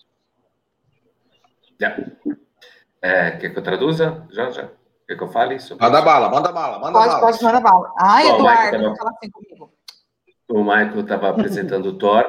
Yeah. 1.80 1.96
É, 3.02 3.30
quer 3.30 3.48
que 3.48 3.58
eu 3.58 3.62
traduza? 3.62 4.26
Já, 4.30 4.50
já. 4.50 4.68
Quer 5.08 5.16
que 5.16 5.24
eu 5.24 5.28
fale 5.28 5.54
isso? 5.56 5.74
Manda 5.80 6.02
bala, 6.02 6.28
manda 6.28 6.52
bala, 6.52 6.78
manda 6.78 6.92
pode, 6.92 7.08
bala. 7.08 7.20
Pode, 7.20 7.42
manda 7.42 7.60
bala. 7.60 7.92
Ai, 7.98 8.24
Bom, 8.24 8.34
Eduardo, 8.36 8.82
tava, 8.82 8.96
fala 8.96 9.10
assim 9.10 9.30
comigo. 9.30 9.72
O 10.50 10.62
Michael 10.62 11.00
estava 11.00 11.30
apresentando 11.30 11.86
o 11.86 11.98
Thor, 11.98 12.24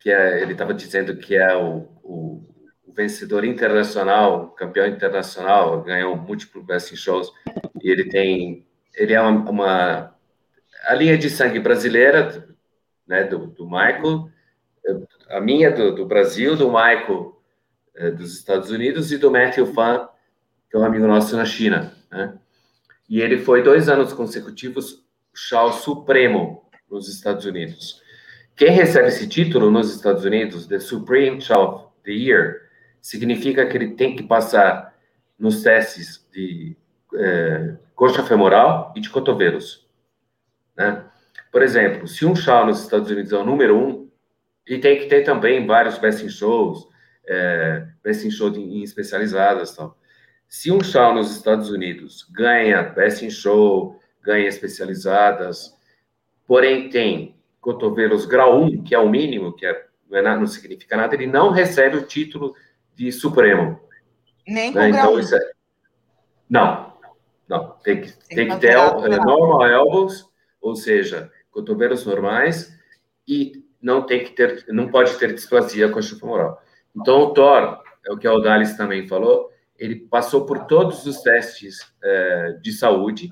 que 0.00 0.10
é, 0.10 0.42
ele 0.42 0.52
estava 0.52 0.72
dizendo 0.72 1.16
que 1.16 1.36
é 1.36 1.54
o, 1.54 1.88
o, 2.02 2.42
o, 2.86 2.92
vencedor 2.92 3.44
internacional, 3.44 4.50
campeão 4.50 4.86
internacional, 4.86 5.82
ganhou 5.82 6.16
múltiplos 6.16 6.64
best 6.64 6.94
in 6.94 6.96
shows, 6.96 7.30
e 7.82 7.90
ele 7.90 8.08
tem, 8.08 8.66
ele 8.94 9.12
é 9.12 9.20
uma, 9.20 9.50
uma 9.50 10.16
a 10.86 10.94
linha 10.94 11.18
de 11.18 11.28
sangue 11.28 11.58
brasileira, 11.58 12.48
né, 13.06 13.24
do, 13.24 13.46
do 13.46 13.64
Michael, 13.66 14.30
a 15.28 15.40
minha 15.40 15.70
do, 15.70 15.94
do 15.94 16.06
Brasil, 16.06 16.56
do 16.56 16.68
Michael 16.68 17.36
é, 17.96 18.10
dos 18.10 18.36
Estados 18.36 18.70
Unidos 18.70 19.12
e 19.12 19.18
do 19.18 19.30
Matthew 19.30 19.66
Fan, 19.66 20.08
que 20.70 20.76
é 20.76 20.80
um 20.80 20.84
amigo 20.84 21.06
nosso 21.06 21.36
na 21.36 21.44
China. 21.44 21.92
Né? 22.10 22.38
E 23.08 23.20
ele 23.20 23.38
foi 23.38 23.62
dois 23.62 23.88
anos 23.88 24.12
consecutivos 24.12 25.04
Shao 25.34 25.72
Supremo 25.72 26.65
nos 26.90 27.08
Estados 27.08 27.44
Unidos. 27.44 28.02
Quem 28.54 28.70
recebe 28.70 29.08
esse 29.08 29.28
título 29.28 29.70
nos 29.70 29.94
Estados 29.94 30.24
Unidos, 30.24 30.66
The 30.66 30.78
Supreme 30.78 31.38
of 31.50 31.86
the 32.04 32.12
Year, 32.12 32.62
significa 33.00 33.66
que 33.66 33.76
ele 33.76 33.94
tem 33.94 34.16
que 34.16 34.22
passar 34.22 34.96
nos 35.38 35.62
testes 35.62 36.26
de 36.32 36.76
é, 37.14 37.76
coxa 37.94 38.22
femoral 38.22 38.92
e 38.96 39.00
de 39.00 39.10
cotovelos. 39.10 39.86
Né? 40.76 41.04
Por 41.52 41.62
exemplo, 41.62 42.08
se 42.08 42.24
um 42.24 42.34
Shao 42.34 42.66
nos 42.66 42.82
Estados 42.82 43.10
Unidos 43.10 43.32
é 43.32 43.36
o 43.36 43.44
número 43.44 43.76
um, 43.76 44.10
e 44.66 44.78
tem 44.78 44.98
que 44.98 45.06
ter 45.06 45.22
também 45.22 45.66
vários 45.66 45.98
best 45.98 46.24
in 46.24 46.28
shows, 46.28 46.88
é, 47.26 47.86
Best 48.02 48.26
in 48.26 48.30
Show 48.30 48.48
em 48.56 48.82
especializadas 48.82 49.74
tal. 49.74 49.98
Se 50.48 50.70
um 50.70 50.82
show 50.82 51.12
nos 51.12 51.34
Estados 51.34 51.70
Unidos 51.70 52.26
ganha 52.30 52.82
Best 52.82 53.24
in 53.24 53.30
Show, 53.30 54.00
ganha 54.22 54.46
especializadas, 54.48 55.75
porém 56.46 56.88
tem 56.88 57.36
cotovelos 57.60 58.26
grau 58.26 58.62
1, 58.62 58.84
que 58.84 58.94
é 58.94 58.98
o 58.98 59.08
mínimo, 59.08 59.52
que 59.54 59.66
é, 59.66 59.86
não, 60.08 60.18
é 60.18 60.22
nada, 60.22 60.40
não 60.40 60.46
significa 60.46 60.96
nada, 60.96 61.14
ele 61.14 61.26
não 61.26 61.50
recebe 61.50 61.96
o 61.96 62.06
título 62.06 62.54
de 62.94 63.10
Supremo. 63.10 63.80
Nem 64.46 64.72
né? 64.72 64.72
com 64.72 64.78
né? 64.78 64.90
grau 64.92 65.20
então, 65.20 65.38
1. 65.38 65.42
É... 65.42 65.50
Não, 66.48 66.92
não. 67.48 67.70
Tem 67.82 68.00
que, 68.00 68.12
tem, 68.12 68.36
tem 68.36 68.48
que 68.48 68.58
ter 68.58 68.76
é, 68.76 69.16
normal 69.16 69.66
elbows, 69.66 70.24
ou 70.60 70.76
seja, 70.76 71.30
cotovelos 71.50 72.06
normais, 72.06 72.72
e 73.26 73.64
não 73.82 74.02
tem 74.02 74.24
que 74.24 74.30
ter, 74.30 74.64
não 74.68 74.88
pode 74.88 75.16
ter 75.18 75.34
displasia 75.34 75.92
femoral. 76.18 76.62
Então, 76.94 77.20
o 77.22 77.34
Thor, 77.34 77.82
é 78.06 78.12
o 78.12 78.16
que 78.16 78.26
a 78.26 78.32
Odalis 78.32 78.76
também 78.76 79.06
falou, 79.06 79.50
ele 79.78 79.96
passou 79.96 80.46
por 80.46 80.66
todos 80.66 81.04
os 81.04 81.20
testes 81.20 81.78
é, 82.02 82.58
de 82.62 82.72
saúde, 82.72 83.28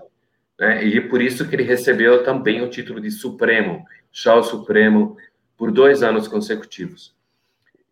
né, 0.59 0.85
e 0.85 0.99
é 0.99 1.01
por 1.01 1.21
isso 1.21 1.49
que 1.49 1.55
ele 1.55 1.63
recebeu 1.63 2.23
também 2.23 2.63
o 2.63 2.71
título 2.71 3.01
de 3.01 3.11
Supremo, 3.11 3.85
Shao 4.13 4.43
Supremo, 4.43 5.17
por 5.57 5.71
dois 5.71 6.03
anos 6.03 6.29
consecutivos. 6.29 7.15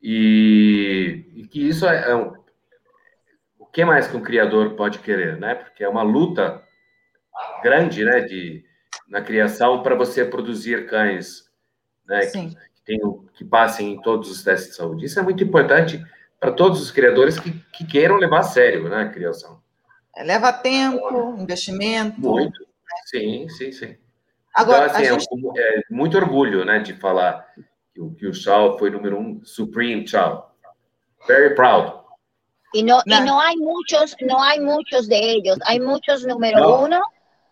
E, 0.03 1.25
e 1.35 1.47
que 1.47 1.69
isso 1.69 1.87
é, 1.87 2.11
é 2.11 2.15
um, 2.15 2.33
o 3.59 3.67
que 3.67 3.85
mais 3.85 4.09
que 4.09 4.17
um 4.17 4.23
criador 4.23 4.75
pode 4.75 4.99
querer, 4.99 5.39
né? 5.39 5.55
Porque 5.55 5.85
é 5.85 5.89
uma 5.89 6.03
luta 6.03 6.63
grande, 7.63 8.05
né, 8.05 8.21
de 8.21 8.65
na 9.09 9.21
criação 9.21 9.83
para 9.83 9.95
você 9.95 10.25
produzir 10.25 10.87
cães, 10.87 11.45
né? 12.07 12.27
Que, 12.27 12.49
que, 12.49 12.83
tenham, 12.85 13.25
que 13.35 13.45
passem 13.45 13.93
em 13.93 14.03
todos 14.03 14.31
os 14.31 14.43
testes 14.43 14.71
de 14.71 14.77
saúde. 14.77 15.05
Isso 15.05 15.21
é 15.21 15.23
muito 15.23 15.45
importante 15.45 16.03
para 16.41 16.51
todos 16.51 16.83
os 16.83 16.91
criadores 16.91 17.39
que, 17.39 17.53
que, 17.73 17.87
queiram 17.87 18.17
levar 18.17 18.41
a 18.41 18.43
sério 18.43 18.89
né, 18.89 19.03
a 19.03 19.09
criação. 19.09 19.62
Leva 20.19 20.53
tempo, 20.53 21.37
investimento. 21.39 22.21
Muito. 22.21 22.61
Né? 22.61 22.67
Sim, 23.07 23.49
sim, 23.49 23.73
sim. 23.73 23.97
Agora, 24.55 24.87
então, 24.87 24.97
assim, 24.97 25.07
é 25.07 25.19
gente... 25.19 25.59
é, 25.59 25.79
é, 25.79 25.83
muito 25.91 26.17
orgulho 26.17 26.65
né, 26.65 26.81
de 26.81 26.93
falar 26.95 27.47
que 27.95 28.01
o, 28.01 28.15
que 28.15 28.27
o 28.27 28.35
Shaw 28.35 28.79
foi 28.79 28.91
número 28.91 29.19
um, 29.19 29.43
Supreme 29.45 30.07
Shaw. 30.07 30.55
Very 31.27 31.55
proud. 31.55 32.03
Y 32.75 32.83
no, 32.83 33.01
y 33.05 33.21
no 33.21 33.41
hay 33.41 33.57
muchos, 33.57 34.17
no 34.21 34.43
hay 34.43 34.61
muchos 34.61 35.09
de 35.09 35.19
ellos. 35.19 35.59
Hay 35.67 35.79
muchos 35.79 36.25
número 36.27 36.59
no. 36.61 36.85
uno, 36.85 37.03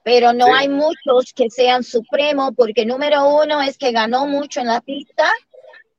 pero 0.02 0.32
no 0.32 0.46
sí. 0.46 0.52
hay 0.56 0.68
muchos 0.68 1.32
que 1.34 1.50
sean 1.50 1.82
supremo, 1.82 2.52
porque 2.52 2.86
número 2.86 3.28
uno 3.28 3.60
es 3.60 3.76
que 3.76 3.92
ganó 3.92 4.26
mucho 4.26 4.60
en 4.60 4.68
la 4.68 4.80
pista 4.80 5.30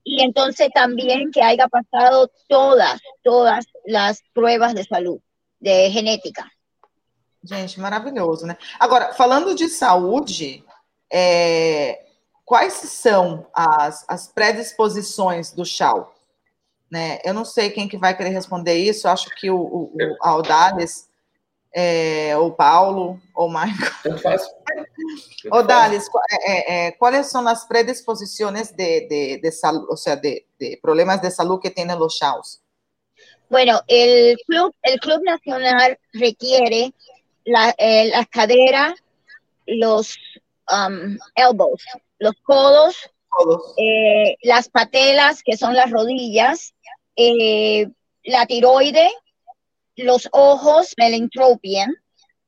y 0.03 0.23
entonces 0.23 0.69
también 0.73 1.31
que 1.31 1.43
haya 1.43 1.67
pasado 1.67 2.31
todas, 2.47 2.99
todas 3.23 3.65
las 3.85 4.23
pruebas 4.33 4.73
de 4.73 4.83
salud, 4.83 5.19
de 5.61 5.89
genética. 5.91 6.43
Gente, 7.43 7.79
maravilhoso, 7.79 8.45
né? 8.45 8.57
Agora, 8.79 9.13
falando 9.13 9.55
de 9.55 9.67
saúde, 9.67 10.63
é, 11.11 12.03
quais 12.45 12.73
são 12.73 13.47
as, 13.53 14.05
as 14.07 14.27
predisposições 14.27 15.51
do 15.51 15.65
chau? 15.65 16.13
Né? 16.89 17.19
Eu 17.23 17.33
não 17.33 17.45
sei 17.45 17.69
quem 17.69 17.87
que 17.87 17.97
vai 17.97 18.15
querer 18.15 18.29
responder 18.29 18.75
isso, 18.75 19.07
acho 19.07 19.29
que 19.35 19.49
o, 19.49 19.57
o, 19.57 19.91
o 19.95 20.17
Aldales, 20.21 21.09
é, 21.73 22.35
o 22.37 22.51
Paulo, 22.51 23.19
ou 23.33 23.47
o 23.47 23.49
Michael. 23.49 23.91
Tanto 24.03 24.21
faz. 24.21 24.45
Odales, 25.51 26.07
é, 26.43 26.87
é, 26.87 26.91
quais 26.91 27.27
são 27.27 27.47
as 27.47 27.65
predisposições 27.65 28.71
de, 28.71 29.07
de, 29.07 29.37
de 29.41 29.51
salud, 29.51 29.87
o 29.89 29.95
sea, 29.95 30.15
de, 30.15 30.45
de, 30.59 30.77
problemas 30.77 31.21
de 31.21 31.31
salud 31.31 31.61
que 31.61 31.71
tienen 31.71 31.97
los 31.97 32.17
chaos? 32.17 32.61
Bueno, 33.51 33.81
el 33.87 34.37
club, 34.47 34.73
el 34.81 34.97
club 35.01 35.21
nacional 35.25 35.99
requiere 36.13 36.93
la, 37.43 37.75
eh, 37.77 38.09
las 38.09 38.27
caderas, 38.29 38.93
los 39.67 40.17
um, 40.71 41.17
elbows, 41.35 41.83
los 42.17 42.33
codos. 42.43 42.95
Eh, 43.77 44.37
las 44.41 44.69
patelas, 44.69 45.41
que 45.43 45.55
son 45.57 45.73
las 45.73 45.89
rodillas, 45.89 46.73
eh, 47.15 47.87
la 48.23 48.45
tiroide, 48.45 49.09
los 49.95 50.27
ojos, 50.31 50.93
melentropia, 50.97 51.87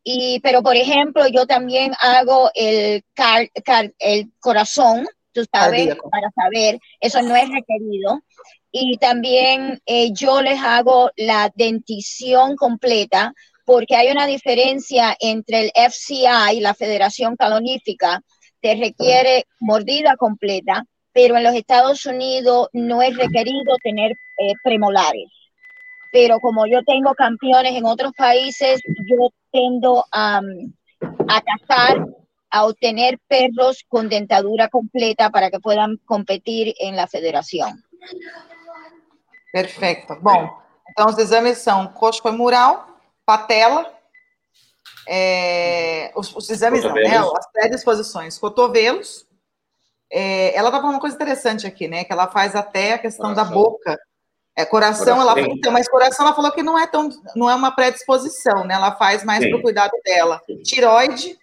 y, 0.04 0.39
pero 0.41 0.62
por 0.62 0.76
ejemplo, 0.76 1.26
yo 1.28 1.47
también 1.47 1.93
hago 2.01 2.49
el, 2.54 3.04
car, 3.14 3.49
car, 3.64 3.93
el 3.99 4.32
corazón, 4.39 5.06
tú 5.32 5.45
sabes, 5.51 5.88
Cardíaco. 5.88 6.10
para 6.10 6.30
saber, 6.32 6.80
eso 6.99 7.22
no 7.22 7.36
es 7.36 7.49
requerido. 7.49 8.22
Y 8.76 8.97
también 8.97 9.80
eh, 9.86 10.11
yo 10.13 10.41
les 10.41 10.59
hago 10.59 11.11
la 11.15 11.51
dentición 11.53 12.55
completa, 12.55 13.32
porque 13.65 13.95
hay 13.95 14.09
una 14.09 14.26
diferencia 14.26 15.15
entre 15.19 15.65
el 15.65 15.71
FCI, 15.76 16.59
la 16.59 16.74
Federación 16.74 17.36
Calonífica, 17.36 18.19
te 18.61 18.76
requiere 18.76 19.45
mordida 19.59 20.15
completa, 20.17 20.86
pero 21.11 21.38
en 21.38 21.43
los 21.43 21.53
Estados 21.53 22.03
Unidos 22.07 22.69
no 22.74 23.03
es 23.03 23.15
requerido 23.15 23.76
tener 23.84 24.13
eh, 24.13 24.53
premolares. 24.63 25.30
Pero 26.11 26.39
como 26.39 26.65
yo 26.65 26.82
tengo 26.84 27.13
campeones 27.13 27.76
en 27.76 27.86
otros 27.86 28.13
países, 28.17 28.82
yo 29.05 29.30
tendo 29.51 30.03
a, 30.11 30.41
a 31.28 31.41
cazar, 31.41 32.07
a 32.49 32.65
obtener 32.65 33.19
perros 33.28 33.86
con 33.88 34.09
dentadura 34.09 34.67
completa 34.67 35.30
para 35.30 35.51
que 35.51 35.59
puedan 35.59 35.97
competir 36.05 36.74
en 36.80 36.95
la 36.95 37.05
federación. 37.05 37.84
Perfeito. 39.54 40.16
Bom, 40.16 40.60
então 40.89 41.06
os 41.06 41.18
exames 41.20 41.60
são 41.60 41.88
coxo 41.88 42.24
femoral, 42.24 42.88
patela, 43.24 43.93
é, 45.08 46.12
os, 46.16 46.36
os, 46.36 46.49
exames 46.49 46.84
não, 46.84 46.93
né? 46.95 47.18
As 47.18 47.51
predisposições, 47.51 48.39
cotovelos. 48.39 49.28
É, 50.12 50.58
ela 50.58 50.70
está 50.70 50.80
falando 50.80 50.95
uma 50.95 51.01
coisa 51.01 51.16
interessante 51.16 51.68
aqui, 51.68 51.88
né? 51.88 52.04
Que 52.04 52.12
ela 52.12 52.28
faz 52.28 52.56
até 52.56 52.93
a 52.93 52.97
questão 52.97 53.30
coração. 53.30 53.51
da 53.51 53.56
boca. 53.56 53.99
É, 54.56 54.66
coração, 54.66 55.18
coração, 55.18 55.22
ela 55.22 55.39
então, 55.51 55.72
mas 55.72 55.88
coração 55.88 56.26
ela 56.26 56.36
falou 56.36 56.51
que 56.51 56.62
não 56.62 56.78
é 56.78 56.86
tão, 56.86 57.10
não 57.36 57.49
é 57.49 57.56
uma 57.56 57.72
predisposição, 57.72 58.64
né? 58.66 58.74
Ela 58.74 58.95
faz 58.95 59.24
mais 59.24 59.47
para 59.47 59.58
o 59.58 59.62
cuidado 59.62 59.91
dela. 60.04 60.41
Tiroide. 60.64 61.38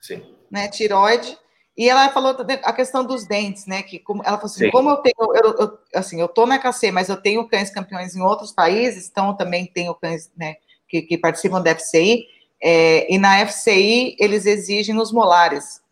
Sim. 0.00 0.22
Né? 0.50 0.68
Tiroide. 0.68 1.38
E 1.76 1.88
ela 1.88 2.08
falou 2.10 2.36
a 2.62 2.72
questão 2.72 3.04
dos 3.04 3.26
dentes, 3.26 3.66
né? 3.66 3.82
Que 3.82 3.98
como, 3.98 4.22
ela 4.24 4.36
falou 4.36 4.46
assim, 4.46 4.66
Sim. 4.66 4.70
como 4.70 4.90
eu 4.90 4.96
tenho, 4.98 5.14
eu, 5.34 5.56
eu, 5.58 5.78
assim, 5.94 6.20
eu 6.20 6.28
tô 6.28 6.46
na 6.46 6.58
KC, 6.58 6.92
mas 6.92 7.08
eu 7.08 7.16
tenho 7.16 7.48
cães 7.48 7.70
campeões 7.70 8.14
em 8.14 8.22
outros 8.22 8.52
países, 8.52 9.08
então 9.08 9.28
eu 9.28 9.34
também 9.34 9.66
tenho 9.66 9.94
cães, 9.94 10.30
né, 10.36 10.54
que, 10.88 11.02
que 11.02 11.18
participam 11.18 11.60
da 11.60 11.74
FCI, 11.74 12.26
é, 12.62 13.12
e 13.12 13.18
na 13.18 13.44
FCI 13.44 14.16
eles 14.20 14.46
exigem 14.46 14.96
os 14.98 15.12
molares. 15.12 15.82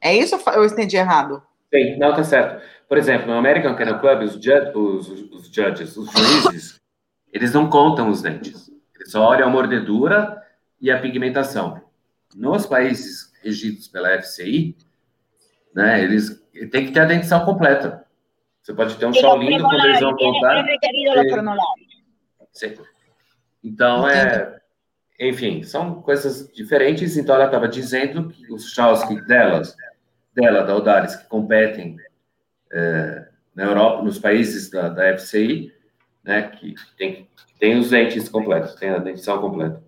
É 0.00 0.16
isso 0.16 0.36
ou 0.36 0.52
eu 0.52 0.64
entendi 0.64 0.96
errado? 0.96 1.42
Sim, 1.74 1.96
não, 1.98 2.14
tá 2.14 2.22
certo. 2.22 2.62
Por 2.88 2.96
exemplo, 2.96 3.26
no 3.26 3.34
American 3.34 3.76
Kennel 3.76 3.98
Club, 3.98 4.22
os, 4.22 4.36
os, 4.36 5.08
os 5.32 5.48
judges, 5.52 5.96
os 5.96 6.08
juízes, 6.10 6.80
eles 7.32 7.52
não 7.52 7.68
contam 7.68 8.08
os 8.08 8.22
dentes. 8.22 8.70
Eles 8.94 9.10
só 9.10 9.22
olham 9.22 9.48
a 9.48 9.50
mordedura 9.50 10.40
e 10.80 10.90
a 10.90 10.98
pigmentação. 10.98 11.82
Nos 12.34 12.66
países 12.66 13.32
regidos 13.42 13.88
pela 13.88 14.20
FCI, 14.20 14.76
né, 15.74 16.02
eles 16.02 16.42
têm 16.70 16.86
que 16.86 16.92
ter 16.92 17.00
a 17.00 17.04
dentição 17.04 17.44
completa. 17.44 18.04
Você 18.62 18.74
pode 18.74 18.96
ter 18.96 19.06
um 19.06 19.14
sol 19.14 19.38
lindo, 19.38 19.62
como 19.62 19.74
eles 19.74 20.00
vão 20.00 20.14
contar. 20.16 20.64
Sim. 22.52 22.74
Então, 23.64 24.08
é, 24.08 24.60
enfim, 25.18 25.62
são 25.62 26.02
coisas 26.02 26.52
diferentes. 26.52 27.16
Então, 27.16 27.34
ela 27.34 27.46
estava 27.46 27.66
dizendo 27.66 28.28
que 28.28 28.52
os 28.52 28.72
Chalsky 28.72 29.20
delas, 29.22 29.74
dela, 30.34 30.62
da 30.62 30.76
Odares, 30.76 31.16
que 31.16 31.26
competem 31.28 31.96
é, 32.72 33.28
na 33.54 33.64
Europa, 33.64 34.02
nos 34.02 34.18
países 34.18 34.70
da, 34.70 34.88
da 34.88 35.16
FCI, 35.16 35.72
né, 36.22 36.42
que 36.42 36.74
tem, 36.96 37.28
tem 37.58 37.78
os 37.78 37.90
dentes 37.90 38.28
completos, 38.28 38.74
tem 38.74 38.90
a 38.90 38.98
dentição 38.98 39.40
completa. 39.40 39.82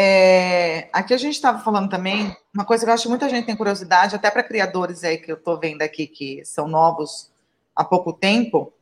É, 0.00 0.88
aqui 0.92 1.12
a 1.12 1.16
gente 1.16 1.34
estava 1.34 1.58
falando 1.58 1.90
também, 1.90 2.32
uma 2.54 2.64
coisa 2.64 2.84
que 2.84 2.88
eu 2.88 2.94
acho 2.94 3.02
que 3.02 3.08
muita 3.08 3.28
gente 3.28 3.46
tem 3.46 3.56
curiosidade, 3.56 4.14
até 4.14 4.30
para 4.30 4.44
criadores 4.44 5.02
aí 5.02 5.18
que 5.18 5.32
eu 5.32 5.34
estou 5.34 5.58
vendo 5.58 5.82
aqui 5.82 6.06
que 6.06 6.44
são 6.44 6.68
novos 6.68 7.32
há 7.74 7.82
pouco 7.82 8.12
tempo. 8.12 8.72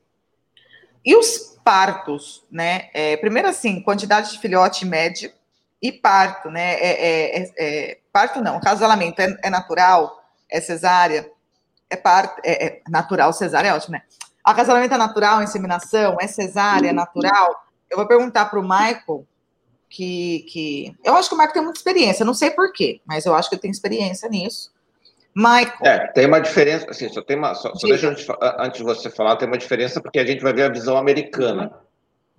E 1.03 1.17
os 1.17 1.59
partos, 1.65 2.45
né? 2.51 2.91
É, 2.93 3.17
primeiro 3.17 3.49
assim, 3.49 3.81
quantidade 3.81 4.31
de 4.31 4.39
filhote 4.39 4.85
médio 4.85 5.33
e 5.81 5.91
parto, 5.91 6.51
né? 6.51 6.75
É, 6.75 6.91
é, 6.91 7.39
é, 7.39 7.53
é 7.57 7.99
parto 8.13 8.43
não, 8.43 8.61
casalamento 8.61 9.23
é, 9.23 9.49
natural, 9.49 10.23
é 10.51 10.61
cesárea, 10.61 11.33
é 11.89 11.97
parto, 11.97 12.43
é, 12.45 12.83
natural, 12.91 13.33
cesárea 13.33 13.71
é 13.71 13.75
ótimo, 13.75 13.93
né? 13.93 14.03
Acasalamento 14.45 14.93
é 14.93 14.99
natural, 14.99 15.43
inseminação, 15.43 16.19
é 16.21 16.27
cesárea, 16.27 16.91
é 16.91 16.93
natural. 16.93 17.65
Eu 17.89 17.97
vou 17.97 18.07
perguntar 18.07 18.45
para 18.51 18.61
o 18.61 18.63
Michael 18.63 19.27
que, 19.89 20.47
que. 20.49 20.95
Eu 21.05 21.15
acho 21.15 21.29
que 21.29 21.35
o 21.35 21.39
Marco 21.39 21.55
tem 21.55 21.63
muita 21.63 21.79
experiência, 21.79 22.25
não 22.25 22.35
sei 22.35 22.51
porquê, 22.51 23.01
mas 23.07 23.25
eu 23.27 23.35
acho 23.35 23.49
que 23.49 23.55
ele 23.55 23.63
tem 23.63 23.71
experiência 23.71 24.29
nisso. 24.29 24.71
Michael. 25.35 25.77
É, 25.83 26.07
tem 26.13 26.27
uma 26.27 26.41
diferença, 26.41 26.87
assim, 26.89 27.09
só 27.11 27.21
tem 27.21 27.37
uma. 27.37 27.55
Só, 27.55 27.75
só 27.75 27.87
deixa 27.87 28.07
eu, 28.07 28.37
antes 28.59 28.79
de 28.79 28.85
você 28.85 29.11
falar, 29.11 29.37
tem 29.37 29.47
uma 29.47 29.59
diferença, 29.59 30.01
porque 30.01 30.19
a 30.19 30.25
gente 30.25 30.43
vai 30.43 30.53
ver 30.53 30.63
a 30.63 30.73
visão 30.73 30.97
americana. 30.97 31.73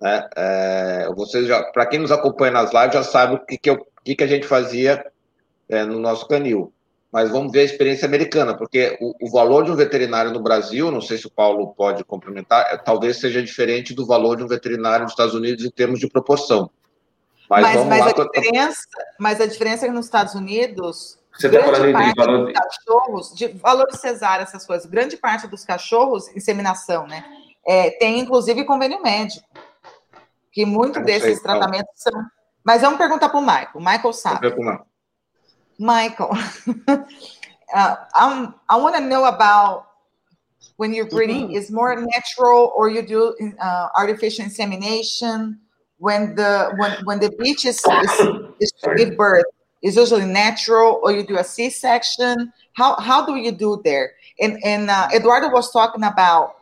Né? 0.01 0.27
É, 0.35 1.09
vocês 1.15 1.47
já, 1.47 1.63
para 1.63 1.85
quem 1.85 1.99
nos 1.99 2.11
acompanha 2.11 2.53
nas 2.53 2.73
lives, 2.73 2.93
já 2.93 3.03
sabe 3.03 3.35
o 3.35 3.39
que, 3.39 3.57
que, 3.57 3.69
eu, 3.69 3.85
que, 4.03 4.15
que 4.15 4.23
a 4.23 4.27
gente 4.27 4.47
fazia 4.47 5.05
é, 5.69 5.83
no 5.83 5.99
nosso 5.99 6.27
canil. 6.27 6.73
Mas 7.11 7.29
vamos 7.29 7.51
ver 7.51 7.61
a 7.61 7.65
experiência 7.65 8.05
americana, 8.05 8.55
porque 8.55 8.97
o, 8.99 9.13
o, 9.21 9.31
valor 9.31 9.63
de 9.63 9.71
um 9.71 9.75
veterinário 9.75 10.31
no 10.31 10.41
Brasil, 10.41 10.91
não 10.91 10.99
sei 10.99 11.17
se 11.17 11.25
o 11.25 11.31
Paulo 11.31 11.73
pode 11.75 12.03
complementar, 12.03 12.67
é, 12.73 12.77
talvez 12.77 13.17
seja 13.17 13.41
diferente 13.41 13.93
do 13.93 14.05
valor 14.05 14.35
de 14.35 14.43
um 14.43 14.47
veterinário 14.47 15.03
nos 15.03 15.13
Estados 15.13 15.33
Unidos 15.33 15.63
em 15.63 15.71
termos 15.71 15.99
de 15.99 16.09
proporção. 16.09 16.69
Mas, 17.49 17.63
mas, 17.63 17.85
mas 17.85 18.07
a, 18.07 18.11
diferença, 18.13 18.81
mas 19.19 19.41
a 19.41 19.45
diferença 19.45 19.85
é 19.85 19.89
que 19.89 19.95
nos 19.95 20.05
Estados 20.05 20.35
Unidos. 20.35 21.17
Você 21.33 21.47
está 21.47 21.63
falando 21.63 21.85
de 21.85 22.13
valor 22.15 22.47
de 22.47 22.53
cachorros, 22.53 23.33
de 23.33 23.47
valor 23.47 23.91
cesárea, 23.93 24.43
essas 24.43 24.65
coisas. 24.65 24.85
Grande 24.89 25.15
parte 25.17 25.47
dos 25.47 25.63
cachorros, 25.63 26.27
inseminação, 26.35 27.07
né? 27.07 27.23
É, 27.65 27.91
tem 27.91 28.19
inclusive 28.19 28.65
convênio 28.65 29.01
médico. 29.01 29.47
Que 30.51 30.65
muitos 30.65 31.03
desses 31.03 31.35
sei, 31.35 31.43
tratamentos 31.43 31.91
são. 31.95 32.13
Mas 32.63 32.81
vamos 32.81 32.97
perguntar 32.97 33.29
para 33.29 33.39
o 33.39 33.41
Michael. 33.41 33.79
Michael 33.79 34.13
sabe. 34.13 34.47
Michael, 35.79 36.31
uh, 37.71 37.95
I 38.67 38.75
want 38.75 38.95
to 38.95 39.01
know 39.01 39.25
about 39.25 39.85
when 40.77 40.93
you're 40.93 41.09
breeding, 41.09 41.53
is 41.53 41.69
more 41.69 41.95
natural 41.95 42.73
or 42.75 42.89
you 42.89 43.03
do 43.03 43.35
uh, 43.59 43.89
artificial 43.95 44.45
insemination? 44.45 45.59
When 45.97 46.35
the 46.35 46.71
when 46.77 46.91
when 47.03 47.19
the 47.19 47.31
beach 47.39 47.65
is, 47.65 47.91
is, 48.01 48.29
is 48.59 48.71
to 48.83 48.89
give 48.95 49.17
birth 49.17 49.45
is 49.83 49.95
usually 49.95 50.25
natural 50.25 50.99
or 51.03 51.11
you 51.11 51.25
do 51.25 51.37
a 51.37 51.43
c-section 51.43 52.51
how 52.73 52.95
how 52.99 53.25
do 53.25 53.35
you 53.35 53.51
do 53.51 53.81
there 53.83 54.13
and 54.39 54.57
and 54.63 54.89
uh, 54.89 55.07
eduardo 55.13 55.49
was 55.49 55.71
talking 55.71 56.03
about 56.03 56.57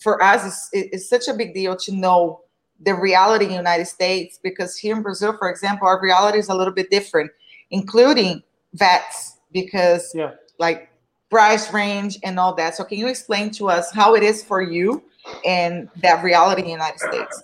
for 0.00 0.22
us, 0.22 0.68
it's, 0.72 0.92
it's 0.92 1.08
such 1.08 1.28
a 1.28 1.34
big 1.34 1.54
deal 1.54 1.76
to 1.76 1.92
know 1.92 2.40
the 2.84 2.94
reality 2.94 3.46
in 3.46 3.50
the 3.52 3.56
United 3.56 3.86
States 3.86 4.38
because 4.42 4.76
here 4.76 4.94
in 4.94 5.02
Brazil, 5.02 5.36
for 5.38 5.48
example, 5.48 5.86
our 5.86 6.00
reality 6.00 6.38
is 6.38 6.48
a 6.48 6.54
little 6.54 6.74
bit 6.74 6.90
different, 6.90 7.30
including 7.70 8.42
vets, 8.74 9.38
because 9.52 10.12
Yeah. 10.14 10.32
like 10.58 10.90
price 11.30 11.72
range 11.72 12.18
and 12.22 12.38
all 12.38 12.54
that. 12.54 12.74
So 12.74 12.84
can 12.84 12.98
you 12.98 13.08
explain 13.08 13.50
to 13.52 13.68
us 13.68 13.92
how 13.92 14.14
it 14.14 14.22
is 14.22 14.44
for 14.44 14.60
you 14.60 15.02
and 15.44 15.88
that 16.02 16.22
reality 16.22 16.62
in 16.62 16.66
the 16.66 16.72
United 16.72 17.00
States? 17.00 17.42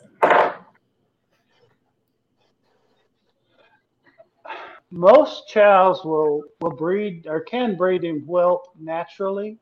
Most 4.92 5.48
chows 5.48 6.04
will 6.04 6.42
will 6.60 6.76
breed 6.76 7.26
or 7.26 7.40
can 7.40 7.76
breed 7.76 8.04
in 8.04 8.20
whelp 8.20 8.66
naturally. 8.78 9.58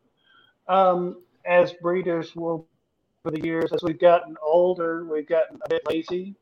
Um, 0.69 1.23
as 1.47 1.73
breeders 1.75 2.37
will 2.37 2.67
over 3.25 3.37
the 3.37 3.45
years, 3.45 3.73
as 3.73 3.83
we've 3.83 4.01
gotten 4.01 4.37
older, 4.43 5.05
we've 5.05 5.29
gotten 5.29 5.59
a 5.65 5.69
bit 5.69 5.83
lazy. 5.89 6.35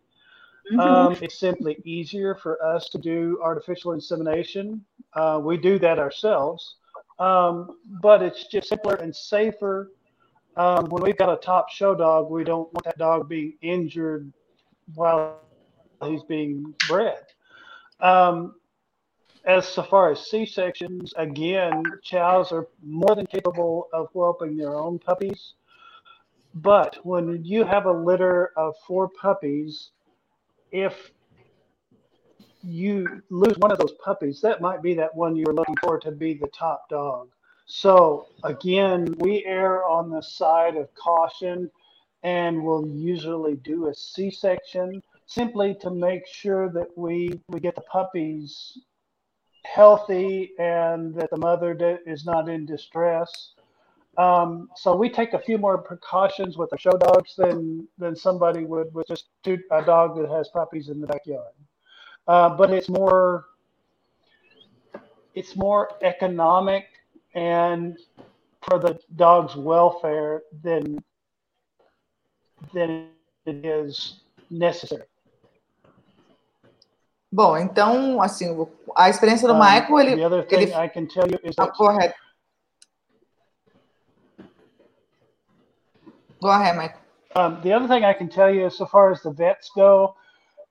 Um, 0.79 1.17
it's 1.23 1.39
simply 1.39 1.79
easier 1.85 2.35
for 2.35 2.63
us 2.63 2.89
to 2.91 2.99
do 2.99 3.39
artificial 3.43 3.93
insemination. 3.93 4.85
Uh, 5.15 5.41
we 5.43 5.57
do 5.57 5.79
that 5.79 5.99
ourselves, 5.99 6.77
um, 7.19 7.79
but 8.03 8.23
it's 8.23 8.49
just 8.49 8.69
simpler 8.69 8.97
and 8.97 9.15
safer. 9.15 9.93
Um, 10.57 10.87
when 10.87 11.03
we've 11.03 11.17
got 11.17 11.33
a 11.33 11.37
top 11.37 11.71
show 11.71 11.95
dog, 11.95 12.31
we 12.31 12.45
don't 12.45 12.73
want 12.75 12.85
that 12.85 12.99
dog 12.99 13.29
being 13.29 13.55
injured 13.63 14.31
while 14.95 15.41
he's 16.05 16.23
being 16.25 16.75
bred. 16.87 17.25
Um, 18.01 18.55
as 19.45 19.67
so 19.67 19.83
far 19.83 20.13
as 20.13 20.27
C 20.27 20.45
sections, 20.45 21.13
again, 21.17 21.83
chows 22.03 22.53
are 22.53 22.67
more 22.83 23.15
than 23.15 23.27
capable 23.27 23.89
of 23.93 24.09
whelping 24.13 24.57
their 24.57 24.75
own 24.75 24.99
puppies. 24.99 25.55
But 26.55 26.99
when 27.05 27.45
you 27.45 27.65
have 27.65 27.87
a 27.87 27.93
litter 27.93 28.53
of 28.57 28.75
four 28.87 29.09
puppies, 29.09 29.91
if 30.73 31.13
you 32.63 33.23
lose 33.31 33.57
one 33.59 33.71
of 33.71 33.79
those 33.79 33.93
puppies, 34.05 34.41
that 34.41 34.61
might 34.61 34.83
be 34.83 34.95
that 34.95 35.15
one 35.15 35.37
you're 35.37 35.55
looking 35.55 35.77
for 35.83 35.99
to 36.01 36.11
be 36.11 36.35
the 36.35 36.49
top 36.49 36.89
dog. 36.89 37.29
So 37.67 38.27
again, 38.45 39.15
we 39.19 39.45
err 39.45 39.85
on 39.85 40.11
the 40.11 40.23
side 40.23 40.77
of 40.77 40.93
caution 40.95 41.71
and 42.23 42.63
will 42.63 42.87
usually 42.89 43.57
do 43.57 43.89
a 43.89 43.95
C-section 43.95 45.03
simply 45.27 45.75
to 45.81 45.91
make 45.91 46.27
sure 46.27 46.71
that 46.71 46.89
we 46.97 47.39
we 47.49 47.61
get 47.61 47.75
the 47.75 47.83
puppies 47.83 48.79
healthy 49.73 50.53
and 50.59 51.15
that 51.15 51.31
the 51.31 51.37
mother 51.37 51.77
is 52.07 52.25
not 52.25 52.49
in 52.49 52.65
distress. 52.65 53.53
Um, 54.17 54.69
so 54.75 54.97
we 54.97 55.09
take 55.09 55.33
a 55.35 55.39
few 55.39 55.59
more 55.59 55.79
precautions 55.79 56.57
with 56.57 56.71
the 56.71 56.79
show 56.79 56.93
dogs 56.93 57.35
than 57.37 57.87
than 57.99 58.17
somebody 58.17 58.65
would 58.65 58.93
with 58.93 59.07
just 59.07 59.27
a 59.47 59.83
dog 59.85 60.17
that 60.17 60.29
has 60.29 60.49
puppies 60.49 60.89
in 60.89 61.01
the 61.01 61.07
backyard. 61.07 61.53
Uh, 62.27 62.49
but 62.51 62.73
it's 62.73 62.89
more 62.89 63.47
it's 65.35 65.55
more 65.55 65.91
economic 66.03 66.87
and 67.35 67.97
for 68.63 68.79
the 68.81 68.99
dog's 69.15 69.55
welfare 69.55 70.43
than 70.65 70.99
than 72.75 73.11
it 73.47 73.65
is 73.65 74.21
necessary. 74.51 75.05
Bom, 77.31 77.59
então, 77.59 78.23
assim, 78.23 78.47
a 78.97 79.11
experiência 79.11 79.47
do 79.47 79.55
Um, 79.55 79.59
Michael, 79.59 80.01
ele, 80.01 80.17
the 80.17 80.25
other 80.25 80.47
thing 80.47 80.57
ele 80.57 80.73
I 80.75 80.89
can 80.89 81.07
tell 81.07 81.29
you 81.31 81.39
is 81.45 81.55
that 81.57 81.77
go 81.77 81.89
ahead. 81.89 82.15
Go 86.41 86.49
ahead, 86.49 86.77
Michael. 86.77 87.01
Um, 87.37 87.61
the 87.63 87.73
other 87.73 87.87
thing 87.87 88.05
I 88.05 88.15
can 88.15 88.29
tell 88.29 88.53
you, 88.53 88.71
so 88.71 88.87
far 88.87 89.13
as 89.13 89.23
the 89.23 89.31
vets 89.31 89.71
go, 89.75 90.15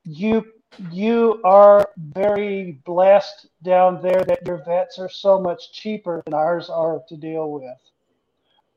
you 0.03 0.43
you 0.91 1.39
are 1.43 1.85
very 1.97 2.79
blessed 2.85 3.47
down 3.63 4.01
there 4.01 4.23
that 4.23 4.45
your 4.45 4.57
vets 4.65 4.99
are 4.99 5.09
so 5.09 5.39
much 5.39 5.71
cheaper 5.71 6.23
than 6.25 6.33
ours 6.33 6.69
are 6.69 7.01
to 7.07 7.15
deal 7.15 7.51
with. 7.51 7.77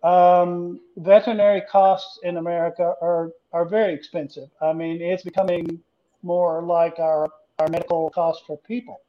Um, 0.02 0.80
veterinary 0.96 1.62
costs 1.62 2.18
in 2.22 2.36
America 2.36 2.94
are 3.00 3.32
are 3.52 3.64
very 3.64 3.94
expensive. 3.94 4.50
I 4.60 4.74
mean, 4.74 5.00
it's 5.00 5.22
becoming 5.22 5.80
more 6.22 6.62
like 6.62 6.98
our 6.98 7.28
our 7.60 7.68
medical 7.68 8.10
costs 8.10 8.44
for 8.46 8.56
people. 8.58 9.00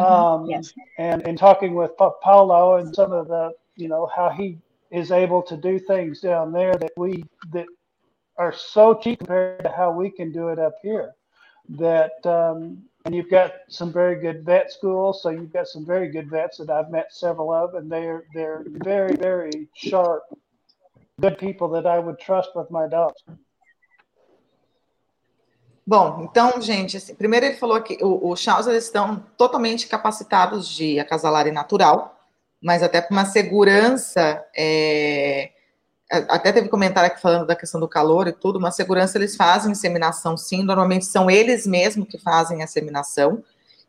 Um, 0.00 0.48
Yes. 0.48 0.74
and 0.98 1.26
in 1.26 1.36
talking 1.36 1.74
with 1.74 1.96
Pa- 1.96 2.10
Paulo 2.22 2.76
and 2.76 2.94
some 2.94 3.12
of 3.12 3.28
the, 3.28 3.52
you 3.76 3.88
know, 3.88 4.06
how 4.14 4.30
he 4.30 4.58
is 4.90 5.10
able 5.12 5.42
to 5.42 5.56
do 5.56 5.78
things 5.78 6.20
down 6.20 6.52
there 6.52 6.74
that 6.74 6.92
we 6.96 7.24
that 7.52 7.66
are 8.38 8.52
so 8.52 8.94
cheap 8.94 9.18
compared 9.20 9.64
to 9.64 9.70
how 9.70 9.90
we 9.90 10.10
can 10.10 10.32
do 10.32 10.48
it 10.48 10.58
up 10.58 10.74
here. 10.82 11.14
That 11.70 12.24
um, 12.26 12.82
and 13.04 13.14
you've 13.14 13.30
got 13.30 13.52
some 13.68 13.92
very 13.92 14.20
good 14.20 14.44
vet 14.44 14.70
schools, 14.72 15.22
so 15.22 15.30
you've 15.30 15.52
got 15.52 15.68
some 15.68 15.84
very 15.86 16.08
good 16.10 16.28
vets 16.30 16.58
that 16.58 16.70
I've 16.70 16.90
met 16.90 17.12
several 17.12 17.52
of, 17.52 17.74
and 17.74 17.90
they're 17.90 18.24
they're 18.34 18.64
very 18.66 19.16
very 19.16 19.68
sharp, 19.74 20.24
good 21.20 21.38
people 21.38 21.68
that 21.70 21.86
I 21.86 21.98
would 21.98 22.18
trust 22.18 22.50
with 22.54 22.70
my 22.70 22.88
dogs. 22.88 23.22
Bom, 25.86 26.22
então, 26.28 26.60
gente, 26.60 26.96
assim, 26.96 27.14
primeiro 27.14 27.46
ele 27.46 27.56
falou 27.56 27.80
que 27.80 27.96
o- 28.02 28.34
eles 28.70 28.84
estão 28.84 29.22
totalmente 29.36 29.86
capacitados 29.86 30.68
de 30.68 30.98
acasalar 30.98 31.46
natural, 31.52 32.18
mas 32.60 32.82
até 32.82 33.00
para 33.00 33.12
uma 33.12 33.24
segurança, 33.24 34.44
é, 34.56 35.50
até 36.10 36.52
teve 36.52 36.68
comentário 36.68 37.10
aqui 37.10 37.20
falando 37.20 37.46
da 37.46 37.56
questão 37.56 37.80
do 37.80 37.88
calor 37.88 38.28
e 38.28 38.32
tudo, 38.32 38.58
uma 38.58 38.70
segurança 38.72 39.18
eles 39.18 39.36
fazem 39.36 39.72
inseminação 39.72 40.36
sim, 40.36 40.62
normalmente 40.64 41.06
são 41.06 41.30
eles 41.30 41.66
mesmos 41.66 42.08
que 42.08 42.18
fazem 42.18 42.60
a 42.62 42.64
inseminação, 42.64 43.42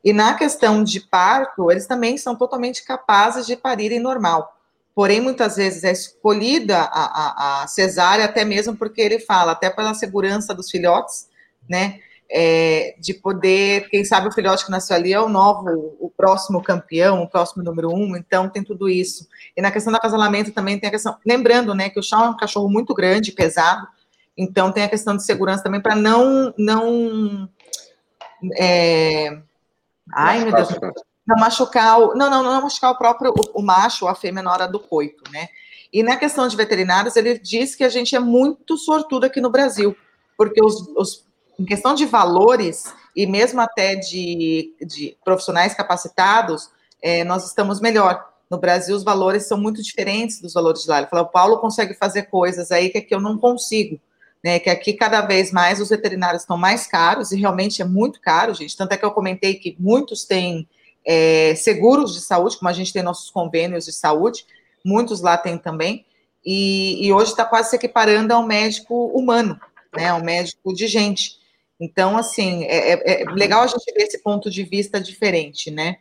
e 0.03 0.13
na 0.13 0.35
questão 0.35 0.83
de 0.83 0.99
parto, 1.01 1.71
eles 1.71 1.87
também 1.87 2.17
são 2.17 2.35
totalmente 2.35 2.83
capazes 2.85 3.45
de 3.47 3.55
parirem 3.57 3.99
normal. 3.99 4.55
Porém, 4.95 5.21
muitas 5.21 5.57
vezes 5.57 5.83
é 5.83 5.91
escolhida 5.91 6.77
a, 6.79 7.61
a, 7.61 7.63
a 7.63 7.67
cesárea, 7.67 8.25
até 8.25 8.45
mesmo 8.45 8.75
porque 8.75 9.01
ele 9.01 9.19
fala, 9.19 9.51
até 9.53 9.69
pela 9.69 9.93
segurança 9.93 10.53
dos 10.55 10.69
filhotes, 10.71 11.27
né? 11.69 11.99
é, 12.29 12.95
de 12.99 13.13
poder, 13.13 13.89
quem 13.89 14.03
sabe 14.03 14.27
o 14.27 14.31
filhote 14.31 14.65
que 14.65 14.71
nasceu 14.71 14.95
ali 14.95 15.13
é 15.13 15.19
o 15.19 15.29
novo, 15.29 15.95
o 15.99 16.11
próximo 16.15 16.61
campeão, 16.61 17.23
o 17.23 17.29
próximo 17.29 17.63
número 17.63 17.89
um, 17.89 18.15
então 18.15 18.49
tem 18.49 18.63
tudo 18.63 18.89
isso. 18.89 19.27
E 19.55 19.61
na 19.61 19.71
questão 19.71 19.91
do 19.91 19.97
acasalamento 19.97 20.51
também 20.51 20.79
tem 20.79 20.89
a 20.89 20.91
questão, 20.91 21.17
lembrando, 21.25 21.73
né, 21.73 21.89
que 21.89 21.99
o 21.99 22.03
Shaw 22.03 22.25
é 22.25 22.29
um 22.29 22.37
cachorro 22.37 22.69
muito 22.69 22.93
grande, 22.93 23.31
pesado, 23.31 23.87
então 24.35 24.71
tem 24.71 24.83
a 24.83 24.89
questão 24.89 25.15
de 25.15 25.23
segurança 25.23 25.63
também 25.63 25.81
para 25.81 25.95
não, 25.95 26.53
não, 26.57 27.49
é, 28.57 29.39
ai 30.13 30.43
meu 30.43 30.53
Deus, 30.53 30.69
não 31.25 31.37
machucar 31.37 31.99
o, 31.99 32.13
não, 32.13 32.29
não, 32.29 32.43
não 32.43 32.61
machucar 32.61 32.91
o 32.91 32.97
próprio, 32.97 33.31
o, 33.31 33.59
o 33.59 33.63
macho 33.63 34.05
ou 34.05 34.11
a 34.11 34.15
fêmea 34.15 34.43
na 34.43 34.51
hora 34.51 34.67
do 34.67 34.79
coito, 34.79 35.29
né? 35.31 35.47
E 35.91 36.03
na 36.03 36.17
questão 36.17 36.47
de 36.49 36.55
veterinários, 36.55 37.15
ele 37.15 37.39
diz 37.39 37.73
que 37.73 37.83
a 37.83 37.89
gente 37.89 38.13
é 38.13 38.19
muito 38.19 38.77
sortudo 38.77 39.25
aqui 39.25 39.39
no 39.39 39.49
Brasil, 39.49 39.95
porque 40.37 40.61
os, 40.61 40.85
os 40.97 41.26
em 41.59 41.65
questão 41.65 41.95
de 41.95 42.05
valores 42.05 42.93
e 43.15 43.25
mesmo 43.25 43.59
até 43.59 43.95
de, 43.95 44.75
de 44.85 45.17
profissionais 45.23 45.73
capacitados, 45.73 46.69
é, 47.01 47.23
nós 47.23 47.45
estamos 47.45 47.79
melhor. 47.79 48.23
No 48.49 48.57
Brasil, 48.57 48.95
os 48.95 49.03
valores 49.03 49.47
são 49.47 49.57
muito 49.57 49.81
diferentes 49.81 50.39
dos 50.39 50.53
valores 50.53 50.83
de 50.83 50.89
lá. 50.89 50.99
Ele 50.99 51.07
falou, 51.07 51.25
o 51.25 51.29
Paulo 51.29 51.57
consegue 51.57 51.93
fazer 51.95 52.23
coisas 52.23 52.71
aí 52.71 52.89
que 52.89 52.99
aqui 52.99 53.13
eu 53.13 53.19
não 53.19 53.37
consigo. 53.37 53.99
Né, 54.43 54.59
que 54.59 54.69
aqui 54.69 54.93
cada 54.93 55.21
vez 55.21 55.51
mais 55.51 55.81
os 55.81 55.89
veterinários 55.89 56.43
estão 56.43 56.55
mais 56.55 56.85
caros, 56.85 57.31
e 57.31 57.37
realmente 57.37 57.81
é 57.81 57.85
muito 57.85 58.21
caro, 58.21 58.53
gente. 58.53 58.77
Tanto 58.77 58.91
é 58.91 58.97
que 58.97 59.03
eu 59.03 59.11
comentei 59.11 59.55
que 59.55 59.75
muitos 59.79 60.25
têm 60.25 60.69
é, 61.03 61.55
seguros 61.55 62.13
de 62.13 62.21
saúde, 62.21 62.55
como 62.55 62.69
a 62.69 62.73
gente 62.73 62.93
tem 62.93 63.01
nossos 63.01 63.31
convênios 63.31 63.85
de 63.85 63.91
saúde, 63.91 64.45
muitos 64.85 65.21
lá 65.21 65.37
têm 65.37 65.57
também, 65.57 66.05
e, 66.45 67.05
e 67.05 67.11
hoje 67.11 67.31
está 67.31 67.43
quase 67.43 67.71
se 67.71 67.75
equiparando 67.75 68.31
a 68.31 68.37
um 68.37 68.45
médico 68.45 69.07
humano, 69.07 69.59
né, 69.93 70.13
um 70.13 70.23
médico 70.23 70.71
de 70.71 70.85
gente. 70.85 71.36
Então, 71.79 72.17
assim, 72.17 72.63
é, 72.63 72.93
é, 72.93 73.21
é 73.21 73.25
legal 73.25 73.61
a 73.61 73.67
gente 73.67 73.91
ver 73.93 74.03
esse 74.03 74.19
ponto 74.19 74.49
de 74.49 74.63
vista 74.63 74.99
diferente, 74.99 75.69
né? 75.69 75.97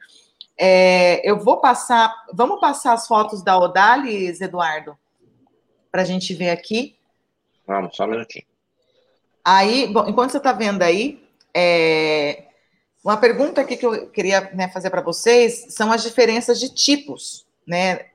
É, 0.59 1.29
eu 1.29 1.39
vou 1.39 1.59
passar, 1.59 2.15
vamos 2.33 2.59
passar 2.61 2.95
as 2.95 3.07
fotos 3.07 3.43
da 3.43 3.59
Odalis, 3.59 4.41
Eduardo, 4.41 4.97
para 5.93 6.03
a 6.03 6.05
gente 6.05 6.33
ver 6.35 6.51
aqui. 6.51 6.97
Vamos, 7.67 7.95
só 7.95 8.05
um 8.05 8.09
minutinho. 8.09 8.47
Aí, 9.45 9.87
bom, 9.87 10.07
enquanto 10.09 10.31
você 10.31 10.39
está 10.39 10.53
vendo 10.53 10.83
aí, 10.83 11.23
é, 11.55 12.45
uma 13.05 13.17
pergunta 13.17 13.61
aqui 13.61 13.77
que 13.77 13.87
eu 13.87 14.09
queria 14.09 14.51
né, 14.55 14.69
fazer 14.69 14.91
para 14.91 15.03
vocês 15.03 15.67
são 15.69 15.93
as 15.93 16.03
diferenças 16.03 16.59
de 16.59 16.73
tipos, 16.73 17.47
né? 17.67 18.07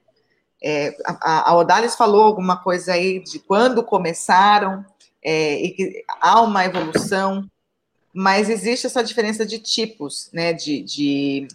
É, 0.64 0.95
a, 1.05 1.49
a 1.49 1.55
Odalis 1.55 1.95
falou 1.95 2.24
alguma 2.24 2.57
coisa 2.62 2.93
aí 2.93 3.20
de 3.20 3.39
quando 3.39 3.84
começaram 3.84 4.86
é, 5.24 5.56
e 5.56 5.72
que 5.72 6.04
há 6.20 6.42
uma 6.42 6.66
evolução, 6.66 7.50
mas 8.14 8.50
existe 8.50 8.88
essa 8.88 9.04
diferença 9.04 9.46
de 9.46 9.60
tipos, 9.60 10.30
né? 10.34 10.54
De, 10.54 10.82
de, 10.82 11.48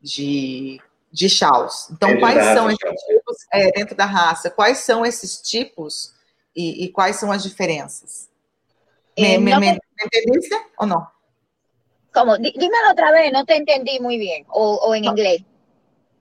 de 0.00 0.80
de 1.12 1.28
chaus. 1.28 1.90
Então, 1.90 2.08
dentro 2.08 2.20
quais 2.20 2.44
são 2.54 2.70
esses 2.70 3.02
tipos, 3.02 3.36
é, 3.52 3.70
dentro 3.72 3.94
da 3.94 4.06
raça, 4.06 4.50
quais 4.50 4.78
são 4.78 5.04
esses 5.04 5.42
tipos 5.42 6.14
e, 6.56 6.84
e 6.84 6.88
quais 6.88 7.16
são 7.16 7.30
as 7.30 7.42
diferenças? 7.42 8.30
¿Me, 9.18 9.36
me, 9.36 9.58
me, 9.58 9.78
entendiste 10.02 10.56
o 10.78 10.86
no? 10.86 11.06
¿Cómo? 12.14 12.38
Dímelo 12.38 12.90
otra 12.90 13.10
vez, 13.12 13.30
no 13.30 13.44
te 13.44 13.56
entendí 13.56 14.00
muy 14.00 14.18
bien, 14.18 14.46
o, 14.48 14.76
o 14.76 14.94
en 14.94 15.04
no. 15.04 15.10
inglés. 15.10 15.42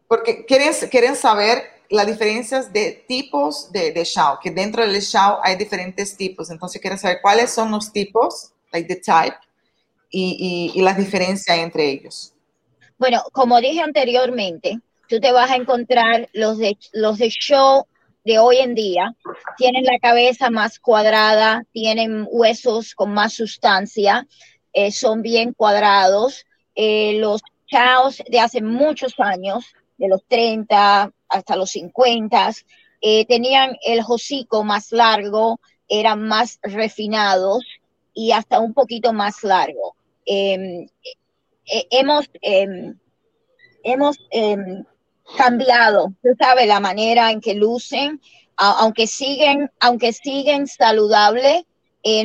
Porque 0.10 0.46
quieren, 0.46 0.74
quieren 0.90 1.16
saber 1.16 1.64
las 1.92 2.08
diferencias 2.08 2.72
de 2.72 3.04
tipos 3.08 3.72
de, 3.72 3.92
de 3.92 4.08
que 4.42 4.52
dentro 4.52 4.86
del 4.86 5.00
Shao 5.02 5.40
hay 5.44 5.56
diferentes 5.58 6.16
tipos. 6.16 6.50
Entonces, 6.50 6.82
quieren 6.82 6.98
saber 6.98 7.20
cuáles 7.22 7.52
son 7.52 7.72
los 7.72 7.92
tipos, 7.92 8.54
like 8.72 8.88
the 8.88 9.02
type, 9.02 9.38
y, 10.10 10.72
y, 10.74 10.80
y 10.80 10.84
las 10.84 10.98
diferencias 10.98 11.58
entre 11.58 11.90
ellos. 11.90 12.34
Bueno, 12.98 13.24
como 13.32 13.60
dije 13.60 13.82
anteriormente, 13.82 14.80
tú 15.08 15.20
te 15.20 15.32
vas 15.32 15.52
a 15.52 15.56
encontrar 15.56 16.30
los 16.34 16.58
de, 16.58 16.78
los 16.94 17.18
de 17.18 17.30
show 17.30 17.86
de 18.24 18.40
hoy 18.40 18.58
en 18.58 18.76
día, 18.76 19.16
tienen 19.58 19.84
la 19.84 20.00
cabeza 20.00 20.50
más 20.50 20.80
cuadrada, 20.80 21.66
tienen 21.74 22.28
huesos 22.30 22.94
con 22.94 23.14
más 23.14 23.34
sustancia, 23.34 24.28
eh, 24.74 24.92
son 24.92 25.22
bien 25.22 25.54
cuadrados. 25.54 26.46
Eh, 26.76 27.18
los 27.20 27.42
chaos 27.68 28.22
de 28.30 28.40
hace 28.40 28.62
muchos 28.62 29.14
años, 29.18 29.66
de 29.98 30.08
los 30.08 30.24
30 30.28 31.12
hasta 31.32 31.56
los 31.56 31.72
50, 31.72 32.52
eh, 33.02 33.26
tenían 33.26 33.78
el 33.84 34.02
hocico 34.08 34.64
más 34.64 34.92
largo, 34.92 35.60
eran 35.88 36.28
más 36.28 36.60
refinados 36.62 37.64
y 38.14 38.32
hasta 38.32 38.60
un 38.60 38.74
poquito 38.74 39.14
más 39.14 39.44
largo. 39.44 39.96
Em, 40.26 40.88
eh, 41.66 41.88
hemos, 41.90 42.30
eh, 42.42 42.94
hemos 43.84 44.18
em, 44.30 44.84
cambiado, 45.38 46.14
tú 46.22 46.30
sabes, 46.40 46.68
la 46.68 46.80
manera 46.80 47.32
en 47.32 47.42
que 47.42 47.56
lucen, 47.56 48.22
aunque 48.58 49.08
siguen, 49.08 49.72
aunque 49.80 50.14
siguen 50.14 50.68
saludables, 50.68 51.64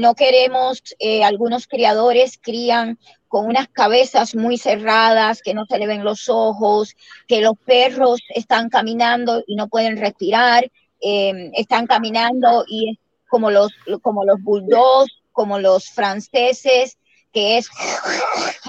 no 0.01 0.15
queremos, 0.15 0.83
algunos 1.23 1.67
criadores 1.67 2.39
crían 2.43 2.99
con 3.37 3.49
unas 3.49 3.68
cabezas 3.68 4.34
muy 4.34 4.57
cerradas, 4.57 5.43
que 5.43 5.53
no 5.53 5.66
se 5.66 5.76
le 5.76 5.87
ven 5.87 6.05
los 6.05 6.30
ojos, 6.30 6.97
que 7.28 7.43
los 7.43 7.53
perros 7.59 8.22
están 8.34 8.70
caminando 8.70 9.45
y 9.47 9.57
no 9.57 9.68
pueden 9.68 9.99
respirar, 9.99 10.72
eh, 11.03 11.51
están 11.53 11.87
caminando 11.87 12.64
y 12.66 12.93
es 12.93 12.99
como 13.28 13.51
los, 13.51 13.72
como 14.01 14.24
los 14.24 14.41
bulldogs, 14.43 15.12
como 15.32 15.59
los 15.59 15.91
franceses, 15.91 16.97
que 17.30 17.59
es, 17.59 17.68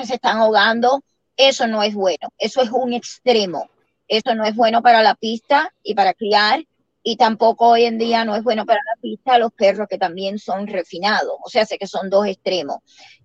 se 0.06 0.16
están 0.16 0.36
ahogando. 0.36 1.02
Eso 1.38 1.66
no 1.68 1.82
es 1.82 1.94
bueno, 1.94 2.28
eso 2.38 2.62
es 2.62 2.70
un 2.70 2.92
extremo. 2.92 3.70
Eso 4.10 4.36
no 4.36 4.44
es 4.44 4.54
bueno 4.54 4.82
para 4.82 5.02
la 5.02 5.16
pista 5.16 5.74
y 5.82 5.94
para 5.94 6.14
criar 6.14 6.66
y 7.10 7.16
tampoco 7.16 7.70
hoy 7.70 7.86
en 7.86 7.98
día 7.98 8.26
no 8.26 8.36
es 8.36 8.44
bueno 8.44 8.66
para 8.66 8.82
la 8.86 9.02
pista 9.02 9.38
los 9.38 9.54
perros 9.54 9.88
que 9.90 9.98
también 9.98 10.40
son 10.40 10.68
refinados, 10.68 11.38
o 11.42 11.48
sea, 11.48 11.66
sé 11.66 11.78
que 11.78 11.88
son 11.88 12.10
dos 12.10 12.28
extremos. 12.28 12.80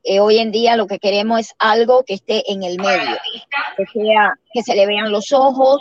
Eh, 0.05 0.21
hoy 0.21 0.39
en 0.39 0.53
día 0.53 0.77
lo 0.77 0.87
que 0.87 1.01
queremos 1.01 1.41
es 1.41 1.55
algo 1.59 2.05
que 2.05 2.15
esté 2.15 2.45
en 2.53 2.63
el 2.63 2.79
medio, 2.79 3.17
que 3.77 3.85
sea 3.87 4.35
que 4.53 4.63
se 4.63 4.77
le 4.77 4.87
vean 4.87 5.11
los 5.11 5.33
ojos, 5.33 5.81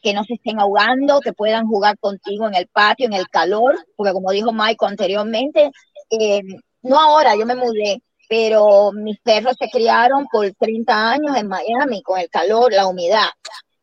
que 0.00 0.14
no 0.14 0.22
se 0.22 0.34
estén 0.34 0.60
ahogando, 0.60 1.18
que 1.18 1.32
puedan 1.32 1.66
jugar 1.66 1.98
contigo 1.98 2.46
en 2.46 2.54
el 2.54 2.68
patio, 2.68 3.06
en 3.06 3.14
el 3.14 3.28
calor, 3.28 3.84
porque 3.96 4.12
como 4.12 4.30
dijo 4.30 4.52
Michael 4.52 4.92
anteriormente, 4.92 5.72
eh, 6.08 6.42
no 6.82 7.00
ahora, 7.00 7.34
yo 7.34 7.46
me 7.46 7.56
mudé, 7.56 8.00
pero 8.28 8.92
mis 8.92 9.18
perros 9.18 9.56
se 9.58 9.68
criaron 9.68 10.28
por 10.30 10.48
30 10.52 11.10
años 11.10 11.36
en 11.36 11.48
Miami 11.48 12.00
con 12.04 12.20
el 12.20 12.30
calor, 12.30 12.72
la 12.72 12.86
humedad 12.86 13.26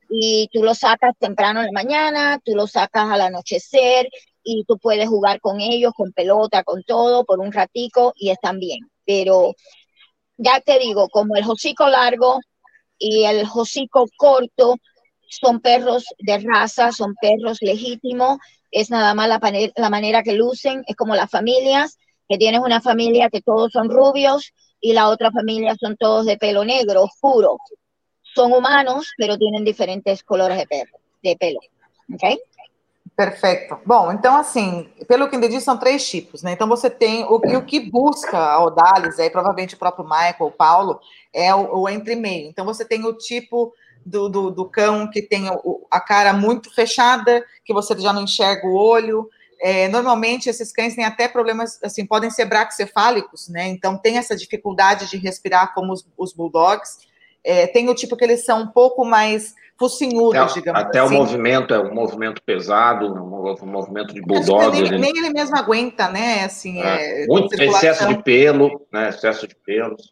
y 0.09 0.49
tú 0.51 0.63
lo 0.63 0.73
sacas 0.73 1.13
temprano 1.19 1.59
en 1.59 1.67
la 1.67 1.71
mañana, 1.71 2.39
tú 2.43 2.55
lo 2.55 2.67
sacas 2.67 3.09
al 3.09 3.21
anochecer 3.21 4.09
y 4.43 4.63
tú 4.65 4.77
puedes 4.77 5.07
jugar 5.09 5.41
con 5.41 5.59
ellos, 5.61 5.93
con 5.95 6.11
pelota, 6.13 6.63
con 6.63 6.83
todo, 6.83 7.25
por 7.25 7.39
un 7.39 7.51
ratico 7.51 8.13
y 8.15 8.29
están 8.29 8.59
bien. 8.59 8.79
Pero 9.05 9.53
ya 10.37 10.59
te 10.61 10.79
digo, 10.79 11.09
como 11.09 11.35
el 11.35 11.43
hocico 11.49 11.87
largo 11.87 12.39
y 12.97 13.25
el 13.25 13.45
hocico 13.53 14.05
corto 14.17 14.75
son 15.29 15.59
perros 15.59 16.05
de 16.19 16.39
raza, 16.39 16.91
son 16.91 17.15
perros 17.15 17.57
legítimos, 17.61 18.37
es 18.71 18.89
nada 18.89 19.13
más 19.13 19.27
la, 19.27 19.39
la 19.75 19.89
manera 19.89 20.23
que 20.23 20.33
lucen, 20.33 20.83
es 20.87 20.95
como 20.95 21.15
las 21.15 21.29
familias, 21.29 21.97
que 22.29 22.37
tienes 22.37 22.61
una 22.61 22.81
familia 22.81 23.29
que 23.29 23.41
todos 23.41 23.71
son 23.71 23.89
rubios 23.89 24.53
y 24.79 24.93
la 24.93 25.09
otra 25.09 25.31
familia 25.31 25.75
son 25.79 25.97
todos 25.97 26.25
de 26.25 26.37
pelo 26.37 26.63
negro, 26.65 27.03
oscuro. 27.03 27.57
São 28.37 28.51
humanos, 28.53 29.07
pero 29.17 29.35
tienen 29.35 29.63
diferentes 29.63 30.21
colores 30.21 30.59
de 30.59 30.67
pelo. 30.67 30.99
De 31.23 31.35
pelo. 31.35 31.59
Ok? 32.13 32.39
Perfeito. 33.15 33.79
Bom, 33.83 34.11
então 34.11 34.35
assim, 34.35 34.87
pelo 35.07 35.27
que 35.27 35.35
entendi, 35.35 35.59
são 35.59 35.75
três 35.75 36.07
tipos, 36.07 36.43
né? 36.43 36.51
Então 36.51 36.67
você 36.67 36.87
tem 36.87 37.23
o, 37.23 37.37
o 37.37 37.65
que 37.65 37.79
busca 37.79 38.37
a 38.37 38.63
Odalis, 38.63 39.17
aí 39.17 39.31
provavelmente 39.31 39.73
o 39.73 39.77
próprio 39.79 40.05
Michael, 40.05 40.35
o 40.39 40.51
Paulo, 40.51 40.99
é 41.33 41.53
o, 41.55 41.79
o 41.79 41.89
entre-meio. 41.89 42.47
Então 42.47 42.63
você 42.63 42.85
tem 42.85 43.03
o 43.05 43.13
tipo 43.13 43.73
do, 44.05 44.29
do, 44.29 44.51
do 44.51 44.69
cão 44.69 45.09
que 45.09 45.23
tem 45.23 45.49
o, 45.49 45.87
a 45.89 45.99
cara 45.99 46.31
muito 46.31 46.71
fechada, 46.75 47.43
que 47.65 47.73
você 47.73 47.99
já 47.99 48.13
não 48.13 48.21
enxerga 48.21 48.67
o 48.67 48.75
olho. 48.75 49.27
É, 49.59 49.87
normalmente 49.87 50.47
esses 50.47 50.71
cães 50.71 50.93
têm 50.93 51.03
até 51.03 51.27
problemas, 51.27 51.79
assim, 51.83 52.05
podem 52.05 52.29
ser 52.29 52.45
braxcefálicos, 52.45 53.49
né? 53.49 53.67
Então 53.67 53.97
tem 53.97 54.19
essa 54.19 54.35
dificuldade 54.35 55.09
de 55.09 55.17
respirar 55.17 55.73
como 55.73 55.91
os, 55.91 56.07
os 56.15 56.33
bulldogs. 56.33 56.99
É, 57.47 57.65
tem 57.65 57.89
o 57.89 57.95
tipo 57.95 58.17
que 58.17 58.25
eles 58.25 58.43
são 58.43 58.63
um 58.63 58.67
pouco 58.67 59.05
mais 59.05 59.55
focinhudos, 59.79 60.35
até, 60.35 60.53
digamos 60.55 60.81
até 60.81 60.99
assim. 60.99 61.15
o 61.15 61.17
movimento 61.17 61.73
é 61.73 61.79
um 61.79 61.93
movimento 61.93 62.41
pesado, 62.43 63.05
um 63.13 63.65
movimento 63.65 64.13
de 64.13 64.21
bulldog. 64.21 64.71
Nem, 64.71 64.85
ele... 64.85 64.97
nem, 64.97 65.17
ele 65.17 65.29
mesmo 65.29 65.55
aguenta, 65.55 66.09
né? 66.09 66.43
Assim, 66.43 66.81
é, 66.81 67.23
é, 67.23 67.25
muito 67.27 67.53
excesso 67.53 68.05
de 68.05 68.21
pelo, 68.21 68.85
né? 68.91 69.09
Excesso 69.09 69.47
de 69.47 69.55
pelos. 69.55 70.11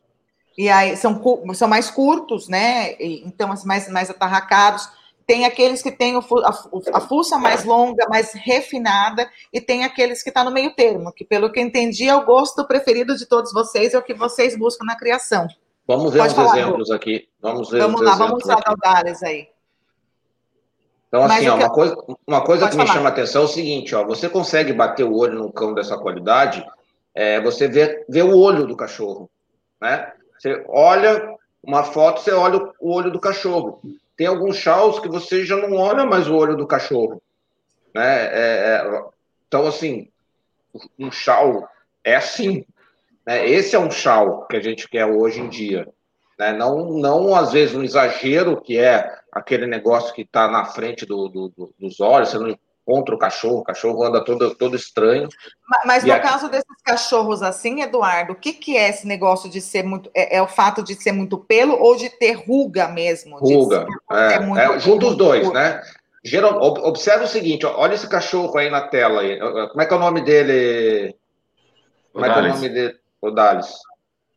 E 0.58 0.70
aí 0.70 0.96
são, 0.96 1.22
são 1.54 1.68
mais 1.68 1.92
curtos, 1.92 2.48
né? 2.48 2.94
Então, 3.00 3.52
assim, 3.52 3.68
mais, 3.68 3.90
mais 3.90 4.10
atarracados. 4.10 4.88
Tem 5.28 5.44
aqueles 5.44 5.82
que 5.82 5.92
têm 5.92 6.16
o, 6.16 6.24
a, 6.44 6.50
a 6.94 7.02
fuça 7.02 7.38
mais 7.38 7.66
longa, 7.66 8.08
mais 8.08 8.32
refinada, 8.34 9.28
e 9.52 9.60
tem 9.60 9.84
aqueles 9.84 10.24
que 10.24 10.30
estão 10.30 10.44
tá 10.44 10.50
no 10.50 10.54
meio 10.54 10.74
termo, 10.74 11.12
que, 11.12 11.26
pelo 11.26 11.52
que 11.52 11.60
entendi, 11.60 12.08
é 12.08 12.16
o 12.16 12.24
gosto 12.24 12.66
preferido 12.66 13.18
de 13.18 13.26
todos 13.26 13.52
vocês, 13.52 13.94
é 13.94 13.98
o 13.98 14.04
que 14.04 14.14
vocês 14.14 14.58
buscam 14.58 14.86
na 14.86 14.96
criação. 14.96 15.48
Vamos 15.88 16.12
ver 16.12 16.20
Pode 16.20 16.34
uns 16.34 16.36
falar, 16.36 16.58
exemplos 16.58 16.92
aqui. 16.92 17.30
Vamos 17.40 17.70
ver 17.70 17.80
Vamos 17.82 18.02
lá, 18.02 18.16
vamos 18.16 18.44
usar 18.44 18.60
Daldares 18.60 19.22
aí. 19.24 19.48
Então, 21.08 21.24
assim, 21.24 21.48
ó, 21.48 21.56
uma 21.56 21.70
coisa, 21.70 21.98
uma 22.28 22.42
coisa 22.44 22.68
que 22.68 22.74
falar. 22.74 22.84
me 22.86 22.94
chama 22.94 23.10
a 23.10 23.12
atenção 23.12 23.44
é 23.44 23.46
o 23.46 23.50
seguinte, 23.50 23.96
ó, 23.96 24.04
você 24.04 24.28
consegue 24.28 24.74
bater 24.74 25.04
o 25.04 25.16
olho 25.16 25.40
num 25.40 25.52
cão 25.52 25.74
dessa 25.74 25.98
qualidade, 25.98 26.66
é, 27.14 27.40
você 27.40 27.68
vê, 27.68 28.04
vê 28.10 28.22
o 28.22 28.38
olho 28.38 28.68
do 28.68 28.76
cachorro, 28.76 29.30
né? 29.80 30.12
Você 30.38 30.66
olha 30.68 31.36
uma 31.64 31.84
foto, 31.84 32.22
você 32.22 32.32
olha 32.32 32.70
o 32.80 32.94
olho 32.94 33.12
do 33.12 33.20
cachorro. 33.20 33.82
Tem 34.18 34.28
alguns 34.28 34.58
chaus 34.58 35.00
que 35.00 35.08
você 35.08 35.46
já 35.46 35.56
não 35.56 35.78
olha 35.78 36.06
mais 36.06 36.28
o 36.28 36.36
olho 36.36 36.58
do 36.58 36.68
cachorro, 36.68 37.22
né? 37.94 38.26
É, 38.26 38.82
é, 38.82 39.04
então, 39.48 39.68
assim, 39.68 40.10
um 41.00 41.12
chau 41.12 41.68
é 42.04 42.16
assim, 42.16 42.66
né? 43.26 43.47
Esse 43.49 43.76
é 43.76 43.80
um 43.80 43.91
chau 43.91 44.45
que 44.47 44.55
a 44.55 44.61
gente 44.61 44.88
quer 44.88 45.05
hoje 45.05 45.41
em 45.41 45.49
dia. 45.49 45.88
Né? 46.38 46.53
Não, 46.53 46.91
não, 46.91 47.36
às 47.36 47.51
vezes, 47.51 47.76
um 47.76 47.84
exagero 47.84 48.61
que 48.61 48.78
é 48.78 49.09
aquele 49.32 49.65
negócio 49.65 50.13
que 50.13 50.21
está 50.21 50.47
na 50.47 50.65
frente 50.65 51.05
do, 51.05 51.28
do, 51.28 51.49
do, 51.49 51.73
dos 51.80 51.99
olhos, 51.99 52.30
você 52.30 52.38
não 52.38 52.55
encontra 52.88 53.15
o 53.15 53.17
cachorro, 53.17 53.59
o 53.59 53.63
cachorro 53.63 54.03
anda 54.03 54.23
todo, 54.23 54.53
todo 54.55 54.76
estranho. 54.76 55.28
Mas, 55.67 55.82
mas 55.86 56.03
no 56.03 56.13
aqui... 56.13 56.28
caso 56.28 56.49
desses 56.49 56.82
cachorros 56.84 57.41
assim, 57.41 57.82
Eduardo, 57.82 58.34
o 58.34 58.36
que, 58.36 58.53
que 58.53 58.78
é 58.78 58.89
esse 58.89 59.07
negócio 59.07 59.49
de 59.49 59.59
ser 59.59 59.84
muito. 59.84 60.09
É, 60.13 60.38
é, 60.38 60.41
o 60.41 60.47
fato 60.47 60.84
de 60.84 60.93
ser 60.95 61.11
muito 61.11 61.38
pelo 61.38 61.82
ou 61.82 61.95
de 61.95 62.09
ter 62.09 62.34
ruga 62.34 62.88
mesmo? 62.88 63.38
Ruga. 63.38 63.88
É, 64.11 64.34
é, 64.34 64.39
muito, 64.39 64.59
é, 64.59 64.80
junto 64.80 65.07
os 65.07 65.17
dois, 65.17 65.41
curto. 65.41 65.55
né? 65.55 65.82
Geral, 66.23 66.59
observa 66.59 67.26
o 67.26 67.28
seguinte, 67.28 67.67
olha 67.67 67.93
esse 67.93 68.09
cachorro 68.09 68.57
aí 68.57 68.69
na 68.69 68.82
tela. 68.82 69.21
Aí. 69.21 69.38
Como 69.39 69.82
é 69.82 69.86
que 69.86 69.93
é 69.93 69.97
o 69.97 69.99
nome 69.99 70.21
dele? 70.21 71.15
Como 72.11 72.26
é 72.26 72.34
que 72.34 72.39
é 72.39 72.41
o 72.41 72.47
nome 72.47 72.69
dele? 72.69 72.95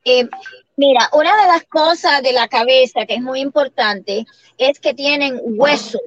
Eh, 0.05 0.29
mira, 0.77 1.11
una 1.13 1.41
de 1.43 1.49
las 1.49 1.65
cosas 1.65 2.23
de 2.23 2.33
la 2.33 2.49
cabeza 2.49 3.05
que 3.07 3.15
es 3.15 3.21
muy 3.21 3.41
importante 3.41 4.25
es 4.57 4.81
que 4.81 4.95
tienen 4.95 5.41
huesos, 5.43 6.01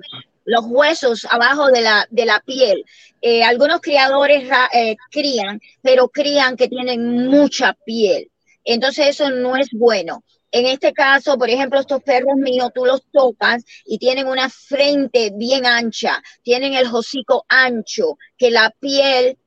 los 0.45 0.65
huesos 0.67 1.27
abajo 1.29 1.67
de 1.67 1.81
la, 1.81 2.07
de 2.09 2.25
la 2.25 2.39
piel. 2.39 2.83
Eh, 3.21 3.43
algunos 3.43 3.81
criadores 3.81 4.49
eh, 4.73 4.95
crían, 5.11 5.61
pero 5.81 6.09
crían 6.09 6.55
que 6.55 6.67
tienen 6.67 7.27
mucha 7.27 7.73
piel. 7.85 8.31
Entonces 8.63 9.09
eso 9.09 9.29
no 9.29 9.55
es 9.55 9.69
bueno. 9.71 10.23
En 10.53 10.65
este 10.65 10.91
caso, 10.91 11.37
por 11.37 11.49
ejemplo, 11.49 11.79
estos 11.79 12.03
perros 12.03 12.35
míos, 12.35 12.71
tú 12.75 12.85
los 12.85 13.03
tocas 13.11 13.63
y 13.85 13.97
tienen 13.97 14.27
una 14.27 14.49
frente 14.49 15.31
bien 15.33 15.65
ancha, 15.65 16.21
tienen 16.43 16.73
el 16.73 16.87
hocico 16.93 17.45
ancho, 17.47 18.17
que 18.37 18.51
la 18.51 18.69
piel 18.79 19.37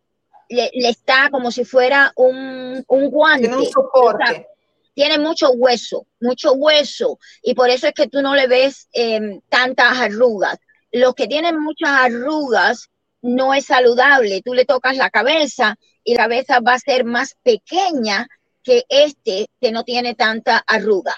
le, 0.49 0.71
le, 0.75 0.89
está 0.89 1.29
como 1.31 1.51
si 1.51 1.65
fuera 1.65 2.13
un, 2.17 2.85
un 2.87 3.11
guante. 3.11 3.49
Tiene 3.49 3.63
un 3.63 3.67
soporte. 3.67 4.47
tiene 4.95 5.19
mucho 5.19 5.51
hueso, 5.51 6.07
mucho 6.21 6.53
hueso, 6.53 7.19
y 7.43 7.55
por 7.55 7.71
eso 7.71 7.89
es 7.89 7.95
que 7.95 8.07
tú 8.07 8.23
no 8.23 8.35
le 8.35 8.47
ves 8.47 8.89
eh, 8.93 9.41
tantas 9.49 9.99
arrugas. 9.99 10.59
Los 10.93 11.15
que 11.15 11.27
tienen 11.27 11.59
muchas 11.59 11.91
arrugas 11.91 12.89
no 13.23 13.55
es 13.55 13.67
saludable. 13.67 14.43
Tú 14.45 14.55
le 14.55 14.65
tocas 14.65 14.97
la 14.97 15.11
cabeza 15.11 15.77
y 16.05 16.15
la 16.15 16.25
cabeza 16.25 16.61
va 16.61 16.75
a 16.75 16.79
ser 16.79 17.05
más 17.05 17.37
pequeña 17.43 18.29
que 18.63 18.85
este 18.89 19.49
que 19.61 19.73
no 19.73 19.85
tiene 19.85 20.15
tanta 20.15 20.63
arruga. 20.67 21.15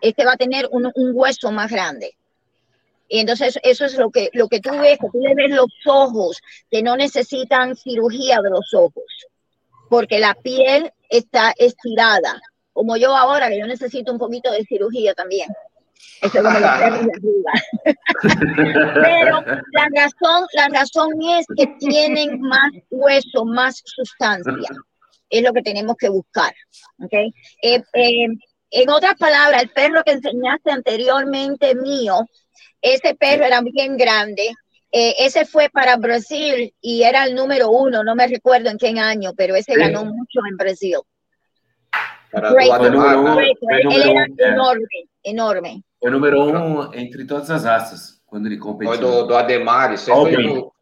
Este 0.00 0.24
va 0.24 0.32
a 0.32 0.36
tener 0.36 0.68
un, 0.70 0.90
un 0.94 1.12
hueso 1.14 1.50
más 1.50 1.70
grande. 1.70 2.17
Y 3.08 3.20
entonces 3.20 3.58
eso 3.62 3.86
es 3.86 3.96
lo 3.96 4.10
que, 4.10 4.28
lo 4.34 4.48
que 4.48 4.60
tú 4.60 4.70
ves, 4.70 4.98
que 4.98 5.08
tú 5.10 5.20
le 5.20 5.34
ves 5.34 5.50
los 5.50 5.72
ojos, 5.86 6.40
que 6.70 6.82
no 6.82 6.96
necesitan 6.96 7.74
cirugía 7.74 8.40
de 8.42 8.50
los 8.50 8.74
ojos, 8.74 9.04
porque 9.88 10.18
la 10.18 10.34
piel 10.34 10.92
está 11.08 11.54
estirada, 11.56 12.40
como 12.72 12.96
yo 12.96 13.16
ahora, 13.16 13.48
que 13.48 13.58
yo 13.58 13.66
necesito 13.66 14.12
un 14.12 14.18
poquito 14.18 14.52
de 14.52 14.64
cirugía 14.64 15.14
también. 15.14 15.48
Eso 16.20 16.38
es 16.38 16.44
de 16.44 16.66
arriba. 16.66 17.52
Pero 19.02 19.40
la 19.72 19.88
razón, 19.94 20.46
la 20.52 20.68
razón 20.68 21.10
es 21.30 21.46
que 21.56 21.66
tienen 21.78 22.40
más 22.40 22.70
hueso, 22.90 23.44
más 23.44 23.82
sustancia. 23.84 24.68
Es 25.30 25.42
lo 25.42 25.52
que 25.52 25.62
tenemos 25.62 25.96
que 25.96 26.08
buscar. 26.08 26.52
¿okay? 27.02 27.32
Eh, 27.62 27.82
eh, 27.94 28.26
en 28.70 28.90
otras 28.90 29.14
palabras, 29.14 29.62
el 29.62 29.70
perro 29.70 30.02
que 30.04 30.12
enseñaste 30.12 30.70
anteriormente 30.70 31.74
mío, 31.74 32.26
ese 32.82 33.14
perro 33.14 33.44
era 33.44 33.60
bien 33.60 33.96
grande. 33.96 34.50
Eh, 34.90 35.14
ese 35.18 35.44
fue 35.44 35.68
para 35.68 35.96
Brasil 35.96 36.72
y 36.80 37.02
era 37.02 37.24
el 37.24 37.34
número 37.34 37.70
uno, 37.70 38.02
no 38.02 38.14
me 38.14 38.26
recuerdo 38.26 38.70
en 38.70 38.78
qué 38.78 38.88
año, 38.98 39.34
pero 39.36 39.54
ese 39.54 39.74
Sí. 39.74 39.78
ganó 39.78 40.04
mucho 40.04 40.40
en 40.48 40.56
Brasil. 40.56 40.98
Número 42.32 42.58
era 42.60 43.18
um, 43.20 43.40
é. 43.40 43.52
enorme, 44.52 45.08
enorme. 45.24 45.84
Foi 45.98 46.10
número 46.10 46.42
um 46.42 46.94
entre 46.94 47.26
todas 47.26 47.50
as 47.50 47.64
raças, 47.64 48.20
quando 48.26 48.46
ele 48.46 48.58
competiu. 48.58 48.94
Foi 48.94 48.98
do, 48.98 49.26
do 49.26 49.36
Ademar, 49.36 49.92
isso 49.92 50.12
aí 50.12 50.34
foi 50.34 50.42
no, 50.42 50.72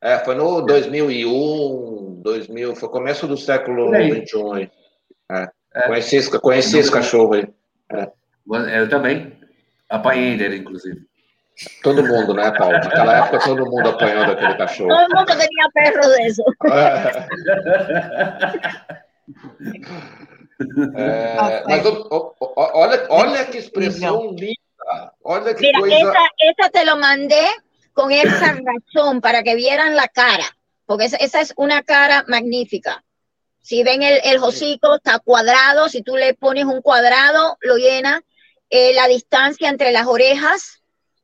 é, 0.00 0.18
foi 0.18 0.34
no 0.34 0.62
2001, 0.62 2.20
2000, 2.22 2.76
foi 2.76 2.88
começo 2.88 3.26
do 3.26 3.36
século. 3.36 3.90
XXI. 3.94 4.70
É. 5.30 5.48
É. 5.74 5.86
Conheci, 5.86 6.16
esse, 6.16 6.38
conheci 6.40 6.78
esse 6.78 6.90
cachorro 6.90 7.34
aí. 7.34 7.48
Eu 8.74 8.88
também. 8.88 9.32
Apanhei 9.88 10.36
dele, 10.36 10.58
inclusive. 10.58 11.00
Todo 11.82 12.02
mundo, 12.04 12.34
né, 12.34 12.52
Paulo? 12.56 12.78
Naquela 12.78 13.18
época 13.18 13.44
todo 13.44 13.66
mundo 13.66 13.90
apanhando 13.90 14.32
aquele 14.32 14.56
cachorro. 14.56 14.88
Todo 14.90 15.08
mundo 15.16 15.32
tenía 15.32 15.68
perro 15.74 16.08
de 16.08 16.26
eso. 16.26 16.44
É, 20.96 21.62
mas 21.68 21.84
o- 21.86 22.08
o- 22.10 22.34
o- 22.40 22.54
olha, 22.74 23.06
olha 23.10 23.44
que 23.46 23.58
expressão 23.58 24.32
linda. 24.32 25.12
Olha 25.22 25.54
que 25.54 25.60
Mira, 25.62 25.80
coisa. 25.80 25.96
esa, 25.96 26.24
esa 26.38 26.70
te 26.70 26.84
lo 26.84 26.96
mandé 26.96 27.46
con 27.92 28.10
esa 28.10 28.54
razón 28.64 29.20
para 29.20 29.42
que 29.42 29.54
vieran 29.54 29.94
la 29.96 30.08
cara, 30.08 30.44
porque 30.86 31.04
esa, 31.04 31.16
esa 31.18 31.40
es 31.40 31.52
una 31.56 31.82
cara 31.82 32.24
magnífica. 32.28 33.04
Si 33.60 33.82
ven 33.82 34.02
el, 34.02 34.20
el 34.24 34.38
hocico, 34.38 34.96
está 34.96 35.18
cuadrado, 35.18 35.88
si 35.88 36.02
tú 36.02 36.16
le 36.16 36.34
pones 36.34 36.64
un 36.64 36.80
cuadrado, 36.80 37.58
lo 37.60 37.76
llena. 37.76 38.22
Eh, 38.70 38.92
la 38.94 39.08
distancia 39.08 39.68
entre 39.68 39.92
las 39.92 40.06
orejas, 40.06 40.82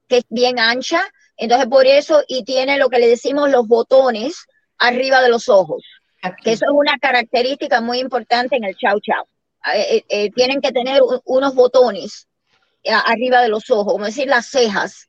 que 0.09 0.19
es 0.19 0.25
bien 0.29 0.59
ancha, 0.59 1.03
entonces 1.37 1.67
por 1.69 1.87
eso, 1.87 2.23
y 2.29 2.45
tiene 2.45 2.79
lo 2.79 2.89
que 2.89 2.99
le 2.99 3.09
decimos 3.09 3.51
los 3.51 3.67
botones 3.67 4.47
arriba 4.79 5.21
de 5.23 5.29
los 5.29 5.49
ojos. 5.49 5.83
que 6.43 6.53
eso 6.53 6.65
es 6.67 6.71
una 6.73 6.97
característica 6.99 7.81
muy 7.81 7.99
importante 7.99 8.57
en 8.57 8.65
el 8.65 8.75
chau 8.77 8.99
chau. 9.01 9.25
Eh, 9.75 9.97
eh, 9.97 10.05
eh, 10.09 10.31
tienen 10.31 10.61
que 10.61 10.73
tener 10.73 11.03
unos 11.25 11.55
botones 11.55 12.27
eh, 12.83 12.93
arriba 12.93 13.41
de 13.43 13.49
los 13.49 13.69
ojos, 13.71 13.93
como 13.93 14.05
decir 14.05 14.27
las 14.29 14.47
cejas. 14.47 15.09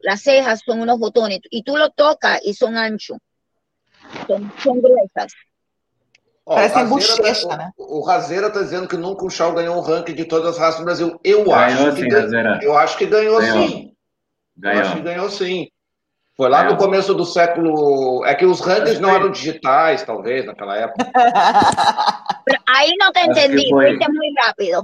Las 0.00 0.20
cejas 0.22 0.60
son 0.64 0.80
unos 0.80 0.98
botones 0.98 1.40
y 1.50 1.62
tú 1.62 1.76
lo 1.78 1.88
tocas 1.90 2.38
y 2.44 2.52
son 2.54 2.76
anchos, 2.76 3.16
son, 4.26 4.52
son 4.62 4.80
gruesas. 4.82 5.32
Ó, 6.44 6.56
Parece 6.56 6.82
o 6.82 6.86
bochecha, 6.88 7.48
tá- 7.48 7.56
né? 7.56 7.70
O 7.78 8.00
o 8.00 8.06
Razeira 8.06 8.50
tá 8.52 8.60
dizendo 8.60 8.86
que 8.86 8.98
nunca 8.98 9.24
o 9.24 9.30
Shaw 9.30 9.54
ganhou 9.54 9.78
um 9.78 9.80
ranking 9.80 10.14
de 10.14 10.26
todas 10.26 10.52
as 10.54 10.58
raças 10.58 10.80
no 10.80 10.84
Brasil. 10.84 11.18
Eu 11.24 11.42
Ganhou 11.44 11.54
acho 11.56 11.94
que 11.94 12.02
sim, 12.02 12.08
ganhou. 12.08 12.24
Razeira. 12.24 12.58
Eu 12.62 12.76
acho 12.76 12.98
que 12.98 13.06
ganhou, 13.06 13.38
Ganhou. 13.40 13.68
sim. 13.68 13.93
Eu 14.62 14.70
acho 14.80 14.94
que 14.94 15.00
Ganhou. 15.00 15.02
ganhou 15.02 15.30
sim. 15.30 15.68
Foi 16.36 16.48
lá 16.48 16.64
no 16.64 16.70
Ganhou. 16.70 16.78
começo 16.78 17.14
do 17.14 17.24
século. 17.24 18.24
É 18.24 18.34
que 18.34 18.44
os 18.46 18.60
rankings 18.60 19.00
não 19.00 19.10
eram 19.14 19.30
digitais, 19.30 20.02
talvez, 20.02 20.44
naquela 20.46 20.76
época. 20.76 21.10
Ahí 22.66 22.92
no 22.98 23.12
te 23.12 23.20
entendí, 23.20 23.68
fue. 23.70 23.96
fuiste 23.96 24.12
muy 24.12 24.34
rápido. 24.36 24.82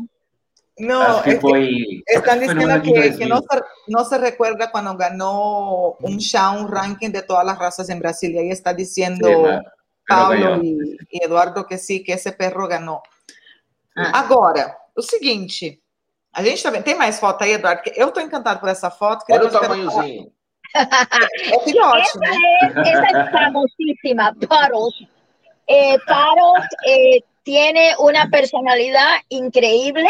No, 0.79 1.23
que 1.23 1.31
es 1.33 1.37
que 1.37 1.41
foi. 1.41 2.03
están 2.07 2.39
foi 2.39 2.55
no 2.55 2.55
diciendo 2.55 2.83
que, 2.83 2.93
que 2.93 3.27
2000. 3.27 3.29
no, 3.29 3.41
se, 3.43 3.63
no 3.89 4.05
se 4.05 4.19
recuerda 4.19 4.71
cuando 4.71 4.97
ganó 4.97 5.97
un 6.01 6.17
Shao 6.19 6.59
un 6.61 6.69
ranking 6.69 7.11
de 7.11 7.23
todas 7.23 7.45
las 7.45 7.59
razas 7.59 7.89
en 7.91 7.99
Brasil. 7.99 8.31
Y 8.33 8.39
ahí 8.39 8.51
está 8.51 8.73
diciendo 8.73 9.29
pero 9.29 9.63
Paulo 10.07 10.31
ganhou. 10.31 10.63
e, 10.63 10.97
e 11.11 11.25
Eduardo 11.25 11.67
que 11.67 11.77
sim, 11.79 12.03
que 12.03 12.13
esse 12.13 12.33
perro 12.33 12.67
ganhou. 12.67 13.03
Ah. 13.97 14.21
Agora, 14.21 14.77
o 14.97 15.03
seguinte, 15.03 15.81
a 16.33 16.43
gente 16.43 16.63
também 16.63 16.83
tem 16.83 16.95
mais 16.95 17.19
foto 17.19 17.43
aí, 17.43 17.53
Eduardo? 17.53 17.83
Porque 17.83 18.01
eu 18.01 18.09
estou 18.09 18.23
encantado 18.23 18.61
por 18.61 18.69
essa 18.69 18.91
foto. 18.91 19.25
que 19.25 19.33
Olha 19.33 19.47
o 19.47 19.51
tamanhozinho. 19.51 20.33
É 20.73 21.59
filhote, 21.65 22.09
Esa 22.09 22.19
né? 22.21 22.37
es, 22.63 22.89
esa 22.89 23.23
es 23.23 23.31
famosísima, 23.33 24.35
Paros. 24.49 24.95
Eh, 25.67 25.99
Paros 26.07 26.65
eh, 26.87 27.21
tiene 27.43 27.95
una 27.99 28.29
personalidad 28.29 29.21
increíble. 29.29 30.09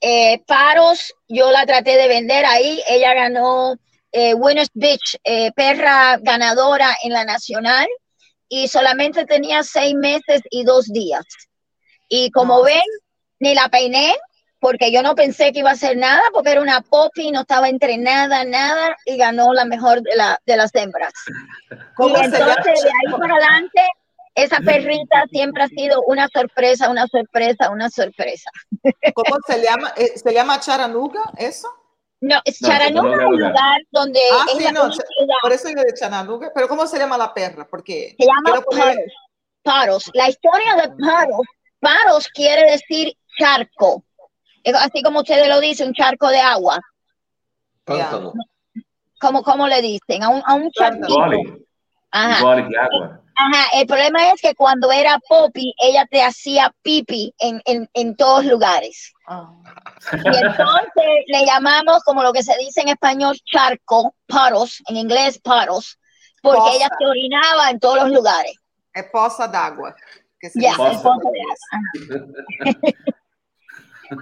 Eh, 0.00 0.40
Paros, 0.46 1.12
yo 1.28 1.50
la 1.50 1.66
traté 1.66 1.96
de 1.96 2.06
vender 2.06 2.44
ahí. 2.44 2.80
Ella 2.88 3.14
ganó 3.14 3.74
eh, 4.12 4.34
Winners 4.34 4.70
Beach, 4.74 5.16
eh, 5.24 5.50
perra 5.52 6.18
ganadora 6.18 6.94
en 7.02 7.12
la 7.12 7.24
nacional, 7.24 7.86
y 8.48 8.68
solamente 8.68 9.24
tenía 9.26 9.62
seis 9.62 9.94
meses 9.94 10.40
y 10.50 10.64
dos 10.64 10.86
días. 10.86 11.24
Y 12.08 12.30
como 12.30 12.62
ven, 12.62 12.82
ni 13.38 13.54
la 13.54 13.68
peiné, 13.68 14.16
porque 14.60 14.92
yo 14.92 15.02
no 15.02 15.14
pensé 15.14 15.52
que 15.52 15.60
iba 15.60 15.70
a 15.70 15.74
hacer 15.74 15.96
nada, 15.96 16.22
porque 16.32 16.50
era 16.52 16.60
una 16.60 16.80
popi, 16.82 17.30
no 17.30 17.40
estaba 17.40 17.68
entrenada, 17.68 18.44
nada, 18.44 18.96
y 19.06 19.16
ganó 19.16 19.52
la 19.54 19.64
mejor 19.64 20.02
de, 20.02 20.14
la, 20.16 20.38
de 20.46 20.56
las 20.56 20.74
hembras. 20.74 21.12
Y 21.70 21.94
Como 21.94 22.16
se 22.16 22.24
entonces 22.24 22.44
llama? 22.46 22.62
de 22.64 22.70
ahí 22.90 23.18
para 23.20 23.34
adelante, 23.34 23.80
esa 24.34 24.58
perrita 24.60 25.24
siempre 25.30 25.62
ha 25.64 25.68
sido 25.68 26.02
una 26.06 26.28
sorpresa, 26.28 26.88
una 26.88 27.06
sorpresa, 27.08 27.70
una 27.70 27.90
sorpresa. 27.90 28.50
Como 29.14 29.36
se 29.46 29.62
llama? 29.62 29.92
Eh, 29.96 30.12
Se 30.16 30.32
llama 30.32 30.60
Charanuga, 30.60 31.20
eso? 31.36 31.68
No, 32.22 32.38
es 32.44 32.60
No, 32.62 32.68
Charanuga 32.68 33.14
es 33.16 33.18
un 33.26 33.38
lugar. 33.40 33.80
donde 33.90 34.20
Ah, 34.32 34.44
es 34.50 34.58
sí, 34.58 34.64
la 34.64 34.72
no. 34.72 34.90
Por 35.42 35.52
eso 35.52 35.68
yo 35.68 35.82
de 35.82 35.94
Charanuga. 35.94 36.50
Pero 36.54 36.68
¿cómo 36.68 36.86
se 36.86 36.98
llama 36.98 37.16
la 37.18 37.32
perra? 37.34 37.66
Porque 37.68 38.14
Se 38.18 38.26
llama 38.26 38.60
poner- 38.62 38.84
Paros. 38.94 39.12
Paros. 39.62 40.10
La 40.14 40.28
historia 40.28 40.74
de 40.76 40.88
Paros, 41.02 41.46
Paros 41.80 42.28
quiere 42.28 42.70
decir 42.72 43.14
charco. 43.38 44.04
Es 44.64 44.74
Así 44.74 45.02
como 45.02 45.20
ustedes 45.20 45.48
lo 45.48 45.60
dicen, 45.60 45.88
un 45.88 45.94
charco 45.94 46.28
de 46.28 46.40
agua. 46.40 46.80
Pântano. 47.84 48.32
Como, 49.20 49.42
como 49.42 49.68
le 49.68 49.82
dicen, 49.82 50.22
a 50.22 50.28
un, 50.28 50.42
a 50.46 50.54
un 50.54 50.70
charquito. 50.70 51.16
Ajá. 52.10 52.56
de 52.56 52.78
água. 52.78 53.20
Ajá, 53.36 53.68
el 53.74 53.86
problema 53.86 54.30
es 54.32 54.40
que 54.40 54.54
cuando 54.54 54.92
era 54.92 55.18
Poppy, 55.26 55.72
ella 55.78 56.06
te 56.10 56.22
hacía 56.22 56.74
pipi 56.82 57.32
en, 57.38 57.62
en, 57.64 57.88
en 57.94 58.14
todos 58.16 58.44
lugares. 58.44 59.12
Ah. 59.26 59.50
Y 60.12 60.16
entonces 60.16 61.24
le 61.26 61.46
llamamos, 61.46 62.02
como 62.04 62.22
lo 62.22 62.32
que 62.32 62.42
se 62.42 62.56
dice 62.58 62.82
en 62.82 62.88
español, 62.88 63.36
charco, 63.46 64.14
paros, 64.26 64.82
en 64.88 64.96
inglés 64.96 65.38
paros, 65.38 65.98
porque 66.42 66.76
ella 66.76 66.88
se 66.98 67.06
orinaba 67.06 67.70
en 67.70 67.80
todos 67.80 67.96
los 68.02 68.10
lugares. 68.10 68.54
É 68.92 69.02
poça 69.04 69.46
d'água. 69.46 69.94
que 70.40 70.50
se 70.50 70.58
Poça. 70.60 70.70
en 70.70 70.76
poza 70.76 71.02
portugués. 71.02 71.60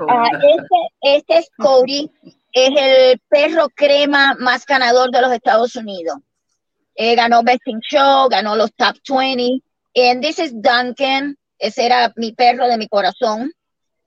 Ah, 0.09 0.29
este, 0.35 1.17
este 1.17 1.39
es 1.39 1.51
Cody, 1.57 2.11
es 2.53 2.71
el 2.77 3.19
perro 3.29 3.69
crema 3.75 4.35
más 4.39 4.67
ganador 4.67 5.11
de 5.11 5.23
los 5.23 5.33
Estados 5.33 5.75
Unidos. 5.77 6.19
Eh, 6.95 7.15
ganó 7.15 7.43
Best 7.43 7.67
in 7.67 7.81
Show, 7.81 8.29
ganó 8.29 8.57
los 8.57 8.73
Top 8.75 8.97
20. 9.09 9.63
And 9.95 10.23
this 10.23 10.39
is 10.39 10.53
Duncan, 10.53 11.37
ese 11.59 11.87
era 11.87 12.13
mi 12.17 12.33
perro 12.33 12.67
de 12.69 12.77
mi 12.77 12.89
corazón. 12.89 13.53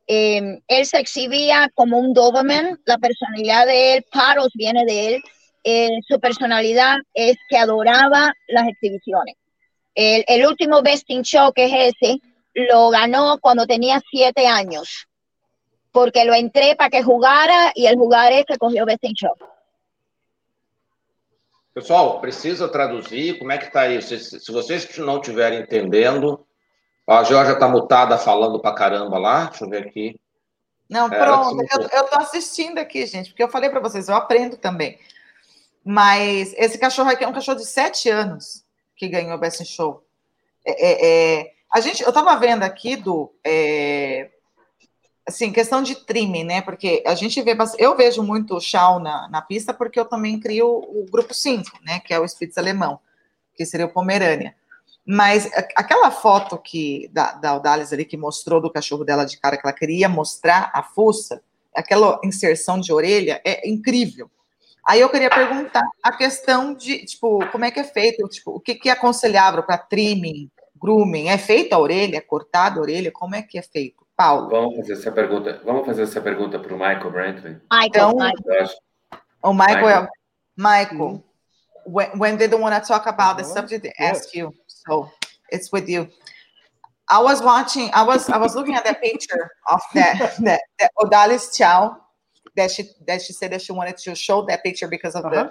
Eh, 0.07 0.61
él 0.67 0.85
se 0.85 0.99
exhibía 0.99 1.69
como 1.73 1.97
un 1.97 2.13
Doberman, 2.13 2.79
la 2.85 2.97
personalidad 2.97 3.65
de 3.65 3.95
él, 3.95 4.05
Paros 4.11 4.49
viene 4.53 4.85
de 4.85 5.15
él. 5.15 5.23
Eh, 5.63 5.89
su 6.07 6.19
personalidad 6.19 6.97
es 7.13 7.37
que 7.49 7.57
adoraba 7.57 8.33
las 8.47 8.67
exhibiciones. 8.67 9.35
El, 9.95 10.23
el 10.27 10.45
último 10.45 10.81
Best 10.81 11.09
in 11.09 11.23
Show, 11.23 11.53
que 11.53 11.65
es 11.65 11.95
ese, 11.95 12.19
lo 12.53 12.89
ganó 12.89 13.37
cuando 13.39 13.65
tenía 13.65 14.01
siete 14.11 14.47
años 14.47 15.07
porque 15.91 16.23
lo 16.25 16.33
entré 16.33 16.75
para 16.75 16.89
que 16.89 17.03
jugara 17.03 17.71
y 17.75 17.87
el 17.87 17.97
jugar 17.97 18.31
es 18.31 18.45
que 18.45 18.57
cogió 18.57 18.85
Best 18.85 19.03
in 19.03 19.13
Show. 19.13 19.35
Pessoal, 21.73 22.19
precisa 22.19 22.69
traduzir. 22.69 23.39
Como 23.39 23.51
é 23.51 23.57
que 23.57 23.71
tá 23.71 23.87
isso? 23.87 24.17
Se, 24.17 24.39
se 24.39 24.51
vocês 24.51 24.97
não 24.97 25.17
estiverem 25.17 25.61
entendendo. 25.61 26.45
A 27.07 27.23
Georgia 27.23 27.57
tá 27.57 27.67
mutada 27.67 28.17
falando 28.17 28.59
pra 28.59 28.73
caramba 28.73 29.17
lá. 29.17 29.45
Deixa 29.45 29.65
eu 29.65 29.69
ver 29.69 29.87
aqui. 29.87 30.19
Não, 30.89 31.09
pronto. 31.09 31.65
Eu, 31.71 31.87
eu 31.87 32.03
tô 32.07 32.19
assistindo 32.19 32.77
aqui, 32.77 33.05
gente, 33.05 33.29
porque 33.29 33.43
eu 33.43 33.49
falei 33.49 33.69
para 33.69 33.79
vocês, 33.79 34.09
eu 34.09 34.15
aprendo 34.15 34.57
também. 34.57 34.99
Mas 35.83 36.53
esse 36.57 36.77
cachorro 36.77 37.09
aqui 37.09 37.23
é 37.23 37.27
um 37.27 37.33
cachorro 37.33 37.57
de 37.57 37.65
sete 37.65 38.09
anos 38.09 38.65
que 38.95 39.07
ganhou 39.07 39.35
o 39.35 39.39
Best 39.39 39.63
in 39.63 39.65
Show. 39.65 40.03
É, 40.65 40.71
é, 40.71 41.39
é, 41.39 41.53
a 41.73 41.79
gente, 41.79 42.03
eu 42.03 42.09
estava 42.09 42.35
vendo 42.35 42.63
aqui 42.63 42.97
do 42.97 43.33
é, 43.43 44.29
assim, 45.27 45.51
questão 45.51 45.81
de 45.81 45.95
trimming, 45.95 46.43
né? 46.43 46.61
Porque 46.61 47.03
a 47.05 47.15
gente 47.15 47.41
vê, 47.41 47.55
eu 47.77 47.95
vejo 47.95 48.23
muito 48.23 48.55
o 48.55 48.61
Chau 48.61 48.99
na, 48.99 49.27
na 49.29 49.41
pista 49.41 49.73
porque 49.73 49.99
eu 49.99 50.05
também 50.05 50.39
crio 50.39 50.67
o 50.67 51.05
grupo 51.09 51.33
5, 51.33 51.79
né? 51.83 51.99
Que 51.99 52.13
é 52.13 52.19
o 52.19 52.27
Spitz 52.27 52.57
alemão, 52.57 52.99
que 53.55 53.65
seria 53.65 53.85
o 53.85 53.93
Pomerânia. 53.93 54.55
Mas 55.05 55.49
aquela 55.75 56.11
foto 56.11 56.57
que 56.57 57.09
da, 57.11 57.33
da 57.33 57.49
Audalis 57.51 57.91
ali 57.91 58.05
que 58.05 58.17
mostrou 58.17 58.61
do 58.61 58.71
cachorro 58.71 59.03
dela 59.03 59.25
de 59.25 59.39
cara 59.39 59.57
que 59.57 59.65
ela 59.65 59.73
queria 59.73 60.07
mostrar 60.07 60.71
a 60.73 60.83
fuça, 60.83 61.41
aquela 61.75 62.19
inserção 62.23 62.79
de 62.79 62.93
orelha 62.93 63.41
é 63.43 63.67
incrível. 63.67 64.29
Aí 64.85 64.99
eu 64.99 65.09
queria 65.09 65.29
perguntar 65.29 65.87
a 66.01 66.11
questão 66.11 66.73
de, 66.73 67.05
tipo, 67.05 67.39
como 67.51 67.65
é 67.65 67.71
que 67.71 67.79
é 67.79 67.83
feito, 67.83 68.27
tipo, 68.27 68.51
o 68.51 68.59
que, 68.59 68.75
que 68.75 68.89
é 68.89 68.93
aconselhável 68.93 69.63
para 69.63 69.77
trimming, 69.77 70.49
grooming? 70.75 71.27
É 71.27 71.37
feita 71.37 71.75
a 71.75 71.79
orelha, 71.79 72.17
é 72.17 72.21
cortada 72.21 72.79
a 72.79 72.81
orelha? 72.81 73.11
Como 73.11 73.35
é 73.35 73.41
que 73.41 73.59
é 73.59 73.61
feito? 73.61 74.05
Paulo. 74.21 74.49
Vamos 74.49 74.75
fazer 74.77 74.93
essa 74.93 75.11
pergunta. 75.11 75.61
Vamos 75.65 75.85
fazer 75.85 76.03
essa 76.03 76.21
pergunta 76.21 76.59
para 76.59 76.73
o 76.73 76.77
Michael 76.77 77.11
Brantley. 77.11 77.61
Michael, 77.71 77.87
então, 77.87 78.15
Michael. 78.15 78.69
O 79.43 79.53
Michael, 79.53 79.81
Michael. 79.83 80.07
Michael 80.57 81.23
when, 81.85 82.09
when 82.17 82.37
they 82.37 82.47
don't 82.47 82.61
want 82.61 82.75
to 82.75 82.87
talk 82.87 83.07
about 83.07 83.37
the 83.37 83.43
subject, 83.43 83.81
they 83.83 83.93
ask 83.99 84.35
you. 84.35 84.53
So 84.67 85.09
it's 85.51 85.71
with 85.71 85.89
you. 85.89 86.07
I 87.09 87.21
was 87.21 87.41
watching. 87.41 87.89
I 87.93 88.03
was. 88.03 88.29
I 88.29 88.37
was 88.37 88.55
looking 88.55 88.75
at 88.75 88.85
that 88.85 89.01
picture 89.01 89.49
of 89.69 89.81
that 89.95 90.35
that, 90.43 90.61
that 90.79 90.91
Odalis 90.99 91.55
Chow 91.57 91.97
that 92.55 92.71
she 92.71 92.83
that 93.07 93.21
she 93.21 93.33
said 93.33 93.51
that 93.51 93.61
she 93.61 93.71
wanted 93.73 93.97
to 93.97 94.15
show 94.15 94.45
that 94.45 94.63
picture 94.63 94.87
because 94.87 95.15
of 95.15 95.25
Uh-huh. 95.25 95.49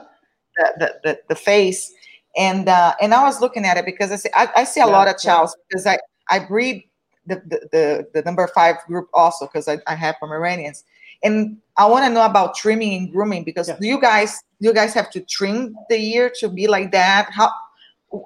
the, 0.57 0.73
the, 0.79 0.95
the 1.05 1.19
the 1.31 1.35
face 1.35 1.93
and 2.37 2.69
uh, 2.69 2.95
and 3.01 3.13
I 3.13 3.23
was 3.25 3.41
looking 3.41 3.65
at 3.65 3.77
it 3.77 3.85
because 3.85 4.13
I 4.13 4.17
see 4.17 4.31
I, 4.35 4.49
I 4.57 4.65
see 4.65 4.81
a 4.81 4.87
Yeah, 4.87 4.93
lot 4.93 5.09
of 5.09 5.17
yeah. 5.23 5.33
chows 5.33 5.55
because 5.69 5.87
I 5.87 5.99
I 6.29 6.39
breed 6.41 6.90
the 7.27 7.37
the, 7.47 7.69
the, 7.73 8.07
the 8.15 8.23
number 8.23 8.47
five 8.55 8.77
group 8.87 9.09
also 9.15 9.47
because 9.47 9.69
I, 9.69 9.79
I 9.87 9.95
have 9.95 10.17
Pomeranians 10.21 10.85
and 11.23 11.59
I 11.77 11.87
want 11.87 12.05
to 12.07 12.11
know 12.11 12.25
about 12.25 12.55
trimming 12.55 12.95
and 12.95 13.13
grooming 13.13 13.45
because 13.45 13.69
Yeah. 13.69 13.77
do 13.81 13.87
you 13.87 14.01
guys 14.01 14.41
you 14.59 14.73
guys 14.73 14.95
have 14.95 15.11
to 15.11 15.21
trim 15.21 15.75
the 15.89 15.97
ear 15.97 16.31
to 16.41 16.49
be 16.49 16.67
like 16.67 16.93
that 16.93 17.31
how 17.31 17.51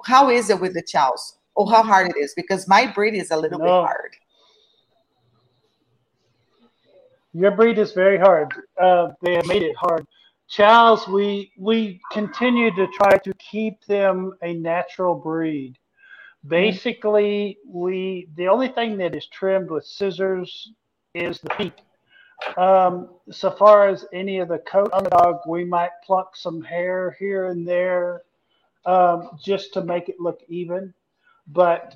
how 0.05 0.29
is 0.29 0.49
it 0.49 0.59
with 0.59 0.73
the 0.73 0.83
chows 0.83 1.37
or 1.55 1.69
how 1.69 1.83
hard 1.83 2.07
it 2.09 2.17
is 2.17 2.33
because 2.35 2.67
my 2.67 2.85
breed 2.87 3.13
is 3.15 3.31
a 3.31 3.37
little 3.37 3.59
No. 3.59 3.65
bit 3.65 3.73
hard 3.73 4.11
Your 7.33 7.51
breed 7.51 7.77
is 7.77 7.91
very 7.91 8.17
hard. 8.17 8.53
Uh, 8.81 9.09
they 9.21 9.33
have 9.33 9.45
made 9.45 9.61
it 9.61 9.75
hard. 9.75 10.07
Chows, 10.47 11.05
we 11.05 11.51
we 11.57 11.99
continue 12.11 12.73
to 12.73 12.87
try 12.93 13.17
to 13.17 13.33
keep 13.33 13.83
them 13.85 14.31
a 14.41 14.53
natural 14.53 15.15
breed. 15.15 15.75
Basically, 16.47 17.57
we 17.67 18.27
the 18.35 18.47
only 18.47 18.67
thing 18.67 18.97
that 18.97 19.15
is 19.15 19.27
trimmed 19.27 19.69
with 19.69 19.85
scissors 19.85 20.71
is 21.13 21.39
the 21.39 21.53
feet. 21.55 21.81
Um, 22.57 23.09
so 23.31 23.49
far 23.49 23.87
as 23.87 24.05
any 24.13 24.39
of 24.39 24.49
the 24.49 24.59
coat 24.59 24.91
on 24.91 25.03
the 25.03 25.09
dog, 25.09 25.39
we 25.47 25.63
might 25.63 25.91
pluck 26.05 26.35
some 26.35 26.61
hair 26.61 27.15
here 27.17 27.47
and 27.47 27.67
there 27.67 28.23
um, 28.85 29.29
just 29.43 29.73
to 29.73 29.83
make 29.83 30.09
it 30.09 30.19
look 30.19 30.41
even. 30.47 30.93
But 31.47 31.95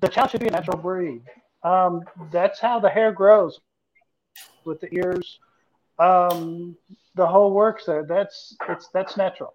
the 0.00 0.08
chow 0.08 0.26
should 0.26 0.40
be 0.40 0.48
a 0.48 0.50
natural 0.50 0.78
breed. 0.78 1.22
Um, 1.62 2.02
that's 2.32 2.58
how 2.58 2.80
the 2.80 2.88
hair 2.88 3.12
grows 3.12 3.60
with 4.64 4.80
the 4.80 4.92
ears, 4.94 5.38
um, 5.98 6.76
the 7.14 7.26
whole 7.26 7.52
works 7.52 7.84
there. 7.84 8.04
That's 8.04 8.56
it's 8.68 8.88
that's 8.92 9.16
natural. 9.16 9.54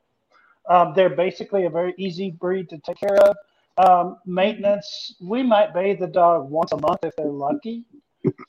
Um, 0.70 0.94
they're 0.96 1.10
basically 1.10 1.66
a 1.66 1.70
very 1.70 1.94
easy 1.98 2.32
breed 2.32 2.70
to 2.70 2.78
take 2.80 3.00
care 3.00 3.18
of. 3.18 3.36
Um, 3.78 4.18
maintenance, 4.26 5.16
we 5.22 5.44
might 5.44 5.74
bathe 5.74 6.00
the 6.00 6.08
dog 6.08 6.50
once 6.50 6.72
a 6.72 6.78
month 6.78 7.00
if 7.04 7.16
they're 7.16 7.28
lucky. 7.28 7.84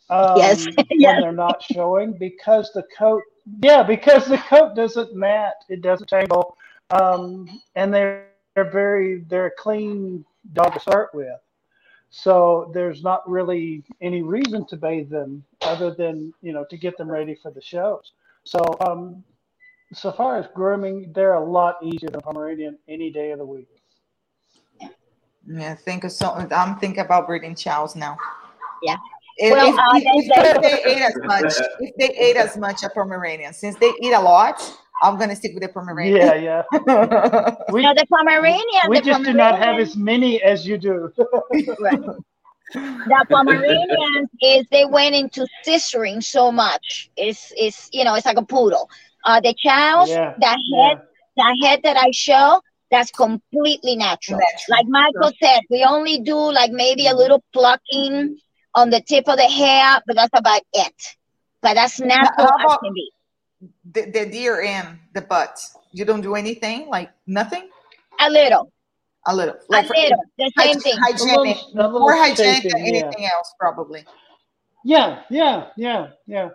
Um, 0.08 0.36
Yes, 0.38 0.66
when 0.98 1.18
they're 1.18 1.32
not 1.32 1.62
showing 1.62 2.16
because 2.18 2.70
the 2.74 2.84
coat, 2.96 3.22
yeah, 3.62 3.82
because 3.82 4.26
the 4.26 4.38
coat 4.38 4.76
doesn't 4.76 5.14
mat, 5.14 5.54
it 5.68 5.82
doesn't 5.82 6.08
tangle, 6.08 6.56
um, 6.90 7.60
and 7.74 7.92
they're 7.92 8.28
they're 8.54 8.70
very 8.70 9.24
they're 9.28 9.46
a 9.46 9.56
clean 9.58 10.24
dog 10.54 10.72
to 10.74 10.80
start 10.80 11.10
with. 11.14 11.38
So 12.10 12.70
there's 12.72 13.02
not 13.02 13.28
really 13.28 13.84
any 14.00 14.22
reason 14.22 14.64
to 14.66 14.76
bathe 14.76 15.10
them 15.10 15.44
other 15.60 15.92
than 15.92 16.32
you 16.40 16.52
know 16.52 16.64
to 16.70 16.76
get 16.76 16.96
them 16.96 17.10
ready 17.10 17.36
for 17.42 17.50
the 17.50 17.60
shows. 17.60 18.12
So 18.44 18.60
um, 18.80 19.22
so 19.92 20.10
far 20.12 20.38
as 20.38 20.46
grooming, 20.54 21.12
they're 21.14 21.34
a 21.34 21.44
lot 21.44 21.76
easier 21.82 22.08
than 22.10 22.20
Pomeranian 22.20 22.78
any 22.88 23.10
day 23.10 23.32
of 23.32 23.38
the 23.38 23.46
week. 23.46 23.68
Yeah, 25.48 25.74
think 25.74 26.04
of 26.04 26.12
so. 26.12 26.30
I'm 26.32 26.76
thinking 26.78 27.00
about 27.00 27.26
breeding 27.26 27.54
chows 27.54 27.94
now. 27.96 28.16
Yeah. 28.82 28.96
If, 29.38 29.52
Well, 29.52 29.68
if, 29.68 29.74
uh, 29.74 29.82
if- 29.94 30.04
they- 30.34 30.50
if 30.50 30.62
they 30.62 30.90
ate 30.92 31.02
as 31.02 31.14
much, 31.24 31.52
if 31.80 31.94
they 31.96 32.08
ate 32.16 32.36
as 32.36 32.56
much 32.56 32.82
a 32.82 32.88
Pomeranian, 32.88 33.52
since 33.52 33.76
they 33.76 33.92
eat 34.00 34.12
a 34.12 34.20
lot, 34.20 34.60
I'm 35.02 35.18
gonna 35.18 35.36
stick 35.36 35.52
with 35.54 35.62
the 35.62 35.68
Pomeranian. 35.68 36.16
Yeah, 36.16 36.34
yeah. 36.34 36.62
We, 37.72 37.82
Now 37.82 37.92
the 37.94 38.06
Pomeranian, 38.10 38.88
we 38.88 38.96
the 39.00 39.04
just 39.04 39.24
do 39.24 39.32
not 39.34 39.58
have 39.58 39.78
as 39.78 39.94
many 39.96 40.42
as 40.42 40.66
you 40.66 40.78
do. 40.78 41.12
the 42.74 43.26
Pomeranians 43.30 44.28
is 44.40 44.66
they 44.70 44.84
went 44.86 45.14
into 45.14 45.46
scissoring 45.64 46.22
so 46.22 46.50
much. 46.50 47.10
It's 47.16 47.52
it's 47.56 47.88
you 47.92 48.04
know 48.04 48.14
it's 48.14 48.26
like 48.26 48.38
a 48.38 48.44
poodle. 48.44 48.88
Uh, 49.24 49.40
the 49.40 49.54
chows, 49.58 50.08
Yeah, 50.08 50.34
the 50.38 50.46
head, 50.46 50.58
yeah. 50.66 50.94
the 51.36 51.66
head 51.66 51.80
that 51.82 51.96
I 51.96 52.10
show, 52.12 52.60
that's 52.90 53.10
completely 53.10 53.96
natural. 53.96 54.38
Natural. 54.38 54.76
Like 54.78 54.86
Michael 54.88 55.32
said, 55.42 55.60
we 55.70 55.84
only 55.84 56.20
do 56.20 56.36
like 56.36 56.70
maybe 56.72 57.06
a 57.08 57.14
little 57.14 57.42
plucking 57.52 58.38
on 58.74 58.90
the 58.90 59.00
tip 59.00 59.28
of 59.28 59.36
the 59.36 59.44
hair, 59.44 60.00
but 60.06 60.16
that's 60.16 60.30
about 60.38 60.62
it. 60.72 60.94
But 61.62 61.74
that's 61.74 61.98
natural 62.00 62.46
how 62.48 62.58
as 62.58 62.64
about- 62.64 62.80
can 62.82 62.92
be. 62.94 63.10
the, 63.92 64.02
the 64.10 64.26
deer 64.30 64.62
and 64.62 64.98
the 65.14 65.22
butt. 65.22 65.58
You 65.92 66.04
don't 66.04 66.20
do 66.20 66.34
anything, 66.34 66.88
like 66.88 67.10
nothing. 67.26 67.68
A 68.20 68.30
little, 68.30 68.70
A 69.26 69.34
little, 69.34 69.54
a 69.54 69.72
like 69.72 69.86
for- 69.86 69.94
little, 69.96 70.22
the 70.38 70.52
hy- 70.56 70.72
same 70.72 70.80
thing. 70.80 70.96
hygienic, 70.98 71.36
A 71.36 71.40
little- 71.40 71.80
a 71.80 71.90
more 71.90 72.10
little 72.10 72.22
hygienic 72.22 72.62
than 72.62 72.70
shaping, 72.72 72.94
yeah. 72.94 73.00
anything 73.04 73.24
else, 73.26 73.54
probably. 73.58 74.04
Yeah, 74.84 75.22
yeah, 75.30 75.68
yeah, 75.76 76.08
yeah. 76.26 76.50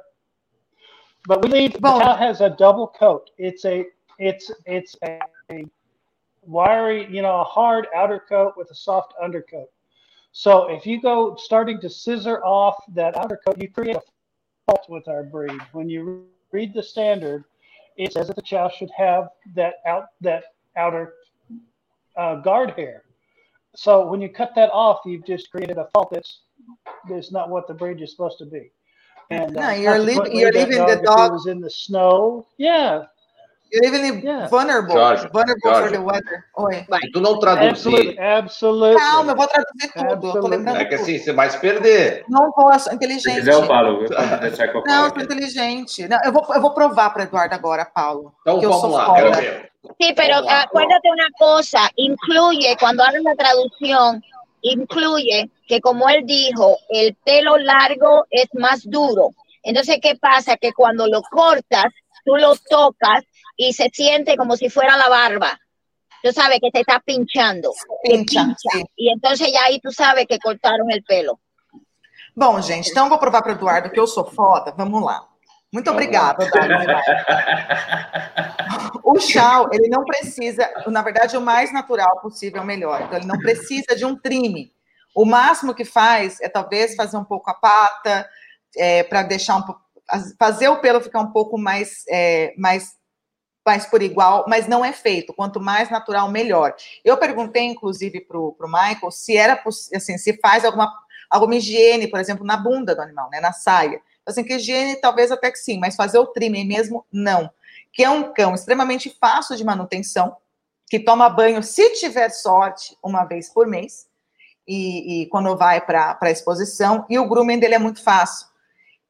But 1.27 1.43
we 1.43 1.49
leave. 1.49 1.73
The 1.73 1.79
cow 1.81 2.15
has 2.15 2.41
a 2.41 2.49
double 2.51 2.87
coat. 2.87 3.29
It's 3.37 3.65
a, 3.65 3.85
it's, 4.19 4.49
it's 4.65 4.95
a, 5.03 5.19
a 5.51 5.65
wiry, 6.43 7.07
you 7.09 7.21
know, 7.21 7.39
a 7.39 7.43
hard 7.43 7.87
outer 7.95 8.19
coat 8.27 8.53
with 8.57 8.69
a 8.71 8.75
soft 8.75 9.13
undercoat. 9.21 9.69
So 10.31 10.69
if 10.69 10.85
you 10.85 11.01
go 11.01 11.35
starting 11.35 11.79
to 11.81 11.89
scissor 11.89 12.43
off 12.43 12.75
that 12.95 13.17
outer 13.17 13.39
coat, 13.45 13.61
you 13.61 13.69
create 13.69 13.95
a 13.97 14.01
fault 14.65 14.85
with 14.89 15.07
our 15.07 15.23
breed. 15.23 15.59
When 15.73 15.89
you 15.89 16.25
read 16.51 16.73
the 16.73 16.83
standard, 16.83 17.43
it 17.97 18.13
says 18.13 18.27
that 18.27 18.35
the 18.35 18.41
chow 18.41 18.69
should 18.69 18.91
have 18.95 19.29
that 19.55 19.75
out 19.85 20.07
that 20.21 20.45
outer 20.77 21.15
uh, 22.15 22.35
guard 22.35 22.71
hair. 22.71 23.03
So 23.75 24.05
when 24.07 24.21
you 24.21 24.29
cut 24.29 24.53
that 24.55 24.69
off, 24.71 25.01
you've 25.05 25.25
just 25.25 25.51
created 25.51 25.77
a 25.77 25.87
fault 25.93 26.09
that's 26.11 26.41
that's 27.09 27.31
not 27.31 27.49
what 27.49 27.67
the 27.67 27.73
breed 27.73 28.01
is 28.01 28.11
supposed 28.11 28.37
to 28.39 28.45
be. 28.45 28.71
And 29.29 29.53
No, 29.53 29.69
you're 29.71 29.97
leaving- 29.99 30.35
you're 30.37 30.51
leaving 30.51 30.85
the 30.85 31.01
dog- 31.03 31.31
was 31.31 31.47
in 31.47 31.59
the 31.61 31.69
snow. 31.69 32.45
Yeah, 32.57 33.03
You're 33.71 33.85
even 33.85 34.21
Yeah. 34.21 34.47
vulnerable, 34.49 34.93
Jorge, 34.95 35.29
vulnerable 35.31 35.61
for 35.61 35.71
Jorge. 35.79 35.91
the 35.95 36.01
weather. 36.01 36.45
Oi. 36.59 36.85
Se 37.01 37.11
tu 37.11 37.21
não 37.21 37.35
absolutely, 37.35 38.15
traduzir, 38.15 38.19
absolutely. 38.19 38.99
Calma, 38.99 39.31
eu 39.31 39.35
vou 39.37 39.47
traduzir 39.47 39.91
tudo. 39.93 40.27
Eu 40.27 40.41
tô 40.41 40.47
lembrando 40.47 40.77
é 40.81 40.85
que 40.85 40.95
assim, 40.95 41.17
você 41.17 41.31
vai 41.31 41.49
se 41.49 41.57
perder. 41.59 42.25
Não 42.27 42.51
posso, 42.51 42.89
Se 42.89 42.95
inteligente. 42.95 43.35
quiser, 43.35 43.53
eu 43.53 43.63
falo. 43.63 44.03
Eu 44.03 44.83
Não, 44.85 45.09
sou 45.09 45.21
inteligente. 45.21 46.07
Não, 46.07 46.17
eu, 46.25 46.33
vou, 46.33 46.45
eu 46.53 46.61
vou 46.61 46.73
provar 46.73 47.11
para 47.11 47.23
Eduardo 47.23 47.55
agora, 47.55 47.85
Paulo. 47.85 48.33
Então 48.41 48.59
que 48.59 48.65
eu 48.65 48.69
vamos 48.71 48.81
sou 48.87 48.91
lá, 48.97 49.13
quero 49.13 49.33
ver. 49.35 49.71
Sí, 49.99 50.13
pero 50.15 50.35
Vamos 50.35 50.45
lá, 50.51 50.61
acuérdate 50.63 51.09
una 51.09 51.27
cosa, 51.39 51.89
incluye, 51.95 52.75
cuando 52.77 53.03
hagas 53.03 53.23
la 53.23 53.35
traducción, 53.35 54.21
incluye 54.61 55.49
que 55.67 55.79
como 55.79 56.09
él 56.09 56.23
dijo, 56.25 56.77
el 56.89 57.15
pelo 57.23 57.57
largo 57.57 58.25
es 58.29 58.47
más 58.53 58.81
duro. 58.83 59.29
Entonces, 59.63 59.97
¿qué 60.01 60.15
pasa? 60.15 60.57
Que 60.57 60.73
cuando 60.73 61.07
lo 61.07 61.21
cortas, 61.23 61.85
tú 62.25 62.35
lo 62.35 62.53
tocas 62.69 63.23
y 63.67 63.73
se 63.73 63.89
siente 63.93 64.35
como 64.35 64.55
si 64.57 64.69
fuera 64.69 64.97
la 64.97 65.07
barba. 65.07 65.59
Tú 66.23 66.31
sabes 66.31 66.59
que 66.61 66.71
te 66.71 66.81
está 66.81 66.99
pinchando. 66.99 67.71
Pincha, 68.03 68.45
sim. 68.57 68.85
Y 68.95 69.11
entonces 69.11 69.51
ya 69.51 69.63
ahí 69.63 69.79
tú 69.79 69.91
sabes 69.91 70.25
que 70.27 70.39
cortaron 70.39 70.89
el 70.91 71.03
pelo. 71.03 71.39
Bom, 72.35 72.61
gente, 72.61 72.89
então 72.89 73.09
vou 73.09 73.19
provar 73.19 73.41
para 73.41 73.53
o 73.53 73.55
Eduardo 73.55 73.89
que 73.91 73.99
eu 73.99 74.07
sou 74.07 74.25
foda. 74.25 74.73
Vamos 74.77 75.03
lá. 75.03 75.27
Muito 75.71 75.89
obrigada, 75.89 76.45
Eduardo. 76.45 76.75
O 79.03 79.19
chau, 79.19 79.69
ele 79.71 79.89
não 79.89 80.03
precisa, 80.03 80.69
na 80.87 81.01
verdade, 81.01 81.37
o 81.37 81.41
mais 81.41 81.73
natural 81.73 82.19
possível, 82.21 82.63
melhor. 82.63 83.01
Então, 83.01 83.17
ele 83.17 83.27
não 83.27 83.37
precisa 83.37 83.95
de 83.95 84.05
um 84.05 84.15
trime. 84.15 84.73
O 85.15 85.25
máximo 85.25 85.73
que 85.73 85.85
faz 85.85 86.39
é 86.41 86.49
talvez 86.49 86.95
fazer 86.95 87.17
um 87.17 87.23
pouco 87.23 87.49
a 87.49 87.53
pata, 87.53 88.27
é, 88.77 89.03
para 89.03 89.23
deixar 89.23 89.57
um 89.57 89.63
fazer 90.37 90.67
o 90.67 90.79
pelo 90.79 91.01
ficar 91.01 91.21
um 91.21 91.31
pouco 91.31 91.57
mais, 91.57 92.03
é, 92.09 92.53
mais, 92.57 92.93
mais 93.65 93.85
por 93.85 94.01
igual, 94.01 94.45
mas 94.47 94.67
não 94.67 94.83
é 94.83 94.91
feito. 94.91 95.33
Quanto 95.33 95.59
mais 95.59 95.89
natural, 95.89 96.29
melhor. 96.29 96.73
Eu 97.03 97.17
perguntei, 97.17 97.63
inclusive, 97.63 98.21
para 98.21 98.37
o 98.37 98.55
Michael 98.63 99.11
se 99.11 99.37
era 99.37 99.61
assim, 99.95 100.17
se 100.17 100.37
faz 100.39 100.65
alguma, 100.65 100.91
alguma 101.29 101.55
higiene, 101.55 102.07
por 102.07 102.19
exemplo, 102.19 102.45
na 102.45 102.57
bunda 102.57 102.95
do 102.95 103.01
animal, 103.01 103.29
né, 103.29 103.39
na 103.39 103.53
saia. 103.53 104.01
Assim, 104.25 104.43
que 104.43 104.55
higiene 104.55 104.95
talvez 104.95 105.31
até 105.31 105.51
que 105.51 105.57
sim, 105.57 105.79
mas 105.79 105.95
fazer 105.95 106.17
o 106.19 106.27
trimming 106.27 106.65
mesmo, 106.65 107.05
não. 107.11 107.49
Que 107.93 108.03
é 108.03 108.09
um 108.09 108.33
cão 108.33 108.53
extremamente 108.53 109.15
fácil 109.19 109.55
de 109.55 109.63
manutenção, 109.63 110.35
que 110.89 110.99
toma 110.99 111.29
banho, 111.29 111.63
se 111.63 111.93
tiver 111.93 112.29
sorte, 112.29 112.97
uma 113.01 113.23
vez 113.25 113.49
por 113.49 113.67
mês, 113.67 114.07
e, 114.67 115.21
e 115.21 115.25
quando 115.27 115.55
vai 115.57 115.81
para 115.81 116.17
a 116.21 116.31
exposição, 116.31 117.05
e 117.09 117.17
o 117.17 117.27
grooming 117.27 117.59
dele 117.59 117.75
é 117.75 117.79
muito 117.79 118.03
fácil. 118.03 118.50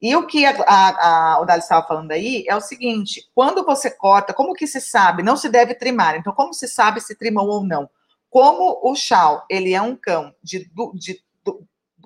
E 0.01 0.15
o 0.15 0.25
que 0.25 0.45
a, 0.45 0.51
a, 0.65 1.33
a, 1.35 1.41
o 1.41 1.45
Dali 1.45 1.61
estava 1.61 1.85
falando 1.85 2.11
aí 2.11 2.43
é 2.47 2.55
o 2.55 2.61
seguinte: 2.61 3.29
quando 3.35 3.63
você 3.63 3.91
corta, 3.91 4.33
como 4.33 4.53
que 4.53 4.65
se 4.65 4.81
sabe? 4.81 5.21
Não 5.21 5.37
se 5.37 5.47
deve 5.47 5.75
trimar. 5.75 6.15
Então, 6.15 6.33
como 6.33 6.53
se 6.53 6.67
sabe 6.67 6.99
se 6.99 7.15
trimou 7.15 7.47
ou 7.47 7.63
não? 7.63 7.89
Como 8.29 8.79
o 8.83 8.95
chau, 8.95 9.45
ele 9.49 9.73
é 9.73 9.81
um 9.81 9.95
cão 9.95 10.33
de, 10.41 10.59
de, 10.59 10.93
de 10.95 11.21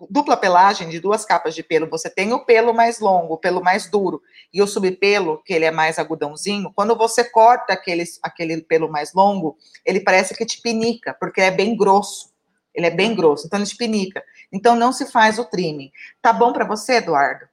dupla 0.09 0.35
pelagem, 0.35 0.89
de 0.89 0.99
duas 0.99 1.23
capas 1.23 1.55
de 1.55 1.63
pelo, 1.63 1.89
você 1.89 2.09
tem 2.09 2.33
o 2.33 2.43
pelo 2.43 2.73
mais 2.73 2.99
longo, 2.99 3.35
o 3.35 3.37
pelo 3.37 3.63
mais 3.63 3.89
duro, 3.89 4.21
e 4.53 4.61
o 4.61 4.67
subpelo, 4.67 5.41
que 5.43 5.53
ele 5.53 5.65
é 5.65 5.71
mais 5.71 5.97
agudãozinho, 5.97 6.71
quando 6.75 6.95
você 6.95 7.23
corta 7.23 7.73
aquele, 7.73 8.03
aquele 8.21 8.61
pelo 8.61 8.91
mais 8.91 9.13
longo, 9.13 9.57
ele 9.85 10.01
parece 10.01 10.35
que 10.35 10.45
te 10.45 10.61
pinica, 10.61 11.15
porque 11.19 11.41
é 11.41 11.51
bem 11.51 11.75
grosso. 11.75 12.33
Ele 12.73 12.87
é 12.87 12.91
bem 12.91 13.15
grosso, 13.15 13.47
então 13.47 13.57
ele 13.57 13.65
te 13.65 13.77
pinica. 13.77 14.21
Então 14.51 14.75
não 14.75 14.91
se 14.91 15.05
faz 15.05 15.39
o 15.39 15.45
trimming. 15.45 15.91
Tá 16.21 16.33
bom 16.33 16.51
para 16.51 16.65
você, 16.65 16.95
Eduardo? 16.95 17.47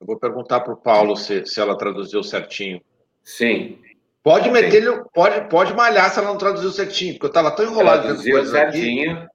Eu 0.00 0.06
vou 0.06 0.18
perguntar 0.18 0.60
para 0.60 0.72
o 0.72 0.76
Paulo 0.76 1.16
se, 1.16 1.44
se 1.44 1.60
ela 1.60 1.76
traduziu 1.76 2.22
certinho. 2.22 2.80
Sim. 3.22 3.78
Pode 4.22 4.50
meter, 4.50 4.82
Sim. 4.82 5.02
pode, 5.12 5.48
pode 5.48 5.74
malhar 5.74 6.10
se 6.10 6.18
ela 6.18 6.28
não 6.28 6.38
traduziu 6.38 6.70
certinho, 6.70 7.14
porque 7.14 7.26
eu 7.26 7.28
estava 7.28 7.50
tão 7.50 7.64
enrolado 7.64 8.02
traduziu 8.02 8.44
certinho, 8.46 9.12
aqui. 9.12 9.28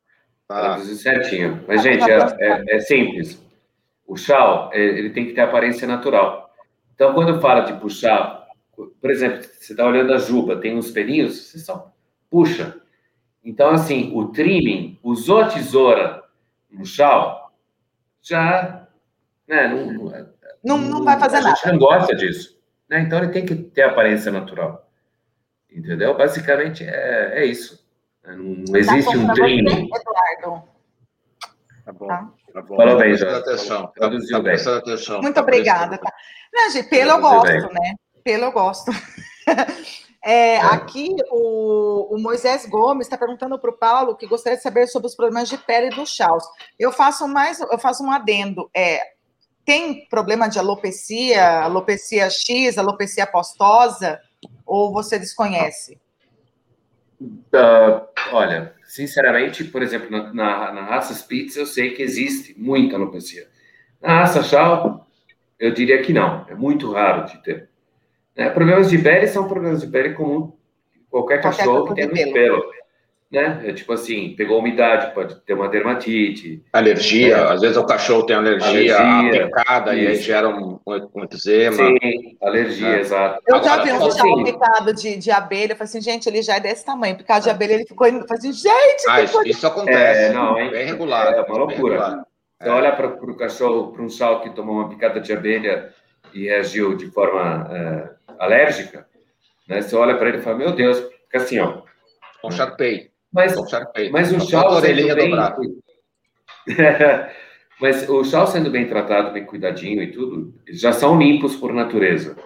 Tá. 0.48 0.62
Traduziu 0.62 0.96
certinho. 0.96 1.64
Mas, 1.68 1.82
gente, 1.82 2.04
é, 2.10 2.18
é, 2.40 2.76
é 2.76 2.80
simples. 2.80 3.42
O 4.06 4.16
chal, 4.16 4.70
é, 4.74 4.80
ele 4.80 5.10
tem 5.10 5.26
que 5.26 5.34
ter 5.34 5.42
aparência 5.42 5.88
natural. 5.88 6.54
Então, 6.94 7.14
quando 7.14 7.42
fala 7.42 7.62
de 7.62 7.74
puxar, 7.80 8.48
por 8.76 9.10
exemplo, 9.10 9.44
você 9.44 9.74
está 9.74 9.86
olhando 9.86 10.14
a 10.14 10.18
juba, 10.18 10.58
tem 10.58 10.78
uns 10.78 10.92
pelinhos, 10.92 11.36
você 11.36 11.60
só 11.60 11.92
puxa. 12.30 12.76
Então, 13.44 13.72
assim, 13.72 14.12
o 14.14 14.28
trimming, 14.28 15.00
usou 15.04 15.42
a 15.42 15.48
tesoura 15.48 16.24
no 16.72 16.86
chal, 16.86 17.52
já 18.22 18.88
né, 19.48 19.68
não, 19.68 20.33
não, 20.64 20.78
não 20.78 21.04
vai 21.04 21.20
fazer 21.20 21.42
nada. 21.42 21.52
A 21.52 21.56
gente 21.56 21.68
não 21.68 21.78
gosta 21.78 22.16
disso. 22.16 22.58
Né? 22.90 23.02
Então 23.02 23.20
ele 23.20 23.32
tem 23.32 23.46
que 23.46 23.56
ter 23.56 23.84
aparência 23.84 24.32
natural. 24.32 24.88
Entendeu? 25.72 26.16
Basicamente 26.16 26.84
é, 26.84 27.40
é 27.42 27.46
isso. 27.46 27.84
Não, 28.24 28.38
não 28.38 28.66
tá 28.66 28.78
existe 28.78 29.12
tá 29.12 29.18
um 29.18 29.34
treino. 29.34 29.70
Eduardo. 29.70 30.64
Tá 31.86 31.92
bom. 31.92 32.08
Tá. 32.08 32.30
Tá 32.54 32.62
bom. 32.62 32.76
Falou 32.76 32.98
bem, 32.98 33.18
já. 33.18 33.38
Atenção. 33.38 33.88
Traduziu 33.96 34.38
tá, 34.38 34.44
bem. 34.44 34.54
Atenção. 34.54 35.22
Muito 35.22 35.40
obrigada. 35.40 35.98
Tá. 35.98 36.14
Não, 36.54 36.70
gente, 36.70 36.88
pelo 36.90 37.12
eu 37.12 37.20
gosto, 37.20 37.48
bem. 37.48 37.62
né? 37.62 37.96
Pelo 38.24 38.44
eu 38.46 38.52
gosto. 38.52 38.92
É, 40.26 40.56
é. 40.56 40.62
Aqui, 40.62 41.14
o, 41.30 42.16
o, 42.16 42.18
Moisés 42.18 42.66
Gomes 42.66 43.08
está 43.08 43.18
perguntando 43.18 43.60
para 43.60 43.70
o 43.70 43.78
Paulo 43.78 44.16
que 44.16 44.26
gostaria 44.26 44.56
de 44.56 44.64
saber 44.64 44.88
sobre 44.88 45.08
os 45.08 45.16
problemas 45.16 45.50
de 45.50 45.58
pele 45.58 45.90
do 45.90 46.06
Chaus. 46.06 46.46
Eu 46.80 46.94
faço 46.94 47.28
mais, 47.28 47.60
eu 47.60 47.78
faço 47.78 48.02
um 48.02 48.10
adendo. 48.10 48.70
É, 48.74 49.02
tem 49.66 50.06
problema 50.08 50.48
de 50.48 50.60
alopecia, 50.60 51.62
alopecia 51.62 52.30
X, 52.30 52.78
alopecia 52.78 53.24
apostosa, 53.24 54.20
ou 54.66 54.92
você 54.92 55.18
desconhece? 55.18 56.00
Uh, 57.22 58.06
olha, 58.34 58.74
sinceramente, 58.86 59.64
por 59.64 59.82
exemplo, 59.82 60.10
na, 60.12 60.34
na, 60.34 60.72
na, 60.74 60.82
raça 60.86 61.14
Spitz 61.14 61.56
eu 61.56 61.66
sei 61.66 61.92
que 61.92 62.02
existe 62.02 62.54
muita 62.60 62.96
alopecia. 62.96 63.48
Na 64.02 64.20
raça 64.20 64.44
Chal, 64.44 65.08
eu 65.58 65.74
diria 65.74 66.02
que 66.02 66.12
não, 66.12 66.46
é 66.50 66.56
muito 66.56 66.92
raro 66.92 67.26
de 67.26 67.42
ter. 67.42 67.70
Né? 68.36 68.50
Problemas 68.50 68.90
de 68.90 68.98
pele 68.98 69.28
são 69.28 69.48
problemas 69.48 69.82
de 69.82 69.88
pele 69.88 70.14
comum. 70.14 70.52
Qualquer, 71.10 71.42
Qualquer 71.42 71.58
cachorro 71.58 71.88
que 71.88 71.96
tenha 71.96 72.08
muito 72.08 72.34
pelo. 72.34 72.62
pelo 72.62 72.83
né? 73.34 73.64
É 73.66 73.74
tipo 73.74 73.92
assim, 73.92 74.36
pegou 74.38 74.60
umidade, 74.60 75.12
pode 75.12 75.34
ter 75.42 75.56
uma 75.56 75.68
dermatite. 75.68 76.64
Alergia, 76.72 77.36
é. 77.36 77.52
às 77.52 77.62
vezes 77.62 77.76
o 77.76 77.84
cachorro 77.84 78.28
tem 78.28 78.36
alergia, 78.36 78.96
alergia 78.96 79.48
picada 79.48 79.96
e 79.96 80.06
aí 80.06 80.16
gera 80.18 80.48
um, 80.48 80.80
um 80.86 81.24
eczema. 81.24 81.78
Sim, 81.78 82.38
alergia, 82.40 82.90
é. 82.90 83.00
exato. 83.00 83.42
Eu 83.48 83.64
já 83.64 83.84
vi 83.84 83.92
um 83.92 84.06
assim, 84.06 84.44
picado 84.44 84.94
de, 84.94 85.18
de 85.18 85.32
abelha, 85.32 85.72
eu 85.72 85.76
falei 85.76 85.90
assim, 85.90 86.00
gente, 86.00 86.30
ele 86.30 86.44
já 86.44 86.58
é 86.58 86.60
desse 86.60 86.86
tamanho, 86.86 87.18
picado 87.18 87.44
de 87.44 87.50
abelha, 87.50 87.74
ele 87.74 87.88
ficou, 87.88 88.06
eu 88.06 88.22
falei 88.28 88.38
assim, 88.38 88.54
gente... 88.54 89.10
Ah, 89.10 89.24
isso, 89.24 89.42
isso, 89.48 89.66
acontece, 89.66 90.26
é, 90.26 90.32
não, 90.32 90.56
é 90.60 90.70
bem 90.70 90.86
regular. 90.86 91.34
É 91.34 91.42
uma 91.42 91.58
loucura. 91.58 92.24
Você 92.62 92.70
olha 92.70 92.92
para 92.92 93.08
o 93.08 93.36
cachorro, 93.36 93.94
para 93.94 94.04
um 94.04 94.10
chal 94.10 94.42
que 94.42 94.52
tomou 94.52 94.76
uma 94.76 94.90
picada 94.90 95.20
de 95.20 95.34
abelha 95.34 95.92
e 96.36 96.44
reagiu 96.44 96.96
de 96.96 97.08
forma 97.10 97.68
é, 97.72 98.10
alérgica, 98.38 99.08
né? 99.68 99.82
Você 99.82 99.96
olha 99.96 100.16
para 100.18 100.30
ele 100.30 100.38
e 100.38 100.42
fala, 100.42 100.60
meu 100.60 100.72
Deus, 100.72 101.00
fica 101.00 101.40
assim, 101.40 101.58
ó. 101.58 101.82
Com 102.44 102.52
Sharpei. 102.52 103.13
Mas, 103.34 103.56
mas 104.12 104.32
o 104.32 104.40
Shaw 104.48 104.80
sendo 104.80 105.16
bem... 105.16 105.32
mas 107.82 108.08
o 108.08 108.24
Shaw 108.24 108.48
sendo 108.48 108.70
bem 108.70 108.88
tratado, 108.88 109.34
bem 109.34 109.46
cuidadinho 109.46 110.04
e 110.04 110.12
tudo, 110.12 110.54
já 110.70 110.94
são 110.94 111.18
limpos 111.18 111.56
por 111.56 111.74
natureza. 111.74 112.38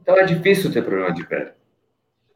Então 0.00 0.16
é 0.16 0.24
difícil 0.24 0.72
ter 0.72 0.82
problema 0.82 1.12
de 1.12 1.26
pele. 1.26 1.52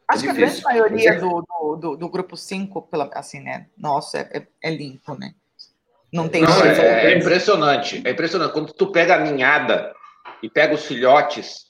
Acho 0.08 0.22
é 0.22 0.26
que 0.26 0.30
a 0.30 0.34
grande 0.34 0.62
maioria 0.62 1.10
é... 1.10 1.18
do, 1.18 1.44
do, 1.80 1.96
do, 1.96 2.08
grupo 2.08 2.36
5, 2.36 2.88
assim, 3.12 3.40
né? 3.40 3.66
Nossa, 3.76 4.18
é, 4.18 4.38
é, 4.38 4.46
é 4.62 4.70
limpo, 4.70 5.18
né? 5.18 5.34
Não 6.12 6.28
tem 6.28 6.42
Não, 6.42 6.64
é, 6.64 7.12
é, 7.12 7.18
impressionante. 7.18 8.02
É 8.04 8.10
impressionante. 8.10 8.52
Quando 8.52 8.72
tu 8.72 8.92
pega 8.92 9.16
a 9.16 9.20
ninhada 9.20 9.92
e 10.42 10.48
pega 10.48 10.74
os 10.74 10.86
filhotes, 10.86 11.66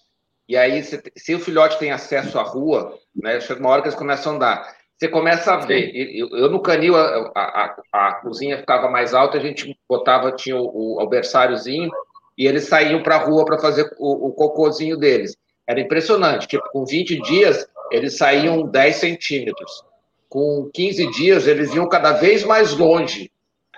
e 0.49 0.57
aí, 0.57 0.83
se, 0.85 1.03
se 1.17 1.35
o 1.35 1.41
filhote 1.41 1.79
tem 1.79 1.91
acesso 1.91 2.39
à 2.39 2.43
rua, 2.43 2.99
né? 3.15 3.41
Chega 3.41 3.61
uma 3.61 3.71
hora 3.71 3.81
que 3.81 3.89
eles 3.89 3.99
começam 3.99 4.33
a 4.33 4.37
andar. 4.37 4.77
Você 4.99 5.09
começa 5.09 5.53
a 5.53 5.59
ver. 5.59 5.93
Eu, 5.95 6.29
eu 6.31 6.51
no 6.51 6.61
canil, 6.61 6.97
a, 6.97 7.31
a, 7.35 7.77
a, 7.93 8.13
cozinha 8.15 8.59
ficava 8.59 8.91
mais 8.91 9.13
alta, 9.13 9.37
a 9.37 9.41
gente 9.41 9.79
botava, 9.89 10.33
tinha 10.33 10.57
o, 10.57 11.03
o 11.03 11.07
berçáriozinho, 11.07 11.91
e 12.37 12.47
eles 12.47 12.65
saíam 12.65 13.03
para 13.03 13.17
a 13.17 13.25
rua 13.25 13.45
para 13.45 13.59
fazer 13.59 13.91
o, 13.99 14.29
o 14.29 14.33
cocôzinho 14.33 14.97
deles. 14.97 15.37
Era 15.67 15.81
impressionante. 15.81 16.49
Tipo, 16.49 16.67
com 16.71 16.87
20 16.87 17.21
dias, 17.23 17.67
eles 17.91 18.17
saíam 18.17 18.63
10 18.63 18.97
centímetros. 18.97 19.85
Com 20.29 20.71
15 20.73 21.11
dias, 21.13 21.47
eles 21.47 21.75
iam 21.75 21.89
cada 21.89 22.13
vez 22.13 22.43
mais 22.45 22.73
longe. 22.75 23.31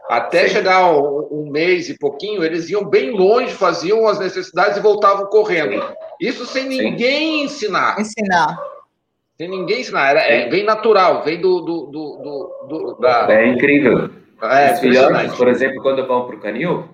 Até 0.09 0.49
Sim. 0.49 0.55
chegar 0.55 0.91
um, 0.91 1.29
um, 1.31 1.51
mês 1.51 1.91
e 1.91 1.99
pouquinho, 1.99 2.43
eles 2.43 2.71
iam 2.71 2.85
bem 2.85 3.11
longe, 3.11 3.53
faziam 3.53 4.07
as 4.07 4.19
necessidades 4.19 4.79
e 4.79 4.81
voltavam 4.81 5.27
correndo. 5.27 5.85
Isso 6.21 6.47
sem 6.47 6.67
ninguém 6.67 7.41
Sim. 7.41 7.45
ensinar. 7.45 8.01
Ensinar. 8.01 8.57
Sem 9.39 9.49
ninguém 9.49 9.81
ensinar. 9.81 10.11
Era, 10.11 10.21
é, 10.21 10.49
vem 10.49 10.65
natural, 10.65 11.23
vem 11.23 11.41
do. 11.41 11.61
do, 11.61 11.87
do, 11.87 12.67
do 12.69 12.99
da... 13.01 13.33
É 13.33 13.47
incrível. 13.47 14.11
É, 14.43 14.73
Os 14.73 14.81
filhotes, 14.81 15.35
por 15.35 15.49
exemplo, 15.49 15.81
quando 15.83 16.07
vão 16.07 16.27
para 16.27 16.37
o 16.37 16.41
canil, 16.41 16.89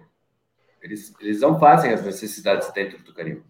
eles, 0.82 1.14
eles 1.20 1.40
não 1.40 1.58
fazem 1.58 1.92
as 1.92 2.04
necessidades 2.04 2.70
dentro 2.72 2.98
do 2.98 3.14
canil. 3.14 3.42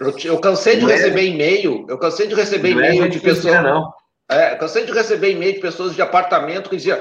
Eu, 0.00 0.14
eu 0.24 0.38
cansei 0.38 0.76
de 0.76 0.82
não 0.82 0.90
é 0.90 0.94
receber 0.94 1.20
é... 1.20 1.24
e-mail, 1.24 1.86
eu 1.88 1.98
cansei 1.98 2.26
de 2.26 2.34
receber 2.34 2.74
não 2.74 2.82
é 2.82 2.88
e-mail 2.88 3.04
é 3.04 3.08
de 3.08 3.20
pessoas. 3.20 3.62
Não. 3.62 3.92
É, 4.28 4.54
cansei 4.56 4.84
de 4.84 4.92
receber 4.92 5.30
e-mail 5.30 5.54
de 5.54 5.60
pessoas 5.60 5.94
de 5.94 6.02
apartamento 6.02 6.68
que 6.68 6.76
diziam. 6.76 7.00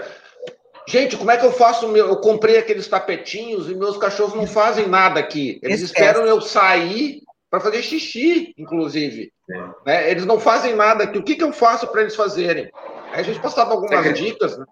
Gente, 0.88 1.18
como 1.18 1.30
é 1.30 1.38
que 1.38 1.46
eu 1.46 1.52
faço? 1.52 1.88
Meu... 1.90 2.08
Eu 2.08 2.18
comprei 2.18 2.58
aqueles 2.58 2.88
tapetinhos 2.88 3.70
e 3.70 3.76
meus 3.76 3.98
cachorros 3.98 4.36
não 4.36 4.48
fazem 4.48 4.88
nada 4.88 5.20
aqui. 5.20 5.60
Eles 5.62 5.82
Esquece. 5.82 6.06
esperam 6.06 6.26
eu 6.26 6.40
sair 6.40 7.22
para 7.50 7.60
fazer 7.60 7.82
xixi, 7.82 8.54
inclusive. 8.58 9.32
É. 9.50 9.70
Né? 9.86 10.12
Eles 10.12 10.26
não 10.26 10.40
fazem 10.40 10.76
nada 10.76 11.06
aqui. 11.06 11.18
O 11.18 11.24
que, 11.24 11.36
que 11.36 11.44
eu 11.44 11.54
faço 11.54 11.88
para 11.88 12.02
eles 12.02 12.16
fazerem? 12.16 12.70
Aí 13.12 13.22
a 13.22 13.24
gente 13.24 13.40
passava 13.40 13.72
algumas 13.72 14.14
dicas, 14.14 14.58
né? 14.58 14.66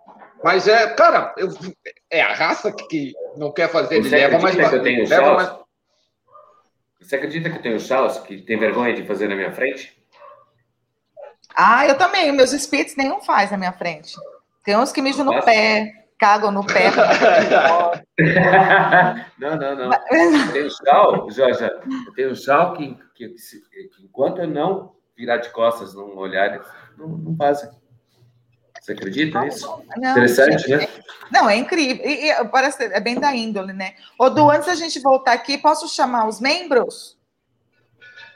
mas 0.44 0.68
é, 0.68 0.94
cara, 0.94 1.34
eu, 1.38 1.50
é 2.10 2.22
a 2.22 2.34
raça 2.34 2.72
que, 2.72 3.14
não 3.38 3.52
quer 3.52 3.70
fazer. 3.70 4.02
Você 4.02 4.10
leva 4.10 4.40
mais. 4.40 4.56
Que 4.56 4.76
eu 4.76 4.84
tenho 4.84 5.08
leva 5.08 5.34
mais... 5.34 5.66
Você 7.02 7.16
acredita 7.16 7.50
que 7.50 7.58
eu 7.58 7.62
tenho 7.62 7.80
Charles 7.80 8.18
que 8.20 8.42
tem 8.42 8.58
vergonha 8.58 8.94
de 8.94 9.06
fazer 9.06 9.28
na 9.28 9.36
minha 9.36 9.52
frente? 9.52 9.96
Ah, 11.56 11.88
eu 11.88 11.98
também. 11.98 12.32
Meus 12.32 12.52
espíritos 12.52 12.96
nenhum 12.96 13.22
faz 13.22 13.52
na 13.52 13.58
minha 13.58 13.72
frente. 13.72 14.16
Tem 14.64 14.76
uns 14.76 14.92
que 14.92 15.02
mijam 15.02 15.24
no 15.24 15.44
pé 15.44 16.05
cagam 16.20 16.52
no 16.52 16.66
pé. 16.66 16.92
não, 19.38 19.58
não, 19.58 19.76
não. 19.76 19.90
Tem 20.52 20.66
um 20.66 20.70
chal, 20.70 21.32
Jorge, 21.32 21.70
tem 22.16 22.32
um 22.32 22.36
chal 22.36 22.74
que, 22.74 22.98
que, 23.14 23.30
que, 23.30 24.04
enquanto 24.04 24.40
eu 24.40 24.48
não 24.48 24.96
virar 25.16 25.38
de 25.38 25.50
costas, 25.50 25.94
não 25.94 26.16
olhar, 26.18 26.60
não, 26.98 27.08
não 27.08 27.36
passa. 27.36 27.76
Você 28.80 28.92
acredita 28.92 29.42
nisso? 29.42 29.68
Não, 29.98 30.12
Interessante, 30.12 30.70
né? 30.70 30.88
Não, 31.32 31.50
é 31.50 31.56
incrível. 31.56 32.06
E, 32.06 32.30
e, 32.30 32.46
parece, 32.50 32.84
é 32.84 33.00
bem 33.00 33.20
da 33.20 33.36
índole, 33.36 33.74
né? 33.74 33.96
Ô, 34.20 34.30
Du, 34.30 34.50
antes 34.50 34.68
da 34.68 34.76
gente 34.76 35.00
voltar 35.00 35.34
aqui, 35.34 35.58
posso 35.58 35.88
chamar 35.88 36.28
os 36.28 36.40
membros? 36.40 37.18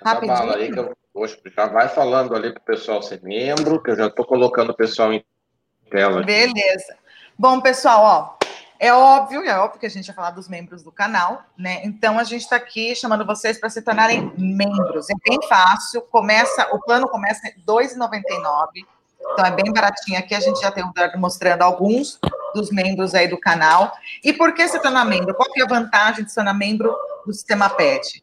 Rapidinho. 0.04 0.56
Aí 0.56 0.72
que 0.72 0.80
eu, 0.80 0.96
já 1.56 1.68
vai 1.68 1.90
falando 1.90 2.36
ali 2.36 2.52
para 2.52 2.62
o 2.62 2.66
pessoal 2.66 3.04
ser 3.04 3.22
membro, 3.22 3.84
que 3.84 3.92
eu 3.92 3.96
já 3.96 4.08
estou 4.08 4.26
colocando 4.26 4.72
o 4.72 4.76
pessoal 4.76 5.14
em 5.14 5.24
tela. 5.92 6.24
Beleza. 6.24 6.98
Bom, 7.40 7.62
pessoal, 7.62 8.04
ó, 8.04 8.46
é 8.78 8.92
óbvio, 8.92 9.42
é 9.46 9.58
óbvio 9.58 9.80
que 9.80 9.86
a 9.86 9.90
gente 9.90 10.08
vai 10.08 10.16
falar 10.16 10.32
dos 10.32 10.50
membros 10.50 10.84
do 10.84 10.92
canal, 10.92 11.42
né? 11.58 11.80
Então 11.86 12.20
a 12.20 12.26
gente 12.26 12.42
está 12.42 12.58
aqui 12.58 12.94
chamando 12.94 13.26
vocês 13.26 13.58
para 13.58 13.70
se 13.70 13.82
tornarem 13.82 14.30
membros. 14.38 15.10
É 15.10 15.14
bem 15.26 15.40
fácil. 15.48 16.02
Começa, 16.02 16.68
o 16.74 16.82
plano 16.82 17.08
começa 17.08 17.48
em 17.48 17.52
R$ 17.52 17.64
2,99. 17.66 18.86
Então 19.22 19.46
é 19.46 19.52
bem 19.52 19.72
baratinho 19.72 20.20
aqui. 20.20 20.36
A 20.36 20.42
gente 20.42 20.60
já 20.60 20.70
tem 20.70 20.84
um 20.84 20.92
mostrando 21.16 21.62
alguns 21.62 22.20
dos 22.54 22.72
membros 22.72 23.16
aí 23.16 23.30
do 23.30 23.40
canal. 23.40 23.94
E 24.22 24.34
por 24.34 24.54
que 24.54 24.68
se 24.68 24.78
tornar 24.82 25.06
membro? 25.06 25.34
Qual 25.34 25.50
que 25.50 25.62
é 25.62 25.64
a 25.64 25.68
vantagem 25.68 26.26
de 26.26 26.32
se 26.32 26.36
tornar 26.36 26.54
membro 26.54 26.94
do 27.26 27.34
Sistema 27.34 27.70
PET? 27.70 28.22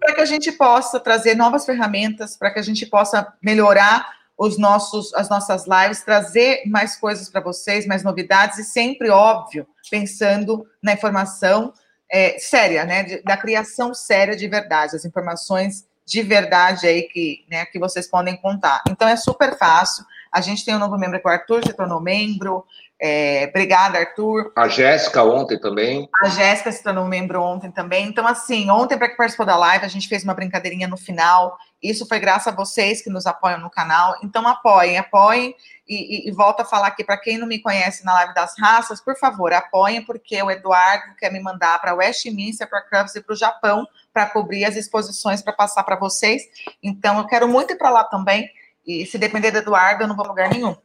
Para 0.00 0.12
que 0.12 0.20
a 0.20 0.26
gente 0.26 0.50
possa 0.50 0.98
trazer 0.98 1.36
novas 1.36 1.64
ferramentas, 1.64 2.36
para 2.36 2.50
que 2.50 2.58
a 2.58 2.64
gente 2.64 2.84
possa 2.84 3.32
melhorar 3.40 4.15
os 4.38 4.58
nossos, 4.58 5.14
as 5.14 5.28
nossas 5.28 5.64
lives, 5.66 6.02
trazer 6.02 6.62
mais 6.66 6.96
coisas 6.96 7.28
para 7.28 7.40
vocês, 7.40 7.86
mais 7.86 8.02
novidades, 8.02 8.58
e 8.58 8.64
sempre, 8.64 9.08
óbvio, 9.08 9.66
pensando 9.90 10.66
na 10.82 10.92
informação 10.92 11.72
é, 12.10 12.38
séria, 12.38 12.84
né, 12.84 13.02
de, 13.02 13.22
da 13.22 13.36
criação 13.36 13.94
séria 13.94 14.36
de 14.36 14.46
verdade, 14.46 14.96
as 14.96 15.04
informações 15.04 15.86
de 16.06 16.22
verdade 16.22 16.86
aí 16.86 17.02
que, 17.02 17.44
né, 17.50 17.66
que 17.66 17.78
vocês 17.78 18.08
podem 18.08 18.36
contar. 18.36 18.82
Então, 18.88 19.08
é 19.08 19.16
super 19.16 19.58
fácil, 19.58 20.04
a 20.32 20.40
gente 20.40 20.64
tem 20.64 20.76
um 20.76 20.78
novo 20.78 20.98
membro 20.98 21.20
que 21.20 21.26
o 21.26 21.30
Arthur 21.30 21.64
se 21.64 21.72
tornou 21.72 22.00
membro, 22.00 22.64
é, 23.00 23.46
obrigada, 23.50 23.98
Arthur. 23.98 24.52
A 24.56 24.68
Jéssica 24.68 25.22
ontem 25.22 25.58
também. 25.58 26.08
A 26.22 26.28
Jéssica 26.28 26.72
se 26.72 26.82
tornou 26.82 27.04
membro 27.04 27.42
ontem 27.42 27.70
também. 27.70 28.06
Então, 28.06 28.26
assim, 28.26 28.70
ontem, 28.70 28.96
para 28.96 29.08
que 29.08 29.16
participou 29.16 29.44
da 29.44 29.56
live, 29.56 29.84
a 29.84 29.88
gente 29.88 30.08
fez 30.08 30.24
uma 30.24 30.34
brincadeirinha 30.34 30.88
no 30.88 30.96
final. 30.96 31.56
Isso 31.82 32.06
foi 32.06 32.18
graças 32.18 32.48
a 32.48 32.56
vocês 32.56 33.02
que 33.02 33.10
nos 33.10 33.26
apoiam 33.26 33.60
no 33.60 33.70
canal. 33.70 34.16
Então, 34.22 34.46
apoiem, 34.46 34.98
apoiem. 34.98 35.54
E, 35.88 36.26
e, 36.26 36.28
e 36.28 36.32
volto 36.32 36.60
a 36.60 36.64
falar 36.64 36.88
aqui, 36.88 37.04
para 37.04 37.16
quem 37.16 37.38
não 37.38 37.46
me 37.46 37.60
conhece 37.60 38.04
na 38.04 38.12
live 38.14 38.34
das 38.34 38.58
raças, 38.58 39.00
por 39.00 39.16
favor, 39.16 39.52
apoiem, 39.52 40.04
porque 40.04 40.42
o 40.42 40.50
Eduardo 40.50 41.14
quer 41.16 41.32
me 41.32 41.38
mandar 41.40 41.80
para 41.80 41.94
Westminster, 41.94 42.68
para 42.68 42.82
Crufts 42.82 43.14
e 43.14 43.20
para 43.20 43.32
o 43.32 43.36
Japão, 43.36 43.86
para 44.12 44.26
cobrir 44.26 44.64
as 44.64 44.74
exposições, 44.74 45.42
para 45.42 45.52
passar 45.52 45.84
para 45.84 45.96
vocês. 45.96 46.42
Então, 46.82 47.18
eu 47.18 47.26
quero 47.26 47.46
muito 47.46 47.72
ir 47.72 47.76
para 47.76 47.90
lá 47.90 48.04
também. 48.04 48.50
E 48.84 49.06
se 49.06 49.18
depender 49.18 49.50
do 49.50 49.58
Eduardo, 49.58 50.02
eu 50.02 50.08
não 50.08 50.16
vou 50.16 50.24
a 50.24 50.28
lugar 50.28 50.48
nenhum. 50.48 50.76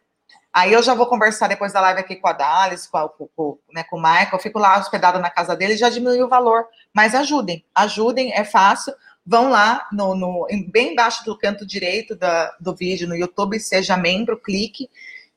Aí 0.54 0.74
eu 0.74 0.84
já 0.84 0.94
vou 0.94 1.08
conversar 1.08 1.48
depois 1.48 1.72
da 1.72 1.80
live 1.80 2.02
aqui 2.02 2.18
com 2.18 2.28
a 2.28 2.34
Dalis, 2.34 2.86
com, 2.86 2.98
a, 2.98 3.08
com, 3.10 3.58
né, 3.74 3.84
com 3.86 3.96
o 3.96 4.02
Michael, 4.02 4.30
eu 4.34 4.40
fico 4.40 4.60
lá 4.60 4.78
hospedada 4.78 5.18
na 5.18 5.30
casa 5.30 5.56
dele, 5.56 5.78
já 5.78 5.90
diminuiu 5.90 6.26
o 6.26 6.30
valor. 6.30 6.68
Mas 6.94 7.16
ajudem, 7.16 7.66
ajudem, 7.74 8.34
é 8.34 8.44
fácil. 8.44 8.94
Vão 9.26 9.50
lá, 9.50 9.88
no, 9.92 10.16
no 10.16 10.48
bem 10.72 10.94
embaixo 10.94 11.24
do 11.24 11.38
canto 11.38 11.66
direito 11.66 12.16
da, 12.16 12.56
do 12.60 12.76
vídeo 12.76 13.08
no 13.08 13.16
YouTube, 13.16 13.60
seja 13.60 13.96
membro, 13.96 14.38
clique 14.38 14.90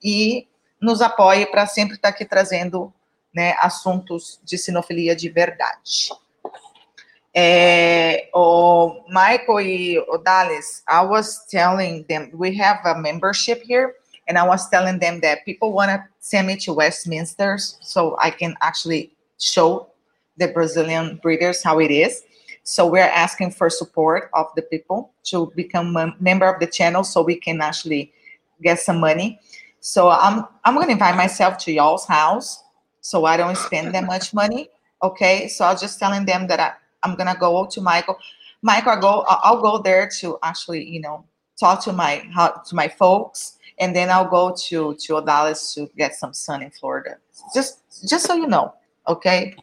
e 0.02 0.48
nos 0.80 1.02
apoie 1.02 1.46
para 1.46 1.66
sempre 1.66 1.96
estar 1.96 2.08
tá 2.08 2.14
aqui 2.14 2.24
trazendo 2.24 2.92
né, 3.34 3.54
assuntos 3.58 4.40
de 4.44 4.56
sinofilia 4.56 5.14
de 5.14 5.28
verdade. 5.28 6.10
É, 7.36 8.28
o 8.32 9.02
Michael 9.08 9.60
e 9.60 9.98
o 9.98 10.18
Dalis, 10.18 10.84
I 10.88 11.04
was 11.04 11.44
telling 11.50 12.04
them, 12.04 12.30
we 12.32 12.56
have 12.60 12.80
a 12.84 12.94
membership 12.94 13.62
here, 13.68 13.92
and 14.28 14.38
I 14.38 14.46
was 14.46 14.68
telling 14.70 14.98
them 14.98 15.20
that 15.20 15.44
people 15.44 15.72
want 15.72 15.90
to 15.90 16.04
send 16.20 16.46
me 16.46 16.56
to 16.58 16.74
Westminster 16.74 17.56
so 17.58 18.16
I 18.20 18.30
can 18.30 18.54
actually 18.60 19.12
show 19.38 19.88
the 20.36 20.48
Brazilian 20.48 21.18
breeders 21.22 21.62
how 21.62 21.80
it 21.80 21.90
is. 21.90 22.22
So 22.64 22.86
we're 22.86 23.00
asking 23.00 23.52
for 23.52 23.68
support 23.68 24.30
of 24.32 24.46
the 24.56 24.62
people 24.62 25.12
to 25.24 25.52
become 25.54 25.96
a 25.96 26.14
member 26.18 26.46
of 26.46 26.60
the 26.60 26.66
channel 26.66 27.04
so 27.04 27.22
we 27.22 27.36
can 27.36 27.60
actually 27.60 28.12
get 28.62 28.80
some 28.80 28.98
money. 28.98 29.38
So 29.80 30.08
I'm 30.08 30.46
I'm 30.64 30.74
gonna 30.74 30.92
invite 30.92 31.16
myself 31.16 31.58
to 31.58 31.72
y'all's 31.72 32.06
house 32.06 32.64
so 33.02 33.26
I 33.26 33.36
don't 33.36 33.56
spend 33.56 33.94
that 33.94 34.04
much 34.06 34.32
money. 34.32 34.70
Okay. 35.02 35.46
So 35.48 35.66
I'm 35.66 35.76
just 35.78 35.98
telling 35.98 36.24
them 36.24 36.46
that 36.46 36.58
I, 36.58 36.72
I'm 37.02 37.16
gonna 37.16 37.36
go 37.38 37.66
to 37.66 37.80
Michael. 37.82 38.16
Michael, 38.62 38.92
I'll 38.92 39.00
go 39.00 39.24
I'll 39.28 39.60
go 39.60 39.78
there 39.82 40.08
to 40.20 40.38
actually, 40.42 40.88
you 40.88 41.00
know, 41.00 41.24
talk 41.60 41.84
to 41.84 41.92
my 41.92 42.20
to 42.66 42.74
my 42.74 42.88
folks 42.88 43.58
and 43.78 43.94
then 43.94 44.08
I'll 44.08 44.28
go 44.28 44.54
to 44.68 44.94
to 44.94 45.20
Dallas 45.20 45.74
to 45.74 45.90
get 45.98 46.14
some 46.14 46.32
sun 46.32 46.62
in 46.62 46.70
Florida. 46.70 47.18
Just 47.54 48.08
just 48.08 48.24
so 48.24 48.34
you 48.34 48.46
know, 48.46 48.72
okay? 49.06 49.54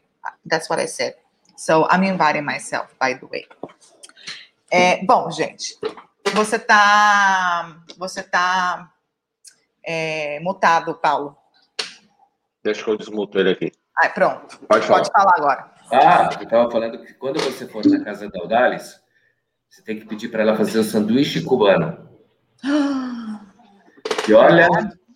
That's 0.45 0.69
what 0.69 0.77
I 0.77 0.85
said. 0.85 1.15
So 1.61 1.85
I'm 1.91 2.03
inviting 2.03 2.43
myself, 2.43 2.87
by 2.99 3.13
the 3.13 3.27
way. 3.27 3.45
É, 4.71 5.05
bom, 5.05 5.29
gente, 5.29 5.77
você 6.33 6.57
tá 6.57 7.83
você 7.99 8.23
tá 8.23 8.91
é, 9.85 10.39
mutado, 10.39 10.95
Paulo. 10.95 11.37
Deixa 12.63 12.83
que 12.83 12.89
eu 12.89 12.97
desmuto 12.97 13.37
ele 13.37 13.51
aqui. 13.51 13.71
Ah, 13.95 14.09
pronto. 14.09 14.57
Pode 14.67 14.87
falar. 14.87 15.01
Pode 15.01 15.11
falar 15.11 15.33
agora. 15.37 15.71
Ah, 15.91 16.29
eu 16.35 16.43
estava 16.45 16.71
falando 16.71 16.97
que 17.05 17.13
quando 17.13 17.39
você 17.39 17.67
for 17.67 17.85
na 17.85 18.03
casa 18.03 18.27
da 18.27 18.43
Dallas, 18.45 18.99
você 19.69 19.83
tem 19.83 19.99
que 19.99 20.07
pedir 20.07 20.29
para 20.29 20.41
ela 20.41 20.57
fazer 20.57 20.79
o 20.79 20.83
sanduíche 20.83 21.43
cubano. 21.43 22.09
E 24.27 24.33
olha, 24.33 24.67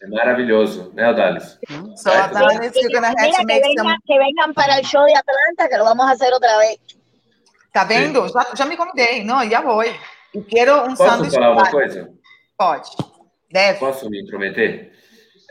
é 0.05 0.09
maravilhoso, 0.09 0.91
né, 0.93 1.09
Odalis? 1.09 1.59
So, 1.95 2.09
Odalis, 2.09 2.75
you're 2.75 2.93
gonna 2.93 3.07
have 3.07 3.15
to 3.15 3.45
make 3.45 3.61
que, 3.61 3.77
some... 3.77 3.97
que 4.05 4.17
vengan 4.17 4.53
para 4.53 4.77
el 4.77 4.85
show 4.85 5.05
de 5.05 5.13
Atlanta, 5.13 5.69
que 5.69 5.77
lo 5.77 5.85
vamos 5.85 6.05
a 6.05 6.11
hacer 6.11 6.31
otra 6.33 6.57
vez. 6.59 6.79
Tá 7.73 7.83
vendo? 7.83 8.27
Já, 8.29 8.55
já 8.55 8.65
me 8.65 8.77
convidei. 8.77 9.23
Não, 9.23 9.47
já 9.49 9.61
vou. 9.61 9.83
E 9.83 10.41
quero 10.47 10.83
um 10.83 10.95
Posso 10.95 11.03
sanduíche. 11.03 11.35
falar 11.35 11.51
uma 11.51 11.69
coisa? 11.69 12.09
Pode. 12.57 12.89
Deve. 13.51 13.79
Posso 13.79 14.09
me 14.09 14.21
intrometer? 14.21 14.91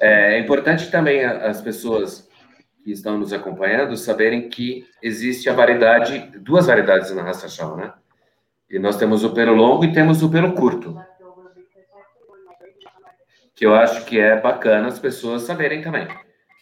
É 0.00 0.38
importante 0.38 0.90
também 0.90 1.24
as 1.24 1.60
pessoas 1.60 2.28
que 2.82 2.92
estão 2.92 3.18
nos 3.18 3.32
acompanhando 3.32 3.96
saberem 3.96 4.48
que 4.48 4.86
existe 5.02 5.48
a 5.48 5.54
variedade, 5.54 6.30
duas 6.38 6.66
variedades 6.66 7.14
na 7.14 7.22
raça 7.22 7.48
chão, 7.48 7.76
né? 7.76 7.92
E 8.70 8.78
nós 8.78 8.96
temos 8.96 9.24
o 9.24 9.32
pelo 9.32 9.54
longo 9.54 9.84
e 9.84 9.92
temos 9.92 10.22
o 10.22 10.30
pelo 10.30 10.52
curto 10.52 10.98
que 13.54 13.64
eu 13.64 13.74
acho 13.74 14.04
que 14.04 14.18
é 14.18 14.40
bacana 14.40 14.88
as 14.88 14.98
pessoas 14.98 15.42
saberem 15.42 15.80
também. 15.80 16.06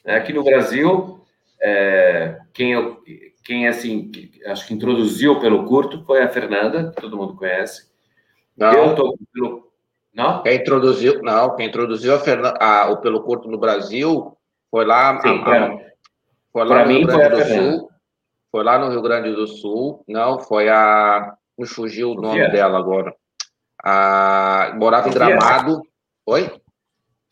É, 0.04 0.16
aqui 0.16 0.32
no 0.32 0.44
Brasil, 0.44 1.24
é, 1.60 2.38
quem, 2.52 2.72
eu, 2.72 3.02
quem 3.44 3.66
assim, 3.66 4.10
acho 4.46 4.66
que 4.66 4.74
introduziu 4.74 5.40
pelo 5.40 5.64
curto 5.64 6.04
foi 6.04 6.22
a 6.22 6.28
Fernanda, 6.28 6.90
que 6.90 7.00
todo 7.00 7.16
mundo 7.16 7.36
conhece. 7.36 7.90
Não. 8.56 8.72
Eu 8.72 8.94
tô 8.94 9.16
pelo. 9.32 9.72
Não? 10.12 10.42
Quem 10.42 10.56
introduziu, 10.56 11.22
não, 11.22 11.56
quem 11.56 11.68
introduziu 11.68 12.14
a 12.14 12.18
Fernanda, 12.18 12.58
a, 12.60 12.90
o 12.90 12.98
pelo 12.98 13.22
curto 13.22 13.48
no 13.48 13.58
Brasil 13.58 14.36
foi 14.70 14.84
lá. 14.84 15.18
Sim, 15.22 15.38
a, 15.38 15.44
pra, 15.44 15.78
foi 16.52 16.64
lá 16.66 16.82
no 16.82 16.88
mim, 16.88 16.98
Rio 16.98 17.06
Grande 17.06 17.36
do 17.36 17.44
Sul. 17.44 17.90
Foi 18.50 18.62
lá 18.62 18.78
no 18.78 18.90
Rio 18.90 19.02
Grande 19.02 19.32
do 19.32 19.46
Sul. 19.46 20.04
Não, 20.06 20.38
foi 20.38 20.68
a. 20.68 21.34
Me 21.56 21.66
fugiu 21.66 22.10
o 22.10 22.20
nome 22.20 22.46
dela 22.50 22.78
agora. 22.78 23.14
A, 23.82 24.74
morava 24.76 25.08
em 25.08 25.12
Gramado. 25.12 25.82
Oi? 26.26 26.61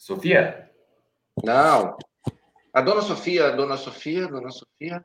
Sofia? 0.01 0.71
Não. 1.45 1.95
A 2.73 2.81
dona 2.81 3.03
Sofia, 3.03 3.49
a 3.49 3.51
dona 3.51 3.77
Sofia, 3.77 4.25
a 4.25 4.31
dona 4.31 4.51
Sofia. 4.51 5.05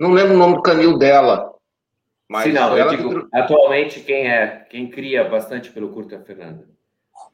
Não 0.00 0.10
lembro 0.10 0.34
o 0.34 0.36
nome 0.36 0.56
do 0.56 0.62
canil 0.62 0.98
dela. 0.98 1.54
Mas 2.28 2.44
Sim, 2.44 2.52
não, 2.52 2.76
eu 2.76 2.88
digo, 2.88 3.28
que... 3.28 3.36
atualmente 3.38 4.00
quem 4.00 4.28
é, 4.28 4.66
quem 4.68 4.90
cria 4.90 5.22
bastante 5.28 5.70
pelo 5.70 5.90
curto 5.92 6.16
é 6.16 6.18
a 6.18 6.24
Fernanda. 6.24 6.66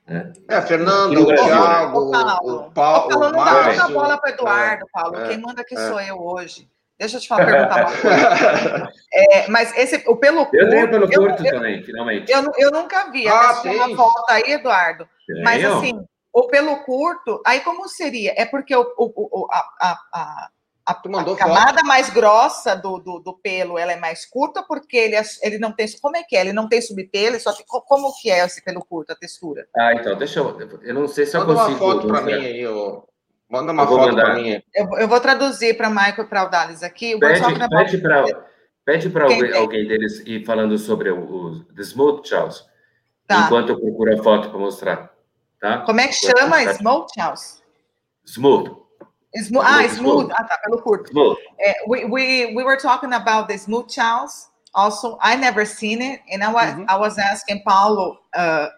Né? 0.07 0.33
É, 0.51 0.57
a 0.57 0.63
Fernanda, 0.63 1.19
o 1.19 1.27
Thiago, 1.27 1.99
o, 1.99 2.11
Paulo. 2.11 2.57
O 2.57 2.71
Paulo. 2.73 3.17
O 3.17 3.21
não 3.21 3.33
dá 3.33 3.63
muita 3.65 3.89
bola 3.89 4.19
para 4.19 4.31
Eduardo, 4.31 4.85
é, 4.85 4.89
Paulo. 4.93 5.17
É, 5.17 5.29
quem 5.29 5.39
manda 5.39 5.63
aqui 5.63 5.75
é. 5.79 5.89
sou 5.89 6.01
eu 6.01 6.21
hoje. 6.21 6.69
Deixa 6.99 7.17
eu 7.17 7.21
te 7.23 7.29
falar, 7.29 7.47
perguntar 7.47 7.87
uma 7.87 8.01
coisa. 8.03 8.93
É, 9.11 9.49
mas 9.49 9.75
esse, 9.79 10.05
o 10.07 10.17
pelo 10.17 10.45
curto. 10.45 10.57
Eu 10.57 10.69
tenho 10.69 10.91
pelo 10.91 11.11
curto 11.11 11.47
eu, 11.47 11.53
também, 11.53 11.83
finalmente. 11.83 12.31
Eu, 12.31 12.53
eu 12.59 12.71
nunca 12.71 13.11
vi. 13.11 13.27
Ah, 13.27 13.63
uma 13.65 13.97
foto 13.97 14.25
aí, 14.29 14.43
Eduardo. 14.53 15.09
Tenho. 15.27 15.43
Mas 15.43 15.65
assim, 15.65 16.05
ou 16.39 16.47
pelo 16.47 16.77
curto, 16.85 17.43
aí 17.44 17.60
como 17.62 17.89
seria? 17.89 18.32
É 18.36 18.44
porque 18.44 18.74
o, 18.74 18.82
o, 18.97 19.40
o 19.40 19.48
a, 19.51 19.59
a, 19.81 19.98
a, 20.15 20.48
a 20.86 20.94
camada 21.36 21.82
mais 21.82 22.10
grossa 22.10 22.77
do, 22.77 23.01
do, 23.01 23.19
do, 23.19 23.32
pelo 23.35 23.77
ela 23.77 23.93
é 23.93 23.97
mais 23.97 24.24
curta 24.24 24.62
porque 24.62 24.97
ele, 24.97 25.16
é, 25.16 25.23
ele 25.43 25.59
não 25.59 25.73
tem. 25.73 25.89
Como 26.01 26.16
é 26.16 26.23
que 26.23 26.36
é? 26.36 26.40
Ele 26.43 26.52
não 26.52 26.69
tem 26.69 26.81
subpelo, 26.81 27.40
só 27.40 27.52
tem, 27.52 27.66
como 27.66 28.15
que 28.20 28.31
é 28.31 28.44
esse 28.47 28.65
pelo 28.65 28.85
curto, 28.85 29.10
a 29.10 29.16
textura? 29.16 29.66
Ah, 29.77 29.94
então, 29.94 30.16
deixa 30.16 30.39
eu. 30.39 30.81
Eu 30.81 30.94
não 30.94 31.09
sei 31.09 31.27
se 31.27 31.36
Manda 31.36 31.52
eu 31.52 31.56
consigo. 31.56 31.85
Manda 31.85 31.85
uma 31.85 31.94
foto 31.94 32.06
para 32.06 32.20
mim 32.23 32.32
aí, 32.32 32.66
ó. 32.69 33.02
Manda 33.51 33.73
uma 33.73 33.86
foto 33.89 34.15
para 34.15 34.35
mim. 34.36 34.62
Eu, 34.73 34.86
eu, 34.97 35.09
vou 35.09 35.20
traduzir 35.20 35.77
para 35.77 35.90
Michael 35.90 36.23
e 36.23 36.28
para 36.28 36.44
o 36.44 36.48
Dallas 36.48 36.85
aqui. 36.85 37.19
Pede, 37.19 37.40
pede 37.69 37.98
para 37.98 38.24
pede 38.85 39.10
para 39.10 39.24
alguém, 39.24 39.56
alguém, 39.56 39.89
deles 39.89 40.23
ir 40.24 40.44
falando 40.44 40.78
sobre 40.78 41.10
o, 41.10 41.19
o 41.19 41.65
The 41.74 41.82
Smooth 41.82 42.28
Charles, 42.28 42.65
tá. 43.27 43.47
enquanto 43.47 43.70
eu 43.70 43.81
procuro 43.81 44.15
a 44.15 44.23
foto 44.23 44.51
para 44.51 44.59
mostrar. 44.59 45.18
Tá? 45.61 45.85
Como 45.85 46.01
é 46.01 46.09
que 46.09 46.15
chama? 46.15 46.73
Smoke 46.75 47.13
House? 47.19 47.63
Smooth. 48.25 48.77
Smooth. 49.35 49.65
Ah, 49.65 49.89
smooth. 49.89 50.31
Ah, 50.33 50.45
tá, 50.45 50.59
pelo 50.65 50.81
curto. 50.83 51.11
Smooth. 51.11 51.37
Uh, 51.37 51.73
we, 51.87 52.05
we, 52.05 52.55
we 52.55 52.65
were 52.65 52.77
talking 52.77 53.13
about 53.13 53.49
the 53.49 53.59
smooth 53.59 53.89
chows. 53.89 54.51
Also, 54.75 55.19
I 55.21 55.37
never 55.37 55.65
seen 55.65 56.01
it. 56.01 56.21
And 56.31 56.43
I 56.43 56.53
was, 56.53 56.75
mm 56.75 56.81
-hmm. 56.81 56.95
I 56.95 56.99
was 56.99 57.19
asking 57.19 57.63
Paulo, 57.65 58.19
uh, 58.35 58.69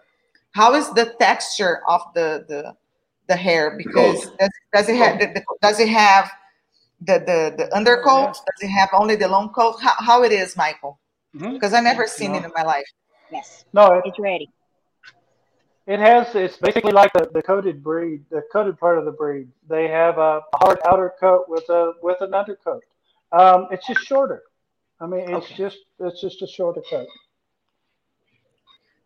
how 0.53 0.75
is 0.75 0.89
the 0.93 1.15
texture 1.19 1.81
of 1.87 2.01
the, 2.13 2.45
the, 2.47 2.75
the 3.27 3.35
hair? 3.35 3.77
Because 3.77 4.31
does, 4.39 4.49
does, 4.73 4.89
it 4.89 4.97
have, 4.97 5.19
the, 5.19 5.27
the, 5.33 5.43
does 5.61 5.79
it 5.79 5.89
have 5.89 6.29
the, 7.05 7.19
the, 7.19 7.53
the 7.57 7.75
undercoat? 7.75 8.33
Does 8.33 8.61
it 8.61 8.71
have 8.71 8.89
only 8.93 9.15
the 9.15 9.27
long 9.27 9.49
coat? 9.53 9.79
How, 9.81 9.95
how 9.99 10.23
it 10.23 10.31
is, 10.31 10.55
Michael? 10.55 10.99
Because 11.33 11.71
mm 11.71 11.77
-hmm. 11.77 11.87
I 11.87 11.89
never 11.91 12.07
seen 12.07 12.31
no. 12.31 12.37
it 12.37 12.43
in 12.43 12.51
my 12.55 12.63
life. 12.63 12.89
Yes. 13.31 13.65
No, 13.71 14.01
it's 14.03 14.19
ready. 14.19 14.49
It 15.87 15.99
has. 15.99 16.35
It's 16.35 16.57
basically 16.57 16.91
like 16.91 17.11
the, 17.13 17.29
the 17.33 17.41
coated 17.41 17.83
breed, 17.83 18.23
the 18.29 18.43
coated 18.51 18.79
part 18.79 18.97
of 18.99 19.05
the 19.05 19.11
breed. 19.11 19.47
They 19.67 19.87
have 19.87 20.17
a 20.19 20.41
hard 20.55 20.79
outer 20.87 21.13
coat 21.19 21.45
with 21.47 21.67
a 21.69 21.93
with 22.01 22.21
an 22.21 22.33
undercoat. 22.33 22.83
Um, 23.31 23.67
it's 23.71 23.87
just 23.87 24.01
shorter. 24.01 24.43
I 24.99 25.07
mean, 25.07 25.21
it's 25.21 25.47
okay. 25.47 25.55
just 25.55 25.77
it's 25.99 26.21
just 26.21 26.41
a 26.43 26.47
shorter 26.47 26.81
coat. 26.87 27.07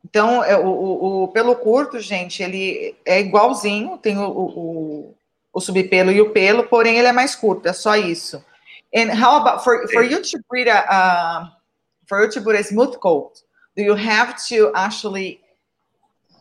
Então, 0.04 0.42
o, 0.64 1.24
o, 1.24 1.28
pelo 1.30 1.56
curto, 1.56 2.00
gente, 2.00 2.44
ele 2.44 2.96
é 3.04 3.20
igualzinho, 3.20 3.98
tem 3.98 4.18
o, 4.18 4.30
o, 4.30 5.16
o, 5.52 5.60
subpelo 5.60 6.12
e 6.12 6.22
o 6.22 6.30
pelo, 6.30 6.68
porém 6.68 6.98
ele 7.00 7.08
é 7.08 7.12
mais 7.12 7.36
curto, 7.36 7.68
é 7.68 7.74
só 7.74 7.96
isso. 7.96 8.44
And 8.96 9.10
how 9.12 9.38
about 9.38 9.64
for, 9.64 9.88
for 9.90 10.04
you 10.04 10.22
to 10.22 10.38
breed 10.48 10.70
a 10.70 10.80
uh, 10.80 11.52
for 12.08 12.22
you 12.22 12.30
to 12.30 12.40
breed 12.40 12.60
a 12.60 12.64
smooth 12.64 12.98
coat? 13.00 13.42
Do 13.76 13.82
you 13.82 13.96
have 13.96 14.36
to 14.48 14.72
actually 14.76 15.42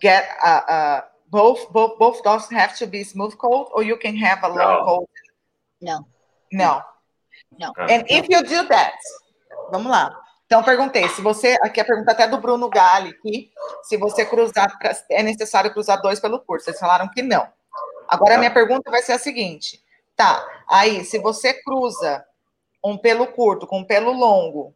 get 0.00 0.28
a, 0.42 0.50
a 0.68 1.04
both 1.30 1.72
both 1.72 1.98
both 1.98 2.22
dogs 2.22 2.48
have 2.52 2.76
to 2.78 2.86
be 2.86 3.02
smooth 3.04 3.36
coat, 3.36 3.70
or 3.74 3.82
you 3.82 3.96
can 3.96 4.16
have 4.16 4.42
a 4.42 4.48
long 4.48 4.78
no. 4.78 4.84
coat? 4.84 5.10
No. 5.80 6.06
No. 6.52 6.82
No. 7.58 7.72
And 7.88 8.04
if 8.08 8.28
you 8.28 8.42
do 8.42 8.68
that, 8.68 8.96
vamos 9.70 9.90
lá. 9.90 10.10
Então, 10.46 10.62
perguntei 10.62 11.08
se 11.08 11.22
você, 11.22 11.56
aqui 11.62 11.80
a 11.80 11.84
pergunta 11.84 12.12
até 12.12 12.28
do 12.28 12.38
Bruno 12.38 12.68
Gali, 12.68 13.10
aqui, 13.10 13.50
se 13.82 13.96
você 13.96 14.24
cruzar, 14.24 14.70
é 15.10 15.22
necessário 15.22 15.72
cruzar 15.72 16.00
dois 16.00 16.20
pelo 16.20 16.38
curso. 16.38 16.66
Vocês 16.66 16.78
falaram 16.78 17.08
que 17.08 17.22
não. 17.22 17.48
Agora, 18.06 18.34
a 18.34 18.38
minha 18.38 18.52
pergunta 18.52 18.90
vai 18.90 19.02
ser 19.02 19.12
a 19.12 19.18
seguinte: 19.18 19.82
tá, 20.14 20.46
aí, 20.68 21.04
se 21.04 21.18
você 21.18 21.54
cruza 21.54 22.24
um 22.84 22.98
pelo 22.98 23.26
curto 23.26 23.66
com 23.66 23.80
um 23.80 23.84
pelo 23.84 24.12
longo, 24.12 24.74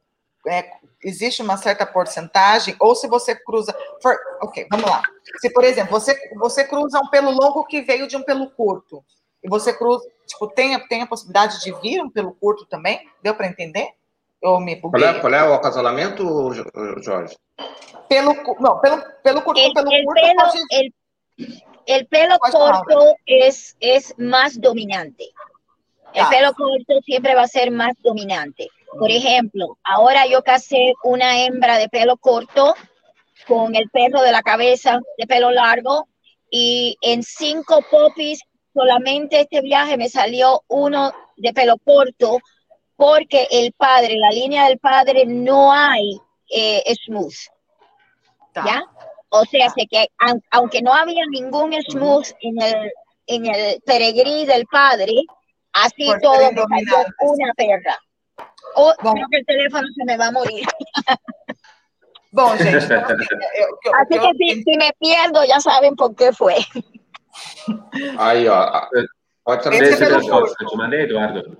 é, 0.48 0.70
existe 1.04 1.42
uma 1.42 1.56
certa 1.56 1.86
porcentagem, 1.86 2.76
ou 2.80 2.94
se 2.94 3.06
você 3.06 3.34
cruza. 3.34 3.74
For, 4.02 4.16
ok, 4.42 4.66
vamos 4.70 4.88
lá. 4.88 5.02
Se, 5.40 5.50
por 5.50 5.64
exemplo, 5.64 5.90
você, 5.90 6.16
você 6.36 6.64
cruza 6.64 6.98
um 6.98 7.08
pelo 7.08 7.30
longo 7.30 7.64
que 7.64 7.82
veio 7.82 8.06
de 8.06 8.16
um 8.16 8.22
pelo 8.22 8.50
curto, 8.50 9.04
e 9.42 9.48
você 9.48 9.72
cruza, 9.72 10.04
tipo, 10.26 10.48
tem, 10.48 10.78
tem 10.88 11.02
a 11.02 11.06
possibilidade 11.06 11.60
de 11.60 11.72
vir 11.80 12.02
um 12.02 12.10
pelo 12.10 12.32
curto 12.32 12.66
também? 12.66 13.00
Deu 13.22 13.34
para 13.34 13.46
entender? 13.46 13.90
Eu 14.42 14.60
me 14.60 14.76
buguei. 14.76 15.02
Qual 15.02 15.14
é, 15.14 15.20
qual 15.20 15.34
é 15.34 15.48
o 15.48 15.54
acasalamento, 15.54 16.52
Jorge? 17.02 17.36
Pelo, 18.08 18.34
não, 18.60 18.78
pelo, 18.80 19.02
pelo 19.22 19.42
curto, 19.42 19.60
el, 19.60 19.72
pelo 19.72 19.92
el 19.92 20.04
curto. 20.04 20.20
Pelo, 20.20 20.36
pode... 20.36 20.58
el, 20.70 20.94
el, 21.86 22.06
pelo 22.06 22.38
corto 22.38 23.14
es, 23.26 23.76
es 23.80 24.14
más 24.16 24.60
dominante. 24.60 25.24
El 26.14 26.22
ah. 26.22 26.30
pelo 26.30 26.54
corto 26.54 27.00
siempre 27.04 27.34
va 27.34 27.42
a 27.42 27.48
ser 27.48 27.70
más 27.70 27.94
dominante. 28.02 28.68
Por 28.96 29.10
ejemplo, 29.10 29.78
ahora 29.84 30.26
yo 30.26 30.42
casé 30.42 30.94
una 31.04 31.44
hembra 31.44 31.78
de 31.78 31.88
pelo 31.88 32.16
corto 32.16 32.74
con 33.46 33.74
el 33.74 33.88
perro 33.90 34.22
de 34.22 34.32
la 34.32 34.42
cabeza 34.42 35.00
de 35.16 35.26
pelo 35.26 35.50
largo 35.50 36.08
y 36.50 36.96
en 37.02 37.22
cinco 37.22 37.80
popis 37.90 38.42
solamente 38.72 39.40
este 39.40 39.60
viaje 39.60 39.96
me 39.96 40.08
salió 40.08 40.62
uno 40.68 41.12
de 41.36 41.52
pelo 41.52 41.76
corto 41.84 42.38
porque 42.96 43.46
el 43.50 43.72
padre, 43.72 44.16
la 44.16 44.30
línea 44.30 44.66
del 44.66 44.78
padre 44.78 45.24
no 45.26 45.72
hay 45.72 46.20
eh, 46.50 46.82
smooth. 47.04 47.34
¿Ya? 48.54 48.82
O 49.28 49.44
sea, 49.44 49.72
que 49.76 50.08
aunque 50.50 50.82
no 50.82 50.92
había 50.92 51.24
ningún 51.30 51.72
smooth 51.90 52.26
en 52.40 52.60
el, 52.60 52.92
en 53.26 53.46
el 53.46 53.80
peregrí 53.82 54.46
del 54.46 54.66
padre, 54.66 55.12
así 55.72 56.10
todo 56.22 56.50
me 56.50 56.84
salió 56.84 57.06
una 57.20 57.52
perra. 57.54 57.98
Oh, 58.74 58.92
Bom. 59.02 59.14
creo 59.14 59.26
que 59.30 59.38
el 59.38 59.46
teléfono 59.46 59.86
se 59.96 60.04
me 60.04 60.16
va 60.16 60.26
a 60.26 60.32
morir. 60.32 60.66
Bom, 62.30 62.56
gente. 62.58 62.94
Así 62.94 64.18
que 64.18 64.32
si, 64.38 64.62
si, 64.62 64.76
me 64.76 64.90
pierdo, 65.00 65.44
ya 65.44 65.60
saben 65.60 65.96
por 65.96 66.14
qué 66.14 66.32
fue. 66.32 66.56
Aí, 68.18 68.46
ó. 68.48 68.88
Pode 69.48 69.62
saber 69.62 69.96
se 69.96 70.04
eu 70.04 70.68
te 70.68 70.76
mandei, 70.76 71.04
Eduardo. 71.04 71.56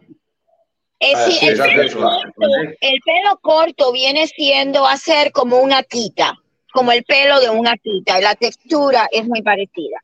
Eh, 1.01 1.16
sí, 1.16 1.47
el, 1.47 1.56
pelo 1.56 2.01
corto, 2.01 2.32
el, 2.80 3.01
pelo 3.02 3.39
corto, 3.40 3.93
viene 3.93 4.26
siendo 4.26 4.85
hacer 4.85 5.32
como 5.32 5.60
una 5.60 5.82
quita, 5.82 6.35
como 6.74 6.93
el 6.93 7.02
pelo 7.05 7.40
de 7.40 7.48
una 7.48 7.78
quita, 7.78 8.18
y 8.18 8.22
la 8.22 8.35
textura 8.35 9.09
es 9.10 9.24
muy 9.26 9.43
parecida. 9.43 10.02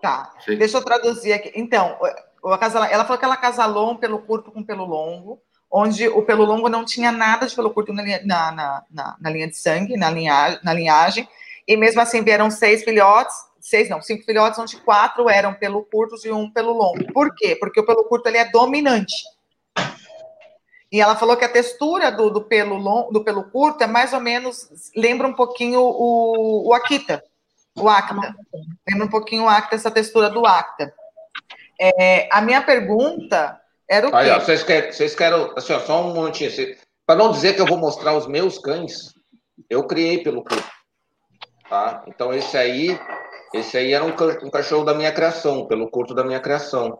Tá, 0.00 0.32
Sim. 0.46 0.56
deixa 0.56 0.78
eu 0.78 0.84
traduzir 0.84 1.34
aqui. 1.34 1.52
Então, 1.56 1.98
ela 2.42 3.04
falou 3.04 3.18
que 3.18 3.24
ela 3.26 3.36
casalou 3.36 3.90
um 3.90 3.96
pelo 3.96 4.20
curto 4.20 4.50
com 4.50 4.64
pelo 4.64 4.86
longo, 4.86 5.42
onde 5.78 6.08
o 6.08 6.22
pelo 6.22 6.42
longo 6.42 6.70
não 6.70 6.86
tinha 6.86 7.12
nada 7.12 7.46
de 7.46 7.54
pelo 7.54 7.70
curto 7.70 7.92
na 7.92 8.02
linha, 8.02 8.22
na, 8.24 8.50
na, 8.50 8.82
na, 8.90 9.16
na 9.20 9.30
linha 9.30 9.46
de 9.46 9.58
sangue, 9.58 9.94
na, 9.94 10.08
linha, 10.08 10.58
na 10.64 10.72
linhagem, 10.72 11.28
e 11.68 11.76
mesmo 11.76 12.00
assim 12.00 12.22
vieram 12.22 12.50
seis 12.50 12.82
filhotes, 12.82 13.36
seis 13.60 13.86
não, 13.90 14.00
cinco 14.00 14.24
filhotes, 14.24 14.58
onde 14.58 14.78
quatro 14.78 15.28
eram 15.28 15.52
pelo 15.52 15.84
curto 15.84 16.16
e 16.24 16.32
um 16.32 16.50
pelo 16.50 16.72
longo. 16.72 17.12
Por 17.12 17.34
quê? 17.34 17.54
Porque 17.60 17.78
o 17.78 17.84
pelo 17.84 18.04
curto 18.04 18.26
ele 18.26 18.38
é 18.38 18.50
dominante. 18.50 19.14
E 20.90 20.98
ela 20.98 21.14
falou 21.14 21.36
que 21.36 21.44
a 21.44 21.52
textura 21.52 22.10
do, 22.10 22.30
do 22.30 22.40
pelo 22.40 22.76
long, 22.76 23.12
do 23.12 23.22
pelo 23.22 23.44
curto 23.44 23.84
é 23.84 23.86
mais 23.86 24.14
ou 24.14 24.20
menos 24.20 24.90
lembra 24.96 25.28
um 25.28 25.34
pouquinho 25.34 25.80
o, 25.82 26.68
o 26.68 26.72
Akita, 26.72 27.22
o 27.76 27.86
Acta. 27.86 28.34
Lembra 28.88 29.04
um 29.04 29.10
pouquinho 29.10 29.44
o 29.44 29.48
Acta, 29.48 29.74
essa 29.74 29.90
textura 29.90 30.30
do 30.30 30.46
Acta. 30.46 30.90
É, 31.78 32.30
a 32.32 32.40
minha 32.40 32.62
pergunta 32.62 33.60
era 33.88 34.08
o 34.08 34.10
quê? 34.10 34.16
Aí, 34.16 34.30
ó, 34.30 34.40
vocês, 34.40 34.62
querem, 34.62 34.92
vocês 34.92 35.14
querem, 35.14 35.52
assim, 35.56 35.72
ó, 35.72 35.80
só 35.80 36.02
um 36.02 36.14
momentinho. 36.14 36.76
Para 37.06 37.16
não 37.16 37.30
dizer 37.30 37.54
que 37.54 37.60
eu 37.60 37.66
vou 37.66 37.78
mostrar 37.78 38.16
os 38.16 38.26
meus 38.26 38.58
cães, 38.58 39.12
eu 39.70 39.86
criei 39.86 40.22
pelo 40.22 40.42
curto. 40.42 40.70
Tá? 41.68 42.04
Então, 42.06 42.32
esse 42.32 42.56
aí, 42.56 42.98
esse 43.54 43.76
aí 43.76 43.92
era 43.92 44.04
um, 44.04 44.10
um 44.44 44.50
cachorro 44.50 44.84
da 44.84 44.94
minha 44.94 45.12
criação, 45.12 45.66
pelo 45.66 45.90
curto 45.90 46.14
da 46.14 46.24
minha 46.24 46.40
criação. 46.40 46.98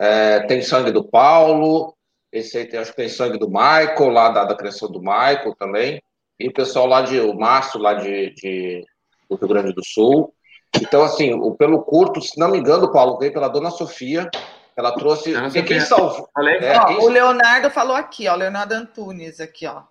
É, 0.00 0.40
tem 0.40 0.60
sangue 0.60 0.90
do 0.90 1.08
Paulo, 1.08 1.96
esse 2.32 2.58
aí 2.58 2.66
tem, 2.66 2.78
acho 2.78 2.90
que 2.90 2.96
tem 2.96 3.08
sangue 3.08 3.38
do 3.38 3.48
Michael, 3.48 4.10
lá 4.10 4.28
da, 4.28 4.44
da 4.44 4.56
criação 4.56 4.90
do 4.90 5.00
Michael 5.00 5.54
também. 5.58 6.02
E 6.38 6.48
o 6.48 6.52
pessoal 6.52 6.86
lá 6.86 7.02
de, 7.02 7.18
o 7.20 7.34
Márcio, 7.34 7.80
lá 7.80 7.94
de, 7.94 8.30
de, 8.34 8.84
do 9.28 9.36
Rio 9.36 9.48
Grande 9.48 9.72
do 9.72 9.84
Sul. 9.84 10.34
Então, 10.80 11.02
assim, 11.02 11.32
o 11.32 11.54
pelo 11.54 11.82
curto, 11.82 12.20
se 12.20 12.38
não 12.38 12.50
me 12.50 12.58
engano, 12.58 12.92
Paulo, 12.92 13.18
veio 13.18 13.32
pela 13.32 13.48
dona 13.48 13.70
Sofia. 13.70 14.28
Ela 14.76 14.94
trouxe. 14.94 15.32
Quem, 15.52 15.64
quem 15.64 15.80
salvou? 15.80 16.28
É, 16.60 16.78
ó, 16.78 16.86
quem... 16.86 16.98
O 16.98 17.08
Leonardo 17.08 17.70
falou 17.70 17.96
aqui, 17.96 18.28
ó. 18.28 18.34
O 18.34 18.36
Leonardo 18.36 18.74
Antunes 18.74 19.40
aqui, 19.40 19.66
ó. 19.66 19.82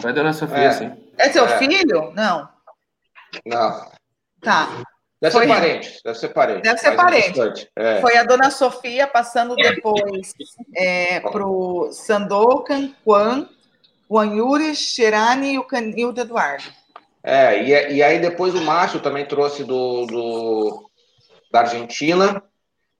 Foi 0.00 0.10
a 0.10 0.14
dona 0.14 0.32
Sofia, 0.32 0.56
é. 0.56 0.70
sim. 0.72 0.92
É 1.16 1.30
seu 1.30 1.44
é. 1.44 1.58
filho? 1.58 2.12
Não. 2.14 2.48
Não. 3.46 3.90
Tá. 4.40 4.82
Deve 5.20 5.32
foi, 5.32 5.46
ser 5.46 5.52
parente, 5.52 6.00
deve 6.04 6.18
ser 6.18 6.28
parente. 6.28 6.62
Deve 6.62 6.78
ser 6.78 6.96
parente. 6.96 7.70
É. 7.74 8.00
Foi 8.00 8.16
a 8.16 8.22
dona 8.22 8.50
Sofia 8.50 9.06
passando 9.06 9.56
depois 9.56 10.32
é, 10.76 11.18
para 11.18 11.44
o 11.44 11.90
Sandokan, 11.92 12.92
Juan, 13.04 13.48
o 14.08 14.22
Yuri, 14.22 14.76
Xerani 14.76 15.54
e 15.54 15.58
o 15.58 15.64
Canildo 15.64 16.20
Eduardo. 16.20 16.64
É, 17.22 17.62
e, 17.62 17.96
e 17.96 18.02
aí 18.02 18.20
depois 18.20 18.54
o 18.54 18.62
Márcio 18.62 19.00
também 19.00 19.26
trouxe 19.26 19.64
do, 19.64 20.06
do, 20.06 20.90
da 21.50 21.60
Argentina. 21.60 22.40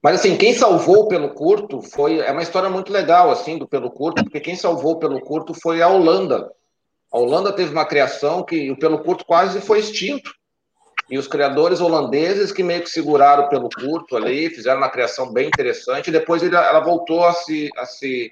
Mas 0.01 0.19
assim, 0.19 0.37
quem 0.37 0.53
salvou 0.53 1.07
pelo 1.07 1.33
curto 1.33 1.81
foi. 1.81 2.19
É 2.19 2.31
uma 2.31 2.43
história 2.43 2.69
muito 2.69 2.91
legal, 2.91 3.29
assim, 3.29 3.57
do 3.57 3.67
pelo 3.67 3.91
curto, 3.91 4.23
porque 4.23 4.39
quem 4.39 4.55
salvou 4.55 4.97
pelo 4.97 5.19
curto 5.19 5.53
foi 5.53 5.81
a 5.81 5.89
Holanda. 5.89 6.49
A 7.11 7.17
Holanda 7.17 7.51
teve 7.51 7.71
uma 7.71 7.85
criação 7.85 8.43
que 8.43 8.71
o 8.71 8.77
pelo 8.77 8.99
curto 8.99 9.25
quase 9.25 9.59
foi 9.61 9.79
extinto 9.79 10.31
e 11.09 11.17
os 11.17 11.27
criadores 11.27 11.81
holandeses 11.81 12.51
que 12.51 12.61
meio 12.61 12.83
que 12.83 12.89
seguraram 12.89 13.49
pelo 13.49 13.69
curto 13.69 14.15
ali, 14.15 14.49
fizeram 14.49 14.77
uma 14.77 14.89
criação 14.89 15.33
bem 15.33 15.47
interessante, 15.47 16.07
e 16.07 16.13
depois 16.13 16.43
ela 16.43 16.79
voltou 16.79 17.25
a 17.25 17.33
se, 17.33 17.69
a 17.75 17.85
se, 17.85 18.31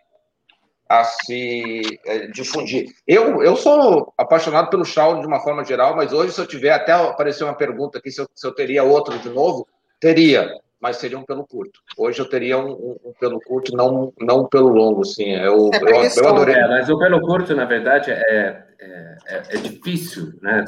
a 0.88 1.03
se 1.03 1.99
é, 2.06 2.27
difundir. 2.27 2.85
Eu, 3.07 3.41
eu 3.41 3.56
sou 3.56 4.14
apaixonado 4.15 4.69
pelo 4.69 4.85
Shaw 4.85 5.19
de 5.19 5.26
uma 5.26 5.39
forma 5.39 5.65
geral, 5.65 5.95
mas 5.95 6.14
hoje, 6.14 6.34
se 6.34 6.39
eu 6.39 6.45
tiver, 6.45 6.72
até 6.72 6.91
apareceu 6.91 7.48
uma 7.48 7.56
pergunta 7.56 7.98
aqui, 7.98 8.11
se 8.11 8.22
eu, 8.22 8.27
se 8.35 8.45
eu 8.45 8.53
teria 8.53 8.84
outro 8.84 9.18
de 9.18 9.30
novo, 9.30 9.68
teria, 9.99 10.48
mas 10.80 10.98
seria 10.98 11.18
um 11.18 11.26
pelo 11.26 11.45
curto. 11.45 11.80
Hoje 11.98 12.20
eu 12.20 12.30
teria 12.30 12.58
um, 12.58 12.72
um, 12.72 12.98
um 13.06 13.14
pelo 13.20 13.40
curto, 13.40 13.76
não, 13.76 14.14
não 14.20 14.41
um 14.41 14.48
pelo 14.48 14.70
longo, 14.70 15.02
assim. 15.02 15.32
Eu, 15.32 15.70
é 15.74 15.78
eu, 15.82 16.24
eu 16.24 16.30
adorei. 16.30 16.56
É, 16.56 16.68
mas 16.68 16.90
o 16.90 16.98
pelo 16.98 17.22
curto, 17.22 17.56
na 17.56 17.66
verdade, 17.66 18.12
é, 18.12 18.64
é, 18.80 19.18
é, 19.28 19.44
é 19.49 19.58
difícil, 19.58 20.34
né? 20.41 20.66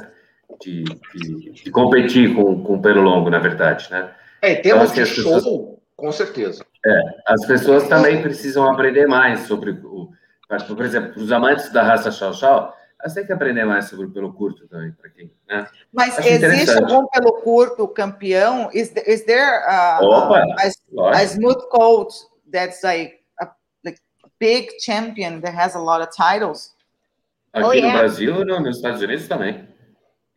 de, 0.62 0.84
de, 1.14 1.52
de 1.52 1.72
competir 1.72 2.34
com, 2.34 2.64
com 2.64 2.76
o 2.76 2.82
pelo 2.82 3.02
longo, 3.02 3.30
na 3.30 3.40
verdade, 3.40 3.88
né? 3.92 4.12
É, 4.42 4.54
em 4.54 4.62
termos 4.62 4.92
então, 4.92 5.04
de 5.04 5.10
show, 5.10 5.34
pessoas... 5.34 5.80
Com 5.96 6.12
certeza. 6.12 6.66
É, 6.86 7.00
as 7.28 7.46
pessoas 7.46 7.88
também 7.88 8.22
precisam 8.22 8.70
aprender 8.70 9.06
mais 9.06 9.42
sobre 9.42 9.72
o. 9.72 10.10
Por 10.68 10.84
exemplo, 10.84 11.14
para 11.14 11.22
os 11.22 11.32
amantes 11.32 11.72
da 11.72 11.84
raça 11.84 12.10
Chow 12.10 12.34
Chow, 12.34 12.74
elas 13.02 13.14
têm 13.14 13.26
que 13.26 13.32
aprender 13.32 13.64
mais 13.64 13.86
sobre 13.86 14.08
o 14.08 14.12
pelo 14.12 14.34
curto 14.34 14.68
também, 14.68 14.92
para 14.92 15.10
quem. 15.10 15.32
Né? 15.48 15.68
Mas 15.92 16.18
Acho 16.18 16.28
existe 16.28 16.78
algum 16.78 17.08
pelo 17.08 17.42
curto 17.42 17.88
campeão? 17.88 18.70
Is, 18.74 18.92
is 19.08 19.24
there 19.26 19.64
a, 19.66 20.00
Opa, 20.02 20.44
a, 20.44 21.10
a 21.12 21.28
smooth 21.28 21.62
coat 21.70 22.14
that's 22.52 22.84
like 22.84 23.20
a 23.40 23.48
like 23.86 24.02
big 24.40 24.70
champion 24.82 25.40
that 25.42 25.56
has 25.56 25.76
a 25.76 25.80
lot 25.80 26.02
of 26.02 26.10
titles? 26.10 26.76
Aqui 27.54 27.66
oh, 27.66 27.72
yeah. 27.72 27.94
no 27.94 28.00
Brasil, 28.00 28.46
no, 28.46 28.60
nos 28.60 28.76
Estados 28.78 29.02
Unidos 29.02 29.28
também. 29.28 29.68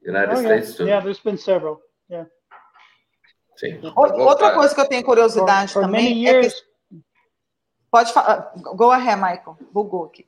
United 0.04 0.32
oh, 0.32 0.40
States 0.40 0.68
yeah. 0.68 0.76
too. 0.76 0.86
Yeah, 0.86 1.00
there's 1.00 1.20
been 1.20 1.36
several. 1.36 1.80
Yeah. 2.08 2.26
Sim. 3.56 3.80
Outra 3.96 4.52
coisa 4.54 4.74
que 4.74 4.80
eu 4.80 4.88
tenho 4.88 5.04
curiosidade 5.04 5.72
for, 5.72 5.82
for 5.82 5.86
também 5.86 6.28
é 6.28 6.40
que... 6.40 6.48
Pode 7.90 8.12
falar. 8.12 8.52
Go 8.56 8.90
ahead, 8.90 9.20
Michael. 9.20 9.58
Bugou 9.72 10.06
aqui. 10.06 10.26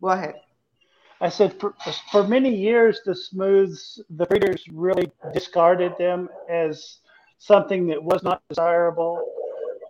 Go 0.00 0.08
ahead. 0.08 0.40
I 1.22 1.28
said 1.28 1.58
for, 1.60 1.72
for 2.10 2.26
many 2.26 2.52
years, 2.52 3.00
the 3.06 3.14
smooths, 3.14 4.02
the 4.10 4.26
breeders 4.26 4.64
really 4.72 5.08
discarded 5.32 5.96
them 5.96 6.28
as 6.50 6.98
something 7.38 7.86
that 7.86 8.02
was 8.02 8.24
not 8.24 8.42
desirable. 8.48 9.24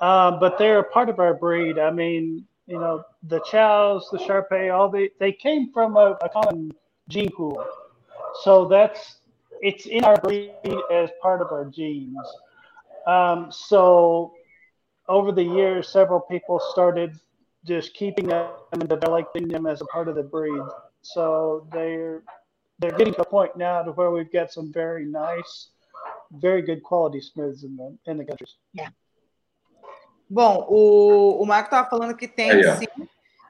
Um, 0.02 0.38
but 0.40 0.58
they're 0.58 0.80
a 0.80 0.84
part 0.84 1.08
of 1.08 1.18
our 1.18 1.32
breed. 1.32 1.78
I 1.78 1.90
mean, 1.90 2.44
you 2.66 2.78
know, 2.78 3.02
the 3.22 3.40
chows, 3.40 4.06
the 4.12 4.18
Sharpei, 4.18 4.74
all 4.74 4.90
the 4.90 5.10
they 5.18 5.32
came 5.32 5.72
from 5.72 5.96
a, 5.96 6.18
a 6.22 6.28
common 6.28 6.70
gene 7.08 7.30
pool. 7.30 7.64
So 8.42 8.66
that's 8.66 9.16
it's 9.62 9.86
in 9.86 10.04
our 10.04 10.18
breed 10.18 10.52
as 10.92 11.08
part 11.22 11.40
of 11.40 11.50
our 11.50 11.64
genes. 11.64 12.18
Um, 13.06 13.50
so 13.50 14.34
over 15.08 15.32
the 15.32 15.44
years, 15.44 15.88
several 15.88 16.20
people 16.20 16.60
started 16.72 17.18
just 17.64 17.94
keeping 17.94 18.28
them 18.28 18.50
and 18.72 18.86
developing 18.86 19.48
them 19.48 19.66
as 19.66 19.80
a 19.80 19.86
part 19.86 20.08
of 20.08 20.14
the 20.16 20.22
breed. 20.22 20.62
So 21.02 21.66
they're 21.72 22.22
they're 22.78 22.96
getting 22.96 23.14
to 23.14 23.22
a 23.22 23.24
point 23.24 23.56
now 23.56 23.82
to 23.82 23.92
where 23.92 24.10
we've 24.10 24.32
got 24.32 24.50
some 24.52 24.72
very 24.72 25.04
nice, 25.04 25.70
very 26.30 26.62
good 26.62 26.82
quality 26.82 27.20
smooths 27.20 27.64
in 27.64 27.76
the 27.76 27.96
in 28.10 28.18
the 28.18 28.24
countries. 28.24 28.56
Yeah. 28.72 28.90
Bom, 30.30 30.66
o, 30.68 31.42
o 31.42 31.46
Marco 31.46 31.66
estava 31.66 31.90
falando 31.90 32.16
que 32.16 32.26
tem 32.26 32.50
Aí, 32.50 32.76
sim, 32.78 32.86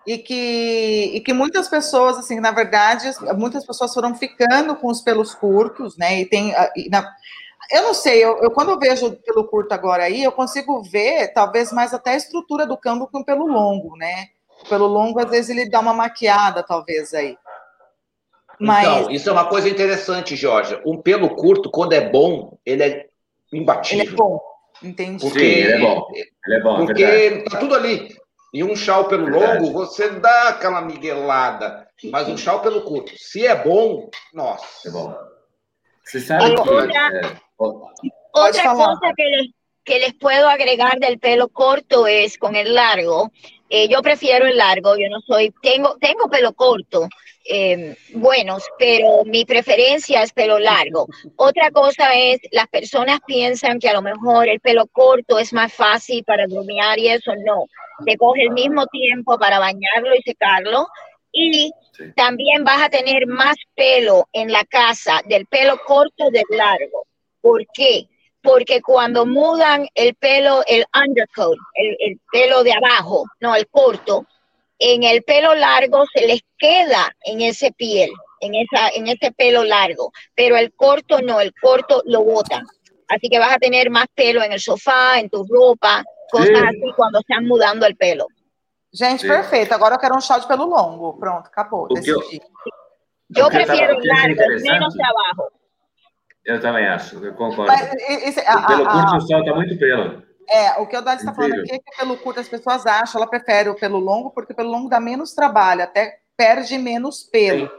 e 0.07 0.19
que, 0.19 1.13
e 1.15 1.21
que 1.21 1.33
muitas 1.33 1.69
pessoas, 1.69 2.19
assim, 2.19 2.41
na 2.41 2.51
verdade, 2.51 3.09
muitas 3.37 3.65
pessoas 3.65 3.95
foram 3.95 4.15
ficando 4.15 4.75
com 4.75 4.89
os 4.89 5.01
pelos 5.01 5.35
curtos, 5.35 5.97
né? 5.97 6.21
E 6.21 6.27
tem. 6.27 6.53
E 6.77 6.89
na, 6.91 7.09
eu 7.71 7.83
não 7.83 7.95
sei, 7.95 8.23
eu, 8.23 8.39
eu, 8.39 8.51
quando 8.51 8.71
eu 8.71 8.79
vejo 8.79 9.13
pelo 9.25 9.47
curto 9.47 9.73
agora 9.73 10.05
aí, 10.05 10.23
eu 10.23 10.33
consigo 10.33 10.83
ver 10.83 11.33
talvez 11.33 11.73
mais 11.73 11.95
até 11.95 12.11
a 12.11 12.17
estrutura 12.17 12.67
do 12.67 12.77
campo 12.77 13.07
que 13.07 13.25
pelo 13.25 13.47
longo, 13.47 13.97
né? 13.97 14.27
Pelo 14.69 14.87
longo, 14.87 15.21
às 15.21 15.31
vezes, 15.31 15.51
ele 15.51 15.69
dá 15.69 15.81
uma 15.81 15.93
maquiada, 15.93 16.63
talvez, 16.63 17.13
aí. 17.15 17.37
Mas... 18.59 18.87
Então, 18.87 19.11
isso 19.11 19.29
é 19.29 19.33
uma 19.33 19.47
coisa 19.47 19.69
interessante, 19.69 20.37
Jorge. 20.37 20.81
Um 20.87 21.01
pelo 21.01 21.35
curto, 21.35 21.71
quando 21.71 21.95
é 21.95 22.09
bom, 22.09 22.59
ele 22.65 22.83
é 22.83 23.07
imbatível. 23.53 24.05
Ele 24.05 24.13
é 24.13 24.17
bom, 24.17 24.41
entendi. 24.83 25.25
Porque, 25.25 25.39
Sim, 25.39 25.47
ele 25.47 25.73
é 25.73 25.79
bom. 25.79 26.07
Ele 26.15 26.57
é 26.57 26.61
bom, 26.61 26.87
Porque 26.87 27.03
é 27.03 27.45
tá 27.45 27.59
tudo 27.59 27.75
ali. 27.75 28.15
E 28.55 28.63
um 28.63 28.77
chau 28.77 29.07
pelo 29.09 29.25
verdade. 29.25 29.65
longo, 29.65 29.73
você 29.73 30.11
dá 30.11 30.51
aquela 30.51 30.83
miguelada. 30.83 31.89
Mas 32.05 32.29
um 32.29 32.37
chau 32.37 32.61
pelo 32.61 32.83
curto, 32.83 33.13
se 33.17 33.47
é 33.47 33.55
bom, 33.55 34.11
nossa. 34.33 34.89
É 34.89 34.91
bom. 34.93 35.17
Você 36.05 36.21
sabe 36.21 36.55
que... 36.55 36.71
É... 36.71 37.37
Otra 38.35 38.75
cosa 38.75 39.13
que 39.17 39.25
les, 39.25 39.47
que 39.85 39.99
les 39.99 40.15
puedo 40.15 40.49
agregar 40.49 40.99
del 40.99 41.19
pelo 41.19 41.49
corto 41.49 42.07
es 42.07 42.39
con 42.39 42.57
el 42.57 42.75
largo. 42.75 43.31
Eh, 43.75 43.89
yo 43.89 44.03
prefiero 44.03 44.45
el 44.45 44.59
largo, 44.59 44.99
yo 44.99 45.09
no 45.09 45.23
soy, 45.23 45.51
tengo, 45.63 45.97
tengo 45.99 46.29
pelo 46.29 46.53
corto, 46.53 47.09
eh, 47.43 47.97
buenos, 48.13 48.63
pero 48.79 49.25
mi 49.25 49.47
preferencia 49.47 50.23
es 50.23 50.31
pelo 50.35 50.59
largo. 50.59 51.07
Otra 51.37 51.71
cosa 51.71 52.15
es, 52.15 52.39
las 52.51 52.69
personas 52.69 53.21
piensan 53.27 53.79
que 53.79 53.89
a 53.89 53.95
lo 53.95 54.03
mejor 54.03 54.47
el 54.47 54.61
pelo 54.61 54.87
corto 54.89 55.39
es 55.39 55.55
más 55.55 55.73
fácil 55.73 56.23
para 56.23 56.47
grumear 56.47 56.99
y 56.99 57.09
eso 57.09 57.33
no. 57.47 57.65
Te 58.05 58.19
coge 58.19 58.43
el 58.43 58.51
mismo 58.51 58.87
tiempo 58.89 59.39
para 59.39 59.59
bañarlo 59.59 60.15
y 60.19 60.21
secarlo 60.21 60.87
y 61.33 61.73
también 62.15 62.65
vas 62.65 62.83
a 62.83 62.91
tener 62.91 63.27
más 63.27 63.57
pelo 63.75 64.29
en 64.35 64.53
la 64.53 64.65
casa 64.67 65.23
del 65.25 65.47
pelo 65.47 65.81
corto 65.87 66.29
del 66.31 66.45
largo. 66.51 67.07
¿Por 67.41 67.65
qué? 67.73 68.07
Porque 68.43 68.83
cuando 68.83 69.25
mudan 69.25 69.87
el 69.95 70.15
pelo, 70.17 70.63
el 70.67 70.85
undercoat, 70.95 71.57
el, 71.75 71.97
el 72.01 72.21
pelo 72.31 72.65
de 72.65 72.73
abajo, 72.73 73.25
no, 73.41 73.55
el 73.55 73.69
corto, 73.69 74.27
en 74.79 75.05
el 75.05 75.23
pelo 75.23 75.55
largo 75.55 76.05
se 76.13 76.27
les 76.27 76.41
queda 76.59 77.15
en 77.25 77.41
ese 77.41 77.71
piel, 77.73 78.11
en, 78.41 78.55
esa, 78.57 78.89
en 78.89 79.07
ese 79.07 79.31
pelo 79.31 79.63
largo, 79.63 80.13
pero 80.35 80.57
el 80.57 80.73
corto 80.75 81.23
no, 81.23 81.41
el 81.41 81.53
corto 81.55 82.03
lo 82.07 82.25
botan. 82.25 82.67
Así 83.09 83.29
que 83.29 83.39
vas 83.39 83.55
a 83.55 83.59
tener 83.59 83.91
más 83.91 84.07
pelo 84.15 84.43
en 84.43 84.53
el 84.53 84.59
sofá, 84.59 85.21
en 85.21 85.31
tu 85.31 85.45
ropa, 85.45 86.03
cosas 86.31 86.49
sí. 86.49 86.65
así 86.67 86.93
cuando 86.97 87.21
están 87.21 87.47
mudando 87.47 87.87
el 87.87 87.95
pelo. 87.97 88.27
Gente, 88.93 89.23
Sim. 89.23 89.29
perfeito. 89.29 89.73
Agora 89.73 89.95
eu 89.95 89.99
quero 89.99 90.17
um 90.17 90.21
chá 90.21 90.39
de 90.39 90.47
pelo 90.47 90.67
longo. 90.67 91.15
Pronto, 91.15 91.47
acabou. 91.47 91.89
Eu, 92.05 92.21
eu 93.35 93.49
prefiro 93.49 93.99
largo, 94.05 94.63
menos 94.63 94.95
abaixo. 95.01 95.62
Eu 96.45 96.61
também 96.61 96.87
acho, 96.87 97.25
eu 97.25 97.35
concordo. 97.35 97.67
Mas, 97.67 97.93
esse, 98.25 98.41
a, 98.41 98.67
pelo 98.67 98.89
a, 98.89 98.93
curto, 98.93 99.27
solta 99.27 99.55
muito 99.55 99.79
pelo. 99.79 100.23
É, 100.49 100.81
o 100.81 100.87
que 100.87 100.97
o 100.97 101.01
Dali 101.01 101.21
está 101.21 101.33
falando 101.33 101.55
aqui 101.55 101.75
é 101.75 101.79
que 101.79 101.97
pelo 101.97 102.17
curto 102.19 102.41
as 102.41 102.49
pessoas 102.49 102.85
acham, 102.85 103.21
ela 103.21 103.31
prefere 103.31 103.69
o 103.69 103.77
pelo 103.77 103.99
longo, 103.99 104.31
porque 104.31 104.53
pelo 104.53 104.71
longo 104.71 104.89
dá 104.89 104.99
menos 104.99 105.35
trabalho, 105.35 105.83
até 105.83 106.19
perde 106.37 106.77
menos 106.79 107.23
pelo. 107.23 107.69
Sim. 107.69 107.73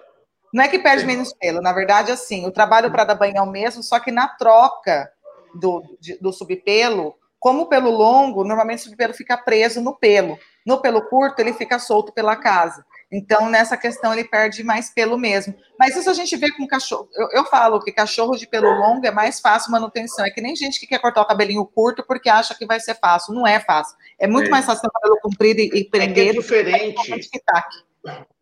Não 0.53 0.64
é 0.64 0.68
que 0.68 0.80
perde 0.80 1.02
Sim. 1.02 1.07
menos 1.07 1.34
pelo, 1.34 1.61
na 1.61 1.73
verdade, 1.73 2.11
assim, 2.11 2.45
o 2.45 2.52
trabalho 2.52 2.91
para 2.91 3.03
dar 3.03 3.15
banho 3.15 3.38
é 3.38 3.41
o 3.41 3.49
mesmo, 3.49 3.84
só 3.84 3.99
que 3.99 4.11
na 4.11 4.27
troca 4.27 5.11
do, 5.53 5.84
de, 5.99 6.18
do 6.19 6.31
subpelo, 6.31 7.15
como 7.40 7.64
o 7.64 7.65
pelo 7.65 7.90
longo, 7.90 8.44
normalmente 8.44 8.80
o 8.80 8.84
subpelo 8.84 9.14
fica 9.14 9.35
preso 9.35 9.81
no 9.81 9.95
pelo. 9.95 10.40
No 10.65 10.80
pelo 10.80 11.02
curto, 11.10 11.40
ele 11.40 11.53
fica 11.53 11.77
solto 11.77 12.14
pela 12.14 12.38
casa. 12.38 12.85
Então, 13.11 13.49
nessa 13.49 13.76
questão, 13.76 14.14
ele 14.14 14.23
perde 14.23 14.64
mais 14.64 14.90
pelo 14.90 15.18
mesmo. 15.18 15.53
Mas 15.84 15.97
isso 15.97 16.10
a 16.10 16.14
gente 16.14 16.38
vê 16.38 16.49
com 16.49 16.65
cachorro. 16.65 17.10
Eu, 17.14 17.27
eu, 17.34 17.43
falo 17.43 17.81
que 17.81 17.91
cachorro 17.91 18.38
de 18.38 18.47
pelo 18.47 18.72
longo 18.72 19.05
é 19.05 19.11
mais 19.11 19.41
fácil 19.41 19.69
manutenção. 19.69 20.26
É 20.26 20.30
que 20.30 20.39
nem 20.39 20.55
gente 20.55 20.80
que 20.80 20.88
quer 20.88 20.97
cortar 20.97 21.19
o 21.22 21.26
cabelinho 21.26 21.65
curto 21.65 22.05
porque 22.07 22.30
acha 22.30 22.55
que 22.55 22.65
vai 22.65 22.80
ser 22.80 22.95
fácil. 22.95 23.34
Não 23.34 23.45
é 23.45 23.60
fácil. 23.60 23.97
É 24.18 24.26
muito 24.26 24.47
é. 24.47 24.49
mais 24.49 24.65
fácil 24.65 24.84
ter 24.84 24.88
o 24.88 24.91
cabelo 24.91 25.19
comprido 25.22 25.60
e, 25.60 25.81
e 25.81 25.84
prender. 25.84 26.27
É, 26.27 26.30
é 26.30 26.34
diferente. 26.34 27.11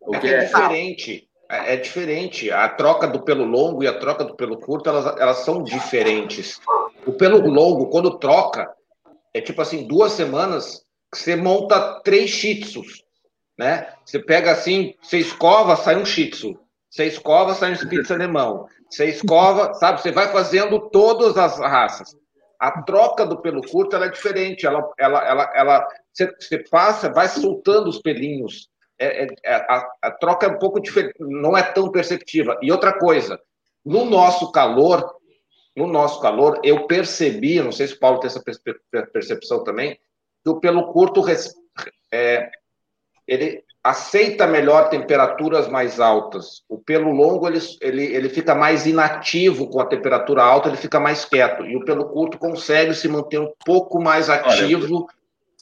O 0.00 0.20
que 0.20 0.28
é, 0.28 0.34
é 0.34 0.44
diferente. 0.44 1.28
É, 1.48 1.74
é 1.74 1.76
diferente. 1.76 2.48
A 2.52 2.68
troca 2.68 3.08
do 3.08 3.24
pelo 3.24 3.44
longo 3.44 3.82
e 3.82 3.88
a 3.88 3.98
troca 3.98 4.22
do 4.24 4.36
pelo 4.36 4.56
curto, 4.60 4.88
elas, 4.88 5.06
elas 5.18 5.38
são 5.38 5.64
diferentes. 5.64 6.60
O 7.04 7.12
pelo 7.12 7.44
longo, 7.50 7.88
quando 7.88 8.20
troca, 8.20 8.72
é 9.34 9.40
tipo 9.40 9.60
assim, 9.60 9.82
duas 9.82 10.12
semanas 10.12 10.84
que 11.10 11.18
você 11.18 11.34
monta 11.34 12.00
três 12.04 12.30
shih 12.30 12.60
tzus 12.60 13.02
né? 13.58 13.88
Você 14.04 14.18
pega 14.18 14.50
assim, 14.50 14.94
você 15.00 15.18
escova, 15.18 15.76
sai 15.76 15.96
um 15.96 16.04
Shih 16.04 16.30
Tzu. 16.30 16.58
Você 16.92 17.06
escova, 17.06 17.54
sai 17.54 17.72
um 17.72 17.74
Spitz 17.74 18.10
alemão. 18.10 18.68
Você 18.90 19.06
escova, 19.06 19.72
sabe? 19.72 20.02
Você 20.02 20.12
vai 20.12 20.30
fazendo 20.30 20.90
todas 20.90 21.38
as 21.38 21.58
raças. 21.58 22.14
A 22.60 22.82
troca 22.82 23.24
do 23.24 23.40
pelo 23.40 23.62
curto 23.66 23.96
é 23.96 24.08
diferente. 24.10 24.66
Ela, 24.66 24.86
ela, 24.98 25.26
ela, 25.26 25.52
ela 25.54 25.88
você, 26.12 26.30
você 26.38 26.58
passa, 26.58 27.10
vai 27.10 27.28
soltando 27.28 27.88
os 27.88 27.98
pelinhos. 27.98 28.68
É, 28.98 29.24
é, 29.24 29.26
é, 29.42 29.54
a, 29.54 29.90
a, 30.02 30.10
troca 30.10 30.46
é 30.46 30.50
um 30.50 30.58
pouco 30.58 30.78
diferente, 30.78 31.14
não 31.18 31.56
é 31.56 31.62
tão 31.62 31.90
perceptiva. 31.90 32.58
E 32.60 32.70
outra 32.70 32.92
coisa, 32.92 33.40
no 33.82 34.04
nosso 34.04 34.52
calor, 34.52 35.16
no 35.74 35.86
nosso 35.86 36.20
calor, 36.20 36.60
eu 36.62 36.86
percebi, 36.86 37.58
não 37.62 37.72
sei 37.72 37.86
se 37.86 37.94
o 37.94 37.98
Paulo 37.98 38.20
tem 38.20 38.28
essa 38.28 38.44
percepção 39.10 39.64
também, 39.64 39.98
que 40.44 40.50
o 40.50 40.60
pelo 40.60 40.92
curto 40.92 41.24
é, 42.12 42.50
ele 43.26 43.62
aceita 43.82 44.46
melhor 44.46 44.88
temperaturas 44.88 45.66
mais 45.68 45.98
altas. 45.98 46.62
O 46.68 46.78
pelo 46.78 47.10
longo 47.10 47.48
ele, 47.48 47.58
ele, 47.80 48.04
ele 48.04 48.28
fica 48.28 48.54
mais 48.54 48.86
inativo 48.86 49.68
com 49.68 49.80
a 49.80 49.86
temperatura 49.86 50.42
alta, 50.42 50.68
ele 50.68 50.76
fica 50.76 51.00
mais 51.00 51.24
quieto. 51.24 51.64
E 51.64 51.76
o 51.76 51.84
pelo 51.84 52.06
curto 52.06 52.38
consegue 52.38 52.94
se 52.94 53.08
manter 53.08 53.40
um 53.40 53.52
pouco 53.64 54.00
mais 54.00 54.30
ativo 54.30 54.84
Olha, 54.84 55.06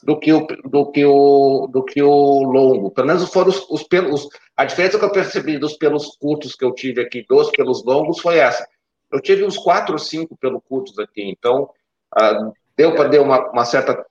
do, 0.03 0.19
que 0.19 0.33
o, 0.33 0.47
do, 0.65 0.91
que 0.91 1.05
o, 1.05 1.67
do 1.71 1.83
que 1.83 2.03
o 2.03 2.43
longo. 2.43 2.91
Pelo 2.91 3.07
menos 3.07 3.33
foram 3.33 3.49
os, 3.49 3.67
os 3.71 3.83
pelos. 3.85 4.29
A 4.55 4.65
diferença 4.65 4.99
que 4.99 5.05
eu 5.05 5.13
percebi 5.13 5.59
dos 5.59 5.75
pelos 5.79 6.17
curtos 6.17 6.55
que 6.55 6.65
eu 6.65 6.75
tive 6.75 7.01
aqui, 7.01 7.25
dos 7.27 7.51
pelos 7.51 7.83
longos, 7.85 8.21
foi 8.21 8.37
essa. 8.37 8.69
Eu 9.11 9.21
tive 9.21 9.45
uns 9.45 9.57
quatro 9.57 9.95
ou 9.95 9.99
cinco 9.99 10.37
pelos 10.37 10.63
curtos 10.69 10.99
aqui, 10.99 11.23
então 11.23 11.71
ah, 12.15 12.53
deu 12.77 12.95
para 12.95 13.09
ter 13.09 13.19
uma, 13.19 13.51
uma 13.51 13.65
certa 13.65 14.07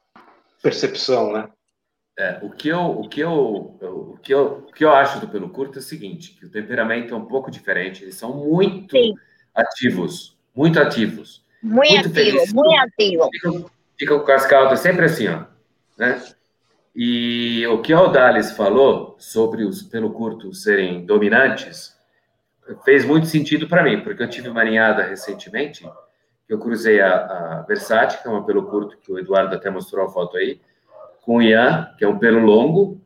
percepção, 0.61 1.31
né? 1.31 1.47
É, 2.19 2.37
o, 2.41 2.49
que 2.49 2.67
eu, 2.67 2.81
o, 2.81 3.07
que 3.07 3.21
eu, 3.21 3.31
o, 3.31 4.17
que 4.21 4.33
eu, 4.33 4.65
o 4.67 4.73
que 4.73 4.83
eu 4.83 4.91
acho 4.91 5.21
do 5.21 5.29
pelo 5.29 5.47
curto 5.51 5.77
é 5.77 5.79
o 5.79 5.81
seguinte, 5.81 6.35
que 6.37 6.45
o 6.45 6.51
temperamento 6.51 7.13
é 7.13 7.17
um 7.17 7.23
pouco 7.23 7.49
diferente, 7.49 8.03
eles 8.03 8.15
são 8.15 8.33
muito 8.33 8.91
Sim. 8.91 9.15
ativos, 9.55 10.37
muito 10.53 10.77
ativos. 10.81 11.45
Muito, 11.63 11.93
muito 11.93 12.07
ativo, 12.09 12.53
muito 12.53 12.77
ativo. 12.77 13.29
Ficam, 13.31 13.65
fica 13.97 14.19
com 14.19 14.55
alta, 14.55 14.75
sempre 14.75 15.05
assim, 15.05 15.29
ó, 15.29 15.45
né? 15.97 16.21
E 16.93 17.65
o 17.67 17.81
que 17.81 17.93
o 17.93 17.97
Aldales 17.97 18.51
falou 18.51 19.15
sobre 19.17 19.63
os 19.63 19.81
pelo 19.81 20.11
curto 20.11 20.53
serem 20.53 21.05
dominantes 21.05 21.97
fez 22.83 23.05
muito 23.05 23.27
sentido 23.27 23.65
para 23.65 23.81
mim, 23.81 24.01
porque 24.01 24.21
eu 24.21 24.29
tive 24.29 24.49
uma 24.49 24.65
ninhada 24.65 25.03
recentemente, 25.03 25.89
eu 26.49 26.59
cruzei 26.59 26.99
a, 26.99 27.15
a 27.15 27.61
Versace, 27.61 28.21
que 28.21 28.27
é 28.27 28.31
uma 28.31 28.45
pelo 28.45 28.63
curto, 28.63 28.97
que 28.97 29.09
o 29.09 29.17
Eduardo 29.17 29.55
até 29.55 29.69
mostrou 29.69 30.05
a 30.05 30.09
foto 30.09 30.35
aí, 30.35 30.59
com 31.29 31.35
o 31.35 31.41
Ian, 31.43 31.93
que 31.95 32.03
é 32.03 32.07
um 32.07 32.17
pelo 32.17 32.39
longo, 32.39 32.99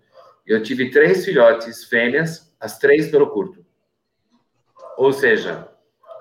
eu 0.48 0.64
tive 0.64 0.90
três 0.90 1.26
filhotes 1.26 1.84
fêmeas, 1.84 2.50
as 2.58 2.80
três 2.80 3.12
pelo 3.12 3.30
curto. 3.30 3.66
Ou 4.95 5.12
seja, 5.12 5.68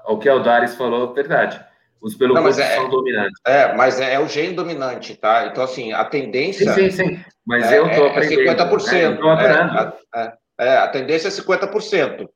o 0.04 0.18
que 0.18 0.28
o 0.28 0.32
Aldares 0.32 0.74
falou, 0.74 1.14
verdade. 1.14 1.64
Os 2.00 2.16
pelo 2.16 2.34
curto 2.34 2.60
é, 2.60 2.74
são 2.74 2.88
dominantes. 2.88 3.40
É, 3.46 3.72
mas 3.76 4.00
é, 4.00 4.14
é, 4.14 4.18
o 4.18 4.26
gene 4.26 4.52
dominante, 4.52 5.14
tá? 5.14 5.46
Então, 5.46 5.62
assim, 5.62 5.92
a 5.92 6.04
tendência... 6.04 6.74
Sim, 6.74 6.90
sim, 6.90 7.04
sim. 7.04 7.24
Mas 7.46 7.70
é, 7.70 7.78
eu 7.78 7.86
estou 7.86 8.06
é 8.06 8.10
aprendendo. 8.10 8.50
É 8.50 8.54
50%. 8.56 8.90
Né? 8.90 9.12
Estou 9.12 9.30
aprendendo. 9.30 9.92
É, 10.12 10.32
é, 10.58 10.76
a 10.78 10.88
tendência 10.88 11.28
é 11.28 11.30
50%. 11.30 12.28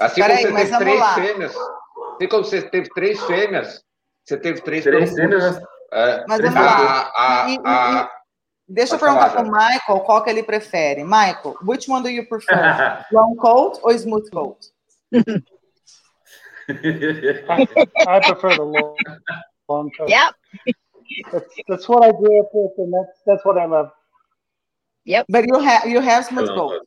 Assim 0.00 0.20
como 0.20 0.34
você 0.34 0.52
teve 0.52 0.78
três 0.78 0.98
lá. 0.98 1.14
fêmeas, 1.14 1.54
assim 2.16 2.28
como 2.28 2.44
você 2.44 2.62
teve 2.62 2.88
três 2.88 3.24
fêmeas, 3.24 3.84
você 4.24 4.36
teve 4.36 4.60
três, 4.62 4.82
três 4.82 5.14
fêmeas. 5.14 5.60
É, 5.92 6.24
mas 6.26 6.40
vamos 6.40 6.54
lá. 6.56 7.12
A, 7.16 7.46
e, 7.48 7.58
a, 7.64 8.10
deixa 8.68 8.94
eu 8.94 8.98
perguntar 8.98 9.30
para 9.30 9.42
o 9.42 9.50
Michael 9.50 10.00
qual 10.00 10.22
que 10.22 10.30
ele 10.30 10.42
prefere. 10.42 11.04
Michael, 11.04 11.56
which 11.62 11.90
one 11.90 12.02
do 12.02 12.08
you 12.08 12.26
prefer? 12.28 13.04
Long 13.12 13.36
coat 13.36 13.80
or 13.82 13.96
smooth 13.98 14.30
coat? 14.30 14.58
I, 15.14 15.42
I, 18.08 18.20
prefer 18.20 18.56
the 18.56 18.64
long, 18.64 18.96
long 19.68 19.90
coat. 19.96 20.08
Yep. 20.08 20.34
That's, 21.32 21.46
that's 21.68 21.88
what 21.88 22.04
I 22.04 22.10
grew 22.10 22.40
up 22.40 22.48
with, 22.52 22.72
and 22.78 22.92
that's 22.92 23.20
that's 23.24 23.44
what 23.44 23.56
I 23.56 23.66
love. 23.66 23.90
Yep. 25.04 25.26
But 25.28 25.46
you 25.46 25.60
have 25.60 25.86
you 25.86 26.00
have 26.00 26.24
smooth 26.24 26.48
coat. 26.48 26.82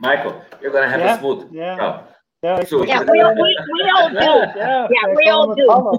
Michael, 0.00 0.42
you're 0.60 0.72
gonna 0.72 0.88
have 0.88 1.00
yeah, 1.00 1.14
a 1.14 1.18
smooth. 1.20 1.52
Yeah. 1.52 1.76
Oh. 1.80 2.14
Yeah, 2.42 2.62
so, 2.64 2.84
yeah, 2.84 3.00
we, 3.00 3.24
we, 3.24 3.56
we 3.72 3.90
all 3.96 4.10
do. 4.10 4.16
Yeah, 4.18 4.88
yeah 4.90 5.14
we 5.16 5.28
all 5.30 5.54
do. 5.54 5.98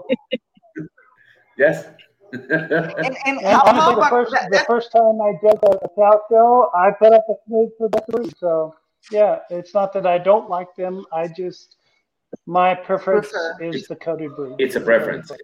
yes. 1.58 1.88
And, 2.50 3.18
and, 3.26 3.42
how 3.46 3.64
honestly, 3.66 3.96
the 3.96 4.08
first 4.10 4.32
that, 4.32 4.52
the 4.52 4.66
first 4.68 4.92
time 4.92 5.22
I 5.22 5.34
did 5.42 5.58
a, 5.64 5.86
a 5.86 5.90
cow 5.96 6.22
show, 6.30 6.72
I 6.76 6.92
put 6.92 7.14
up 7.14 7.26
a 7.30 7.34
smooth 7.48 7.70
for 7.78 7.90
the 7.90 8.04
three. 8.12 8.32
So 8.38 8.76
yeah, 9.12 9.40
it's 9.50 9.74
not 9.74 9.94
that 9.94 10.06
I 10.06 10.18
don't 10.18 10.50
like 10.50 10.76
them. 10.76 11.06
I 11.14 11.28
just 11.28 11.78
my 12.46 12.76
preference 12.76 13.30
Prefer. 13.30 13.58
is 13.62 13.88
the 13.88 13.96
coated 13.96 14.36
breed. 14.36 14.56
It's 14.60 14.76
a 14.76 14.82
preference. 14.82 15.32
Right, 15.32 15.40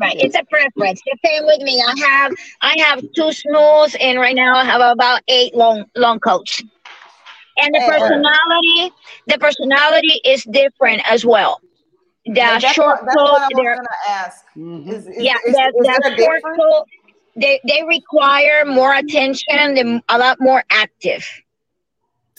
right. 0.00 0.16
It's 0.18 0.34
a 0.34 0.44
preference. 0.44 1.00
The 1.04 1.16
same 1.24 1.44
with 1.46 1.60
me. 1.60 1.82
I 1.86 1.98
have 2.00 2.32
I 2.62 2.74
have 2.78 3.04
two 3.14 3.32
smooths, 3.32 3.96
and 4.00 4.18
right 4.18 4.34
now 4.34 4.56
I 4.56 4.64
have 4.64 4.80
about 4.80 5.22
eight 5.28 5.54
long 5.54 5.84
long 5.96 6.18
coats. 6.20 6.62
And 7.62 7.74
the 7.74 7.80
personality, 7.86 8.94
the 9.26 9.38
personality 9.38 10.20
is 10.24 10.44
different 10.44 11.02
as 11.10 11.26
well. 11.26 11.60
The 12.26 12.34
that's 12.34 12.64
short 12.72 13.02
what, 13.02 13.16
coat, 13.16 13.30
what 13.32 13.52
going 13.54 13.76
to 13.76 14.10
ask. 14.10 14.44
Mm-hmm. 14.56 14.90
Is, 14.90 15.06
is, 15.06 15.22
yeah, 15.22 15.34
is, 15.46 15.54
the, 15.54 16.14
the 16.16 16.22
short 16.22 16.42
coat, 16.42 16.86
they, 17.36 17.60
they 17.66 17.82
require 17.82 18.64
more 18.64 18.94
attention, 18.94 19.74
they're 19.74 20.02
a 20.08 20.18
lot 20.18 20.38
more 20.40 20.62
active. 20.70 21.26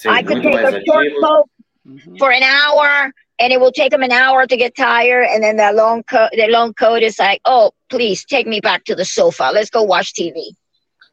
I 0.08 0.24
could 0.24 0.42
take 0.42 0.56
a 0.56 0.84
short 0.86 1.08
coat 1.22 1.50
mm-hmm. 1.88 2.16
for 2.18 2.32
an 2.32 2.44
hour, 2.44 3.12
and 3.40 3.52
it 3.52 3.60
will 3.60 3.72
take 3.72 3.92
them 3.92 4.04
an 4.04 4.12
hour 4.12 4.46
to 4.46 4.58
get 4.58 4.76
tired, 4.76 5.28
and 5.32 5.44
then 5.44 5.58
the 5.58 5.72
long 5.74 6.04
coat, 6.04 6.30
the 6.34 6.48
long 6.48 6.74
coat 6.74 7.02
is 7.02 7.18
like, 7.18 7.42
oh, 7.46 7.72
please 7.90 8.24
take 8.26 8.48
me 8.48 8.60
back 8.60 8.86
to 8.86 8.96
the 8.96 9.06
sofa. 9.06 9.52
Let's 9.54 9.70
go 9.70 9.82
watch 9.84 10.14
TV. 10.14 10.52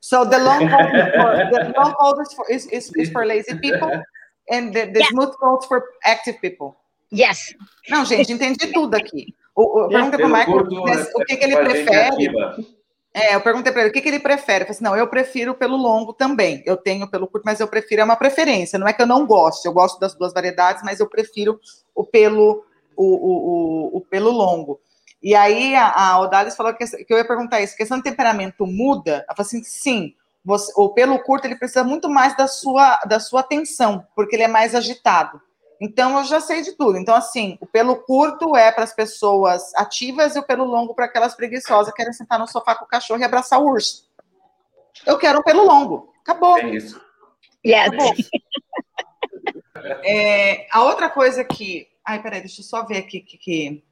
So 0.01 0.24
the 0.24 0.39
long 0.39 0.69
coat 0.69 0.95
is 0.95 1.05
for, 1.15 1.36
the 1.53 1.74
long 1.77 1.95
coat 1.95 2.20
is 2.20 2.32
for, 2.35 2.51
is, 2.51 2.66
is, 2.66 2.93
is 2.97 3.11
for 3.11 3.27
lazy 3.27 3.59
people 3.59 4.03
and 4.51 4.74
the, 4.74 4.86
the 4.93 5.01
yeah. 5.01 5.07
smooth 5.11 5.35
coat 5.40 5.65
for 5.66 5.86
active 6.05 6.36
people. 6.40 6.78
Yes. 7.12 7.55
Não, 7.89 8.05
gente, 8.05 8.32
entendi 8.32 8.66
tudo 8.72 8.94
aqui. 8.94 9.35
O, 9.55 9.82
eu 9.82 9.89
perguntei 9.89 10.18
para 10.18 10.26
o 10.26 10.30
Michael 10.30 11.10
o 11.14 11.24
que, 11.24 11.36
que 11.36 11.44
ele 11.44 11.56
prefere. 11.56 12.30
É, 13.12 13.35
eu 13.35 13.40
perguntei 13.40 13.72
para 13.72 13.82
ele 13.82 13.90
o 13.90 13.93
que, 13.93 14.01
que 14.01 14.09
ele 14.09 14.20
prefere. 14.20 14.62
Eu 14.62 14.66
falei 14.66 14.70
assim, 14.70 14.85
não, 14.85 14.97
eu 14.97 15.09
prefiro 15.09 15.55
pelo 15.55 15.76
longo 15.76 16.12
também. 16.12 16.62
Eu 16.64 16.76
tenho 16.76 17.10
pelo 17.10 17.26
curto, 17.26 17.44
mas 17.44 17.59
eu 17.59 17.66
prefiro, 17.66 18.02
é 18.02 18.05
uma 18.05 18.16
preferência. 18.16 18.78
Não 18.78 18.86
é 18.86 18.93
que 18.93 19.02
eu 19.02 19.06
não 19.06 19.26
gosto, 19.26 19.66
eu 19.66 19.72
gosto 19.72 19.98
das 19.98 20.14
duas 20.14 20.32
variedades, 20.32 20.82
mas 20.85 21.01
eu 21.01 21.09
prefiro 21.09 21.59
o 21.94 22.05
pelo, 22.05 22.64
o, 22.97 23.05
o, 23.05 23.94
o, 23.94 23.97
o 23.97 24.01
pelo 24.02 24.30
longo. 24.30 24.80
E 25.20 25.35
aí 25.35 25.74
a, 25.74 25.90
a 25.90 26.20
Odalis 26.20 26.55
falou 26.55 26.72
que, 26.74 26.85
que, 26.86 27.12
eu 27.12 27.18
ia 27.18 27.26
perguntar 27.26 27.60
isso, 27.60 27.76
questão 27.76 27.97
de 27.97 28.05
temperamento 28.05 28.64
muda? 28.66 29.24
Ela 29.26 29.36
falou 29.36 29.47
assim, 29.47 29.64
sim, 29.64 30.14
você, 30.44 30.72
o 30.76 30.90
pelo 30.90 31.18
curto 31.18 31.47
ele 31.47 31.56
precisa 31.56 31.82
muito 31.82 32.09
mais 32.09 32.36
da 32.36 32.47
sua, 32.47 32.97
da 33.06 33.18
sua 33.18 33.40
atenção, 33.40 34.06
porque 34.14 34.36
ele 34.36 34.44
é 34.44 34.48
mais 34.48 34.74
agitado. 34.74 35.40
Então 35.80 36.18
eu 36.18 36.24
já 36.24 36.40
sei 36.40 36.62
de 36.62 36.72
tudo. 36.72 36.98
Então, 36.98 37.14
assim, 37.14 37.56
o 37.60 37.66
pelo 37.66 37.96
curto 37.96 38.56
é 38.56 38.72
para 38.72 38.84
as 38.84 38.92
pessoas 38.92 39.74
ativas 39.76 40.34
e 40.34 40.38
o 40.38 40.42
pelo 40.42 40.64
longo 40.64 40.94
para 40.94 41.05
aquelas 41.05 41.34
preguiçosas 41.34 41.92
que 41.92 41.96
querem 41.96 42.12
sentar 42.12 42.38
no 42.38 42.48
sofá 42.48 42.74
com 42.74 42.84
o 42.84 42.88
cachorro 42.88 43.20
e 43.20 43.24
abraçar 43.24 43.60
o 43.60 43.68
urso. 43.68 44.09
Eu 45.06 45.16
quero 45.18 45.38
um 45.38 45.42
pelo 45.42 45.64
longo. 45.64 46.12
Acabou. 46.20 46.59
É 46.59 46.68
isso. 46.70 47.00
Yes. 47.64 47.86
Acabou. 47.86 48.14
é, 50.05 50.66
a 50.70 50.82
outra 50.82 51.09
coisa 51.09 51.44
que. 51.44 51.86
Ai, 52.05 52.20
peraí, 52.20 52.40
deixa 52.40 52.60
eu 52.60 52.64
só 52.64 52.84
ver 52.84 52.98
aqui 52.98 53.20
que. 53.20 53.38
que 53.38 53.84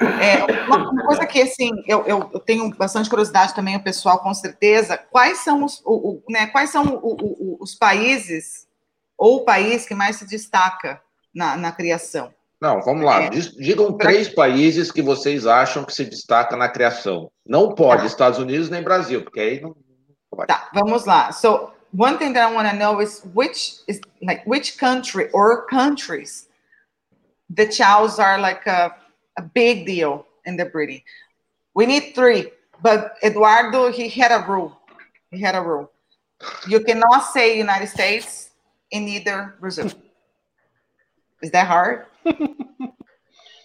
é, 0.00 0.44
uma, 0.64 1.04
coisa 1.04 1.26
que, 1.26 1.42
assim, 1.42 1.70
eu, 1.86 2.06
eu, 2.06 2.30
eu, 2.32 2.40
tenho 2.40 2.74
bastante 2.74 3.10
curiosidade 3.10 3.54
também, 3.54 3.76
o 3.76 3.82
pessoal, 3.82 4.18
com 4.20 4.32
certeza, 4.32 4.96
quais 4.96 5.40
são 5.40 5.62
os, 5.62 5.82
o, 5.84 5.92
o, 5.92 6.22
né, 6.30 6.46
quais 6.46 6.70
são 6.70 6.98
o, 7.02 7.58
os 7.60 7.74
países 7.74 8.66
ou 9.20 9.36
o 9.36 9.44
país 9.44 9.86
que 9.86 9.94
mais 9.94 10.16
se 10.16 10.26
destaca 10.26 10.98
na, 11.32 11.54
na 11.54 11.70
criação? 11.70 12.34
Não, 12.58 12.80
vamos 12.80 13.04
lá. 13.04 13.24
É. 13.24 13.28
Digam 13.28 13.92
três 13.92 14.28
países 14.28 14.90
que 14.90 15.02
vocês 15.02 15.46
acham 15.46 15.84
que 15.84 15.92
se 15.92 16.06
destaca 16.06 16.56
na 16.56 16.68
criação. 16.68 17.30
Não 17.46 17.74
pode 17.74 18.02
tá. 18.02 18.06
Estados 18.06 18.38
Unidos 18.38 18.70
nem 18.70 18.82
Brasil, 18.82 19.22
porque 19.22 19.40
aí 19.40 19.60
não. 19.60 19.76
Vai. 20.34 20.46
Tá, 20.46 20.70
vamos 20.72 21.04
lá. 21.04 21.32
So, 21.32 21.70
one 21.96 22.16
thing 22.16 22.32
that 22.32 22.50
I 22.50 22.54
want 22.54 22.70
to 22.70 22.76
know 22.76 23.02
is 23.02 23.22
which 23.34 23.82
is 23.86 24.00
like 24.22 24.42
which 24.46 24.78
country 24.78 25.28
or 25.32 25.66
countries 25.66 26.48
the 27.54 27.66
chows 27.66 28.18
are 28.18 28.40
like 28.40 28.66
a 28.66 28.94
a 29.36 29.42
big 29.42 29.84
deal 29.86 30.24
in 30.46 30.56
the 30.56 30.64
breeding. 30.64 31.02
We 31.74 31.86
need 31.86 32.14
three, 32.14 32.52
but 32.82 33.16
Eduardo, 33.22 33.90
he 33.90 34.08
had 34.08 34.32
a 34.32 34.44
rule. 34.46 34.78
He 35.30 35.40
had 35.40 35.54
a 35.54 35.62
rule. 35.62 35.90
You 36.68 36.80
cannot 36.80 37.24
say 37.32 37.58
United 37.58 37.88
States 37.88 38.49
in 38.90 39.08
either 39.08 39.56
Brazil. 39.60 39.90
Is 41.42 41.50
that 41.52 41.66
hard? 41.66 42.06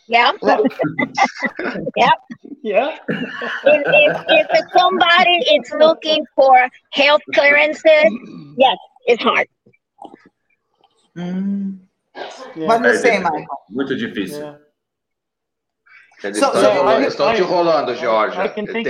Yeah. 0.07 0.31
yep. 0.43 2.13
Yeah. 2.61 2.97
If, 3.09 3.83
if, 3.87 4.47
if 4.51 4.65
somebody 4.71 5.37
is 5.55 5.71
looking 5.79 6.25
for 6.35 6.69
health 6.91 7.21
clearances, 7.33 8.11
yes, 8.57 8.77
it's 9.07 9.23
hard. 9.23 9.47
Mm. 11.17 11.79
Yeah. 12.55 12.67
What 12.67 12.83
do 12.83 12.89
you 12.89 12.97
say, 12.97 13.19
Michael? 13.19 13.45
Muito 13.69 13.95
difícil. 13.95 14.41
Yeah. 14.41 14.57
Eles 16.23 16.39
so, 16.39 16.47
estão, 16.47 16.61
so, 16.61 17.01
estão 17.01 17.33
te 17.35 17.41
enrolando, 17.41 17.95
Jorge. 17.95 18.49
Tem, 18.49 18.65
tem, 18.65 18.83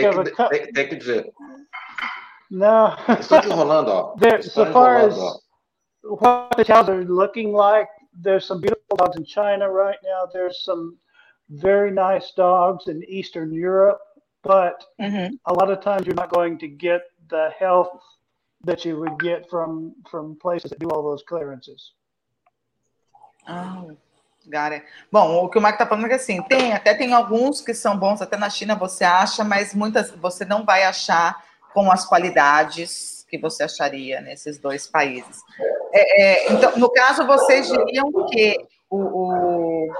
tem, 0.73 0.87
que 0.89 0.95
dizer. 0.95 1.33
No. 2.51 2.95
Estão 3.19 3.41
te 3.41 3.47
enrolando, 3.47 3.89
ó. 3.89 4.15
There, 4.17 4.41
so 4.43 4.65
far 4.67 4.97
as 4.97 5.17
what 6.05 6.55
the 6.57 6.65
cows 6.65 6.89
are 6.89 7.03
looking 7.03 7.51
like, 7.51 7.87
there's 8.13 8.45
some 8.45 8.61
beautiful 8.61 8.97
dogs 8.97 9.17
in 9.17 9.25
China 9.25 9.69
right 9.69 9.97
now. 10.03 10.27
There's 10.31 10.63
some 10.63 10.97
very 11.49 11.91
nice 11.91 12.31
dogs 12.31 12.87
in 12.87 13.03
Eastern 13.07 13.53
Europe, 13.53 13.99
but 14.43 14.83
mm-hmm. 14.99 15.35
a 15.45 15.53
lot 15.53 15.69
of 15.69 15.81
times 15.81 16.05
you're 16.05 16.15
not 16.15 16.31
going 16.31 16.57
to 16.59 16.67
get 16.67 17.01
the 17.29 17.49
health 17.57 17.99
that 18.63 18.85
you 18.85 18.99
would 18.99 19.19
get 19.19 19.49
from 19.49 19.93
from 20.09 20.35
places 20.37 20.69
that 20.71 20.79
do 20.79 20.89
all 20.89 21.03
those 21.03 21.23
clearances. 21.23 21.91
Oh. 23.47 23.95
Got 24.47 24.73
it. 24.73 24.83
Bom, 25.11 25.43
o 25.43 25.49
que 25.49 25.57
o 25.57 25.61
Marco 25.61 25.81
está 25.81 25.87
falando 25.87 26.05
é 26.05 26.09
que 26.09 26.15
assim, 26.15 26.39
tem, 26.43 26.71
até 26.71 26.93
tem 26.93 27.13
alguns 27.13 27.61
que 27.61 27.73
são 27.73 27.97
bons, 27.97 28.21
até 28.21 28.37
na 28.37 28.47
China 28.47 28.75
você 28.75 29.03
acha, 29.03 29.43
mas 29.43 29.73
muitas 29.73 30.11
você 30.11 30.45
não 30.45 30.63
vai 30.63 30.83
achar 30.83 31.43
com 31.73 31.91
as 31.91 32.05
qualidades 32.05 33.14
que 33.35 33.41
você 33.41 33.63
acharia 33.63 34.21
nesses 34.21 34.57
dois 34.57 34.87
países. 34.87 35.41
É, 35.93 36.23
é, 36.23 36.53
então, 36.53 36.77
no 36.77 36.91
caso, 36.91 37.25
vocês 37.25 37.67
diriam 37.67 38.11
que 38.29 38.57
o, 38.89 38.97
o, 38.97 39.93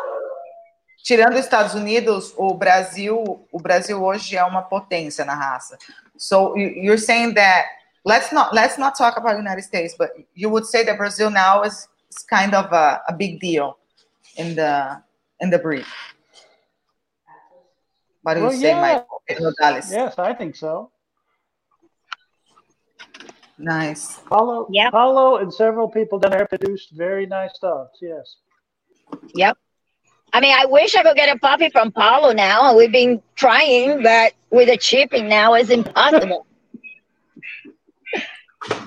tirando 1.03 1.34
os 1.34 1.40
Estados 1.40 1.74
Unidos, 1.74 2.34
o 2.38 2.53
Brasil, 2.53 3.48
o 3.52 3.60
Brasil 3.60 4.03
hoje 4.03 4.38
é 4.38 4.44
uma 4.44 4.62
potência 4.62 5.24
na 5.26 5.36
raça. 5.36 5.78
So 6.18 6.56
you're 6.57 6.98
saying 6.98 7.34
that 7.34 7.68
let's 8.06 8.32
not 8.32 8.53
let's 8.56 8.78
not 8.78 8.98
talk 8.98 9.18
about 9.18 9.38
United 9.38 9.64
States, 9.64 9.95
but 9.98 10.12
you 10.36 10.49
would 10.49 10.66
say 10.66 10.84
that 10.86 10.98
Brazil 10.98 11.30
now 11.30 11.64
is, 11.64 11.88
is 12.10 12.24
kind 12.30 12.56
of 12.56 12.72
a, 12.72 13.03
a 13.07 13.14
big 13.14 13.40
deal. 13.40 13.78
in 14.38 14.56
the 14.56 15.02
in 15.40 15.49
the 15.49 15.60
brief. 15.60 15.88
What 18.22 18.36
do 18.36 18.40
you 18.40 18.45
Well, 18.48 18.56
say, 18.56 18.70
yeah. 18.70 18.82
Michael? 18.82 19.22
Yes, 19.91 20.18
I 20.18 20.34
think 20.34 20.56
so. 20.56 20.91
Nice. 23.57 24.18
Paulo, 24.30 24.68
Yep. 24.69 24.91
Paulo 24.91 25.38
and 25.38 25.53
several 25.53 25.88
people 25.90 26.19
down 26.19 26.32
there 26.32 26.45
produced 26.48 26.91
very 26.91 27.26
nice 27.26 27.57
dogs. 27.60 27.98
Yes. 28.02 28.36
Yep. 29.36 29.57
I 30.34 30.41
mean, 30.41 30.53
I 30.57 30.65
wish 30.65 30.95
I 30.95 31.03
could 31.03 31.15
get 31.15 31.34
a 31.34 31.40
puppy 31.40 31.69
from 31.69 31.91
Paulo 31.91 32.34
now. 32.34 32.76
We've 32.76 32.91
been 32.91 33.22
trying, 33.36 34.03
but 34.03 34.34
with 34.49 34.68
the 34.68 34.77
shipping 34.80 35.30
now, 35.30 35.53
it's 35.53 35.69
impossible. 35.69 36.45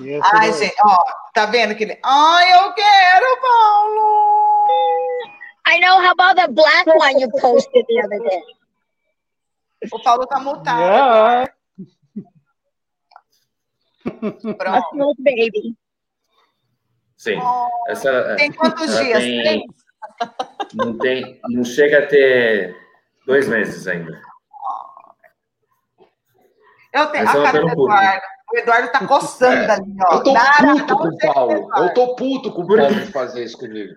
Yes. 0.01 0.21
Ai, 0.33 0.47
it 0.47 0.49
is. 0.49 0.59
gente, 0.59 0.75
ó, 0.83 0.97
tá 1.33 1.45
vendo 1.45 1.73
que 1.73 1.85
ele. 1.85 1.97
Ai, 2.03 2.51
eu 2.51 2.73
quero, 2.73 3.25
Paulo! 3.41 5.31
I 5.67 5.79
know. 5.79 6.01
How 6.01 6.11
about 6.11 6.35
the 6.35 6.51
black 6.51 6.85
one 6.85 7.17
you 7.17 7.29
posted 7.39 7.85
the 7.87 8.01
other 8.03 8.19
day? 8.19 8.41
O 9.93 9.99
Paulo 9.99 10.25
tá 10.27 10.37
multado. 10.41 10.81
Yeah. 10.81 11.47
A 14.09 14.53
Pronto. 14.55 14.87
smooth 14.91 15.17
baby. 15.23 15.75
Sim. 17.17 17.37
Oh, 17.41 17.67
Essa 17.91 18.09
é, 18.09 18.35
tem 18.35 18.51
quantos 18.51 18.87
dias? 18.97 19.19
tem- 19.19 19.41
Três? 19.41 19.63
não 20.73 20.97
tem, 20.97 21.39
não 21.49 21.63
chega 21.63 21.99
a 21.99 22.07
ter 22.07 22.75
dois 23.25 23.47
meses 23.47 23.87
ainda. 23.87 24.21
Eu 26.93 27.05
tenho 27.07 27.25
Mas 27.25 27.35
é 27.35 27.39
a 27.39 27.43
cara 27.43 27.61
do. 27.61 27.69
Eduardo. 27.69 28.21
O 28.51 28.57
Eduardo 28.57 28.91
tá 28.91 29.05
coçando 29.05 29.71
ali, 29.71 29.95
ó. 30.07 30.15
Eu 30.15 30.23
tô 30.23 30.33
Nara, 30.33 30.73
puto 30.73 30.97
com 30.97 31.07
o 31.07 31.17
Paulo. 31.33 31.51
Eduardo. 31.51 31.83
Eu 31.83 31.93
tô 31.93 32.15
puto 32.15 32.51
com 32.51 32.61
o 32.63 32.67
Paulo 32.67 32.95
de 32.95 33.11
fazer 33.11 33.43
isso 33.43 33.57
comigo. 33.57 33.93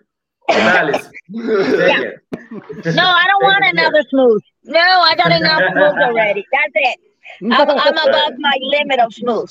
Thales, 0.47 1.11
segue. 1.31 2.21
No, 2.51 3.03
I 3.03 3.27
don't 3.29 3.45
want 3.45 3.65
another 3.65 4.05
smooth. 4.11 4.43
No, 4.65 4.79
I 4.79 5.15
got 5.17 5.31
enough 5.33 5.63
smooth 5.73 6.03
already. 6.03 6.45
That's 6.53 6.73
it. 6.75 7.01
I'm, 7.41 7.53
I'm 7.53 7.97
above 7.97 8.37
my 8.39 8.59
limit 8.61 9.01
of 9.01 9.15
smooth. 9.15 9.51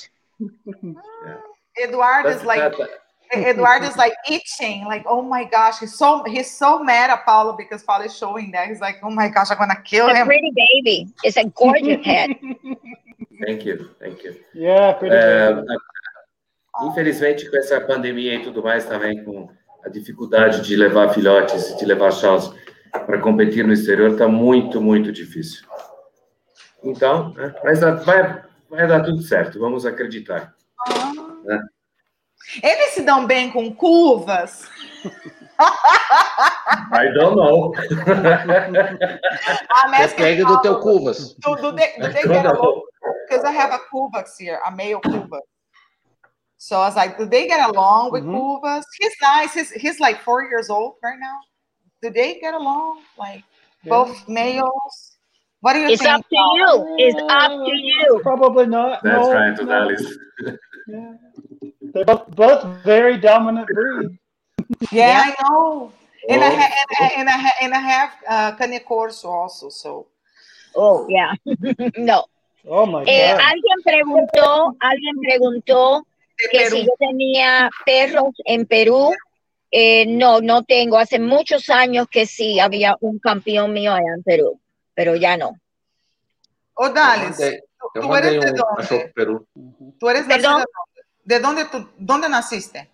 Eduardo 1.78 2.30
is 2.30 2.44
like 2.44 2.76
tá- 2.78 2.88
Eduardo 3.34 3.86
is 3.88 3.96
like 3.96 4.14
itching, 4.30 4.84
like, 4.86 5.06
oh 5.08 5.22
my 5.22 5.46
gosh, 5.46 5.80
he's 5.80 5.98
so 5.98 6.22
he's 6.26 6.52
so 6.52 6.84
mad 6.84 7.10
at 7.10 7.26
Paulo 7.26 7.56
because 7.56 7.82
Paulo 7.82 8.04
is 8.04 8.14
showing 8.18 8.52
that. 8.52 8.68
He's 8.68 8.82
like, 8.82 9.00
oh 9.04 9.10
my 9.10 9.30
gosh, 9.30 9.50
I'm 9.52 9.58
gonna 9.58 9.82
kill 9.84 10.08
It's 10.10 10.18
a 10.18 10.22
him. 10.22 10.28
pretty 10.28 10.52
baby. 10.54 11.08
It's 11.24 11.38
a 11.38 11.46
gorgeous 11.46 12.04
head. 12.06 12.32
Thank 13.46 13.66
you, 13.66 13.90
thank 14.00 14.22
you. 14.24 14.36
Yeah, 14.54 14.94
pretty 14.94 15.16
É, 15.16 15.54
good. 15.54 15.66
infelizmente, 16.84 17.50
com 17.50 17.58
essa 17.58 17.80
pandemia 17.82 18.36
e 18.36 18.44
tudo 18.44 18.62
mais, 18.62 18.86
também 18.86 19.24
com 19.24 19.50
a 19.86 19.90
dificuldade 19.90 20.62
de 20.62 20.76
levar 20.76 21.10
filhotes, 21.14 21.76
de 21.78 21.86
levar 21.86 22.12
chaus 22.12 22.54
para 22.92 23.20
competir 23.22 23.66
no 23.66 23.72
exterior, 23.74 24.12
está 24.12 24.28
muito, 24.28 24.82
muito 24.82 25.12
difícil. 25.12 25.66
Então, 26.84 27.34
né, 27.34 27.56
mas 27.64 27.80
vai, 28.06 28.44
vai 28.72 28.88
dar 28.88 29.04
tudo 29.04 29.22
certo, 29.22 29.60
vamos 29.60 29.86
acreditar. 29.86 30.56
É. 31.48 31.60
Eles 32.64 32.94
se 32.94 33.04
dão 33.04 33.28
bem 33.28 33.52
com 33.52 33.74
curvas. 33.76 34.68
I 36.92 37.08
don't 37.14 37.36
know. 37.36 37.72
Depende 40.08 40.44
do 40.44 40.60
teu 40.62 40.80
curvas. 40.80 41.34
Do, 41.36 41.56
do 41.56 41.72
they, 41.74 41.94
do 42.00 42.12
they 42.12 42.24
get 42.24 42.46
along? 42.48 42.82
Because 43.28 43.46
I 43.46 43.52
have 43.52 43.72
a 43.72 43.80
Kuvax 43.80 44.38
here, 44.40 44.60
a 44.66 44.72
male 44.72 45.00
Kuvax. 45.02 45.42
So 46.58 46.78
I 46.78 46.88
was 46.88 46.96
like, 46.96 47.18
do 47.18 47.26
they 47.26 47.48
get 47.48 47.60
along 47.70 48.12
with 48.12 48.24
Mhm. 48.24 48.34
Kuvas? 48.34 48.84
He's 49.00 49.16
nice. 49.22 49.54
He's, 49.54 49.72
he's 49.72 50.00
like 50.00 50.22
four 50.24 50.44
years 50.44 50.70
old 50.70 50.96
right 51.04 51.20
now. 51.20 51.38
Do 52.02 52.10
they 52.10 52.40
get 52.40 52.54
along? 52.56 53.02
Like 53.18 53.44
both 53.86 54.28
males? 54.28 55.11
What 55.62 55.74
do 55.74 55.80
you 55.80 55.90
It's 55.90 56.02
think? 56.02 56.14
up 56.16 56.22
to 56.28 56.36
you. 56.36 56.96
It's 56.98 57.22
up 57.30 57.52
to 57.52 57.72
you. 57.76 58.20
Probably 58.24 58.66
not. 58.68 59.02
That's 59.04 59.28
no, 59.28 59.34
right, 59.34 59.56
no. 59.62 59.90
Yeah. 60.88 61.14
They're 61.94 62.06
both, 62.06 62.28
both 62.36 62.64
very 62.84 63.18
dominant 63.18 63.68
breed. 63.68 64.18
Yeah, 64.92 65.22
I 65.26 65.36
know. 65.44 65.92
And 66.30 66.44
I 66.44 66.48
Oh. 66.48 66.56
ha- 66.58 66.74
and, 66.90 66.98
I- 67.00 67.14
and 67.20 67.30
I 67.30 67.38
ha- 67.38 67.58
and 67.62 67.74
I 67.74 67.80
have 67.80 68.10
uh, 68.28 68.52
Cane 68.58 68.80
Corso 68.88 69.30
also. 69.30 69.70
So 69.70 70.08
Oh, 70.76 71.06
yeah. 71.10 71.34
no. 71.98 72.26
Oh 72.68 72.86
my 72.86 73.04
Eh, 73.08 73.32
god. 73.32 73.42
alguien 73.42 73.80
preguntó, 73.84 74.76
alguien 74.80 75.16
preguntó 75.22 76.06
que 76.52 76.70
si 76.70 76.86
yo 76.86 76.92
tenía 77.00 77.70
perros 77.86 78.30
en 78.46 78.66
Perú. 78.66 79.14
Eh, 79.74 80.06
no, 80.06 80.42
no 80.42 80.64
tengo. 80.64 80.98
Hace 80.98 81.18
muchos 81.20 81.70
años 81.70 82.08
que 82.10 82.26
sí 82.26 82.60
había 82.60 82.98
un 83.00 83.20
campeón 83.20 83.72
mío 83.74 83.94
allá 83.94 84.14
en 84.16 84.22
Perú, 84.24 84.60
pero 84.94 85.16
ya 85.16 85.38
no. 85.38 85.54
Dales, 86.94 87.38
mandei, 87.38 87.62
eu 87.96 88.02
tú 88.02 88.16
eres 88.16 88.40
de 88.42 88.52
dónde? 88.52 89.14
Tú 90.00 90.10
eres 90.10 90.28
de 90.28 90.38
dónde? 90.40 90.66
¿De 91.24 91.40
dónde 91.40 91.66
tú, 91.66 91.90
dónde 91.98 92.28
naciste? 92.28 92.90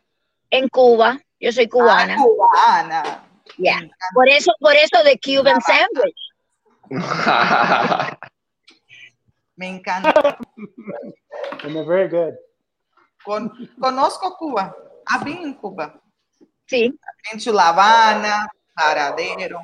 En 0.49 0.67
Cuba, 0.67 1.17
yo 1.39 1.51
soy 1.51 1.67
cubana. 1.67 2.15
Ah, 2.15 2.23
cubana. 2.23 3.23
ya. 3.57 3.79
Por 4.13 4.27
eso, 4.27 4.51
por 4.59 4.75
eso 4.75 5.03
de 5.03 5.17
Cuban 5.19 5.61
sandwich. 5.61 6.17
Me 9.55 9.67
encanta. 9.67 10.37
and 11.63 11.75
they're 11.75 11.85
very 11.85 12.07
good. 12.07 12.35
Con- 13.25 13.51
conozco 13.79 14.37
Cuba. 14.37 14.73
I've 15.09 15.23
been 15.25 15.37
in 15.37 15.53
Cuba. 15.55 15.99
Sí. 16.67 16.93
To 17.43 17.51
La 17.51 17.69
Habana, 17.69 18.47
Paradero. 18.77 19.61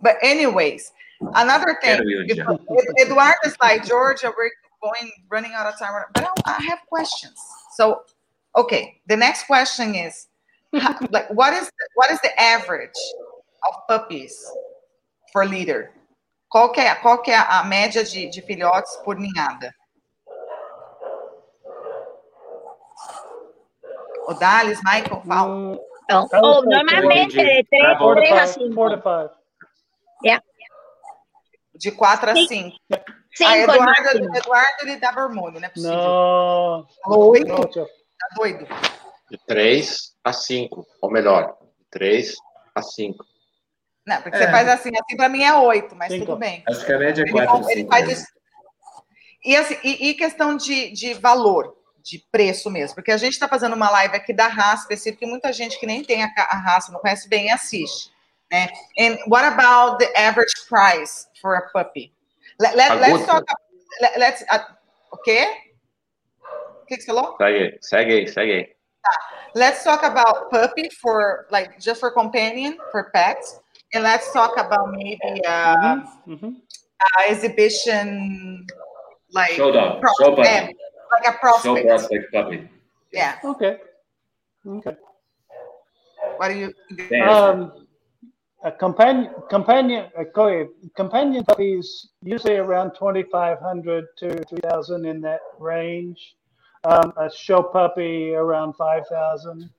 But 0.00 0.16
anyways, 0.22 0.92
another 1.34 1.78
thing. 1.82 1.96
Quero 1.96 2.28
ir 2.28 2.48
um 2.48 2.58
Eduardo 2.98 3.38
is 3.44 3.56
like, 3.60 3.84
Georgia, 3.84 4.32
we're 4.36 4.50
going, 4.82 5.12
running 5.30 5.52
out 5.54 5.66
of 5.66 5.78
time. 5.78 5.92
But 6.14 6.24
I, 6.24 6.58
I 6.58 6.62
have 6.64 6.80
questions. 6.88 7.38
So, 7.76 8.02
okay, 8.56 9.00
the 9.06 9.16
next 9.16 9.46
question 9.46 9.94
is, 9.94 10.28
like, 10.72 11.28
what 11.30 11.52
is 11.52 11.66
the, 11.66 11.88
what 11.94 12.10
is 12.10 12.20
the 12.20 12.38
average 12.40 12.98
of 13.68 13.74
puppies 13.88 14.34
for 15.32 15.46
leader? 15.46 15.90
Qual 16.50 16.70
que 16.70 16.82
é, 16.82 16.94
qual 17.00 17.18
que 17.22 17.30
é 17.32 17.36
a 17.38 17.64
média 17.64 18.04
de, 18.04 18.28
de 18.28 18.42
filhotes 18.42 18.96
por 19.04 19.16
ninhada? 19.18 19.72
O 24.28 24.34
Dallas, 24.34 24.78
Michael, 24.84 25.22
fala. 25.26 25.48
No. 25.48 25.78
I 26.10 26.16
would 26.18 26.28
Oh, 26.44 26.60
say 26.62 26.68
normalmente 26.68 27.36
de 27.36 27.64
tres, 27.64 27.98
four 27.98 28.14
to 28.16 28.22
a 28.22 28.26
five. 28.26 28.48
cinco. 28.50 29.30
De 31.82 31.90
4 31.90 32.30
a 32.30 32.34
Sim. 32.36 32.46
5. 32.46 32.76
Ah, 32.92 32.98
Cinco 33.34 33.50
Eduardo. 33.50 34.36
Eduardo, 34.36 34.76
ele 34.82 34.96
dá 34.96 35.10
hormônio, 35.10 35.58
não 35.58 35.66
é 35.66 35.70
possível. 35.70 36.86
Oito, 37.06 37.48
no 37.48 37.72
Joe. 37.72 37.86
tá 38.18 38.26
doido. 38.36 38.66
De 39.28 39.38
3 39.46 40.12
a 40.22 40.32
5, 40.32 40.86
ou 41.00 41.10
melhor, 41.10 41.56
de 41.80 41.84
3 41.90 42.36
a 42.74 42.82
5. 42.82 43.24
Não, 44.06 44.22
porque 44.22 44.36
É. 44.36 44.40
você 44.46 44.50
faz 44.52 44.68
assim, 44.68 44.90
assim 44.94 45.16
pra 45.16 45.28
mim 45.28 45.42
é 45.42 45.54
8, 45.54 45.96
mas 45.96 46.12
Cinco. 46.12 46.26
tudo 46.26 46.38
bem. 46.38 46.62
Acho 46.68 46.86
que 46.86 46.92
a 46.92 46.98
média 46.98 47.22
é 47.22 47.24
Ele, 47.24 47.32
4, 47.32 47.70
ele 47.70 47.80
5. 47.80 47.90
faz 47.90 48.08
isso. 48.10 48.26
E, 49.44 49.56
assim, 49.56 49.76
e, 49.82 50.10
e 50.10 50.14
questão 50.14 50.56
de, 50.56 50.92
de 50.92 51.14
valor, 51.14 51.76
de 52.00 52.24
preço 52.30 52.70
mesmo, 52.70 52.94
porque 52.94 53.10
a 53.10 53.16
gente 53.16 53.32
está 53.32 53.48
fazendo 53.48 53.74
uma 53.74 53.90
live 53.90 54.14
aqui 54.14 54.32
da 54.32 54.46
raça 54.46 54.82
específica 54.82 55.24
e 55.24 55.28
muita 55.28 55.52
gente 55.52 55.80
que 55.80 55.86
nem 55.86 56.04
tem 56.04 56.22
a, 56.22 56.28
a 56.48 56.56
raça, 56.58 56.92
não 56.92 57.00
conhece 57.00 57.28
bem, 57.28 57.50
assiste. 57.50 58.11
Né? 58.52 58.68
And 58.98 59.18
what 59.26 59.44
about 59.50 59.98
the 59.98 60.08
average 60.18 60.52
price 60.68 61.26
for 61.40 61.54
a 61.54 61.70
puppy? 61.72 62.12
Let, 62.60 62.76
let, 62.76 62.92
A 62.92 62.94
let's 62.96 63.18
good 63.18 63.26
talk. 63.26 63.44
Let, 64.02 64.18
let's, 64.18 64.44
uh, 64.50 64.58
o 65.12 65.16
quê? 65.24 65.46
O 66.82 66.86
que, 66.86 66.96
que 66.96 67.02
você 67.02 67.06
falou? 67.06 67.36
Segue 67.40 67.78
segue 67.80 68.28
segue. 68.28 68.68
Let's 69.54 69.82
talk 69.82 70.02
about 70.04 70.50
puppy 70.50 70.88
for 71.00 71.46
like 71.50 71.78
just 71.80 72.00
for 72.00 72.10
companion 72.10 72.76
for 72.90 73.10
pets, 73.12 73.58
and 73.94 74.02
let's 74.04 74.32
talk 74.32 74.56
about 74.58 74.92
maybe 74.92 75.40
uh, 75.46 76.04
Mhm. 76.26 76.56
uh, 77.00 77.22
exhibition 77.28 78.66
like 79.32 79.52
Show 79.52 79.72
dog, 79.72 80.00
pro- 80.00 80.12
show 80.20 80.36
puppy. 80.36 80.48
yeah, 80.48 80.68
like 81.12 81.26
a 81.28 81.32
Show 81.32 81.38
prospect. 81.40 81.86
prospect 81.88 82.32
puppy. 82.32 82.68
Yeah. 83.12 83.38
Okay. 83.44 83.78
Okay. 84.66 84.96
What 86.36 86.48
do 86.48 86.54
you? 86.54 86.72
Tem 87.08 87.22
Um, 87.28 87.81
a 88.64 88.70
companion 88.70 89.32
companion 89.50 90.06
co- 90.34 90.68
companion 90.94 91.44
puppies 91.44 92.08
usually 92.22 92.56
around 92.56 92.92
2500 92.94 94.04
to 94.18 94.44
3000 94.44 95.04
in 95.04 95.20
that 95.20 95.40
range. 95.58 96.36
Um, 96.84 97.12
a 97.16 97.30
show 97.30 97.62
puppy 97.62 98.34
around 98.34 98.74
5000 98.74 99.70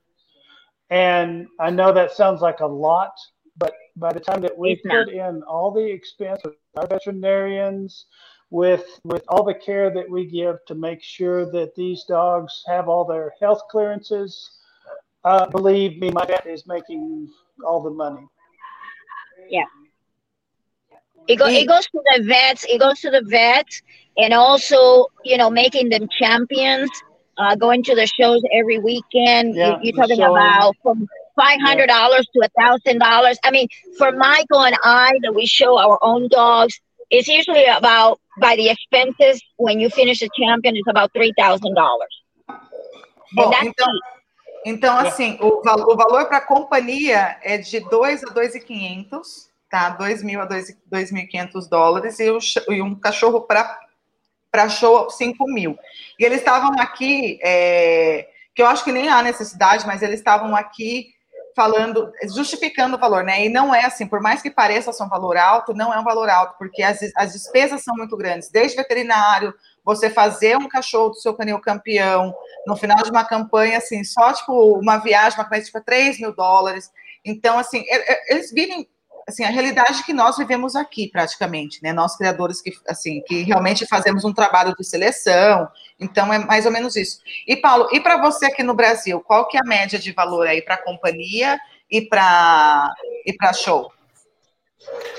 and 0.89 1.47
i 1.59 1.69
know 1.69 1.91
that 1.91 2.13
sounds 2.13 2.39
like 2.39 2.61
a 2.61 2.65
lot 2.65 3.11
but 3.57 3.73
by 3.97 4.11
the 4.13 4.21
time 4.21 4.39
that 4.39 4.57
we 4.57 4.81
put 4.89 5.09
in 5.09 5.43
all 5.43 5.69
the 5.69 5.83
expense 5.83 6.39
with 6.45 6.55
our 6.77 6.87
veterinarians 6.87 8.05
with 8.51 9.01
with 9.03 9.23
all 9.27 9.43
the 9.43 9.53
care 9.53 9.93
that 9.93 10.09
we 10.09 10.25
give 10.25 10.55
to 10.65 10.75
make 10.75 11.03
sure 11.03 11.51
that 11.51 11.75
these 11.75 12.05
dogs 12.05 12.63
have 12.67 12.87
all 12.87 13.03
their 13.03 13.33
health 13.41 13.61
clearances 13.69 14.59
uh, 15.23 15.49
believe 15.49 15.99
me, 15.99 16.11
my 16.11 16.25
vet 16.25 16.45
is 16.45 16.67
making 16.67 17.29
all 17.65 17.81
the 17.81 17.89
money. 17.89 18.27
It, 21.27 21.37
go, 21.37 21.47
it 21.47 21.67
goes 21.67 21.85
to 21.85 22.01
the 22.15 22.23
vets. 22.23 22.65
It 22.67 22.79
goes 22.79 22.99
to 23.01 23.09
the 23.09 23.23
vets, 23.25 23.81
and 24.17 24.33
also 24.33 25.07
you 25.23 25.37
know 25.37 25.49
making 25.49 25.89
them 25.89 26.07
champions. 26.19 26.89
Uh, 27.35 27.55
going 27.55 27.81
to 27.81 27.95
the 27.95 28.05
shows 28.05 28.41
every 28.53 28.77
weekend. 28.77 29.55
Yeah, 29.55 29.79
you, 29.81 29.91
are 29.91 30.05
talking 30.05 30.21
about 30.21 30.75
from 30.83 31.07
five 31.35 31.59
hundred 31.61 31.87
dollars 31.87 32.27
to 32.33 32.45
a 32.45 32.61
thousand 32.61 32.99
dollars. 32.99 33.39
I 33.43 33.49
mean, 33.49 33.67
for 33.97 34.11
Michael 34.11 34.63
and 34.63 34.75
I, 34.83 35.13
that 35.23 35.33
we 35.33 35.47
show 35.47 35.79
our 35.79 35.97
own 36.03 36.27
dogs, 36.27 36.79
it's 37.09 37.27
usually 37.27 37.65
about 37.65 38.19
by 38.39 38.55
the 38.55 38.69
expenses 38.69 39.41
when 39.57 39.79
you 39.79 39.89
finish 39.89 40.21
a 40.21 40.29
champion, 40.39 40.75
it's 40.75 40.87
about 40.87 41.11
three 41.13 41.33
thousand 41.37 41.73
dollars. 41.73 42.23
Bom, 43.33 43.49
that's 43.49 43.65
então, 43.65 43.87
então 44.65 44.97
assim, 44.97 45.37
o, 45.41 45.59
o 45.59 45.95
valor 45.95 46.25
para 46.25 46.37
a 46.37 46.45
companhia 46.45 47.37
é 47.41 47.57
de 47.57 47.79
2 47.79 48.23
a 48.23 48.27
2.500, 48.27 49.21
tá? 49.69 49.89
2 49.89 50.23
mil 50.23 50.41
a 50.41 50.45
2 50.45 50.77
2.500 50.91 51.69
dólares 51.69 52.19
e, 52.19 52.29
o 52.29 52.39
e 52.69 52.81
um 52.81 52.95
cachorro 52.95 53.41
para 53.41 53.79
para 54.53 54.69
show 54.69 55.09
5 55.09 55.47
mil. 55.47 55.75
E 56.19 56.23
eles 56.23 56.37
estavam 56.37 56.79
aqui, 56.79 57.39
é, 57.41 58.27
que 58.53 58.61
eu 58.61 58.67
acho 58.67 58.83
que 58.83 58.91
nem 58.91 59.09
há 59.09 59.23
necessidade, 59.23 59.87
mas 59.87 60.03
eles 60.03 60.19
estavam 60.19 60.55
aqui 60.55 61.07
falando, 61.55 62.11
justificando 62.35 62.95
o 62.95 62.99
valor, 62.99 63.23
né? 63.23 63.45
E 63.45 63.49
não 63.49 63.73
é 63.73 63.83
assim, 63.85 64.05
por 64.05 64.21
mais 64.21 64.43
que 64.43 64.51
pareça 64.51 64.93
ser 64.93 65.03
um 65.03 65.09
valor 65.09 65.37
alto, 65.37 65.73
não 65.73 65.91
é 65.91 65.99
um 65.99 66.03
valor 66.03 66.29
alto, 66.29 66.55
porque 66.59 66.83
as, 66.83 66.99
as 67.15 67.33
despesas 67.33 67.83
são 67.83 67.95
muito 67.95 68.15
grandes, 68.15 68.49
desde 68.49 68.77
veterinário, 68.77 69.53
você 69.83 70.09
fazer 70.09 70.57
um 70.57 70.67
cachorro 70.67 71.09
do 71.09 71.15
seu 71.15 71.33
canil 71.33 71.59
campeão, 71.59 72.33
no 72.65 72.75
final 72.75 72.97
de 73.03 73.09
uma 73.09 73.25
campanha, 73.25 73.77
assim, 73.77 74.03
só 74.03 74.31
tipo 74.33 74.77
uma 74.79 74.97
viagem, 74.97 75.37
uma 75.37 75.43
campanha 75.43 75.63
tipo 75.63 75.81
3 75.81 76.19
mil 76.19 76.33
dólares. 76.33 76.91
Então, 77.25 77.57
assim, 77.59 77.79
e- 77.79 78.11
e- 78.11 78.33
eles 78.33 78.51
vivem 78.51 78.87
assim, 79.27 79.43
a 79.45 79.49
realidade 79.49 80.03
que 80.03 80.13
nós 80.13 80.37
vivemos 80.37 80.75
aqui, 80.75 81.07
praticamente, 81.09 81.81
né? 81.81 81.93
Nós 81.93 82.17
criadores 82.17 82.61
que, 82.61 82.71
assim, 82.87 83.21
que 83.21 83.43
realmente 83.43 83.87
fazemos 83.87 84.25
um 84.25 84.33
trabalho 84.33 84.75
de 84.77 84.83
seleção. 84.85 85.67
Então, 85.99 86.33
é 86.33 86.39
mais 86.39 86.65
ou 86.65 86.71
menos 86.71 86.95
isso. 86.97 87.21
E, 87.47 87.55
Paulo, 87.55 87.87
e 87.93 88.01
para 88.01 88.21
você 88.21 88.47
aqui 88.47 88.63
no 88.63 88.73
Brasil, 88.73 89.21
qual 89.21 89.47
que 89.47 89.55
é 89.57 89.61
a 89.61 89.65
média 89.65 89.97
de 89.97 90.11
valor 90.11 90.45
aí 90.45 90.61
para 90.61 90.77
companhia 90.77 91.57
e 91.89 92.01
para 92.01 92.93
e 93.25 93.33
para 93.33 93.53
show? 93.53 93.91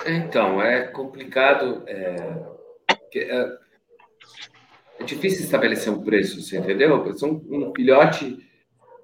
Então, 0.05 0.61
é 0.61 0.83
complicado. 0.89 1.83
É, 1.87 3.59
é, 5.05 5.15
difícil 5.15 5.45
estabelecer 5.45 5.93
um 5.93 6.03
preço, 6.03 6.41
você 6.43 6.59
entendeu? 6.59 7.13
São 7.17 7.43
um 7.49 7.73
filhote 7.75 8.39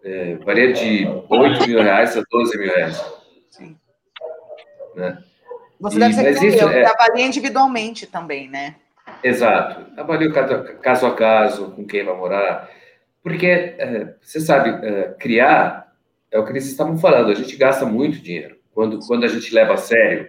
é, 0.03 0.35
varia 0.37 0.73
de 0.73 1.07
8 1.29 1.67
mil 1.69 1.83
reais 1.83 2.17
a 2.17 2.23
12 2.31 2.59
mil 2.59 2.75
reais. 2.75 3.05
Sim. 3.51 3.77
Né? 4.95 5.23
Você 5.81 5.97
E- 5.97 6.01
deve 6.01 6.15
ser 6.15 6.39
que 6.39 6.47
isso 6.47 6.69
é- 6.69 6.83
trabalhei 6.85 7.25
individualmente 7.25 8.07
também, 8.07 8.49
né? 8.49 8.77
Exato. 9.23 9.87
Avalio 10.01 10.33
cada- 10.33 10.75
caso 10.75 11.07
a 11.07 11.15
caso, 11.15 11.73
com 11.73 11.85
quem 11.87 12.05
vai 12.05 12.17
morar. 12.17 12.71
Porque, 13.23 13.47
é, 13.47 14.15
você 14.21 14.41
sabe, 14.41 14.71
é, 14.87 15.15
criar 15.19 15.91
é 16.31 16.39
o 16.39 16.45
que 16.45 16.53
eles 16.53 16.67
estavam 16.67 16.97
falando, 16.97 17.31
a 17.31 17.35
gente 17.35 17.57
gasta 17.57 17.85
muito 17.85 18.19
dinheiro. 18.23 18.57
Quando, 18.73 19.01
quando 19.07 19.25
a 19.25 19.29
gente 19.29 19.53
leva 19.53 19.75
a 19.75 19.77
sério 19.77 20.29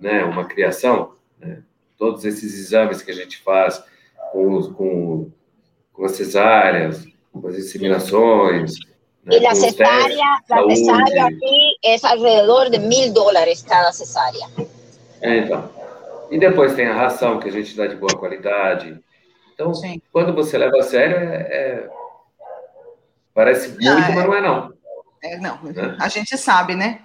né, 0.00 0.24
uma 0.24 0.46
criação, 0.46 1.14
né, 1.38 1.62
todos 1.98 2.24
esses 2.24 2.58
exames 2.58 3.02
que 3.02 3.10
a 3.10 3.14
gente 3.14 3.36
faz 3.42 3.84
com, 4.34 4.54
os- 4.56 4.68
com, 4.72 5.30
com 5.92 6.04
as 6.04 6.12
cesáreas, 6.12 7.04
com 7.32 7.46
as 7.46 7.56
inseminações. 7.56 8.72
né, 9.24 9.38
la 9.38 9.52
os 9.52 9.60
testes 9.60 9.76
cesárea, 9.76 10.16
de 10.48 10.54
la 10.54 10.74
cesárea 10.76 11.24
aquí 11.26 11.76
es 11.84 12.04
alrededor 12.04 12.68
de 12.68 12.78
mil 12.80 13.12
dólares 13.12 13.62
cada 13.62 13.92
cesárea. 13.92 14.46
É, 15.22 15.38
então. 15.38 15.70
E 16.32 16.38
depois 16.38 16.74
tem 16.74 16.86
a 16.88 16.94
ração 16.94 17.38
que 17.38 17.48
a 17.48 17.52
gente 17.52 17.76
dá 17.76 17.86
de 17.86 17.94
boa 17.96 18.12
qualidade. 18.18 18.98
Então, 19.54 19.72
Sim. 19.72 20.02
quando 20.12 20.34
você 20.34 20.58
leva 20.58 20.76
a 20.78 20.82
sério, 20.82 21.16
é, 21.16 21.36
é- 21.36 21.88
parece 23.32 23.68
muito, 23.68 23.88
Ah, 23.88 24.10
é. 24.10 24.14
mas 24.14 24.24
não 24.26 24.34
é 24.34 24.40
não. 24.40 24.72
É, 25.22 25.38
não, 25.38 25.62
Né? 25.62 25.96
a 26.00 26.08
gente 26.08 26.36
sabe, 26.36 26.74
né? 26.74 27.00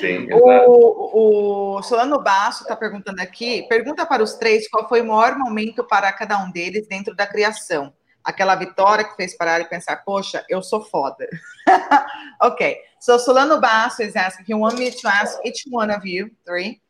Sim. 0.00 0.28
O, 0.66 1.76
o 1.76 1.82
Solano 1.82 2.20
Basso 2.20 2.62
está 2.62 2.74
perguntando 2.76 3.20
aqui, 3.20 3.66
pergunta 3.68 4.06
para 4.06 4.22
os 4.22 4.34
três 4.34 4.68
qual 4.68 4.88
foi 4.88 5.00
o 5.00 5.06
maior 5.06 5.36
momento 5.38 5.84
para 5.84 6.12
cada 6.12 6.42
um 6.42 6.50
deles 6.50 6.86
dentro 6.86 7.14
da 7.14 7.26
criação. 7.26 7.92
Aquela 8.22 8.54
vitória 8.54 9.04
que 9.04 9.14
fez 9.16 9.36
parar 9.36 9.60
e 9.60 9.68
pensar, 9.68 9.96
poxa, 9.98 10.44
eu 10.48 10.62
sou 10.62 10.82
foda. 10.82 11.28
ok, 12.42 12.76
so 12.98 13.18
Solano 13.18 13.60
Basso 13.60 14.02
is 14.02 14.16
asking, 14.16 14.46
he 14.48 14.54
want 14.54 14.78
me 14.78 14.90
to 14.90 15.08
ask 15.08 15.38
each 15.44 15.64
one 15.70 15.92
of 15.92 16.06
you, 16.06 16.30
three, 16.46 16.80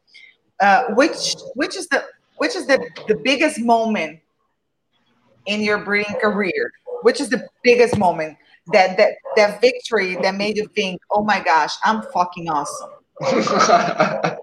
uh, 0.61 0.95
which, 0.95 1.35
which 1.57 1.77
is, 1.77 1.89
the, 1.89 2.05
which 2.39 2.55
is 2.57 2.67
the, 2.67 2.79
the 3.09 3.17
biggest 3.17 3.61
moment 3.61 4.21
in 5.47 5.61
your 5.61 5.79
breeding 5.79 6.15
career? 6.21 6.73
Which 7.03 7.21
is 7.21 7.29
the 7.29 7.49
biggest 7.63 7.99
moment? 7.99 8.39
That, 8.73 8.97
that 8.97 9.13
that 9.37 9.61
victory 9.61 10.17
that 10.23 10.35
made 10.35 10.57
you 10.57 10.67
think, 10.75 11.03
oh 11.11 11.23
my 11.23 11.39
gosh, 11.43 11.75
I'm 11.85 12.01
fucking 12.15 12.49
awesome. 12.49 12.91
That's 13.21 14.39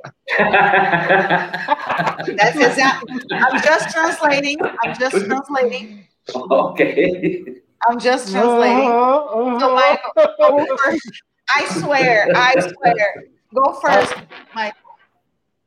exactly. 2.56 3.20
I'm 3.32 3.62
just 3.64 3.90
translating. 3.90 4.58
I'm 4.62 4.94
just 5.00 5.26
translating. 5.26 6.08
ok. 6.36 7.62
I'm 7.90 8.00
just 8.00 8.32
translating. 8.32 8.88
So. 8.88 9.76
Michael, 9.76 10.36
go 10.38 10.78
first. 10.78 11.24
I 11.50 11.66
swear. 11.80 12.28
I 12.36 12.54
swear. 12.60 13.26
Go 13.54 13.74
first, 13.82 14.14
Mike. 14.54 14.76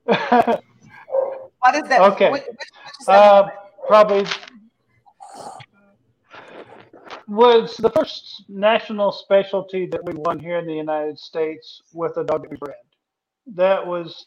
What 1.64 1.74
is 1.76 1.88
that? 1.88 2.00
Okay. 2.12 2.30
Which, 2.30 2.42
which, 2.42 2.50
which 2.58 2.92
is 3.00 3.06
that? 3.06 3.14
Uh, 3.14 3.48
probably 3.86 4.26
was 7.28 7.76
the 7.78 7.90
first 7.90 8.44
national 8.48 9.12
specialty 9.12 9.86
that 9.86 10.04
we 10.04 10.14
won 10.14 10.38
here 10.38 10.58
in 10.58 10.66
the 10.66 10.74
United 10.74 11.18
States 11.18 11.82
with 11.94 12.16
a 12.18 12.24
dog 12.24 12.48
bred. 12.60 12.76
That 13.54 13.86
was 13.86 14.26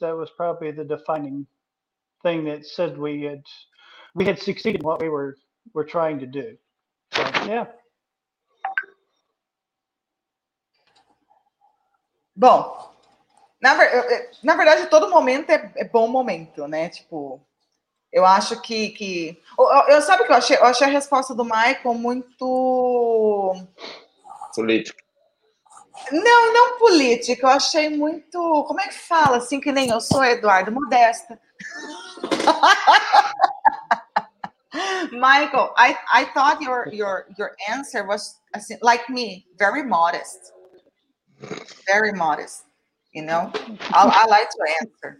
that 0.00 0.16
was 0.16 0.30
probably 0.36 0.72
the 0.72 0.84
defining 0.84 1.46
thing 2.22 2.44
that 2.44 2.66
said 2.66 2.98
we 2.98 3.22
had 3.22 3.42
we 4.14 4.24
had 4.24 4.38
succeeded 4.40 4.82
in 4.82 4.86
what 4.86 5.00
we 5.02 5.08
were 5.10 5.36
were 5.74 5.84
trying 5.84 6.20
to 6.20 6.26
do. 6.26 6.56
So 7.14 7.22
yeah. 7.46 7.66
Bom, 12.36 12.90
na, 13.62 13.74
eu- 13.74 13.90
eu- 14.00 14.10
eh, 14.10 14.14
eh, 14.14 14.30
na 14.44 14.56
verdade, 14.56 14.88
todo 14.90 15.10
momento 15.10 15.50
é, 15.50 15.72
é 15.76 15.84
bom 15.84 16.08
momento, 16.08 16.66
né? 16.68 16.88
Tipo, 16.90 17.40
eu 18.12 18.24
acho 18.26 18.60
que. 18.60 18.90
que... 18.90 19.40
Eu, 19.58 19.94
eu- 19.94 20.02
sabe 20.02 20.22
o 20.22 20.26
que 20.26 20.32
eu 20.32 20.36
achei? 20.36 20.56
Eu 20.56 20.64
achei 20.64 20.86
a 20.86 20.90
resposta 20.90 21.34
do 21.34 21.44
Michael 21.44 21.94
muito. 21.94 23.54
Político. 24.54 24.98
Não, 26.10 26.52
não 26.52 26.78
política, 26.78 27.46
eu 27.46 27.50
achei 27.50 27.88
muito. 27.90 28.64
Como 28.66 28.80
é 28.80 28.88
que 28.88 28.94
fala? 28.94 29.36
Assim, 29.36 29.60
que 29.60 29.70
nem 29.70 29.90
eu 29.90 30.00
sou, 30.00 30.24
Eduardo, 30.24 30.72
modesta. 30.72 31.38
Michael, 35.12 35.74
I, 35.76 35.96
I 36.12 36.24
thought 36.32 36.62
your, 36.62 36.88
your, 36.92 37.26
your 37.36 37.56
answer 37.68 38.04
was 38.06 38.36
assim, 38.54 38.78
like 38.82 39.10
me, 39.10 39.46
very 39.58 39.82
modest. 39.82 40.52
Very 41.86 42.12
modest. 42.12 42.64
You 43.12 43.24
know? 43.24 43.50
I, 43.92 44.24
I 44.24 44.26
like 44.28 44.48
to 44.50 44.58
answer. 44.80 45.18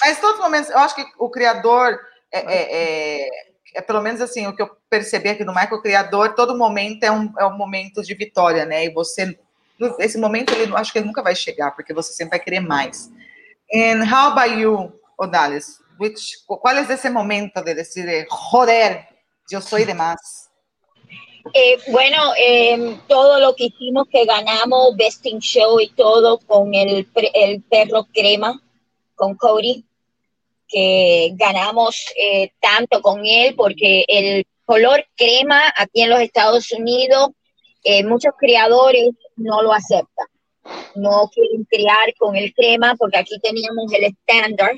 Mas 0.00 0.20
todos 0.20 0.36
os 0.36 0.44
momentos, 0.44 0.70
eu 0.70 0.78
acho 0.78 0.94
que 0.94 1.04
o 1.18 1.30
criador 1.30 1.98
é, 2.32 2.38
é, 2.38 3.24
é, 3.24 3.28
é 3.74 3.80
pelo 3.80 4.02
menos 4.02 4.20
assim, 4.20 4.46
o 4.46 4.54
que 4.54 4.62
eu 4.62 4.70
percebi 4.88 5.28
aqui 5.28 5.44
do 5.44 5.52
Michael, 5.52 5.76
o 5.76 5.82
criador, 5.82 6.34
todo 6.34 6.56
momento 6.56 7.04
é 7.04 7.10
um, 7.10 7.32
é 7.38 7.46
um 7.46 7.56
momento 7.56 8.02
de 8.02 8.14
vitória, 8.14 8.64
né? 8.64 8.84
E 8.84 8.90
você, 8.90 9.38
esse 9.98 10.18
momento, 10.18 10.52
ele, 10.54 10.70
eu 10.70 10.76
acho 10.76 10.92
que 10.92 10.98
ele 10.98 11.06
nunca 11.06 11.22
vai 11.22 11.34
chegar, 11.34 11.72
porque 11.72 11.94
você 11.94 12.12
sempre 12.12 12.38
vai 12.38 12.40
querer 12.40 12.60
mais. 12.60 13.10
And 13.72 14.04
how 14.04 14.32
about 14.32 14.54
you, 14.54 14.92
Odalis? 15.18 15.80
Which, 15.98 16.44
¿Cuál 16.46 16.78
es 16.78 16.90
ese 16.90 17.08
momento 17.08 17.62
de 17.62 17.74
decir, 17.74 18.08
eh, 18.08 18.26
joder, 18.28 19.08
yo 19.50 19.60
soy 19.60 19.84
de 19.84 19.94
más? 19.94 20.50
Eh, 21.54 21.78
bueno, 21.88 22.32
eh, 22.36 22.98
todo 23.08 23.38
lo 23.38 23.54
que 23.54 23.66
hicimos, 23.66 24.06
que 24.10 24.24
ganamos 24.24 24.96
Best 24.96 25.24
in 25.26 25.38
Show 25.38 25.80
y 25.80 25.88
todo 25.90 26.38
con 26.38 26.74
el, 26.74 27.08
el 27.34 27.62
perro 27.62 28.06
crema, 28.12 28.60
con 29.16 29.34
Cody, 29.36 29.84
que 30.68 31.30
ganamos 31.34 32.06
eh, 32.16 32.52
tanto 32.60 33.00
con 33.00 33.24
él 33.24 33.54
porque 33.56 34.04
el 34.08 34.46
color 34.64 35.06
crema 35.16 35.62
aquí 35.76 36.02
en 36.02 36.10
los 36.10 36.20
Estados 36.20 36.70
Unidos, 36.72 37.30
eh, 37.84 38.04
muchos 38.04 38.32
criadores 38.38 39.10
no 39.36 39.62
lo 39.62 39.72
aceptan. 39.72 40.26
No 40.96 41.30
quieren 41.32 41.64
criar 41.64 42.14
con 42.18 42.34
el 42.34 42.52
crema 42.52 42.96
porque 42.96 43.18
aquí 43.18 43.38
teníamos 43.40 43.92
el 43.92 44.04
estándar 44.04 44.72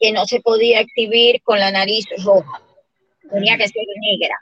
que 0.00 0.12
no 0.12 0.26
se 0.26 0.40
podía 0.40 0.80
exhibir 0.80 1.40
con 1.42 1.58
la 1.58 1.70
nariz 1.70 2.06
roja, 2.24 2.60
tenía 3.30 3.56
que 3.56 3.68
ser 3.68 3.84
negra. 4.00 4.34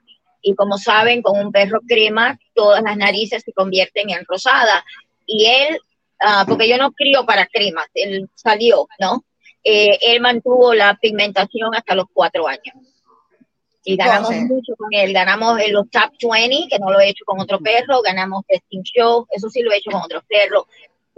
Y 0.42 0.54
como 0.54 0.78
saben, 0.78 1.22
con 1.22 1.38
un 1.38 1.52
perro 1.52 1.80
crema, 1.86 2.38
todas 2.54 2.82
las 2.82 2.96
narices 2.96 3.42
se 3.42 3.52
convierten 3.52 4.10
en 4.10 4.24
rosada. 4.26 4.84
Y 5.26 5.46
él 5.46 5.78
ah, 6.20 6.44
porque 6.48 6.68
yo 6.68 6.78
no 6.78 6.92
crío 6.92 7.26
para 7.26 7.46
cremas, 7.46 7.86
él 7.94 8.28
salió, 8.34 8.86
¿no? 8.98 9.24
Eh, 9.68 9.98
él 10.00 10.20
mantuvo 10.20 10.72
la 10.74 10.94
pigmentación 10.94 11.74
hasta 11.74 11.96
los 11.96 12.06
cuatro 12.12 12.46
años. 12.46 12.74
Y 13.82 13.96
ganamos 13.96 14.30
Entonces- 14.30 14.48
mucho 14.56 14.72
con 14.78 14.92
él. 14.92 15.12
Ganamos 15.12 15.58
en 15.60 15.72
los 15.72 15.90
top 15.90 16.10
20, 16.22 16.68
que 16.70 16.78
no 16.78 16.90
lo 16.92 17.00
he 17.00 17.08
hecho 17.08 17.24
con 17.24 17.40
otro 17.40 17.58
perro. 17.58 18.00
Ganamos 18.02 18.44
Testing 18.46 18.82
Show, 18.84 19.26
eso 19.30 19.48
sí 19.50 19.62
lo 19.62 19.72
he 19.72 19.78
hecho 19.78 19.90
con 19.90 20.02
otros 20.02 20.22
perros. 20.28 20.64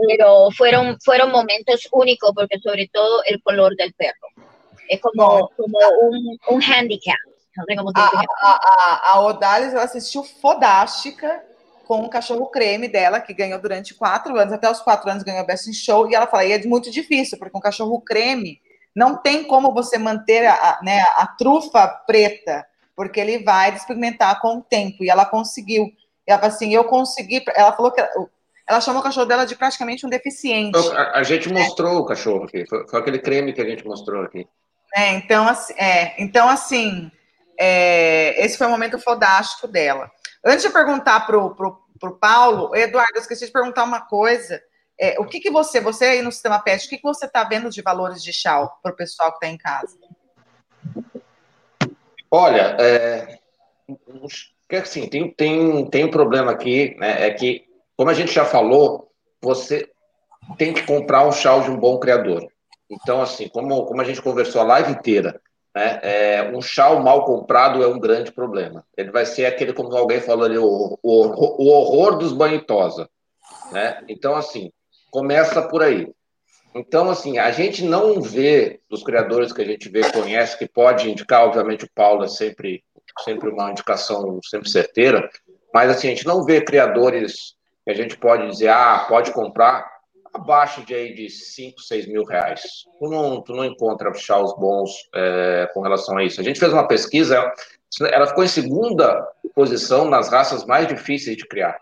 Pero 0.06 0.50
fueron, 0.50 0.98
fueron 1.00 1.30
momentos 1.30 1.88
únicos 1.92 2.32
porque 2.34 2.58
sobre 2.58 2.88
todo 2.88 3.22
el 3.26 3.42
color 3.42 3.74
del 3.76 3.92
perro. 3.94 4.28
Es 4.88 5.00
como, 5.00 5.50
como 5.56 5.78
handicap. 6.66 7.16
A, 7.94 8.12
a, 8.40 8.52
a, 8.52 9.12
a 9.12 9.20
Odalis, 9.20 9.72
ela 9.72 9.82
assistiu 9.82 10.22
Fodástica 10.22 11.42
com 11.88 12.02
o 12.02 12.10
cachorro 12.10 12.46
creme 12.48 12.86
dela, 12.86 13.18
que 13.18 13.32
ganhou 13.32 13.58
durante 13.58 13.94
quatro 13.94 14.38
anos, 14.38 14.52
até 14.52 14.70
os 14.70 14.80
quatro 14.80 15.10
anos 15.10 15.22
ganhou 15.22 15.46
Best 15.46 15.70
in 15.70 15.72
Show, 15.72 16.08
e 16.08 16.14
ela 16.14 16.26
fala, 16.26 16.44
e 16.44 16.52
é 16.52 16.62
muito 16.66 16.90
difícil, 16.90 17.38
porque 17.38 17.56
um 17.56 17.62
cachorro 17.62 17.98
creme 18.02 18.60
não 18.94 19.16
tem 19.16 19.42
como 19.44 19.72
você 19.72 19.96
manter 19.96 20.46
a, 20.46 20.78
né, 20.82 21.02
a 21.16 21.26
trufa 21.26 21.88
preta, 22.06 22.66
porque 22.94 23.18
ele 23.18 23.42
vai 23.42 23.72
despigmentar 23.72 24.38
com 24.42 24.58
o 24.58 24.62
tempo, 24.62 25.02
e 25.02 25.08
ela 25.08 25.24
conseguiu. 25.24 25.86
E 26.26 26.30
ela 26.30 26.38
falou 26.38 26.54
assim, 26.54 26.74
eu 26.74 26.84
consegui, 26.84 27.42
ela 27.56 27.72
falou 27.72 27.90
que 27.90 28.02
ela, 28.02 28.10
ela 28.68 28.80
chamou 28.82 29.00
o 29.00 29.04
cachorro 29.04 29.24
dela 29.24 29.46
de 29.46 29.56
praticamente 29.56 30.04
um 30.04 30.10
deficiente. 30.10 30.78
A, 30.94 31.20
a 31.20 31.22
gente 31.22 31.50
mostrou 31.50 32.00
o 32.00 32.04
cachorro 32.04 32.44
aqui, 32.44 32.66
foi, 32.68 32.86
foi 32.86 33.00
aquele 33.00 33.18
creme 33.18 33.54
que 33.54 33.62
a 33.62 33.66
gente 33.66 33.86
mostrou 33.86 34.22
aqui. 34.22 34.46
né? 34.94 35.14
Então, 35.14 35.48
assim, 35.48 35.72
é, 35.78 36.22
então, 36.22 36.50
assim 36.50 37.10
é, 37.58 38.44
esse 38.44 38.56
foi 38.56 38.66
o 38.66 38.70
momento 38.70 38.98
fodástico 38.98 39.66
dela. 39.66 40.10
Antes 40.44 40.62
de 40.62 40.70
perguntar 40.70 41.26
pro, 41.26 41.54
pro 41.54 42.18
Paulo, 42.18 42.74
Eduardo, 42.76 43.16
eu 43.16 43.20
esqueci 43.20 43.46
de 43.46 43.52
perguntar 43.52 43.84
uma 43.84 44.02
coisa. 44.02 44.60
É, 45.00 45.18
o 45.20 45.26
que, 45.26 45.40
que 45.40 45.50
você, 45.50 45.80
você 45.80 46.04
aí 46.04 46.22
no 46.22 46.32
sistema 46.32 46.60
PET, 46.60 46.86
o 46.86 46.88
que, 46.88 46.96
que 46.96 47.02
você 47.02 47.26
está 47.26 47.44
vendo 47.44 47.70
de 47.70 47.82
valores 47.82 48.22
de 48.22 48.32
chau 48.32 48.78
para 48.82 48.92
o 48.92 48.96
pessoal 48.96 49.30
que 49.30 49.36
está 49.36 49.48
em 49.48 49.58
casa? 49.58 49.96
Olha, 52.30 52.76
é, 52.78 53.38
assim, 54.76 55.08
tem, 55.08 55.30
tem, 55.32 55.88
tem 55.88 56.04
um 56.04 56.10
problema 56.10 56.52
aqui, 56.52 56.96
né, 56.98 57.26
é 57.26 57.30
que, 57.32 57.64
como 57.96 58.10
a 58.10 58.14
gente 58.14 58.32
já 58.32 58.44
falou, 58.44 59.10
você 59.40 59.88
tem 60.56 60.72
que 60.72 60.82
comprar 60.82 61.26
um 61.26 61.32
chau 61.32 61.62
de 61.62 61.70
um 61.70 61.76
bom 61.76 61.98
criador. 61.98 62.46
Então, 62.90 63.20
assim, 63.20 63.48
como, 63.48 63.86
como 63.86 64.00
a 64.00 64.04
gente 64.04 64.22
conversou 64.22 64.60
a 64.60 64.64
live 64.64 64.92
inteira, 64.92 65.40
né, 65.74 66.00
é, 66.02 66.52
um 66.54 66.60
chau 66.60 67.00
mal 67.00 67.24
comprado 67.24 67.82
é 67.82 67.86
um 67.86 67.98
grande 67.98 68.32
problema. 68.32 68.84
Ele 68.96 69.10
vai 69.10 69.26
ser 69.26 69.46
aquele, 69.46 69.72
como 69.72 69.94
alguém 69.96 70.20
falou 70.20 70.44
ali, 70.44 70.58
o, 70.58 70.98
o, 71.02 71.26
o 71.62 71.68
horror 71.68 72.18
dos 72.18 72.32
banhitosa. 72.32 73.08
Né? 73.72 74.02
Então, 74.08 74.34
assim, 74.34 74.72
começa 75.10 75.62
por 75.62 75.82
aí. 75.82 76.12
Então, 76.74 77.08
assim, 77.08 77.38
a 77.38 77.50
gente 77.50 77.84
não 77.84 78.20
vê 78.20 78.80
dos 78.90 79.02
criadores 79.02 79.52
que 79.52 79.62
a 79.62 79.64
gente 79.64 79.88
vê, 79.88 80.10
conhece, 80.12 80.58
que 80.58 80.68
pode 80.68 81.10
indicar, 81.10 81.44
obviamente 81.44 81.84
o 81.84 81.90
Paulo 81.94 82.24
é 82.24 82.28
sempre, 82.28 82.84
sempre 83.24 83.48
uma 83.48 83.70
indicação 83.70 84.38
sempre 84.44 84.68
certeira, 84.68 85.28
mas 85.72 85.90
assim, 85.90 86.08
a 86.08 86.10
gente 86.10 86.26
não 86.26 86.44
vê 86.44 86.60
criadores 86.60 87.54
que 87.84 87.90
a 87.90 87.94
gente 87.94 88.16
pode 88.16 88.48
dizer, 88.48 88.68
ah, 88.68 89.06
pode 89.08 89.32
comprar 89.32 89.97
abaixo 90.38 90.84
de, 90.84 90.94
aí, 90.94 91.14
de 91.14 91.28
5, 91.28 91.80
6 91.80 92.06
mil 92.06 92.24
reais. 92.24 92.84
Tu 92.98 93.08
não, 93.08 93.42
tu 93.42 93.52
não 93.52 93.64
encontra 93.64 94.12
chaus 94.14 94.54
bons 94.56 94.90
é, 95.14 95.68
com 95.74 95.80
relação 95.80 96.16
a 96.16 96.24
isso. 96.24 96.40
A 96.40 96.44
gente 96.44 96.60
fez 96.60 96.72
uma 96.72 96.86
pesquisa, 96.86 97.52
ela 98.10 98.26
ficou 98.26 98.44
em 98.44 98.48
segunda 98.48 99.26
posição 99.54 100.08
nas 100.08 100.28
raças 100.28 100.64
mais 100.64 100.86
difíceis 100.86 101.36
de 101.36 101.46
criar. 101.46 101.78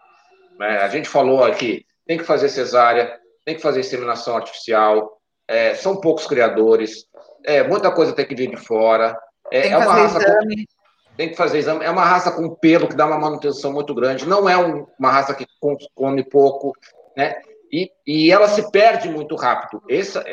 Né? 0.58 0.78
A 0.78 0.88
gente 0.88 1.08
falou 1.08 1.44
aqui, 1.44 1.84
tem 2.06 2.18
que 2.18 2.24
fazer 2.24 2.48
cesárea, 2.48 3.18
tem 3.44 3.54
que 3.54 3.62
fazer 3.62 3.80
inseminação 3.80 4.36
artificial, 4.36 5.20
é, 5.46 5.74
são 5.74 6.00
poucos 6.00 6.26
criadores, 6.26 7.06
é, 7.44 7.62
muita 7.62 7.90
coisa 7.92 8.12
tem 8.12 8.26
que 8.26 8.34
vir 8.34 8.50
de 8.50 8.56
fora. 8.56 9.16
É, 9.52 9.62
tem 9.62 9.72
é 9.72 9.76
que 9.76 9.82
uma 9.82 9.86
fazer 9.86 10.00
raça 10.00 10.18
exame. 10.18 10.56
Com, 10.56 11.16
tem 11.16 11.28
que 11.30 11.36
fazer 11.36 11.58
exame. 11.58 11.84
É 11.84 11.90
uma 11.90 12.04
raça 12.04 12.32
com 12.32 12.54
pelo 12.56 12.88
que 12.88 12.96
dá 12.96 13.06
uma 13.06 13.18
manutenção 13.18 13.72
muito 13.72 13.94
grande. 13.94 14.26
Não 14.26 14.48
é 14.48 14.56
um, 14.56 14.86
uma 14.98 15.10
raça 15.10 15.34
que 15.34 15.46
come 15.94 16.24
pouco, 16.24 16.72
né? 17.16 17.40
E, 17.72 17.90
e 18.06 18.30
ela 18.30 18.48
se 18.48 18.70
perde 18.70 19.08
muito 19.08 19.34
rápido. 19.34 19.82
Essa, 19.88 20.24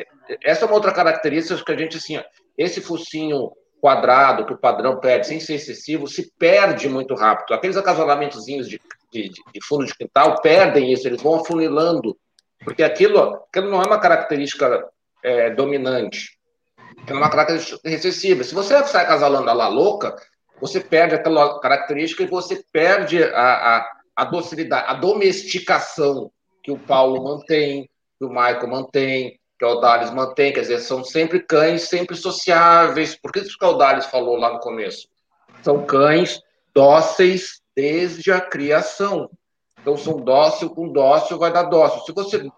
essa 0.42 0.66
é 0.66 0.68
uma 0.68 0.76
outra 0.76 0.94
característica 0.94 1.64
que 1.64 1.72
a 1.72 1.78
gente 1.78 1.98
assim, 1.98 2.22
esse 2.58 2.80
focinho 2.80 3.52
quadrado 3.82 4.46
que 4.46 4.54
o 4.54 4.58
padrão 4.58 5.00
perde, 5.00 5.28
sem 5.28 5.40
ser 5.40 5.56
excessivo, 5.56 6.08
se 6.08 6.32
perde 6.38 6.88
muito 6.88 7.16
rápido. 7.16 7.54
Aqueles 7.54 7.76
acasalamentozinhos 7.76 8.70
de, 8.70 8.80
de, 9.12 9.30
de 9.30 9.66
fundo 9.68 9.86
de 9.86 9.96
quintal 9.96 10.42
perdem 10.42 10.94
isso, 10.94 11.08
eles 11.08 11.22
vão 11.22 11.36
afunilando 11.36 12.16
porque 12.64 12.84
aquilo, 12.84 13.20
aquilo 13.20 13.70
não 13.70 13.82
é 13.82 13.86
uma 13.86 14.00
característica 14.00 14.88
é, 15.24 15.50
dominante, 15.52 16.38
é 17.06 17.14
uma 17.14 17.30
característica 17.30 17.80
recessiva. 17.84 18.44
Se 18.44 18.56
você 18.56 18.82
sai 18.86 19.04
acasalando 19.04 19.50
a 19.50 19.54
la 19.54 19.68
louca, 19.68 20.16
você 20.60 20.80
perde 20.80 21.16
aquela 21.16 21.60
característica 21.60 22.24
e 22.24 22.28
você 22.28 22.64
perde 22.72 23.22
a, 23.22 23.78
a, 23.78 23.92
a 24.16 24.26
docilidade, 24.26 24.86
a 24.88 24.94
domesticação 24.94 26.32
que 26.64 26.72
o 26.72 26.80
Paulo 26.80 27.24
mantém, 27.24 27.90
que 28.18 28.26
o 28.26 28.30
Michael 28.30 28.68
mantém, 28.68 29.40
que 29.60 29.66
o 29.66 29.68
Aldales 29.68 30.12
mantém, 30.12 30.54
quer 30.54 30.62
dizer, 30.62 30.80
são 30.80 31.04
sempre 31.04 31.42
cães 31.42 31.84
sempre 31.84 32.16
sociáveis. 32.16 33.16
Por 33.16 33.32
que 33.32 33.40
isso 33.40 33.58
que 33.58 33.66
o 33.66 33.68
Aldales 33.68 34.06
falou 34.06 34.38
lá 34.38 34.54
no 34.54 34.60
começo? 34.60 35.08
São 35.62 35.86
cães 35.86 36.42
dóceis 36.74 37.62
desde 37.76 38.32
a 38.32 38.42
criação. 38.42 39.30
Então, 39.82 39.98
são 39.98 40.18
dócil 40.18 40.70
com 40.70 40.92
dócil 40.92 41.38
vai 41.38 41.52
dar 41.52 41.64
dócil. 41.64 42.02
Se 42.02 42.14
você 42.14 42.50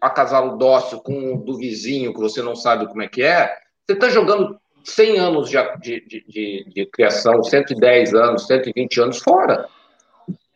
acasala 0.00 0.52
o 0.52 0.58
dócil 0.58 1.00
com 1.00 1.34
o 1.34 1.38
do 1.38 1.56
vizinho, 1.56 2.12
que 2.12 2.20
você 2.20 2.42
não 2.42 2.54
sabe 2.54 2.86
como 2.86 3.02
é 3.02 3.08
que 3.08 3.22
é, 3.22 3.56
você 3.86 3.94
está 3.94 4.10
jogando 4.10 4.60
100 4.84 5.18
anos 5.18 5.48
de, 5.48 5.58
de, 5.80 6.24
de, 6.28 6.64
de, 6.68 6.86
criação, 6.86 7.42
110 7.42 8.14
anos, 8.14 8.46
120 8.46 9.00
anos 9.00 9.18
fora. 9.18 9.66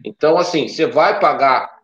Então, 0.04 0.36
assim, 0.36 0.68
você 0.68 0.86
vai 0.86 1.18
pagar 1.18 1.78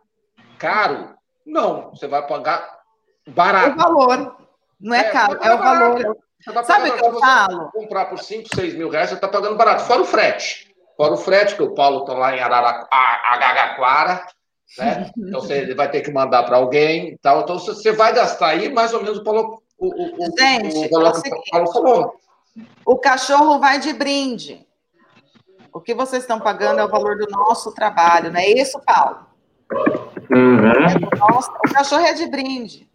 caro? 0.58 1.13
Não, 1.46 1.90
você 1.90 2.06
vai 2.06 2.26
pagar 2.26 2.80
barato. 3.28 3.74
O 3.74 3.76
valor. 3.76 4.36
Não 4.80 4.94
é, 4.94 5.00
é 5.00 5.10
caro, 5.10 5.38
é 5.42 5.54
o 5.54 5.58
valor. 5.58 6.16
Sabe 6.64 6.90
o 6.90 6.96
que 6.96 7.04
eu 7.04 7.18
falo? 7.18 7.70
comprar 7.72 8.06
por 8.06 8.18
5, 8.18 8.54
6 8.54 8.74
mil 8.74 8.90
reais, 8.90 9.08
você 9.08 9.14
está 9.14 9.28
pagando 9.28 9.56
barato, 9.56 9.84
fora 9.84 10.02
o 10.02 10.04
frete. 10.04 10.74
Fora 10.96 11.14
o 11.14 11.16
frete, 11.16 11.56
que 11.56 11.62
o 11.62 11.74
Paulo 11.74 12.00
está 12.00 12.12
lá 12.12 12.36
em 12.36 12.40
Araraquara, 12.40 14.26
né? 14.78 15.10
Então 15.16 15.40
você 15.40 15.72
vai 15.74 15.90
ter 15.90 16.02
que 16.02 16.12
mandar 16.12 16.44
para 16.44 16.56
alguém. 16.56 17.18
Tal. 17.22 17.40
Então 17.40 17.58
você 17.58 17.92
vai 17.92 18.12
gastar 18.12 18.48
aí 18.48 18.72
mais 18.72 18.92
ou 18.92 19.02
menos 19.02 19.18
o 19.18 19.24
Paulo, 19.24 19.62
o, 19.78 19.88
o, 19.88 20.38
Gente, 20.38 20.86
o 20.86 20.90
valor 20.90 21.22
que 21.22 21.28
o 21.30 21.42
Paulo 21.50 21.72
falou. 21.72 22.14
O 22.84 22.98
cachorro 22.98 23.58
vai 23.58 23.80
de 23.80 23.92
brinde. 23.92 24.66
O 25.72 25.80
que 25.80 25.92
vocês 25.92 26.22
estão 26.22 26.38
pagando 26.38 26.78
é 26.78 26.84
o 26.84 26.90
valor 26.90 27.16
do 27.16 27.26
nosso 27.28 27.72
trabalho, 27.74 28.30
não 28.30 28.38
é 28.38 28.48
isso, 28.48 28.80
Paulo? 28.86 29.26
Uhum. 30.34 30.58
Nosso, 31.18 31.50
o 31.50 31.72
cachorro 31.72 32.04
é 32.04 32.12
de 32.12 32.26
brinde. 32.26 32.88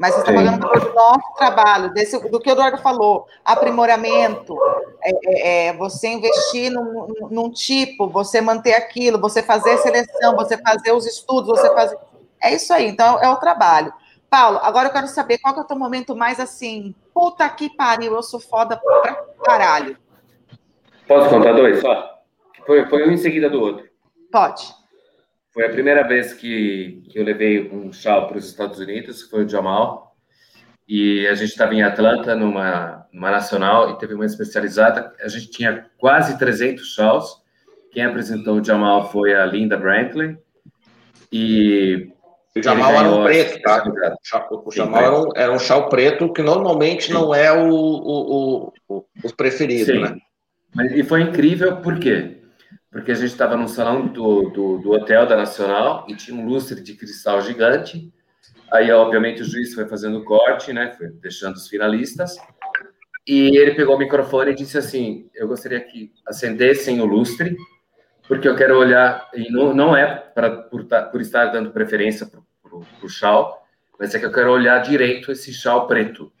Mas 0.00 0.14
você 0.14 0.20
está 0.20 0.32
pagando 0.32 0.64
o 0.64 0.68
valor 0.68 0.80
do 0.80 0.94
nosso 0.94 1.34
trabalho, 1.36 1.92
desse, 1.92 2.18
do 2.30 2.40
que 2.40 2.48
o 2.48 2.52
Eduardo 2.52 2.78
falou, 2.78 3.26
aprimoramento, 3.44 4.56
é, 5.02 5.10
é, 5.10 5.66
é 5.66 5.72
você 5.74 6.08
investir 6.08 6.70
num, 6.70 7.28
num, 7.30 7.50
tipo, 7.50 8.08
você 8.08 8.40
manter 8.40 8.72
aquilo, 8.72 9.20
você 9.20 9.42
fazer 9.42 9.76
seleção, 9.76 10.34
você 10.36 10.56
fazer 10.56 10.92
os 10.92 11.04
estudos, 11.04 11.48
você 11.48 11.68
fazer. 11.74 11.98
É 12.42 12.54
isso 12.54 12.72
aí, 12.72 12.86
então 12.86 13.20
é 13.20 13.28
o 13.28 13.36
trabalho. 13.36 13.92
Paulo, 14.30 14.58
agora 14.62 14.88
eu 14.88 14.92
quero 14.92 15.06
saber 15.06 15.36
qual 15.36 15.52
que 15.52 15.60
é 15.60 15.62
o 15.64 15.66
teu 15.66 15.78
momento 15.78 16.16
mais 16.16 16.40
assim, 16.40 16.94
puta 17.12 17.46
que 17.50 17.68
pariu, 17.76 18.14
eu 18.14 18.22
sou 18.22 18.40
foda 18.40 18.78
pra 18.78 19.14
caralho. 19.44 19.98
Posso 21.06 21.28
contar 21.28 21.52
dois 21.52 21.78
só? 21.78 22.20
Foi, 22.64 22.88
foi 22.88 23.06
um 23.06 23.10
em 23.10 23.18
seguida 23.18 23.50
do 23.50 23.60
outro. 23.60 23.86
Pode. 24.32 24.79
Foi 25.52 25.66
a 25.66 25.70
primeira 25.70 26.06
vez 26.06 26.32
que, 26.32 27.02
que 27.10 27.18
eu 27.18 27.24
levei 27.24 27.68
um 27.70 27.92
chau 27.92 28.28
para 28.28 28.38
os 28.38 28.46
Estados 28.46 28.78
Unidos, 28.78 29.22
foi 29.22 29.44
o 29.44 29.48
Jamal. 29.48 30.16
E 30.88 31.26
a 31.26 31.34
gente 31.34 31.50
estava 31.50 31.74
em 31.74 31.82
Atlanta, 31.82 32.34
numa, 32.34 33.06
numa 33.12 33.30
nacional, 33.30 33.90
e 33.90 33.98
teve 33.98 34.14
uma 34.14 34.26
especializada. 34.26 35.12
A 35.20 35.28
gente 35.28 35.50
tinha 35.50 35.86
quase 35.98 36.38
300 36.38 36.94
chaus. 36.94 37.42
Quem 37.92 38.04
apresentou 38.04 38.56
o 38.58 38.64
Jamal 38.64 39.10
foi 39.10 39.34
a 39.34 39.44
Linda 39.44 39.76
Brantley. 39.76 40.36
E. 41.32 42.12
O 42.56 42.62
Jamal 42.62 42.92
era 42.92 43.08
um 43.08 43.24
preto, 43.24 43.62
tá? 43.62 43.84
O 44.50 44.72
Jamal 44.72 45.00
era 45.00 45.20
um, 45.20 45.28
era 45.36 45.52
um 45.52 45.58
chau 45.58 45.88
preto, 45.88 46.32
que 46.32 46.42
normalmente 46.42 47.12
não 47.12 47.32
é 47.32 47.52
o, 47.52 47.72
o, 47.72 48.72
o, 48.88 49.04
o 49.22 49.36
preferido, 49.36 49.92
Sim. 49.92 50.00
né? 50.00 50.16
Mas, 50.74 50.92
e 50.92 51.04
foi 51.04 51.22
incrível, 51.22 51.76
por 51.76 51.98
quê? 52.00 52.39
Porque 52.90 53.12
a 53.12 53.14
gente 53.14 53.30
estava 53.30 53.56
no 53.56 53.68
salão 53.68 54.06
do, 54.08 54.50
do, 54.50 54.78
do, 54.78 54.90
hotel 54.90 55.26
da 55.26 55.36
Nacional 55.36 56.04
e 56.08 56.16
tinha 56.16 56.36
um 56.36 56.44
lustre 56.44 56.80
de 56.80 56.94
cristal 56.94 57.40
gigante. 57.40 58.12
Aí, 58.72 58.90
obviamente, 58.90 59.42
o 59.42 59.44
juiz 59.44 59.72
foi 59.74 59.86
fazendo 59.86 60.18
o 60.18 60.24
corte, 60.24 60.72
né? 60.72 60.92
Foi 60.92 61.08
deixando 61.08 61.54
os 61.54 61.68
finalistas. 61.68 62.36
E 63.26 63.56
ele 63.56 63.74
pegou 63.74 63.94
o 63.94 63.98
microfone 63.98 64.50
e 64.50 64.54
disse 64.54 64.76
assim: 64.76 65.30
Eu 65.34 65.46
gostaria 65.46 65.80
que 65.80 66.12
acendessem 66.26 67.00
o 67.00 67.04
lustre, 67.04 67.56
porque 68.26 68.48
eu 68.48 68.56
quero 68.56 68.76
olhar. 68.76 69.28
E 69.34 69.50
não, 69.52 69.72
não 69.72 69.96
é 69.96 70.16
pra, 70.16 70.50
por, 70.50 70.84
por 70.84 71.20
estar 71.20 71.46
dando 71.46 71.70
preferência 71.70 72.26
para 72.26 72.40
o 73.02 73.08
chau, 73.08 73.64
mas 73.98 74.14
é 74.14 74.18
que 74.18 74.26
eu 74.26 74.32
quero 74.32 74.50
olhar 74.50 74.78
direito 74.80 75.30
esse 75.30 75.52
chau 75.52 75.86
preto. 75.86 76.32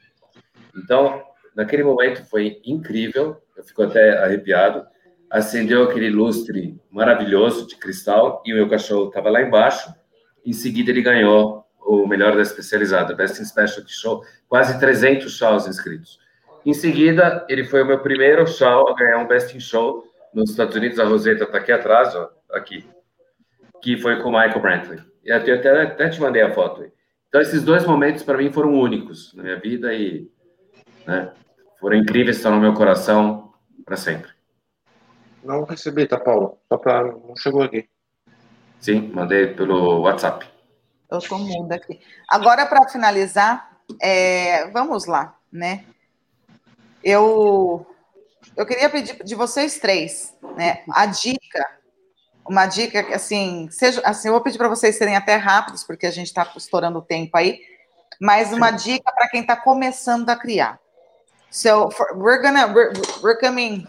Então, 0.76 1.22
naquele 1.54 1.84
momento 1.84 2.24
foi 2.24 2.60
incrível, 2.64 3.40
eu 3.56 3.62
fico 3.62 3.82
até 3.82 4.18
arrepiado. 4.18 4.86
Acendeu 5.30 5.84
aquele 5.84 6.10
lustre 6.10 6.80
maravilhoso 6.90 7.66
de 7.66 7.76
cristal 7.76 8.42
e 8.44 8.52
o 8.52 8.56
meu 8.56 8.68
cachorro 8.68 9.08
estava 9.08 9.30
lá 9.30 9.40
embaixo. 9.40 9.94
Em 10.44 10.52
seguida, 10.52 10.90
ele 10.90 11.02
ganhou 11.02 11.64
o 11.78 12.06
melhor 12.06 12.34
da 12.34 12.42
especializada, 12.42 13.14
Best 13.14 13.40
in 13.40 13.44
Specialty 13.44 13.92
Show, 13.92 14.22
quase 14.48 14.78
300 14.78 15.32
shows 15.32 15.66
inscritos. 15.66 16.18
Em 16.64 16.74
seguida, 16.74 17.46
ele 17.48 17.64
foi 17.64 17.82
o 17.82 17.86
meu 17.86 18.00
primeiro 18.00 18.46
show 18.46 18.88
a 18.88 18.94
ganhar 18.94 19.18
um 19.18 19.26
Best 19.26 19.56
in 19.56 19.60
Show 19.60 20.04
nos 20.34 20.50
Estados 20.50 20.74
Unidos. 20.76 20.98
A 20.98 21.04
Roseta 21.04 21.44
está 21.44 21.58
aqui 21.58 21.72
atrás, 21.72 22.14
ó, 22.14 22.30
aqui, 22.52 22.84
que 23.80 23.96
foi 23.96 24.20
com 24.22 24.28
o 24.28 24.32
Michael 24.32 24.60
Brantley. 24.60 24.98
E 25.24 25.32
até, 25.32 25.52
até, 25.82 26.08
te 26.08 26.20
mandei 26.20 26.42
a 26.42 26.52
foto. 26.52 26.84
Então, 27.28 27.40
esses 27.40 27.62
dois 27.62 27.84
momentos 27.86 28.22
para 28.22 28.36
mim 28.36 28.52
foram 28.52 28.74
únicos 28.74 29.32
na 29.34 29.42
minha 29.42 29.56
vida 29.56 29.94
e 29.94 30.28
né, 31.06 31.32
foram 31.78 31.96
incríveis, 31.96 32.36
estão 32.36 32.54
no 32.54 32.60
meu 32.60 32.74
coração 32.74 33.52
para 33.84 33.96
sempre. 33.96 34.30
Não 35.42 35.64
recebi, 35.64 36.06
tá, 36.06 36.18
Paulo? 36.18 36.58
Só 36.68 36.76
para. 36.76 37.04
Não 37.04 37.36
chegou 37.36 37.62
aqui. 37.62 37.88
Sim, 38.80 39.10
mandei 39.14 39.48
pelo 39.54 40.00
WhatsApp. 40.00 40.48
Eu 41.10 41.18
estou 41.18 41.38
muda 41.38 41.74
aqui. 41.74 42.00
Agora, 42.28 42.66
para 42.66 42.88
finalizar, 42.88 43.78
é, 44.00 44.68
vamos 44.70 45.06
lá, 45.06 45.36
né? 45.52 45.84
Eu, 47.02 47.86
eu 48.56 48.64
queria 48.64 48.88
pedir 48.88 49.22
de 49.24 49.34
vocês 49.34 49.78
três, 49.78 50.34
né? 50.56 50.82
A 50.90 51.06
dica, 51.06 51.66
uma 52.46 52.66
dica 52.66 53.02
que, 53.02 53.12
assim, 53.12 53.68
seja, 53.70 54.00
assim, 54.04 54.28
eu 54.28 54.34
vou 54.34 54.42
pedir 54.42 54.58
para 54.58 54.68
vocês 54.68 54.96
serem 54.96 55.16
até 55.16 55.36
rápidos, 55.36 55.82
porque 55.82 56.06
a 56.06 56.10
gente 56.10 56.28
está 56.28 56.50
estourando 56.56 56.98
o 56.98 57.02
tempo 57.02 57.36
aí, 57.36 57.60
mas 58.20 58.52
uma 58.52 58.70
dica 58.70 59.10
para 59.12 59.28
quem 59.28 59.40
está 59.40 59.56
começando 59.56 60.28
a 60.28 60.36
criar. 60.36 60.78
So, 61.50 61.90
for, 61.90 62.16
we're 62.16 62.40
gonna, 62.40 62.66
we're, 62.66 62.92
we're 63.22 63.40
coming 63.40 63.86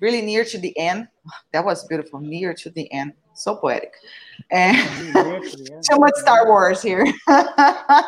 really 0.00 0.22
near 0.22 0.44
to 0.44 0.58
the 0.58 0.76
end. 0.78 1.08
That 1.52 1.64
was 1.64 1.84
beautiful, 1.86 2.20
near 2.20 2.54
to 2.54 2.70
the 2.70 2.90
end. 2.92 3.12
So 3.34 3.56
poetic. 3.56 3.92
And 4.50 4.76
too 5.52 5.98
much 5.98 6.14
Star 6.16 6.46
Wars 6.46 6.82
here. 6.82 7.06
uh, 7.28 8.02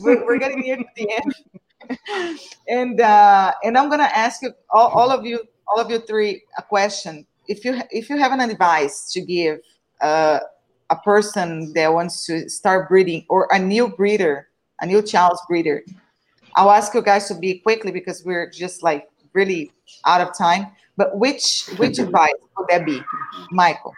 we're, 0.00 0.24
we're, 0.24 0.38
getting 0.38 0.60
near 0.60 0.76
to 0.76 0.84
the 0.96 1.10
end. 1.12 2.38
and 2.68 3.00
uh, 3.00 3.52
and 3.62 3.78
I'm 3.78 3.88
gonna 3.88 4.10
ask 4.14 4.42
you 4.42 4.52
all, 4.70 4.88
all, 4.88 5.10
of 5.10 5.24
you 5.24 5.40
all 5.68 5.80
of 5.80 5.90
you 5.90 5.98
three 5.98 6.42
a 6.58 6.62
question. 6.62 7.26
If 7.46 7.64
you 7.64 7.80
if 7.90 8.10
you 8.10 8.16
have 8.18 8.32
an 8.32 8.40
advice 8.40 9.10
to 9.12 9.20
give 9.20 9.60
uh, 10.00 10.40
a 10.90 10.96
person 10.96 11.72
that 11.74 11.92
wants 11.92 12.26
to 12.26 12.48
start 12.48 12.88
breeding 12.88 13.24
or 13.28 13.48
a 13.52 13.58
new 13.58 13.88
breeder, 13.88 14.48
a 14.80 14.86
new 14.86 15.02
child's 15.02 15.40
breeder, 15.48 15.84
I'll 16.56 16.70
ask 16.70 16.92
you 16.94 17.02
guys 17.02 17.28
to 17.28 17.34
be 17.34 17.60
quickly 17.60 17.92
because 17.92 18.24
we're 18.24 18.50
just 18.50 18.82
like 18.82 19.08
really 19.32 19.72
out 20.06 20.20
of 20.20 20.36
time. 20.36 20.68
But 20.96 21.16
which 21.18 21.68
which 21.76 21.98
advice 22.06 22.32
would 22.56 22.68
that 22.68 22.84
be, 22.84 23.00
Michael? 23.50 23.94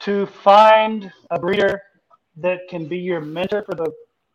To 0.00 0.26
find 0.26 1.10
a 1.30 1.38
breeder 1.38 1.82
that 2.36 2.60
can 2.68 2.86
be 2.86 2.98
your 2.98 3.20
mentor 3.20 3.62
for 3.62 3.74
the 3.74 3.90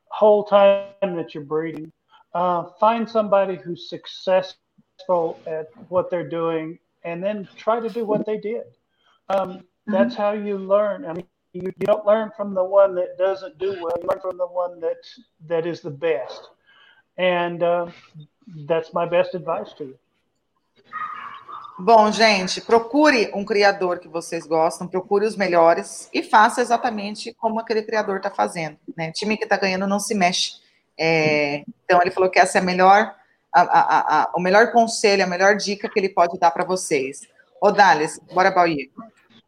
whole 0.10 0.44
time 0.44 1.16
that 1.16 1.34
you're 1.34 1.44
breeding. 1.44 1.92
Uh, 2.34 2.66
find 2.80 3.10
somebody 3.10 3.56
who's 3.56 3.90
successful 3.90 5.40
at 5.48 5.68
what 5.90 6.10
they're 6.10 6.28
doing, 6.30 6.80
and 7.04 7.24
then 7.24 7.48
try 7.56 7.80
to 7.80 7.90
do 7.90 8.06
what 8.06 8.26
they 8.26 8.38
did. 8.38 8.64
Um. 9.30 9.64
That's 9.92 10.16
how 10.16 10.34
you 10.34 10.58
learn. 10.58 11.06
I 11.06 11.14
mean, 11.14 11.26
you, 11.54 11.64
you 11.64 11.88
don't 11.88 12.06
learn 12.06 12.32
from 12.38 12.54
the 12.54 12.64
one 12.64 12.94
that 12.96 13.18
doesn't 13.18 13.58
do 13.58 13.72
well. 13.82 13.98
You 14.02 14.08
learn 14.08 14.22
from 14.22 14.38
the 14.38 14.46
one 14.48 14.80
that 14.82 14.98
that 15.48 15.66
is 15.66 15.82
the 15.82 15.90
best. 15.90 16.42
And 17.20 17.62
uh, 17.62 17.92
that's 18.66 18.94
my 18.94 19.06
best 19.06 19.36
advice 19.36 19.74
to 19.78 19.84
you. 19.84 20.00
Bom, 21.82 22.12
gente, 22.12 22.60
procure 22.60 23.32
um 23.34 23.46
criador 23.46 24.00
que 24.00 24.08
vocês 24.10 24.46
gostam, 24.46 24.86
procure 24.86 25.26
os 25.26 25.38
melhores 25.38 26.10
e 26.14 26.22
faça 26.22 26.62
exatamente 26.62 27.34
como 27.34 27.58
aquele 27.58 27.84
criador 27.84 28.18
está 28.18 28.30
fazendo. 28.30 28.78
Né? 28.98 29.10
O 29.10 29.14
time 29.14 29.38
que 29.38 29.46
está 29.46 29.56
ganhando 29.56 29.88
não 29.88 30.00
se 30.00 30.14
mexe. 30.14 30.56
É, 30.98 31.64
então, 31.86 32.02
ele 32.02 32.12
falou 32.12 32.30
que 32.30 32.38
essa 32.38 32.58
é 32.58 32.62
a 32.62 32.64
melhor, 32.66 33.16
a, 33.54 33.62
a, 33.62 34.24
a, 34.24 34.32
o 34.36 34.42
melhor 34.42 34.74
conselho, 34.74 35.24
a 35.24 35.28
melhor 35.28 35.56
dica 35.56 35.88
que 35.88 35.98
ele 35.98 36.10
pode 36.10 36.38
dar 36.38 36.52
para 36.52 36.66
vocês. 36.66 37.22
Odales, 37.62 38.20
bora 38.34 38.50
about 38.50 38.70
you? 38.70 38.90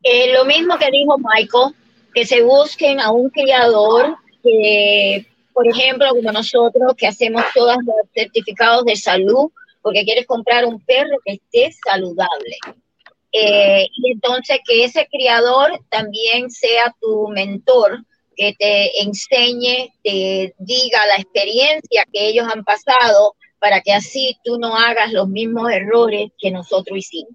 Eh, 0.04 0.38
lo 0.38 0.46
mismo 0.46 0.78
que 0.78 0.90
dijo 0.90 1.18
Michael, 1.18 1.74
que 2.14 2.26
se 2.26 2.42
busquen 2.44 3.02
a 3.02 3.12
un 3.12 3.30
criador 3.30 4.18
que, 4.42 5.26
por 5.54 5.68
ejemplo, 5.68 6.10
como 6.10 6.32
nosotros, 6.32 6.94
que 6.98 7.08
hacemos 7.08 7.44
todos 7.54 7.78
los 7.86 7.96
certificados 8.14 8.86
de 8.86 8.96
salud, 8.96 9.52
porque 9.82 10.04
quieres 10.04 10.26
comprar 10.26 10.66
un 10.66 10.80
perro 10.84 11.18
que 11.26 11.34
esté 11.34 11.76
saludable. 11.86 12.58
Eh, 13.32 13.88
y 13.96 14.12
entonces 14.12 14.60
que 14.68 14.84
ese 14.84 15.08
criador 15.10 15.80
también 15.90 16.50
sea 16.50 16.96
tu 17.00 17.30
mentor, 17.30 18.04
que 18.36 18.54
te 18.58 19.02
enseñe, 19.02 19.94
te 20.04 20.54
diga 20.58 21.06
la 21.08 21.16
experiencia 21.18 22.06
que 22.12 22.28
ellos 22.28 22.48
han 22.52 22.64
pasado 22.64 23.36
para 23.60 23.82
que 23.82 23.94
así 23.94 24.38
tú 24.44 24.58
no 24.58 24.76
hagas 24.76 25.14
los 25.14 25.28
mismos 25.28 25.72
errores 25.72 26.32
que 26.40 26.50
nosotros 26.52 26.98
hicimos. 26.98 27.34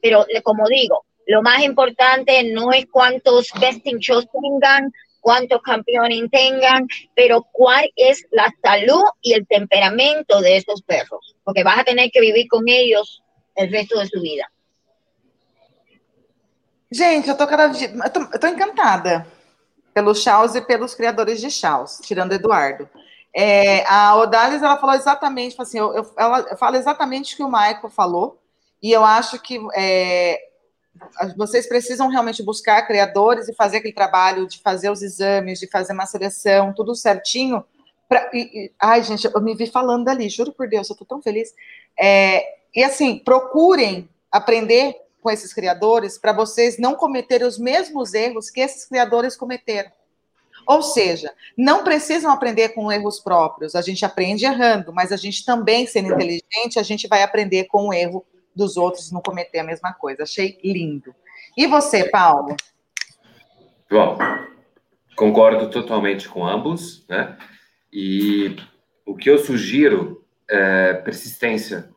Pero 0.00 0.24
como 0.44 0.68
digo, 0.68 1.04
lo 1.26 1.42
más 1.42 1.62
importante 1.62 2.42
no 2.44 2.72
es 2.72 2.86
cuántos 2.86 3.48
besting 3.60 3.98
shows 3.98 4.26
tengan, 4.30 4.92
cuántos 5.20 5.60
campeones 5.62 6.30
tengan, 6.30 6.86
pero 7.14 7.46
cuál 7.52 7.90
es 7.96 8.26
la 8.30 8.52
salud 8.62 9.04
y 9.20 9.34
el 9.34 9.46
temperamento 9.46 10.40
de 10.40 10.56
esos 10.56 10.82
perros, 10.82 11.36
porque 11.44 11.62
vas 11.62 11.78
a 11.78 11.84
tener 11.84 12.10
que 12.10 12.20
vivir 12.20 12.48
con 12.48 12.64
ellos 12.66 13.22
el 13.54 13.70
resto 13.70 13.98
de 13.98 14.06
su 14.06 14.20
vida. 14.20 14.50
Gente, 16.92 17.30
eu 17.30 17.36
tô 17.36 17.46
cada 17.46 17.68
dia, 17.68 17.88
eu 17.88 18.10
tô, 18.10 18.20
eu 18.20 18.40
tô 18.40 18.46
encantada 18.48 19.24
pelos 19.94 20.22
Chaus 20.22 20.56
e 20.56 20.60
pelos 20.60 20.92
criadores 20.92 21.40
de 21.40 21.48
Chaus, 21.48 22.00
tirando 22.02 22.32
Eduardo. 22.32 22.88
É, 23.32 23.84
a 23.86 24.16
Odalis, 24.16 24.60
ela 24.60 24.76
falou 24.76 24.96
exatamente, 24.96 25.54
assim, 25.60 25.78
eu, 25.78 25.94
eu, 25.94 26.12
ela 26.16 26.56
fala 26.56 26.76
exatamente 26.76 27.34
o 27.34 27.36
que 27.36 27.42
o 27.44 27.48
Michael 27.48 27.90
falou, 27.90 28.42
e 28.82 28.90
eu 28.90 29.04
acho 29.04 29.38
que 29.40 29.60
é, 29.74 30.49
vocês 31.36 31.66
precisam 31.66 32.08
realmente 32.08 32.42
buscar 32.42 32.86
criadores 32.86 33.48
e 33.48 33.54
fazer 33.54 33.78
aquele 33.78 33.92
trabalho 33.92 34.46
de 34.46 34.58
fazer 34.60 34.90
os 34.90 35.02
exames, 35.02 35.58
de 35.58 35.66
fazer 35.66 35.92
uma 35.92 36.06
seleção, 36.06 36.72
tudo 36.72 36.94
certinho. 36.94 37.64
Pra, 38.08 38.30
e, 38.32 38.38
e, 38.38 38.72
ai, 38.78 39.02
gente, 39.02 39.26
eu 39.32 39.40
me 39.40 39.54
vi 39.54 39.66
falando 39.66 40.08
ali, 40.08 40.28
juro 40.28 40.52
por 40.52 40.68
Deus, 40.68 40.88
eu 40.90 40.96
tô 40.96 41.04
tão 41.04 41.22
feliz. 41.22 41.54
É, 41.98 42.44
e 42.74 42.82
assim, 42.82 43.18
procurem 43.18 44.08
aprender 44.30 44.96
com 45.20 45.30
esses 45.30 45.52
criadores 45.52 46.18
para 46.18 46.32
vocês 46.32 46.78
não 46.78 46.94
cometerem 46.94 47.46
os 47.46 47.58
mesmos 47.58 48.14
erros 48.14 48.50
que 48.50 48.60
esses 48.60 48.84
criadores 48.86 49.36
cometeram. 49.36 49.90
Ou 50.66 50.82
seja, 50.82 51.32
não 51.56 51.82
precisam 51.82 52.30
aprender 52.30 52.70
com 52.70 52.92
erros 52.92 53.18
próprios, 53.18 53.74
a 53.74 53.82
gente 53.82 54.04
aprende 54.04 54.44
errando, 54.44 54.92
mas 54.92 55.10
a 55.10 55.16
gente 55.16 55.44
também, 55.44 55.86
sendo 55.86 56.12
inteligente, 56.12 56.78
a 56.78 56.82
gente 56.82 57.08
vai 57.08 57.22
aprender 57.22 57.64
com 57.64 57.88
o 57.88 57.92
erro 57.92 58.24
dos 58.54 58.76
outros 58.76 59.10
não 59.12 59.20
cometer 59.20 59.58
a 59.58 59.64
mesma 59.64 59.92
coisa. 59.92 60.22
Achei 60.22 60.58
lindo. 60.62 61.14
E 61.56 61.66
você, 61.66 62.08
Paulo? 62.08 62.56
Bom, 63.90 64.18
concordo 65.16 65.70
totalmente 65.70 66.28
com 66.28 66.46
ambos, 66.46 67.06
né? 67.08 67.36
E 67.92 68.56
o 69.04 69.16
que 69.16 69.28
eu 69.28 69.38
sugiro 69.38 70.24
é 70.48 70.94
persistência, 70.94 71.90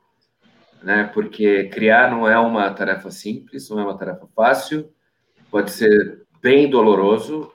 né? 0.82 1.10
Porque 1.14 1.66
criar 1.70 2.10
não 2.10 2.28
é 2.28 2.38
uma 2.40 2.72
tarefa 2.74 3.12
simples, 3.12 3.70
não 3.70 3.80
é 3.80 3.84
uma 3.84 3.98
tarefa 3.98 4.28
fácil, 4.36 4.92
pode 5.52 5.72
ser 5.72 6.24
bem 6.42 6.70
doloroso. 6.70 7.52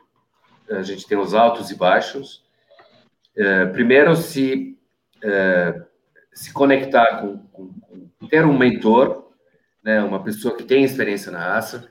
A 0.70 0.82
gente 0.82 1.06
tem 1.06 1.18
os 1.18 1.34
altos 1.34 1.70
e 1.70 1.74
baixos. 1.74 2.44
É, 3.36 3.66
primeiro, 3.66 4.14
se 4.14 4.78
é, 5.22 5.82
se 6.32 6.52
conectar 6.52 7.20
com, 7.20 7.38
com, 7.48 7.74
ter 8.26 8.44
um 8.44 8.56
mentor, 8.56 9.32
né, 9.82 10.02
uma 10.02 10.22
pessoa 10.22 10.56
que 10.56 10.64
tem 10.64 10.84
experiência 10.84 11.30
na 11.30 11.38
raça 11.38 11.88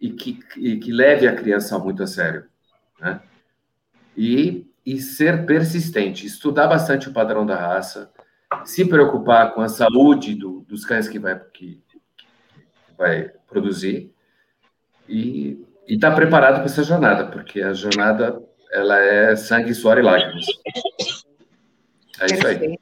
e 0.00 0.10
que, 0.10 0.38
e 0.56 0.78
que 0.78 0.92
leve 0.92 1.26
a 1.26 1.34
criança 1.34 1.78
muito 1.78 2.02
a 2.02 2.06
sério, 2.06 2.44
né? 3.00 3.20
E, 4.16 4.66
e 4.86 5.00
ser 5.00 5.44
persistente, 5.46 6.26
estudar 6.26 6.68
bastante 6.68 7.08
o 7.08 7.12
padrão 7.12 7.44
da 7.44 7.56
raça, 7.56 8.12
se 8.64 8.84
preocupar 8.84 9.52
com 9.54 9.60
a 9.60 9.68
saúde 9.68 10.34
do, 10.34 10.60
dos 10.60 10.84
cães 10.84 11.08
que 11.08 11.18
vai, 11.18 11.38
que, 11.52 11.82
que 11.88 12.00
vai 12.96 13.30
produzir 13.48 14.12
e 15.08 15.64
estar 15.88 16.10
tá 16.10 16.16
preparado 16.16 16.56
para 16.56 16.66
essa 16.66 16.84
jornada, 16.84 17.26
porque 17.26 17.60
a 17.60 17.72
jornada 17.72 18.40
ela 18.72 18.98
é 18.98 19.36
sangue, 19.36 19.74
suor 19.74 19.98
e 19.98 20.02
lágrimas. 20.02 20.44
É 22.20 22.26
isso 22.26 22.46
aí. 22.46 22.78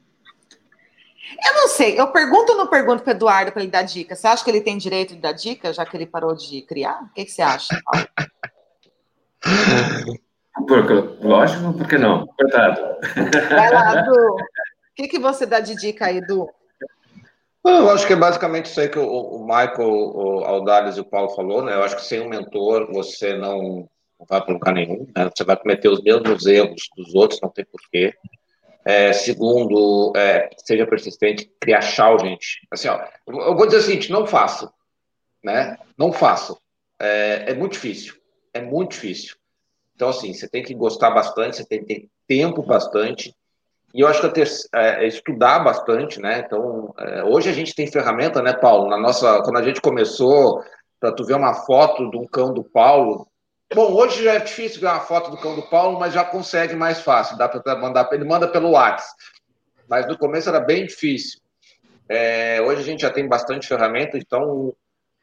Eu 1.45 1.53
não 1.53 1.67
sei, 1.67 1.99
eu 1.99 2.07
pergunto 2.07 2.53
ou 2.53 2.57
não 2.57 2.67
pergunto 2.67 3.03
para 3.03 3.11
Eduardo 3.11 3.51
para 3.51 3.61
ele 3.61 3.71
dar 3.71 3.83
dica? 3.83 4.15
Você 4.15 4.27
acha 4.27 4.43
que 4.43 4.49
ele 4.49 4.61
tem 4.61 4.77
direito 4.77 5.13
de 5.15 5.21
dar 5.21 5.33
dica, 5.33 5.73
já 5.73 5.85
que 5.85 5.95
ele 5.97 6.05
parou 6.05 6.35
de 6.35 6.61
criar? 6.61 7.03
O 7.03 7.13
que, 7.13 7.25
que 7.25 7.31
você 7.31 7.41
acha? 7.41 7.75
Porque, 10.67 10.93
lógico, 11.25 11.73
por 11.73 11.87
que 11.87 11.97
não? 11.97 12.27
Coitado. 12.27 12.81
Vai 13.49 13.71
lá, 13.71 14.01
Du. 14.01 14.11
O 14.11 14.95
que, 14.95 15.07
que 15.07 15.19
você 15.19 15.45
dá 15.45 15.59
de 15.59 15.75
dica 15.75 16.05
aí, 16.05 16.21
Du? 16.21 16.47
Eu 17.65 17.89
acho 17.89 18.05
que 18.05 18.13
é 18.13 18.15
basicamente 18.15 18.65
isso 18.65 18.79
aí 18.79 18.89
que 18.89 18.99
o, 18.99 19.05
o 19.05 19.41
Michael, 19.45 19.89
o 19.89 20.43
Aldales 20.43 20.97
e 20.97 20.99
o 20.99 21.05
Paulo 21.05 21.29
falou, 21.29 21.63
né? 21.63 21.73
Eu 21.73 21.83
acho 21.83 21.95
que 21.95 22.03
sem 22.03 22.19
um 22.19 22.27
mentor 22.27 22.91
você 22.91 23.37
não, 23.37 23.89
não 24.19 24.27
vai 24.27 24.41
para 24.41 24.53
lugar 24.53 24.73
nenhum, 24.73 25.07
né? 25.15 25.29
Você 25.33 25.45
vai 25.45 25.55
cometer 25.55 25.87
os 25.87 26.03
mesmos 26.03 26.45
erros 26.45 26.89
dos 26.95 27.15
outros, 27.15 27.39
não 27.41 27.49
tem 27.49 27.65
porquê. 27.65 28.13
É, 28.85 29.13
segundo, 29.13 30.11
é, 30.15 30.49
seja 30.57 30.85
persistente, 30.85 31.49
criar 31.59 31.81
chau, 31.81 32.19
gente. 32.19 32.67
Assim, 32.69 32.89
ó, 32.89 32.99
eu 33.27 33.55
vou 33.55 33.65
dizer 33.65 33.77
o 33.77 33.81
seguinte, 33.81 34.11
não 34.11 34.27
faço, 34.27 34.71
né? 35.43 35.77
Não 35.97 36.11
faço. 36.11 36.59
É, 36.99 37.51
é 37.51 37.53
muito 37.53 37.73
difícil, 37.73 38.15
é 38.53 38.61
muito 38.61 38.91
difícil. 38.91 39.35
Então, 39.95 40.09
assim, 40.09 40.33
você 40.33 40.49
tem 40.49 40.63
que 40.63 40.73
gostar 40.73 41.11
bastante, 41.11 41.57
você 41.57 41.65
tem 41.65 41.79
que 41.79 41.85
ter 41.85 42.09
tempo 42.27 42.61
bastante, 42.61 43.33
e 43.93 44.01
eu 44.01 44.07
acho 44.07 44.21
que 44.21 44.29
ter, 44.29 44.47
é, 44.73 45.05
é, 45.05 45.07
estudar 45.07 45.59
bastante, 45.59 46.19
né? 46.19 46.43
Então, 46.45 46.93
é, 46.97 47.23
hoje 47.23 47.49
a 47.49 47.53
gente 47.53 47.75
tem 47.75 47.85
ferramenta, 47.85 48.41
né, 48.41 48.51
Paulo? 48.51 48.89
Na 48.89 48.97
nossa, 48.97 49.41
quando 49.43 49.57
a 49.57 49.61
gente 49.61 49.79
começou, 49.79 50.63
para 50.99 51.11
tu 51.11 51.23
ver 51.23 51.35
uma 51.35 51.53
foto 51.53 52.09
de 52.09 52.17
um 52.17 52.25
cão 52.25 52.51
do 52.53 52.63
Paulo, 52.63 53.27
Bom, 53.73 53.91
hoje 53.93 54.23
já 54.23 54.33
é 54.33 54.39
difícil 54.39 54.79
ver 54.79 54.87
uma 54.87 54.99
foto 54.99 55.31
do 55.31 55.37
cão 55.37 55.55
do 55.55 55.63
Paulo, 55.63 55.99
mas 55.99 56.13
já 56.13 56.23
consegue 56.23 56.75
mais 56.75 57.01
fácil. 57.01 57.37
Dá 57.37 57.49
para 57.49 57.75
mandar, 57.75 58.07
ele 58.11 58.23
manda 58.23 58.47
pelo 58.47 58.71
WhatsApp. 58.71 59.11
Mas 59.89 60.07
no 60.07 60.17
começo 60.17 60.47
era 60.47 60.59
bem 60.59 60.85
difícil. 60.85 61.39
É, 62.07 62.61
hoje 62.61 62.81
a 62.81 62.83
gente 62.83 63.01
já 63.01 63.09
tem 63.09 63.27
bastante 63.27 63.67
ferramenta, 63.67 64.15
então 64.17 64.75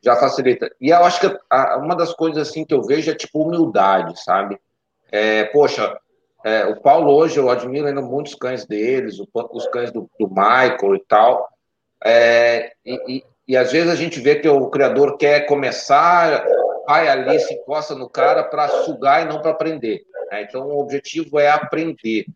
já 0.02 0.16
facilita. 0.16 0.68
E 0.80 0.90
eu 0.90 1.04
acho 1.04 1.20
que 1.20 1.38
a, 1.48 1.76
uma 1.76 1.94
das 1.94 2.12
coisas 2.12 2.48
assim 2.48 2.64
que 2.64 2.74
eu 2.74 2.82
vejo 2.82 3.10
é 3.10 3.14
tipo 3.14 3.42
humildade, 3.42 4.20
sabe? 4.20 4.58
É, 5.12 5.44
poxa, 5.44 5.96
é, 6.44 6.66
o 6.66 6.80
Paulo 6.80 7.12
hoje 7.12 7.38
eu 7.38 7.50
admiro 7.50 7.86
ainda 7.86 8.02
muitos 8.02 8.34
cães 8.34 8.66
deles, 8.66 9.20
os 9.32 9.66
cães 9.68 9.92
do, 9.92 10.10
do 10.18 10.28
Michael 10.28 10.96
e 10.96 11.04
tal. 11.06 11.48
É, 12.02 12.72
e, 12.84 13.16
e, 13.16 13.24
e 13.46 13.56
às 13.56 13.70
vezes 13.70 13.90
a 13.90 13.94
gente 13.94 14.18
vê 14.18 14.36
que 14.36 14.48
o 14.48 14.68
criador 14.70 15.16
quer 15.18 15.46
começar 15.46 16.44
vai 16.90 17.08
ali, 17.08 17.38
se 17.38 17.54
encosta 17.54 17.94
no 17.94 18.08
cara 18.08 18.42
para 18.42 18.68
sugar 18.84 19.22
e 19.22 19.28
não 19.28 19.40
para 19.40 19.52
aprender. 19.52 20.02
Né? 20.30 20.42
Então, 20.42 20.66
o 20.66 20.80
objetivo 20.80 21.38
é 21.38 21.48
aprender. 21.48 22.26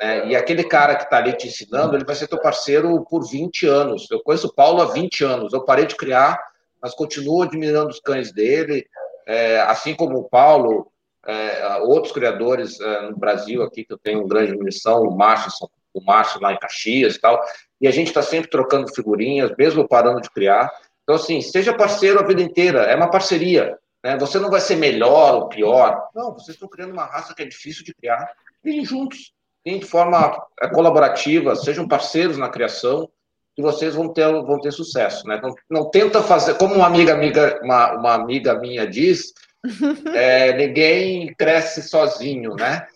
Né? 0.00 0.28
E 0.28 0.36
aquele 0.36 0.64
cara 0.64 0.96
que 0.96 1.04
está 1.04 1.18
ali 1.18 1.32
te 1.32 1.46
ensinando, 1.46 1.96
ele 1.96 2.04
vai 2.04 2.16
ser 2.16 2.26
teu 2.26 2.40
parceiro 2.40 3.04
por 3.08 3.28
20 3.28 3.66
anos. 3.66 4.10
Eu 4.10 4.20
conheço 4.20 4.48
o 4.48 4.52
Paulo 4.52 4.82
há 4.82 4.86
20 4.86 5.24
anos. 5.24 5.52
Eu 5.52 5.64
parei 5.64 5.86
de 5.86 5.94
criar, 5.94 6.40
mas 6.82 6.92
continuo 6.92 7.42
admirando 7.42 7.90
os 7.90 8.00
cães 8.00 8.32
dele. 8.32 8.84
É, 9.28 9.60
assim 9.60 9.94
como 9.94 10.18
o 10.18 10.28
Paulo, 10.28 10.90
é, 11.24 11.76
outros 11.82 12.12
criadores 12.12 12.80
é, 12.80 13.10
no 13.10 13.16
Brasil 13.16 13.62
aqui, 13.62 13.84
que 13.84 13.92
eu 13.92 13.98
tenho 13.98 14.26
grande 14.26 14.50
admiração, 14.50 15.02
o 15.02 15.16
Márcio, 15.16 15.68
o 15.94 16.04
Márcio 16.04 16.40
lá 16.40 16.52
em 16.52 16.58
Caxias 16.58 17.14
e 17.14 17.20
tal. 17.20 17.40
E 17.80 17.86
a 17.86 17.92
gente 17.92 18.08
está 18.08 18.22
sempre 18.22 18.50
trocando 18.50 18.92
figurinhas, 18.92 19.52
mesmo 19.56 19.86
parando 19.86 20.20
de 20.20 20.30
criar. 20.30 20.68
Então, 21.04 21.14
assim, 21.14 21.40
seja 21.40 21.72
parceiro 21.72 22.18
a 22.18 22.26
vida 22.26 22.42
inteira, 22.42 22.82
é 22.82 22.96
uma 22.96 23.10
parceria. 23.10 23.78
Né? 24.02 24.16
Você 24.18 24.38
não 24.38 24.50
vai 24.50 24.60
ser 24.60 24.76
melhor 24.76 25.34
ou 25.34 25.48
pior. 25.48 26.08
Não, 26.14 26.32
vocês 26.32 26.56
estão 26.56 26.68
criando 26.68 26.92
uma 26.92 27.04
raça 27.04 27.34
que 27.34 27.42
é 27.42 27.46
difícil 27.46 27.84
de 27.84 27.94
criar. 27.94 28.30
Criem 28.62 28.84
juntos, 28.84 29.32
criem 29.62 29.80
de 29.80 29.86
forma 29.86 30.46
é, 30.60 30.68
colaborativa, 30.68 31.56
sejam 31.56 31.88
parceiros 31.88 32.38
na 32.38 32.48
criação, 32.48 33.08
e 33.56 33.62
vocês 33.62 33.94
vão 33.94 34.12
ter, 34.12 34.26
vão 34.26 34.60
ter 34.60 34.72
sucesso. 34.72 35.26
Né? 35.26 35.40
Não, 35.42 35.54
não 35.68 35.90
tenta 35.90 36.22
fazer, 36.22 36.54
como 36.54 36.74
uma 36.74 36.86
amiga, 36.86 37.12
amiga 37.12 37.60
uma, 37.62 37.92
uma 37.92 38.14
amiga 38.14 38.54
minha 38.54 38.86
diz, 38.86 39.34
é, 40.14 40.52
ninguém 40.54 41.34
cresce 41.34 41.82
sozinho, 41.82 42.54
né? 42.54 42.86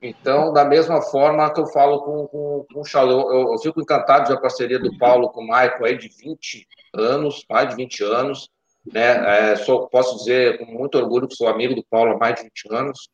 Então, 0.00 0.52
da 0.52 0.66
mesma 0.66 1.00
forma 1.00 1.50
que 1.52 1.60
eu 1.60 1.66
falo 1.66 2.02
com, 2.02 2.26
com, 2.26 2.66
com 2.70 2.80
o 2.80 2.84
Charles, 2.84 3.14
eu, 3.14 3.32
eu, 3.32 3.52
eu, 3.52 3.58
fico 3.58 3.80
encantado 3.80 4.28
da 4.28 4.38
parceria 4.38 4.78
do 4.78 4.96
Paulo 4.98 5.30
com 5.30 5.40
o 5.40 5.44
Michael 5.44 5.84
aí 5.84 5.96
de 5.96 6.08
20 6.08 6.66
anos, 6.94 7.42
mais 7.48 7.70
de 7.70 7.76
20 7.76 8.04
anos, 8.04 8.50
né? 8.92 9.52
É, 9.52 9.56
sou, 9.56 9.88
posso 9.88 10.18
dizer 10.18 10.58
com 10.58 10.66
muito 10.66 10.98
orgulho 10.98 11.28
que 11.28 11.36
sou 11.36 11.48
amigo 11.48 11.74
do 11.74 11.84
Paulo 11.84 12.12
há 12.12 12.18
mais 12.18 12.36
de 12.36 12.42
20 12.42 12.74
anos, 12.74 13.08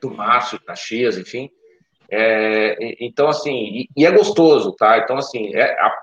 do 0.00 0.10
Márcio, 0.10 0.60
Caxias, 0.60 1.16
enfim. 1.16 1.50
É, 2.10 2.76
então, 3.00 3.28
assim, 3.28 3.54
e, 3.54 3.88
e, 3.96 4.04
é 4.04 4.10
gostoso, 4.10 4.72
tá? 4.72 4.98
Então, 4.98 5.16
assim, 5.16 5.54
é, 5.54 5.72
a, 5.80 5.98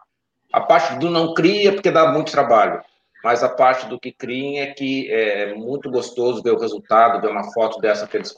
a 0.54 0.62
parte 0.62 0.98
do 0.98 1.10
não 1.10 1.34
cria, 1.36 1.72
porque 1.72 1.92
dá 1.92 2.12
muito 2.12 2.32
trabalho, 2.32 2.82
mas 3.24 3.44
a 3.44 3.50
parte 3.50 3.86
do 3.88 4.00
que 4.00 4.12
criem 4.12 4.62
é 4.62 4.68
que 4.68 5.12
é 5.12 5.54
muito 5.54 5.92
gostoso 5.92 6.42
ver 6.42 6.52
o 6.52 6.60
resultado, 6.60 7.22
ver 7.22 7.30
uma 7.30 7.52
foto 7.52 7.80
dessa 7.80 8.08
que 8.08 8.18
eles 8.18 8.36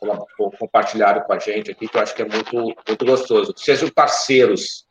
compartilharam 0.60 1.22
com 1.22 1.32
a 1.32 1.40
gente 1.40 1.72
aqui, 1.72 1.88
que 1.88 1.95
eu 1.95 2.02
acho 2.02 2.15
que 2.15 2.23
é 2.23 2.28
muito, 2.28 2.56
muito 2.56 3.06
gostoso. 3.06 3.53
Sejam 3.56 3.90
parceiros, 3.90 4.86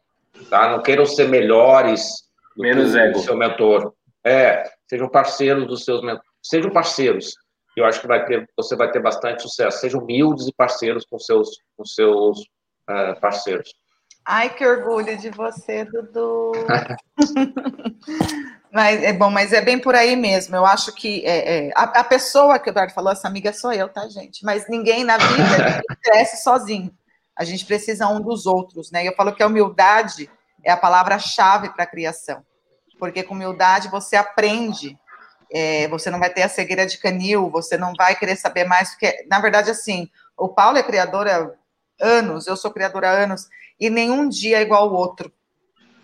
tá? 0.48 0.70
Não 0.70 0.80
queiram 0.80 1.04
ser 1.04 1.28
melhores 1.28 2.28
do 2.56 2.62
Menos 2.62 2.92
que 2.92 2.98
o 2.98 3.00
ego. 3.00 3.18
seu 3.18 3.36
mentor. 3.36 3.92
É, 4.24 4.70
sejam 4.90 5.08
parceiros 5.08 5.68
dos 5.68 5.84
seus 5.84 6.00
sejam 6.42 6.72
parceiros. 6.72 7.36
Eu 7.76 7.84
acho 7.84 8.00
que 8.00 8.08
vai 8.08 8.26
ter, 8.26 8.48
você 8.56 8.74
vai 8.74 8.90
ter 8.90 9.00
bastante 9.00 9.42
sucesso. 9.42 9.78
Sejam 9.78 10.00
humildes 10.00 10.48
e 10.48 10.52
parceiros 10.52 11.06
com 11.08 11.18
seus, 11.18 11.48
com 11.76 11.84
seus 11.84 12.40
uh, 12.40 13.18
parceiros. 13.20 13.72
Ai, 14.26 14.52
que 14.52 14.66
orgulho 14.66 15.16
de 15.16 15.30
você, 15.30 15.84
Dudu. 15.84 16.52
mas 18.72 19.02
é 19.02 19.12
bom, 19.12 19.30
mas 19.30 19.52
é 19.52 19.60
bem 19.60 19.78
por 19.78 19.94
aí 19.94 20.16
mesmo. 20.16 20.56
Eu 20.56 20.66
acho 20.66 20.92
que 20.92 21.24
é, 21.24 21.68
é, 21.68 21.72
a, 21.76 22.00
a, 22.00 22.04
pessoa 22.04 22.58
que 22.58 22.68
o 22.68 22.72
Eduardo 22.72 22.92
falou, 22.92 23.12
essa 23.12 23.28
amiga 23.28 23.52
sou 23.52 23.72
eu, 23.72 23.88
tá, 23.88 24.08
gente? 24.08 24.44
Mas 24.44 24.68
ninguém 24.68 25.04
na 25.04 25.16
vida 25.16 25.80
cresce 26.02 26.42
sozinho. 26.42 26.92
A 27.36 27.44
gente 27.44 27.64
precisa 27.64 28.08
um 28.08 28.20
dos 28.20 28.44
outros, 28.44 28.90
né? 28.90 29.06
Eu 29.06 29.14
falo 29.14 29.32
que 29.32 29.42
a 29.42 29.46
humildade 29.46 30.28
é 30.64 30.72
a 30.72 30.76
palavra-chave 30.76 31.70
para 31.70 31.84
a 31.84 31.86
criação 31.86 32.44
porque 33.00 33.24
com 33.24 33.34
humildade 33.34 33.88
você 33.88 34.14
aprende. 34.14 34.96
É, 35.52 35.88
você 35.88 36.10
não 36.10 36.20
vai 36.20 36.30
ter 36.30 36.42
a 36.42 36.48
cegueira 36.48 36.86
de 36.86 36.98
canil, 36.98 37.50
você 37.50 37.76
não 37.76 37.92
vai 37.98 38.14
querer 38.14 38.36
saber 38.36 38.64
mais, 38.64 38.90
porque, 38.90 39.26
na 39.28 39.40
verdade, 39.40 39.68
assim, 39.68 40.08
o 40.36 40.48
Paulo 40.48 40.78
é 40.78 40.82
criador 40.82 41.26
há 41.26 41.50
anos, 42.00 42.46
eu 42.46 42.56
sou 42.56 42.70
criadora 42.70 43.10
há 43.10 43.12
anos, 43.12 43.48
e 43.78 43.90
nenhum 43.90 44.28
dia 44.28 44.58
é 44.58 44.62
igual 44.62 44.84
ao 44.84 44.94
outro. 44.94 45.32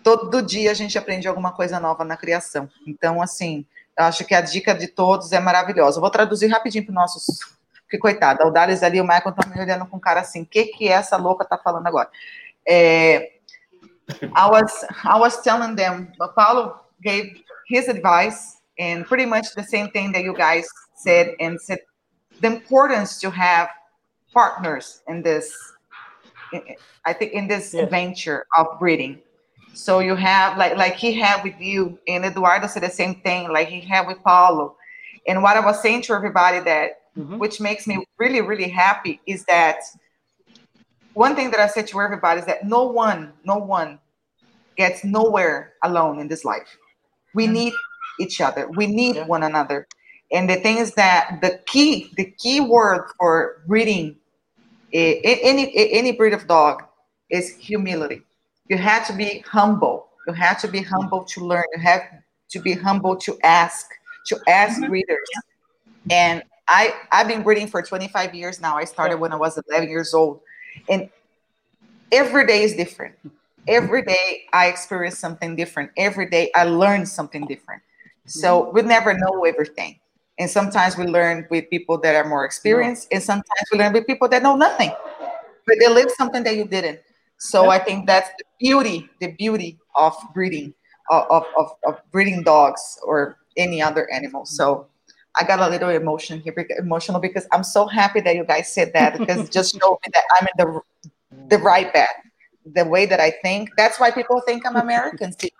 Todo 0.03 0.41
dia 0.41 0.71
a 0.71 0.73
gente 0.73 0.97
aprende 0.97 1.29
alguma 1.29 1.53
coisa 1.53 1.79
nova 1.79 2.03
na 2.03 2.17
criação. 2.17 2.69
Então, 2.85 3.21
assim, 3.21 3.65
eu 3.97 4.05
acho 4.05 4.25
que 4.25 4.35
a 4.35 4.41
dica 4.41 4.73
de 4.73 4.87
todos 4.87 5.31
é 5.31 5.39
maravilhosa. 5.39 5.97
Eu 5.97 6.01
vou 6.01 6.09
traduzir 6.09 6.47
rapidinho 6.47 6.83
para 6.83 6.91
os 6.91 6.95
nossos. 6.95 7.39
Que 7.89 7.97
coitada, 7.97 8.45
o 8.45 8.51
Dales 8.51 8.83
ali, 8.83 8.99
o 8.99 9.03
Michael 9.05 9.29
estão 9.29 9.49
me 9.49 9.61
olhando 9.61 9.85
com 9.85 9.97
cara 9.97 10.19
assim: 10.19 10.41
o 10.41 10.45
que, 10.45 10.65
que 10.65 10.89
essa 10.89 11.15
louca 11.15 11.45
tá 11.45 11.57
falando 11.57 11.87
agora? 11.87 12.09
É, 12.67 13.31
I, 14.21 14.49
was, 14.49 14.83
I 15.05 15.17
was 15.17 15.37
telling 15.41 15.75
them, 15.75 16.11
Paulo 16.35 16.75
gave 17.03 17.41
his 17.67 17.87
advice 17.87 18.57
and 18.79 19.05
pretty 19.05 19.25
much 19.25 19.53
the 19.55 19.63
same 19.63 19.89
thing 19.89 20.11
that 20.11 20.23
you 20.23 20.35
guys 20.35 20.67
said 20.95 21.35
and 21.39 21.59
said 21.59 21.79
the 22.41 22.47
importance 22.47 23.19
to 23.19 23.29
have 23.29 23.69
partners 24.33 25.01
in 25.07 25.21
this 25.21 25.53
i 27.05 27.13
think 27.13 27.33
in 27.33 27.47
this 27.47 27.73
yeah. 27.73 27.85
venture 27.85 28.45
of 28.57 28.67
breeding 28.79 29.19
so 29.73 29.99
you 29.99 30.15
have 30.15 30.57
like 30.57 30.75
like 30.77 30.95
he 30.95 31.13
had 31.13 31.43
with 31.43 31.59
you 31.59 31.99
and 32.07 32.25
eduardo 32.25 32.67
said 32.67 32.83
the 32.83 32.89
same 32.89 33.15
thing 33.21 33.51
like 33.51 33.67
he 33.67 33.81
had 33.81 34.07
with 34.07 34.21
paulo 34.23 34.75
and 35.27 35.41
what 35.41 35.57
i 35.57 35.59
was 35.59 35.81
saying 35.81 36.01
to 36.01 36.13
everybody 36.13 36.59
that 36.59 37.01
mm-hmm. 37.17 37.37
which 37.37 37.59
makes 37.59 37.87
me 37.87 38.03
really 38.17 38.41
really 38.41 38.69
happy 38.69 39.19
is 39.25 39.43
that 39.45 39.79
one 41.13 41.35
thing 41.35 41.51
that 41.51 41.59
i 41.59 41.67
said 41.67 41.87
to 41.87 41.99
everybody 41.99 42.39
is 42.39 42.45
that 42.45 42.65
no 42.65 42.83
one 42.83 43.33
no 43.43 43.57
one 43.57 43.99
gets 44.77 45.03
nowhere 45.03 45.73
alone 45.83 46.19
in 46.19 46.27
this 46.27 46.45
life 46.45 46.77
we 47.33 47.47
need 47.47 47.73
each 48.19 48.41
other. 48.41 48.67
We 48.69 48.87
need 48.87 49.15
yeah. 49.15 49.25
one 49.25 49.43
another. 49.43 49.87
And 50.31 50.49
the 50.49 50.55
thing 50.57 50.77
is 50.77 50.93
that 50.95 51.39
the 51.41 51.59
key, 51.67 52.11
the 52.17 52.25
key 52.25 52.59
word 52.59 53.09
for 53.17 53.61
breeding 53.65 54.17
any 54.93 55.71
any 55.75 56.11
breed 56.13 56.33
of 56.33 56.47
dog 56.47 56.83
is 57.29 57.55
humility. 57.55 58.21
You 58.69 58.77
have 58.77 59.05
to 59.07 59.13
be 59.13 59.43
humble. 59.47 60.07
You 60.27 60.33
have 60.33 60.59
to 60.61 60.67
be 60.67 60.81
humble 60.81 61.23
to 61.25 61.45
learn. 61.45 61.63
You 61.75 61.81
have 61.81 62.01
to 62.49 62.59
be 62.59 62.73
humble 62.73 63.15
to 63.17 63.37
ask, 63.43 63.87
to 64.27 64.39
ask 64.47 64.79
mm-hmm. 64.79 64.89
breeders. 64.89 65.29
And 66.09 66.43
I 66.67 66.93
I've 67.11 67.27
been 67.27 67.43
breeding 67.43 67.67
for 67.67 67.81
25 67.81 68.35
years 68.35 68.61
now. 68.61 68.77
I 68.77 68.85
started 68.85 69.17
when 69.17 69.31
I 69.31 69.35
was 69.35 69.59
11 69.69 69.89
years 69.89 70.13
old, 70.13 70.41
and 70.89 71.09
every 72.11 72.47
day 72.47 72.63
is 72.63 72.73
different 72.75 73.15
every 73.67 74.03
day 74.03 74.45
I 74.53 74.67
experience 74.67 75.17
something 75.17 75.55
different. 75.55 75.91
Every 75.97 76.29
day 76.29 76.51
I 76.55 76.63
learn 76.65 77.05
something 77.05 77.45
different. 77.45 77.81
So 78.25 78.69
we 78.71 78.81
never 78.81 79.13
know 79.13 79.45
everything. 79.45 79.99
And 80.39 80.49
sometimes 80.49 80.97
we 80.97 81.05
learn 81.05 81.47
with 81.49 81.69
people 81.69 81.97
that 82.01 82.15
are 82.15 82.27
more 82.27 82.45
experienced, 82.45 83.07
and 83.11 83.23
sometimes 83.23 83.65
we 83.71 83.79
learn 83.79 83.93
with 83.93 84.05
people 84.05 84.27
that 84.29 84.43
know 84.43 84.55
nothing, 84.55 84.91
but 85.65 85.77
they 85.79 85.87
live 85.87 86.11
something 86.11 86.43
that 86.43 86.55
you 86.55 86.65
didn't. 86.65 86.99
So 87.39 87.69
I 87.69 87.79
think 87.79 88.05
that's 88.05 88.29
the 88.37 88.43
beauty, 88.59 89.09
the 89.19 89.31
beauty 89.31 89.79
of 89.95 90.15
breeding 90.33 90.73
of, 91.09 91.43
of, 91.57 91.71
of 91.85 91.99
breeding 92.11 92.43
dogs 92.43 92.99
or 93.03 93.37
any 93.55 93.81
other 93.81 94.11
animal. 94.11 94.45
So 94.45 94.87
I 95.39 95.43
got 95.43 95.59
a 95.59 95.69
little 95.69 95.89
emotion 95.89 96.39
here, 96.39 96.53
emotional 96.79 97.19
because 97.19 97.47
I'm 97.51 97.63
so 97.63 97.87
happy 97.87 98.21
that 98.21 98.35
you 98.35 98.43
guys 98.43 98.73
said 98.73 98.91
that 98.93 99.17
because 99.17 99.45
it 99.45 99.51
just 99.51 99.73
showed 99.81 99.97
me 100.05 100.11
that 100.13 100.23
I'm 100.39 100.47
in 100.47 100.65
the 100.65 100.81
the 101.49 101.57
right 101.57 101.91
path, 101.93 102.15
the 102.73 102.85
way 102.85 103.05
that 103.05 103.19
I 103.19 103.31
think. 103.31 103.71
That's 103.77 103.99
why 103.99 104.11
people 104.11 104.41
think 104.41 104.65
I'm 104.65 104.75
American. 104.75 105.37
See, 105.37 105.51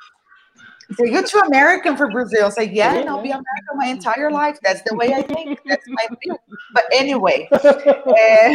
so 0.96 1.04
you're 1.04 1.24
too 1.24 1.40
American 1.40 1.98
for 1.98 2.10
Brazil. 2.10 2.50
Say, 2.50 2.72
yeah, 2.72 2.96
and 2.96 3.10
I'll 3.10 3.22
be 3.22 3.32
American 3.32 3.76
my 3.76 3.88
entire 3.88 4.32
life. 4.32 4.58
That's 4.64 4.82
the 4.84 4.96
way 4.96 5.14
I 5.14 5.22
think. 5.22 5.60
That's 5.66 5.86
my 5.88 6.08
view. 6.24 6.38
But 6.74 6.86
anyway, 6.94 7.50
é, 8.18 8.54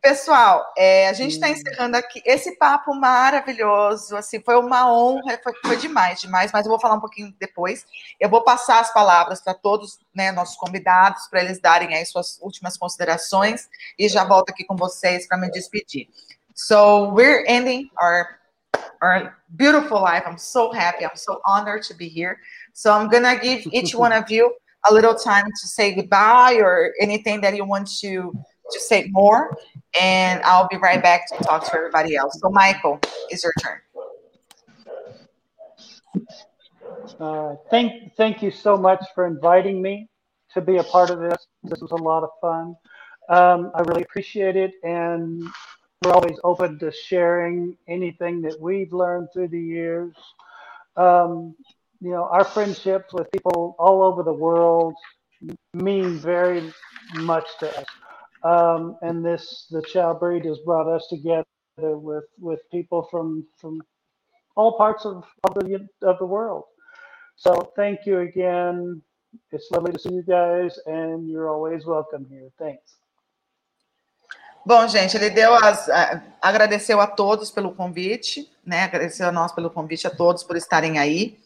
pessoal, 0.00 0.64
é, 0.76 1.08
a 1.08 1.12
gente 1.12 1.32
está 1.32 1.50
encerrando 1.50 1.98
aqui 1.98 2.22
esse 2.24 2.56
papo 2.56 2.94
maravilhoso. 2.94 4.16
Assim, 4.16 4.40
foi 4.40 4.56
uma 4.56 4.90
honra, 4.90 5.38
foi, 5.42 5.52
foi, 5.62 5.76
demais, 5.76 6.20
demais. 6.20 6.50
Mas 6.50 6.64
eu 6.64 6.70
vou 6.70 6.80
falar 6.80 6.94
um 6.94 7.00
pouquinho 7.00 7.34
depois. 7.38 7.84
Eu 8.18 8.30
vou 8.30 8.42
passar 8.42 8.80
as 8.80 8.92
palavras 8.94 9.42
para 9.42 9.52
todos, 9.52 9.98
né, 10.14 10.32
nossos 10.32 10.56
convidados, 10.56 11.26
para 11.28 11.42
eles 11.42 11.60
darem 11.60 11.94
aí 11.94 12.06
suas 12.06 12.38
últimas 12.40 12.78
considerações 12.78 13.68
e 13.98 14.08
já 14.08 14.24
volto 14.24 14.48
aqui 14.48 14.64
com 14.64 14.76
vocês 14.76 15.28
para 15.28 15.36
me 15.36 15.50
despedir. 15.50 16.08
So 16.54 17.10
we're 17.12 17.44
ending 17.46 17.90
our 18.00 18.40
our 19.02 19.36
beautiful 19.56 20.00
life. 20.00 20.22
I'm 20.26 20.38
so 20.38 20.72
happy. 20.72 21.04
I'm 21.04 21.16
so 21.16 21.40
honored 21.44 21.82
to 21.84 21.94
be 21.94 22.08
here. 22.08 22.40
So 22.72 22.92
I'm 22.92 23.08
gonna 23.08 23.38
give 23.38 23.66
each 23.72 23.94
one 24.04 24.12
of 24.12 24.30
you 24.30 24.54
a 24.88 24.94
little 24.94 25.14
time 25.14 25.46
to 25.46 25.68
say 25.68 25.94
goodbye 25.94 26.58
or 26.60 26.92
anything 27.00 27.40
that 27.40 27.56
you 27.56 27.64
want 27.64 27.88
to 28.00 28.32
to 28.70 28.80
say 28.80 29.08
more, 29.10 29.56
and 30.00 30.42
I'll 30.42 30.68
be 30.68 30.78
right 30.78 31.02
back 31.02 31.28
to 31.28 31.44
talk 31.44 31.64
to 31.66 31.76
everybody 31.76 32.16
else. 32.16 32.38
So 32.40 32.48
Michael, 32.50 32.98
it's 33.28 33.44
your 33.44 33.52
turn. 33.60 33.80
Uh, 37.20 37.56
thank 37.70 38.14
thank 38.16 38.42
you 38.42 38.50
so 38.50 38.76
much 38.76 39.04
for 39.14 39.26
inviting 39.26 39.82
me 39.82 40.08
to 40.52 40.60
be 40.60 40.78
a 40.78 40.84
part 40.84 41.10
of 41.10 41.20
this. 41.20 41.46
This 41.64 41.80
was 41.80 41.90
a 41.90 41.96
lot 41.96 42.22
of 42.22 42.30
fun. 42.40 42.76
Um, 43.28 43.72
I 43.74 43.80
really 43.82 44.02
appreciate 44.02 44.56
it, 44.56 44.72
and 44.82 45.42
we're 46.04 46.12
always 46.12 46.38
open 46.44 46.78
to 46.78 46.92
sharing 46.92 47.76
anything 47.88 48.42
that 48.42 48.60
we've 48.60 48.92
learned 48.92 49.28
through 49.32 49.48
the 49.48 49.60
years. 49.60 50.14
Um, 50.96 51.54
you 52.00 52.10
know, 52.10 52.24
our 52.24 52.44
friendships 52.44 53.12
with 53.12 53.30
people 53.32 53.74
all 53.78 54.02
over 54.02 54.22
the 54.22 54.32
world 54.32 54.94
mean 55.72 56.18
very 56.18 56.72
much 57.16 57.46
to 57.60 57.78
us. 57.78 57.86
Um, 58.42 58.98
and 59.00 59.24
this, 59.24 59.66
the 59.70 59.82
Chow 59.82 60.12
breed 60.12 60.44
has 60.44 60.58
brought 60.58 60.88
us 60.94 61.06
together 61.08 61.44
with, 61.78 62.24
with 62.38 62.60
people 62.70 63.08
from, 63.10 63.46
from 63.56 63.80
all 64.56 64.76
parts 64.76 65.06
of, 65.06 65.24
of, 65.44 65.54
the, 65.54 65.88
of 66.02 66.18
the 66.18 66.26
world. 66.26 66.64
So 67.36 67.72
thank 67.76 68.00
you 68.04 68.20
again. 68.20 69.02
It's 69.50 69.70
lovely 69.72 69.92
to 69.92 69.98
see 69.98 70.12
you 70.12 70.22
guys, 70.22 70.78
and 70.86 71.28
you're 71.28 71.48
always 71.48 71.86
welcome 71.86 72.26
here. 72.30 72.50
Thanks. 72.58 72.96
Bom, 74.66 74.88
gente, 74.88 75.16
ele 75.16 75.28
deu 75.28 75.54
as. 75.54 75.88
agradeceu 76.40 77.00
a 77.00 77.06
todos 77.06 77.50
pelo 77.50 77.74
convite, 77.74 78.50
né? 78.64 78.84
Agradeceu 78.84 79.28
a 79.28 79.32
nós 79.32 79.52
pelo 79.52 79.70
convite, 79.70 80.06
a 80.06 80.10
todos 80.10 80.42
por 80.42 80.56
estarem 80.56 80.98
aí. 80.98 81.38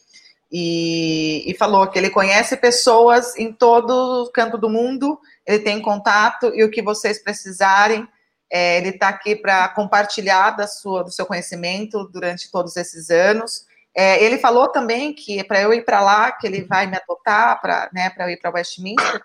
E, 0.51 1.45
e 1.51 1.55
falou 1.55 1.87
que 1.89 1.99
ele 1.99 2.11
conhece 2.11 2.57
pessoas 2.57 3.37
em 3.37 3.53
todo 3.53 4.31
canto 4.33 4.57
do 4.57 4.71
mundo, 4.71 5.21
ele 5.47 5.59
tem 5.59 5.83
contato 5.83 6.51
e 6.55 6.65
o 6.65 6.71
que 6.71 6.81
vocês 6.81 7.23
precisarem, 7.23 8.09
é, 8.51 8.79
ele 8.79 8.89
está 8.91 9.09
aqui 9.09 9.37
para 9.37 9.69
compartilhar 9.69 10.53
da 10.53 10.67
sua, 10.67 11.03
do 11.05 11.11
seu 11.11 11.27
conhecimento 11.27 12.09
durante 12.09 12.51
todos 12.51 12.77
esses 12.77 13.11
anos. 13.11 13.67
É, 13.95 14.23
ele 14.23 14.39
falou 14.39 14.69
também 14.69 15.13
que 15.13 15.45
para 15.45 15.61
eu 15.61 15.75
ir 15.75 15.85
para 15.85 16.01
lá, 16.01 16.33
que 16.33 16.47
ele 16.47 16.63
vai 16.63 16.87
me 16.87 16.97
adotar 16.97 17.61
para 17.61 17.91
né, 17.93 18.11
eu 18.19 18.31
ir 18.31 18.39
para 18.39 18.53
Westminster. 18.53 19.21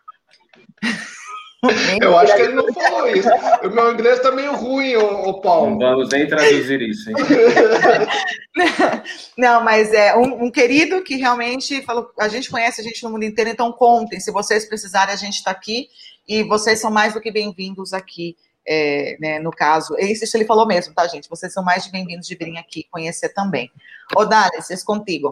Eu 2.01 2.17
acho 2.17 2.35
que 2.35 2.41
ele 2.41 2.53
não 2.53 2.73
falou 2.73 3.07
isso. 3.07 3.29
O 3.63 3.69
meu 3.69 3.93
inglês 3.93 4.17
está 4.17 4.31
meio 4.31 4.55
ruim, 4.55 4.95
ô, 4.97 5.29
ô 5.29 5.41
Paulo. 5.41 5.71
Não 5.71 5.79
vamos 5.79 6.09
nem 6.09 6.27
traduzir 6.27 6.81
isso, 6.81 7.09
hein? 7.09 7.15
Não, 9.37 9.63
mas 9.63 9.93
é 9.93 10.15
um, 10.15 10.45
um, 10.45 10.51
querido 10.51 11.03
que 11.03 11.15
realmente 11.15 11.81
falou. 11.83 12.11
A 12.19 12.27
gente 12.27 12.51
conhece 12.51 12.81
a 12.81 12.83
gente 12.83 13.01
no 13.03 13.11
mundo 13.11 13.23
inteiro, 13.23 13.49
então 13.49 13.71
contem. 13.71 14.19
Se 14.19 14.31
vocês 14.31 14.65
precisarem, 14.65 15.13
a 15.13 15.17
gente 15.17 15.35
está 15.35 15.51
aqui 15.51 15.87
e 16.27 16.43
vocês 16.43 16.79
são 16.79 16.91
mais 16.91 17.13
do 17.13 17.21
que 17.21 17.31
bem-vindos 17.31 17.93
aqui. 17.93 18.35
É, 18.65 19.17
né, 19.19 19.39
no 19.39 19.51
caso, 19.51 19.93
isso 19.99 20.37
ele 20.37 20.45
falou 20.45 20.65
mesmo, 20.65 20.93
tá, 20.93 21.05
gente? 21.07 21.29
Vocês 21.29 21.51
são 21.51 21.63
mais 21.63 21.83
de 21.83 21.91
bem-vindos 21.91 22.27
de 22.27 22.35
virem 22.35 22.57
aqui 22.57 22.85
conhecer 22.89 23.29
também. 23.29 23.69
Ô, 24.15 24.25
Dali, 24.25 24.55
vocês 24.55 24.83
contigo. 24.83 25.31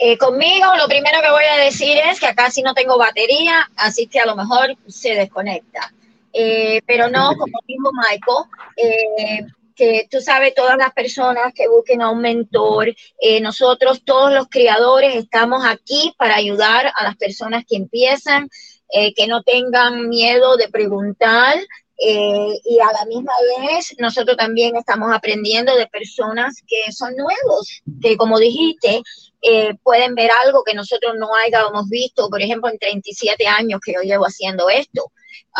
Eh, 0.00 0.16
conmigo 0.16 0.66
lo 0.76 0.86
primero 0.86 1.20
que 1.20 1.30
voy 1.30 1.44
a 1.44 1.56
decir 1.56 1.98
es 1.98 2.20
que 2.20 2.26
acá 2.26 2.50
sí 2.52 2.62
no 2.62 2.72
tengo 2.72 2.96
batería, 2.96 3.68
así 3.76 4.06
que 4.06 4.20
a 4.20 4.26
lo 4.26 4.36
mejor 4.36 4.76
se 4.86 5.14
desconecta. 5.14 5.92
Eh, 6.32 6.80
pero 6.86 7.10
no, 7.10 7.34
como 7.36 7.58
dijo 7.66 7.90
Michael, 7.92 8.44
eh, 8.76 9.46
que 9.74 10.06
tú 10.08 10.20
sabes, 10.20 10.54
todas 10.54 10.76
las 10.76 10.92
personas 10.92 11.52
que 11.52 11.68
busquen 11.68 12.02
a 12.02 12.10
un 12.10 12.20
mentor, 12.20 12.94
nosotros 13.40 14.02
todos 14.04 14.32
los 14.32 14.48
criadores 14.48 15.14
estamos 15.14 15.64
aquí 15.64 16.14
para 16.16 16.36
ayudar 16.36 16.92
a 16.96 17.04
las 17.04 17.16
personas 17.16 17.64
que 17.68 17.76
empiezan, 17.76 18.48
que 18.90 19.26
no 19.28 19.42
tengan 19.44 20.08
miedo 20.08 20.56
de 20.56 20.68
preguntar, 20.68 21.54
eh, 22.00 22.60
y 22.64 22.78
a 22.78 22.92
la 22.92 23.04
misma 23.06 23.32
vez, 23.60 23.94
nosotros 23.98 24.36
también 24.36 24.76
estamos 24.76 25.12
aprendiendo 25.12 25.74
de 25.74 25.88
personas 25.88 26.62
que 26.66 26.92
son 26.92 27.14
nuevos, 27.16 27.82
que 28.00 28.16
como 28.16 28.38
dijiste, 28.38 29.02
eh, 29.42 29.74
pueden 29.82 30.14
ver 30.14 30.30
algo 30.44 30.62
que 30.64 30.74
nosotros 30.74 31.14
no 31.18 31.28
hayamos 31.44 31.88
visto, 31.88 32.28
por 32.28 32.40
ejemplo, 32.40 32.70
en 32.70 32.78
37 32.78 33.46
años 33.46 33.80
que 33.84 33.94
yo 33.94 34.02
llevo 34.02 34.24
haciendo 34.24 34.68
esto. 34.70 35.10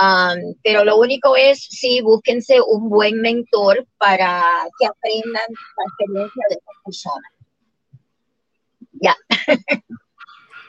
Um, 0.01 0.55
pero 0.63 0.85
lo 0.85 0.97
único 0.97 1.35
es, 1.37 1.59
sí, 1.59 2.01
búsquense 2.03 2.61
un 2.61 2.89
buen 2.89 3.21
mentor 3.21 3.85
para 3.99 4.45
que 4.79 4.87
aprendan 4.87 5.43
la 5.77 5.85
experiencia 5.89 6.45
de 6.49 6.55
esa 6.55 6.71
persona. 6.85 7.29
Ya. 8.93 9.17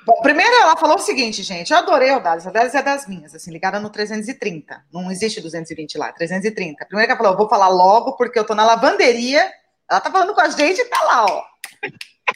Bom, 0.10 0.24
primeiro 0.24 0.52
ela 0.56 0.76
falou 0.76 0.96
o 0.96 1.00
seguinte, 1.00 1.44
gente, 1.44 1.72
eu 1.72 1.78
adorei 1.78 2.12
o 2.14 2.20
Dalis, 2.20 2.48
a 2.48 2.50
Dalis 2.50 2.74
é 2.74 2.82
das 2.82 3.06
minhas, 3.06 3.36
assim, 3.36 3.52
ligada 3.52 3.80
no 3.80 3.92
330, 3.92 4.84
não 4.92 5.12
existe 5.12 5.40
220 5.40 6.00
lá, 6.00 6.12
330. 6.12 6.84
Primeiro 6.88 7.08
que 7.08 7.12
ela 7.12 7.18
falou, 7.18 7.34
eu 7.34 7.38
vou 7.38 7.48
falar 7.48 7.68
logo 7.68 8.14
porque 8.14 8.40
eu 8.40 8.44
tô 8.44 8.56
na 8.56 8.66
lavanderia, 8.66 9.48
ela 9.88 10.02
tá 10.02 10.10
falando 10.10 10.34
com 10.34 10.42
a 10.42 10.50
gente 10.50 10.82
e 10.82 10.86
tá 10.86 11.00
lá, 11.04 11.26
ó. 11.26 11.44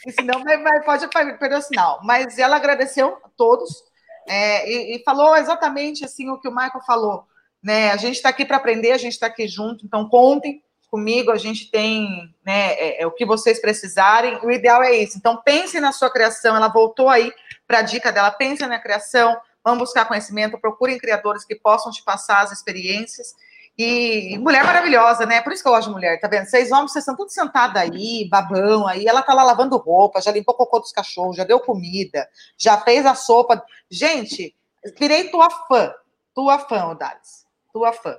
E 0.06 0.12
senão 0.12 0.44
vai, 0.44 0.62
vai, 0.62 0.84
pode 0.84 1.08
perder 1.08 1.56
o 1.56 1.62
sinal. 1.62 1.98
Mas 2.04 2.38
ela 2.38 2.54
agradeceu 2.54 3.18
a 3.24 3.28
todos 3.36 3.82
é, 4.28 4.70
e, 4.70 4.94
e, 4.96 5.02
falou 5.02 5.34
exatamente 5.34 6.04
assim 6.04 6.30
o 6.30 6.38
que 6.38 6.46
o 6.46 6.54
Michael 6.54 6.84
falou, 6.86 7.24
né, 7.60 7.90
a 7.90 7.96
gente 7.96 8.14
está 8.14 8.28
aqui 8.28 8.44
para 8.44 8.56
aprender, 8.56 8.92
a 8.92 8.98
gente 8.98 9.14
está 9.14 9.26
aqui 9.26 9.48
junto, 9.48 9.84
então 9.84 10.08
contem 10.08 10.62
comigo, 10.94 11.32
a 11.32 11.36
gente 11.36 11.72
tem 11.72 12.32
né, 12.46 12.72
é, 12.74 13.02
é, 13.02 13.06
o 13.06 13.10
que 13.10 13.26
vocês 13.26 13.60
precisarem, 13.60 14.38
o 14.44 14.50
ideal 14.52 14.80
é 14.80 14.94
isso. 14.94 15.18
Então, 15.18 15.42
pense 15.42 15.80
na 15.80 15.90
sua 15.90 16.08
criação, 16.08 16.54
ela 16.54 16.68
voltou 16.68 17.08
aí 17.08 17.32
para 17.66 17.78
a 17.78 17.82
dica 17.82 18.12
dela, 18.12 18.30
pense 18.30 18.64
na 18.64 18.78
criação, 18.78 19.36
vamos 19.64 19.80
buscar 19.80 20.04
conhecimento, 20.04 20.56
procurem 20.56 20.96
criadores 20.96 21.44
que 21.44 21.56
possam 21.56 21.90
te 21.90 22.00
passar 22.04 22.42
as 22.42 22.52
experiências. 22.52 23.34
E 23.76 24.38
mulher 24.38 24.62
maravilhosa, 24.62 25.26
né? 25.26 25.40
Por 25.42 25.52
isso 25.52 25.64
que 25.64 25.68
eu 25.68 25.72
gosto 25.72 25.88
de 25.88 25.94
mulher, 25.94 26.20
tá 26.20 26.28
vendo? 26.28 26.46
Vocês 26.46 26.70
homens, 26.70 26.92
vocês 26.92 27.02
estão 27.02 27.16
tudo 27.16 27.30
sentados 27.30 27.74
aí, 27.74 28.28
babão 28.30 28.86
aí. 28.86 29.04
Ela 29.04 29.20
tá 29.20 29.34
lá 29.34 29.42
lavando 29.42 29.76
roupa, 29.76 30.22
já 30.22 30.30
limpou 30.30 30.54
o 30.54 30.58
cocô 30.58 30.78
dos 30.78 30.92
cachorros, 30.92 31.36
já 31.36 31.42
deu 31.42 31.58
comida, 31.58 32.28
já 32.56 32.80
fez 32.82 33.04
a 33.04 33.16
sopa. 33.16 33.60
Gente, 33.90 34.54
virei 34.96 35.28
tua 35.28 35.50
fã. 35.50 35.92
Tua 36.32 36.60
fã, 36.60 36.86
Odalis. 36.86 37.44
Tua 37.72 37.92
fã. 37.92 38.16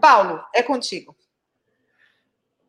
Paulo, 0.00 0.40
é 0.54 0.62
contigo. 0.62 1.16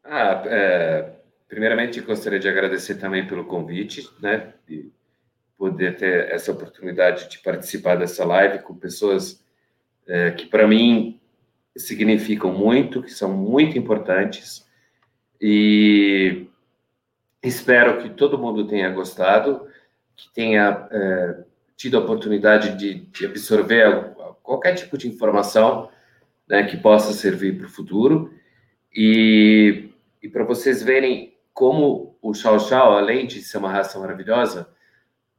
Ah, 0.08 0.44
é, 0.46 1.14
primeiramente, 1.48 2.00
gostaria 2.00 2.40
de 2.40 2.48
agradecer 2.48 2.96
também 2.96 3.26
pelo 3.26 3.46
convite, 3.46 4.08
né? 4.22 4.54
De 4.68 4.92
poder 5.58 5.98
ter 5.98 6.32
essa 6.32 6.52
oportunidade 6.52 7.30
de 7.30 7.40
participar 7.40 7.96
dessa 7.96 8.24
live 8.24 8.60
com 8.60 8.76
pessoas 8.76 9.44
é, 10.08 10.32
que, 10.32 10.46
para 10.46 10.68
mim, 10.68 11.20
significam 11.76 12.54
muito, 12.54 13.02
que 13.02 13.12
são 13.12 13.34
muito 13.36 13.78
importantes. 13.78 14.66
E 15.42 16.48
espero 17.42 18.02
que 18.02 18.10
todo 18.10 18.38
mundo 18.38 18.68
tenha 18.68 18.90
gostado, 18.90 19.68
que 20.16 20.32
tenha 20.34 20.88
é, 20.92 21.44
tido 21.76 21.98
a 21.98 22.02
oportunidade 22.02 22.78
de, 22.78 23.06
de 23.06 23.26
absorver 23.26 24.14
qualquer 24.44 24.76
tipo 24.76 24.98
de 24.98 25.08
informação 25.08 25.90
né, 26.48 26.64
que 26.64 26.78
possa 26.78 27.12
servir 27.12 27.58
para 27.58 27.66
o 27.66 27.72
futuro. 27.72 28.32
E 28.96 29.85
e 30.26 30.30
para 30.30 30.44
vocês 30.44 30.82
verem 30.82 31.38
como 31.54 32.18
o 32.20 32.34
Chow 32.34 32.60
Chow, 32.60 32.98
além 32.98 33.28
de 33.28 33.44
ser 33.44 33.60
uma 33.60 33.72
raça 33.72 34.00
maravilhosa, 34.00 34.68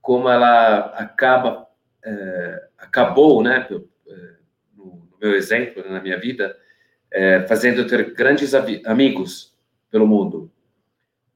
como 0.01 0.29
ela 0.29 0.93
acaba, 0.95 1.67
é, 2.05 2.69
acabou, 2.79 3.43
né, 3.43 3.67
é, 3.69 4.15
no, 4.77 5.09
meu 5.21 5.35
exemplo, 5.35 5.83
na 5.91 6.01
minha 6.01 6.17
vida, 6.21 6.57
é, 7.11 7.45
fazendo 7.49 7.85
ter 7.89 8.15
grandes 8.15 8.55
amigos 8.55 9.59
pelo 9.91 10.07
mundo. 10.07 10.53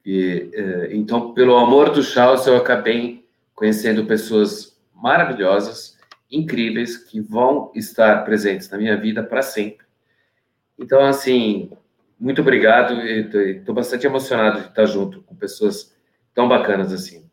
E, 0.05 0.49
é, 0.53 0.95
então, 0.95 1.33
pelo 1.33 1.57
amor 1.57 1.89
do 1.89 2.01
Charles, 2.01 2.47
eu 2.47 2.55
acabei 2.55 3.27
conhecendo 3.53 4.05
pessoas 4.05 4.81
maravilhosas, 4.95 5.99
incríveis, 6.31 6.95
que 6.95 7.19
vão 7.19 7.69
estar 7.75 8.23
presentes 8.23 8.69
na 8.69 8.77
minha 8.77 8.95
vida 8.95 9.21
para 9.21 9.41
sempre. 9.41 9.85
Então, 10.79 11.03
assim, 11.03 11.69
muito 12.21 12.41
obrigado. 12.41 13.01
Estou 13.01 13.73
bastante 13.73 14.05
emocionado 14.05 14.61
de 14.61 14.67
estar 14.67 14.85
junto 14.85 15.23
com 15.23 15.35
pessoas 15.35 15.91
tão 16.35 16.47
bacanas 16.47 16.93
assim. 16.93 17.27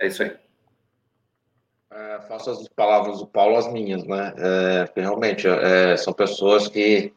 É 0.00 0.06
isso 0.06 0.22
aí. 0.22 0.32
É, 1.92 2.20
faço 2.26 2.50
as 2.50 2.66
palavras 2.68 3.18
do 3.18 3.26
Paulo 3.26 3.56
as 3.56 3.70
minhas, 3.70 4.04
né? 4.04 4.34
É, 4.38 5.00
realmente 5.00 5.46
é, 5.46 5.96
são 5.98 6.14
pessoas 6.14 6.66
que, 6.66 7.12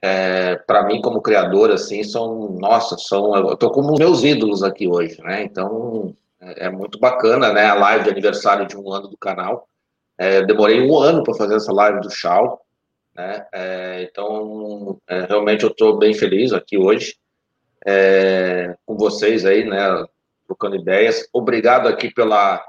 é, 0.00 0.56
para 0.56 0.84
mim 0.84 1.02
como 1.02 1.20
criador, 1.20 1.70
assim, 1.70 2.02
são, 2.02 2.56
nossa, 2.58 2.96
são, 2.98 3.36
eu 3.36 3.56
tô 3.56 3.70
como 3.70 3.96
meus 3.98 4.24
ídolos 4.24 4.62
aqui 4.62 4.88
hoje, 4.88 5.20
né? 5.22 5.42
Então 5.42 6.16
é, 6.40 6.66
é 6.66 6.70
muito 6.70 6.98
bacana, 6.98 7.52
né? 7.52 7.66
A 7.66 7.74
live 7.74 8.04
de 8.04 8.10
aniversário 8.10 8.66
de 8.66 8.76
um 8.76 8.90
ano 8.90 9.06
do 9.06 9.18
canal. 9.18 9.68
É, 10.16 10.42
demorei 10.42 10.80
um 10.80 10.98
ano 10.98 11.22
para 11.22 11.34
fazer 11.34 11.56
essa 11.56 11.72
live 11.72 12.00
do 12.00 12.10
Chau, 12.10 12.64
né? 13.14 13.46
É, 13.52 14.02
então 14.02 14.98
realmente 15.28 15.64
eu 15.64 15.70
estou 15.70 15.98
bem 15.98 16.14
feliz 16.14 16.52
aqui 16.52 16.78
hoje 16.78 17.16
com 18.86 18.96
vocês 18.96 19.44
aí, 19.44 19.64
né? 19.64 19.78
Trocando 20.46 20.76
ideias. 20.76 21.28
Obrigado 21.32 21.88
aqui 21.88 22.12
pela 22.12 22.64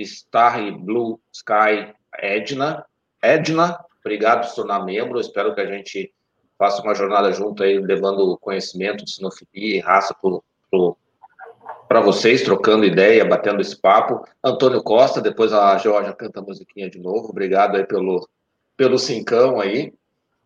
Star 0.00 0.60
Blue 0.78 1.20
Sky 1.32 1.94
Edna. 2.18 2.84
Edna, 3.22 3.78
obrigado 4.00 4.40
por 4.40 4.48
se 4.48 4.56
tornar 4.56 4.84
membro. 4.84 5.20
Espero 5.20 5.54
que 5.54 5.60
a 5.60 5.66
gente 5.66 6.12
faça 6.58 6.82
uma 6.82 6.94
jornada 6.94 7.32
junto 7.32 7.62
aí, 7.62 7.78
levando 7.78 8.36
conhecimento 8.38 9.04
de 9.04 9.12
sinofilia 9.12 9.76
e 9.76 9.80
raça 9.80 10.14
para 11.88 12.00
vocês, 12.00 12.42
trocando 12.42 12.84
ideia, 12.84 13.24
batendo 13.24 13.60
esse 13.60 13.80
papo. 13.80 14.24
Antônio 14.44 14.82
Costa, 14.82 15.20
depois 15.20 15.52
a 15.52 15.76
Georgia 15.78 16.12
canta 16.12 16.40
a 16.40 16.42
musiquinha 16.42 16.90
de 16.90 16.98
novo. 16.98 17.28
Obrigado 17.30 17.76
aí 17.76 17.86
pelo, 17.86 18.28
pelo 18.80 18.98
cincão 18.98 19.60
aí. 19.60 19.92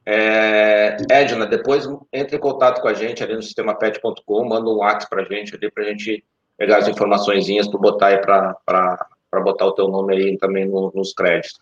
É, 0.04 0.96
Edna, 1.08 1.46
depois 1.46 1.88
entre 2.12 2.36
em 2.36 2.40
contato 2.40 2.82
com 2.82 2.88
a 2.88 2.92
gente 2.92 3.22
ali 3.22 3.36
no 3.36 3.42
sistemapet.com, 3.42 4.44
manda 4.44 4.68
um 4.68 4.78
WhatsApp 4.78 5.08
para 5.08 5.22
a 5.22 5.24
gente 5.24 5.54
ali, 5.54 5.70
a 5.76 5.82
gente 5.84 6.24
pegar 6.58 6.78
as 6.78 6.88
informações 6.88 7.46
para 7.46 7.78
botar 7.78 8.06
aí 8.08 8.18
para 8.18 9.40
botar 9.40 9.66
o 9.66 9.72
teu 9.72 9.86
nome 9.86 10.16
aí 10.16 10.36
também 10.36 10.66
no, 10.66 10.90
nos 10.92 11.12
créditos. 11.12 11.60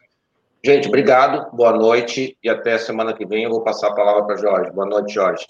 Gente, 0.65 0.89
obrigado, 0.89 1.55
boa 1.55 1.73
noite 1.73 2.39
e 2.43 2.49
até 2.49 2.79
semana 2.79 3.13
que 3.13 3.27
vem 3.27 3.45
eu 3.45 3.51
vou 3.51 3.63
passar 3.63 3.89
a 3.89 3.95
palavra 3.95 4.25
para 4.25 4.37
Jorge. 4.37 4.71
Boa 4.71 4.87
noite, 4.87 5.13
Jorge. 5.13 5.47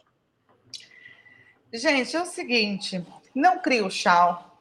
Gente, 1.73 2.17
é 2.17 2.21
o 2.21 2.27
seguinte, 2.27 3.07
não 3.33 3.61
crio 3.61 3.89
chau, 3.89 4.59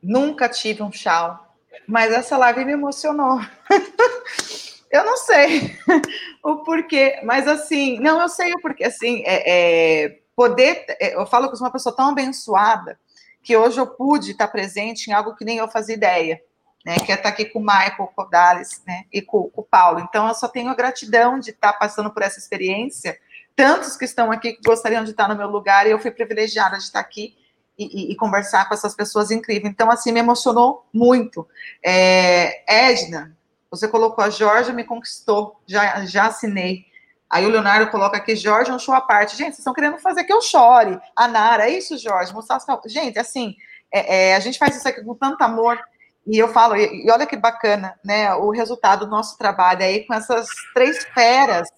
nunca 0.00 0.48
tive 0.48 0.80
um 0.80 0.92
chau, 0.92 1.56
mas 1.88 2.12
essa 2.12 2.38
live 2.38 2.64
me 2.64 2.72
emocionou. 2.74 3.40
eu 4.90 5.04
não 5.04 5.16
sei 5.16 5.76
o 6.44 6.56
porquê, 6.64 7.20
mas 7.24 7.46
assim, 7.46 7.98
não, 8.00 8.20
eu 8.20 8.28
sei 8.28 8.52
o 8.52 8.60
porquê, 8.60 8.84
assim, 8.84 9.22
é, 9.24 10.04
é 10.04 10.18
poder, 10.34 10.84
é, 11.00 11.14
eu 11.14 11.26
falo 11.26 11.46
que 11.46 11.54
eu 11.54 11.56
sou 11.56 11.66
uma 11.66 11.72
pessoa 11.72 11.94
tão 11.94 12.10
abençoada 12.10 12.98
que 13.42 13.56
hoje 13.56 13.80
eu 13.80 13.86
pude 13.86 14.32
estar 14.32 14.48
presente 14.48 15.08
em 15.08 15.12
algo 15.12 15.34
que 15.34 15.44
nem 15.44 15.58
eu 15.58 15.68
fazia 15.68 15.94
ideia 15.94 16.40
né, 16.88 16.96
que 16.96 17.12
é 17.12 17.16
estar 17.16 17.28
aqui 17.28 17.44
com 17.44 17.58
o 17.58 17.62
Michael 17.62 18.10
Codales, 18.14 18.82
né, 18.86 19.04
e 19.12 19.20
com, 19.20 19.50
com, 19.50 19.60
o 19.60 19.64
Paulo. 19.64 20.00
Então, 20.00 20.26
eu 20.26 20.34
só 20.34 20.48
tenho 20.48 20.70
a 20.70 20.74
gratidão 20.74 21.38
de 21.38 21.50
estar 21.50 21.74
passando 21.74 22.10
por 22.10 22.22
essa 22.22 22.38
experiência. 22.38 23.18
Tantos 23.54 23.96
que 23.96 24.06
estão 24.06 24.32
aqui 24.32 24.54
que 24.54 24.62
gostariam 24.64 25.04
de 25.04 25.10
estar 25.10 25.28
no 25.28 25.36
meu 25.36 25.48
lugar, 25.48 25.86
e 25.86 25.90
eu 25.90 25.98
fui 25.98 26.10
privilegiada 26.10 26.78
de 26.78 26.84
estar 26.84 27.00
aqui 27.00 27.36
e, 27.76 28.08
e, 28.08 28.12
e 28.12 28.16
conversar 28.16 28.66
com 28.68 28.74
essas 28.74 28.94
pessoas 28.94 29.30
incríveis. 29.30 29.70
Então, 29.70 29.90
assim, 29.90 30.12
me 30.12 30.20
emocionou 30.20 30.86
muito. 30.90 31.46
É, 31.84 32.64
Edna, 32.90 33.36
você 33.70 33.86
colocou 33.86 34.24
a 34.24 34.30
Jorge, 34.30 34.72
me 34.72 34.84
conquistou, 34.84 35.60
já, 35.66 36.04
já 36.04 36.26
assinei. 36.26 36.86
Aí 37.30 37.44
o 37.44 37.50
Leonardo 37.50 37.90
coloca 37.90 38.16
aqui, 38.16 38.34
Jorge, 38.34 38.72
um 38.72 38.78
show 38.78 38.94
à 38.94 39.00
parte. 39.00 39.36
Gente, 39.36 39.48
vocês 39.48 39.58
estão 39.58 39.74
querendo 39.74 39.98
fazer 39.98 40.24
que 40.24 40.32
eu 40.32 40.40
chore. 40.40 40.98
A 41.14 41.28
Nara, 41.28 41.68
é 41.68 41.76
isso, 41.76 41.98
Jorge? 41.98 42.32
Mostrar 42.32 42.58
Gente, 42.86 43.18
assim, 43.18 43.54
é, 43.92 44.30
é, 44.30 44.36
a 44.36 44.40
gente 44.40 44.58
faz 44.58 44.76
isso 44.76 44.88
aqui 44.88 45.02
com 45.02 45.14
tanto 45.14 45.42
amor. 45.42 45.78
E 46.26 46.38
eu 46.38 46.48
falo, 46.48 46.76
e 46.76 47.10
olha 47.10 47.26
que 47.26 47.36
bacana, 47.36 47.98
né? 48.04 48.34
O 48.34 48.50
resultado 48.50 49.06
do 49.06 49.10
nosso 49.10 49.36
trabalho 49.36 49.82
aí 49.82 50.06
com 50.06 50.14
essas 50.14 50.48
três 50.74 51.04
feras 51.14 51.68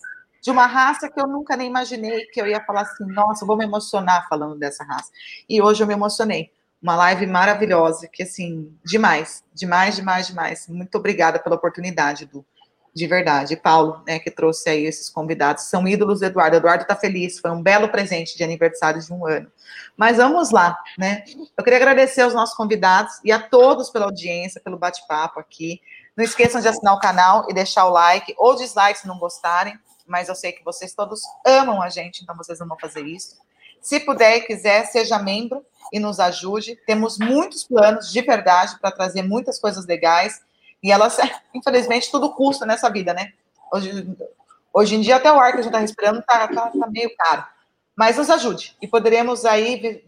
de 0.43 0.51
uma 0.51 0.67
raça 0.67 1.09
que 1.09 1.21
eu 1.21 1.27
nunca 1.27 1.57
nem 1.57 1.69
imaginei 1.69 2.27
que 2.27 2.41
eu 2.41 2.47
ia 2.47 2.65
falar 2.65 2.83
assim, 2.83 3.05
nossa, 3.07 3.45
vou 3.45 3.57
me 3.57 3.65
emocionar 3.65 4.27
falando 4.29 4.57
dessa 4.57 4.83
raça. 4.85 5.11
E 5.49 5.61
hoje 5.61 5.83
eu 5.83 5.87
me 5.87 5.95
emocionei. 5.95 6.51
Uma 6.83 6.97
live 6.97 7.27
maravilhosa, 7.27 8.09
que 8.09 8.23
assim, 8.23 8.75
demais, 8.85 9.45
demais, 9.53 9.97
demais, 9.97 10.27
demais. 10.27 10.69
Muito 10.69 10.97
obrigada 10.97 11.39
pela 11.39 11.57
oportunidade, 11.57 12.27
Du 12.27 12.45
de 12.95 13.07
verdade. 13.07 13.57
Paulo, 13.57 14.03
né, 14.07 14.19
que 14.19 14.31
trouxe 14.31 14.69
aí 14.69 14.85
esses 14.85 15.09
convidados, 15.09 15.65
são 15.65 15.87
ídolos 15.87 16.21
do 16.21 16.27
Eduardo. 16.27 16.57
Eduardo 16.57 16.83
está 16.83 16.97
feliz, 16.97 17.39
foi 17.39 17.51
um 17.51 17.63
belo 17.63 17.89
presente 17.89 18.37
de 18.37 18.45
aniversário 18.45 19.01
de 19.01 19.13
um 19.13 19.27
ano. 19.27 19.51
Mas 19.97 20.17
vamos 20.17 20.51
lá, 20.51 20.77
né? 20.99 21.25
Eu 21.57 21.65
queria 21.65 21.79
agradecer 21.79 22.23
aos 22.23 22.35
nossos 22.35 22.57
convidados 22.57 23.21
e 23.25 23.31
a 23.31 23.39
todos 23.39 23.91
pela 23.91 24.07
audiência, 24.07 24.61
pelo 24.61 24.79
bate-papo 24.79 25.39
aqui. 25.39 25.81
Não 26.17 26.25
esqueçam 26.25 26.61
de 26.61 26.69
assinar 26.69 26.95
o 26.95 27.01
canal 27.01 27.47
e 27.49 27.55
deixar 27.55 27.87
o 27.87 27.91
like 27.91 28.35
ou 28.37 28.57
dislike 28.57 28.99
se 28.99 29.07
não 29.07 29.19
gostarem, 29.19 29.79
mas 30.07 30.29
eu 30.29 30.35
sei 30.35 30.53
que 30.53 30.65
vocês 30.65 30.93
todos 30.95 31.21
amam 31.47 31.81
a 31.81 31.89
gente, 31.89 32.23
então 32.23 32.37
vocês 32.37 32.59
não 32.59 32.67
vão 32.67 32.79
fazer 32.79 33.07
isso. 33.07 33.39
Se 33.81 34.01
puder 34.01 34.39
e 34.39 34.41
quiser, 34.43 34.85
seja 34.87 35.19
membro 35.19 35.65
e 35.93 35.99
nos 35.99 36.21
ajude. 36.21 36.77
Temos 36.87 37.19
muitos 37.19 37.65
planos 37.65 38.11
de 38.11 38.21
verdade 38.21 38.79
para 38.81 38.91
trazer 38.91 39.23
muitas 39.23 39.59
coisas 39.59 39.87
legais 39.87 40.41
e 40.83 40.91
elas, 40.91 41.19
infelizmente, 41.55 42.11
tudo 42.11 42.33
custa 42.35 42.67
nessa 42.67 42.91
vida, 42.91 43.13
né? 43.13 43.33
Hoje, 43.73 44.17
hoje 44.73 44.97
em 44.97 45.01
dia, 45.01 45.17
até 45.17 45.33
o 45.33 45.39
ar 45.39 45.53
que 45.53 45.59
a 45.59 45.63
gente 45.63 45.71
está 45.71 45.79
respirando 45.79 46.21
está 46.21 46.49
tá, 46.49 46.71
tá 46.71 46.87
meio 46.89 47.11
caro. 47.17 47.45
Mas 47.97 48.17
nos 48.17 48.31
ajude 48.31 48.77
e 48.81 48.89
poderemos 48.89 49.45
aí 49.45 50.05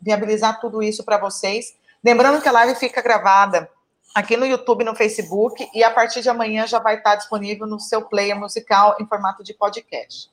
viabilizar 0.00 0.60
tudo 0.60 0.82
isso 0.82 1.04
para 1.04 1.18
vocês. 1.18 1.76
Lembrando 2.04 2.40
que 2.40 2.48
a 2.48 2.52
live 2.52 2.74
fica 2.74 3.00
gravada 3.00 3.70
aqui 4.14 4.36
no 4.36 4.46
YouTube, 4.46 4.82
no 4.82 4.94
Facebook, 4.94 5.68
e 5.74 5.84
a 5.84 5.90
partir 5.90 6.22
de 6.22 6.28
amanhã 6.28 6.66
já 6.66 6.78
vai 6.78 6.96
estar 6.96 7.16
disponível 7.16 7.66
no 7.66 7.78
seu 7.78 8.02
player 8.02 8.36
musical 8.36 8.96
em 8.98 9.06
formato 9.06 9.44
de 9.44 9.52
podcast. 9.54 10.30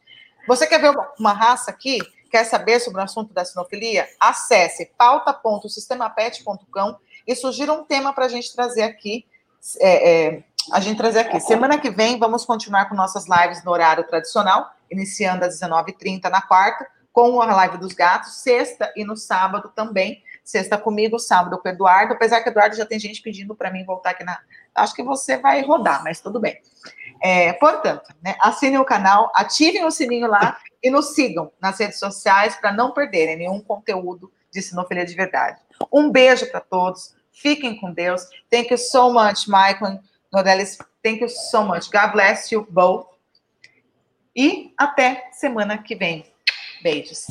Você 0.47 0.65
quer 0.65 0.79
ver 0.79 0.95
uma 1.19 1.33
raça 1.33 1.69
aqui? 1.69 1.99
Quer 2.33 2.45
saber 2.45 2.79
sobre 2.79 2.99
o 2.99 3.03
assunto 3.03 3.31
da 3.31 3.45
sinofilia? 3.45 4.09
Acesse 4.19 4.87
pauta.sistemapet.com 4.97 6.95
e 7.27 7.35
sugira 7.35 7.71
um 7.71 7.83
tema 7.83 8.11
para 8.11 8.25
a 8.25 8.27
gente 8.27 8.51
trazer 8.55 8.81
aqui 8.81 9.23
é, 9.79 10.31
é, 10.31 10.43
a 10.71 10.79
gente 10.79 10.97
trazer 10.97 11.19
aqui. 11.19 11.39
Semana 11.39 11.77
que 11.77 11.91
vem 11.91 12.17
vamos 12.17 12.43
continuar 12.43 12.89
com 12.89 12.95
nossas 12.95 13.27
lives 13.27 13.63
no 13.63 13.69
horário 13.69 14.03
tradicional, 14.07 14.73
iniciando 14.89 15.45
às 15.45 15.59
19h30 15.59 16.23
na 16.31 16.41
quarta, 16.41 16.87
com 17.11 17.39
a 17.39 17.45
live 17.53 17.77
dos 17.77 17.93
gatos, 17.93 18.33
sexta 18.37 18.91
e 18.95 19.05
no 19.05 19.15
sábado 19.15 19.71
também. 19.75 20.23
Sexta 20.43 20.77
comigo, 20.77 21.17
sábado 21.17 21.57
com 21.57 21.67
o 21.67 21.71
Eduardo, 21.71 22.13
apesar 22.13 22.41
que 22.41 22.49
o 22.49 22.51
Eduardo 22.51 22.75
já 22.75 22.85
tem 22.85 22.99
gente 22.99 23.21
pedindo 23.21 23.55
para 23.55 23.71
mim 23.71 23.85
voltar 23.85 24.11
aqui 24.11 24.23
na. 24.23 24.39
Acho 24.75 24.93
que 24.93 25.03
você 25.03 25.37
vai 25.37 25.61
rodar, 25.61 26.03
mas 26.03 26.19
tudo 26.19 26.39
bem. 26.39 26.59
É, 27.21 27.53
portanto, 27.53 28.13
né, 28.21 28.35
assinem 28.41 28.79
o 28.79 28.85
canal, 28.85 29.31
ativem 29.33 29.85
o 29.85 29.91
sininho 29.91 30.27
lá 30.27 30.57
e 30.81 30.89
nos 30.89 31.13
sigam 31.15 31.51
nas 31.61 31.79
redes 31.79 31.97
sociais 31.97 32.55
para 32.57 32.73
não 32.73 32.91
perderem 32.91 33.37
nenhum 33.37 33.61
conteúdo 33.61 34.31
de 34.51 34.61
sinofilia 34.61 35.05
de 35.05 35.15
verdade. 35.15 35.61
Um 35.91 36.11
beijo 36.11 36.49
para 36.51 36.59
todos. 36.59 37.15
Fiquem 37.31 37.79
com 37.79 37.91
Deus. 37.91 38.27
Thank 38.51 38.71
you 38.71 38.77
so 38.77 39.11
much, 39.11 39.47
Michael 39.47 39.99
Nodelis. 40.31 40.77
Thank 41.01 41.21
you 41.21 41.29
so 41.29 41.63
much. 41.63 41.89
God 41.89 42.11
bless 42.11 42.53
you 42.53 42.67
both. 42.69 43.07
E 44.35 44.73
até 44.77 45.29
semana 45.31 45.77
que 45.77 45.95
vem. 45.95 46.25
Beijos. 46.81 47.25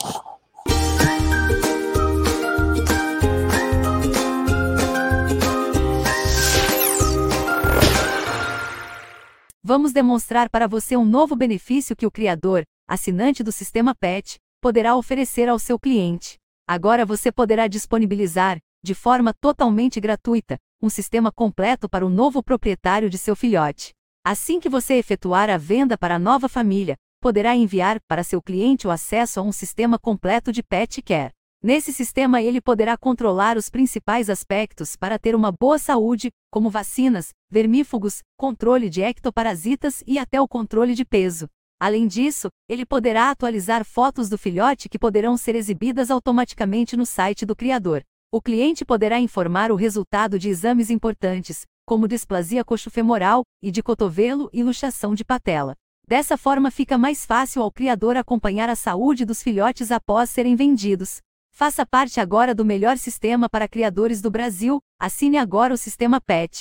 Vamos 9.64 9.92
demonstrar 9.92 10.50
para 10.50 10.66
você 10.66 10.96
um 10.96 11.04
novo 11.04 11.36
benefício 11.36 11.94
que 11.94 12.04
o 12.04 12.10
criador, 12.10 12.64
assinante 12.88 13.44
do 13.44 13.52
sistema 13.52 13.94
PET, 13.94 14.40
poderá 14.60 14.96
oferecer 14.96 15.48
ao 15.48 15.56
seu 15.56 15.78
cliente. 15.78 16.36
Agora 16.66 17.06
você 17.06 17.30
poderá 17.30 17.68
disponibilizar, 17.68 18.58
de 18.82 18.92
forma 18.92 19.32
totalmente 19.32 20.00
gratuita, 20.00 20.58
um 20.82 20.88
sistema 20.88 21.30
completo 21.30 21.88
para 21.88 22.04
o 22.04 22.10
novo 22.10 22.42
proprietário 22.42 23.08
de 23.08 23.16
seu 23.16 23.36
filhote. 23.36 23.92
Assim 24.24 24.58
que 24.58 24.68
você 24.68 24.94
efetuar 24.94 25.48
a 25.48 25.56
venda 25.56 25.96
para 25.96 26.16
a 26.16 26.18
nova 26.18 26.48
família, 26.48 26.96
poderá 27.20 27.54
enviar 27.54 28.00
para 28.08 28.24
seu 28.24 28.42
cliente 28.42 28.88
o 28.88 28.90
acesso 28.90 29.38
a 29.38 29.44
um 29.44 29.52
sistema 29.52 29.96
completo 29.96 30.50
de 30.50 30.64
pet 30.64 31.00
care. 31.02 31.30
Nesse 31.64 31.92
sistema, 31.92 32.42
ele 32.42 32.60
poderá 32.60 32.96
controlar 32.96 33.56
os 33.56 33.70
principais 33.70 34.28
aspectos 34.28 34.96
para 34.96 35.16
ter 35.16 35.32
uma 35.36 35.52
boa 35.52 35.78
saúde, 35.78 36.32
como 36.50 36.68
vacinas, 36.68 37.28
vermífugos, 37.48 38.18
controle 38.36 38.90
de 38.90 39.00
ectoparasitas 39.00 40.02
e 40.04 40.18
até 40.18 40.40
o 40.40 40.48
controle 40.48 40.92
de 40.92 41.04
peso. 41.04 41.46
Além 41.80 42.08
disso, 42.08 42.48
ele 42.68 42.84
poderá 42.84 43.30
atualizar 43.30 43.84
fotos 43.84 44.28
do 44.28 44.36
filhote 44.36 44.88
que 44.88 44.98
poderão 44.98 45.36
ser 45.36 45.54
exibidas 45.54 46.10
automaticamente 46.10 46.96
no 46.96 47.06
site 47.06 47.46
do 47.46 47.54
criador. 47.54 48.02
O 48.32 48.42
cliente 48.42 48.84
poderá 48.84 49.20
informar 49.20 49.70
o 49.70 49.76
resultado 49.76 50.40
de 50.40 50.48
exames 50.48 50.90
importantes, 50.90 51.62
como 51.86 52.08
displasia 52.08 52.64
coxofemoral 52.64 53.44
e 53.62 53.70
de 53.70 53.84
cotovelo 53.84 54.50
e 54.52 54.64
luxação 54.64 55.14
de 55.14 55.24
patela. 55.24 55.74
Dessa 56.08 56.36
forma 56.36 56.72
fica 56.72 56.98
mais 56.98 57.24
fácil 57.24 57.62
ao 57.62 57.70
criador 57.70 58.16
acompanhar 58.16 58.68
a 58.68 58.74
saúde 58.74 59.24
dos 59.24 59.40
filhotes 59.40 59.92
após 59.92 60.28
serem 60.28 60.56
vendidos. 60.56 61.20
Faça 61.54 61.84
parte 61.84 62.18
agora 62.18 62.54
do 62.54 62.64
melhor 62.64 62.96
sistema 62.96 63.46
para 63.46 63.68
criadores 63.68 64.22
do 64.22 64.30
Brasil. 64.30 64.82
Assine 64.98 65.36
agora 65.36 65.74
o 65.74 65.76
sistema 65.76 66.18
PET. 66.18 66.60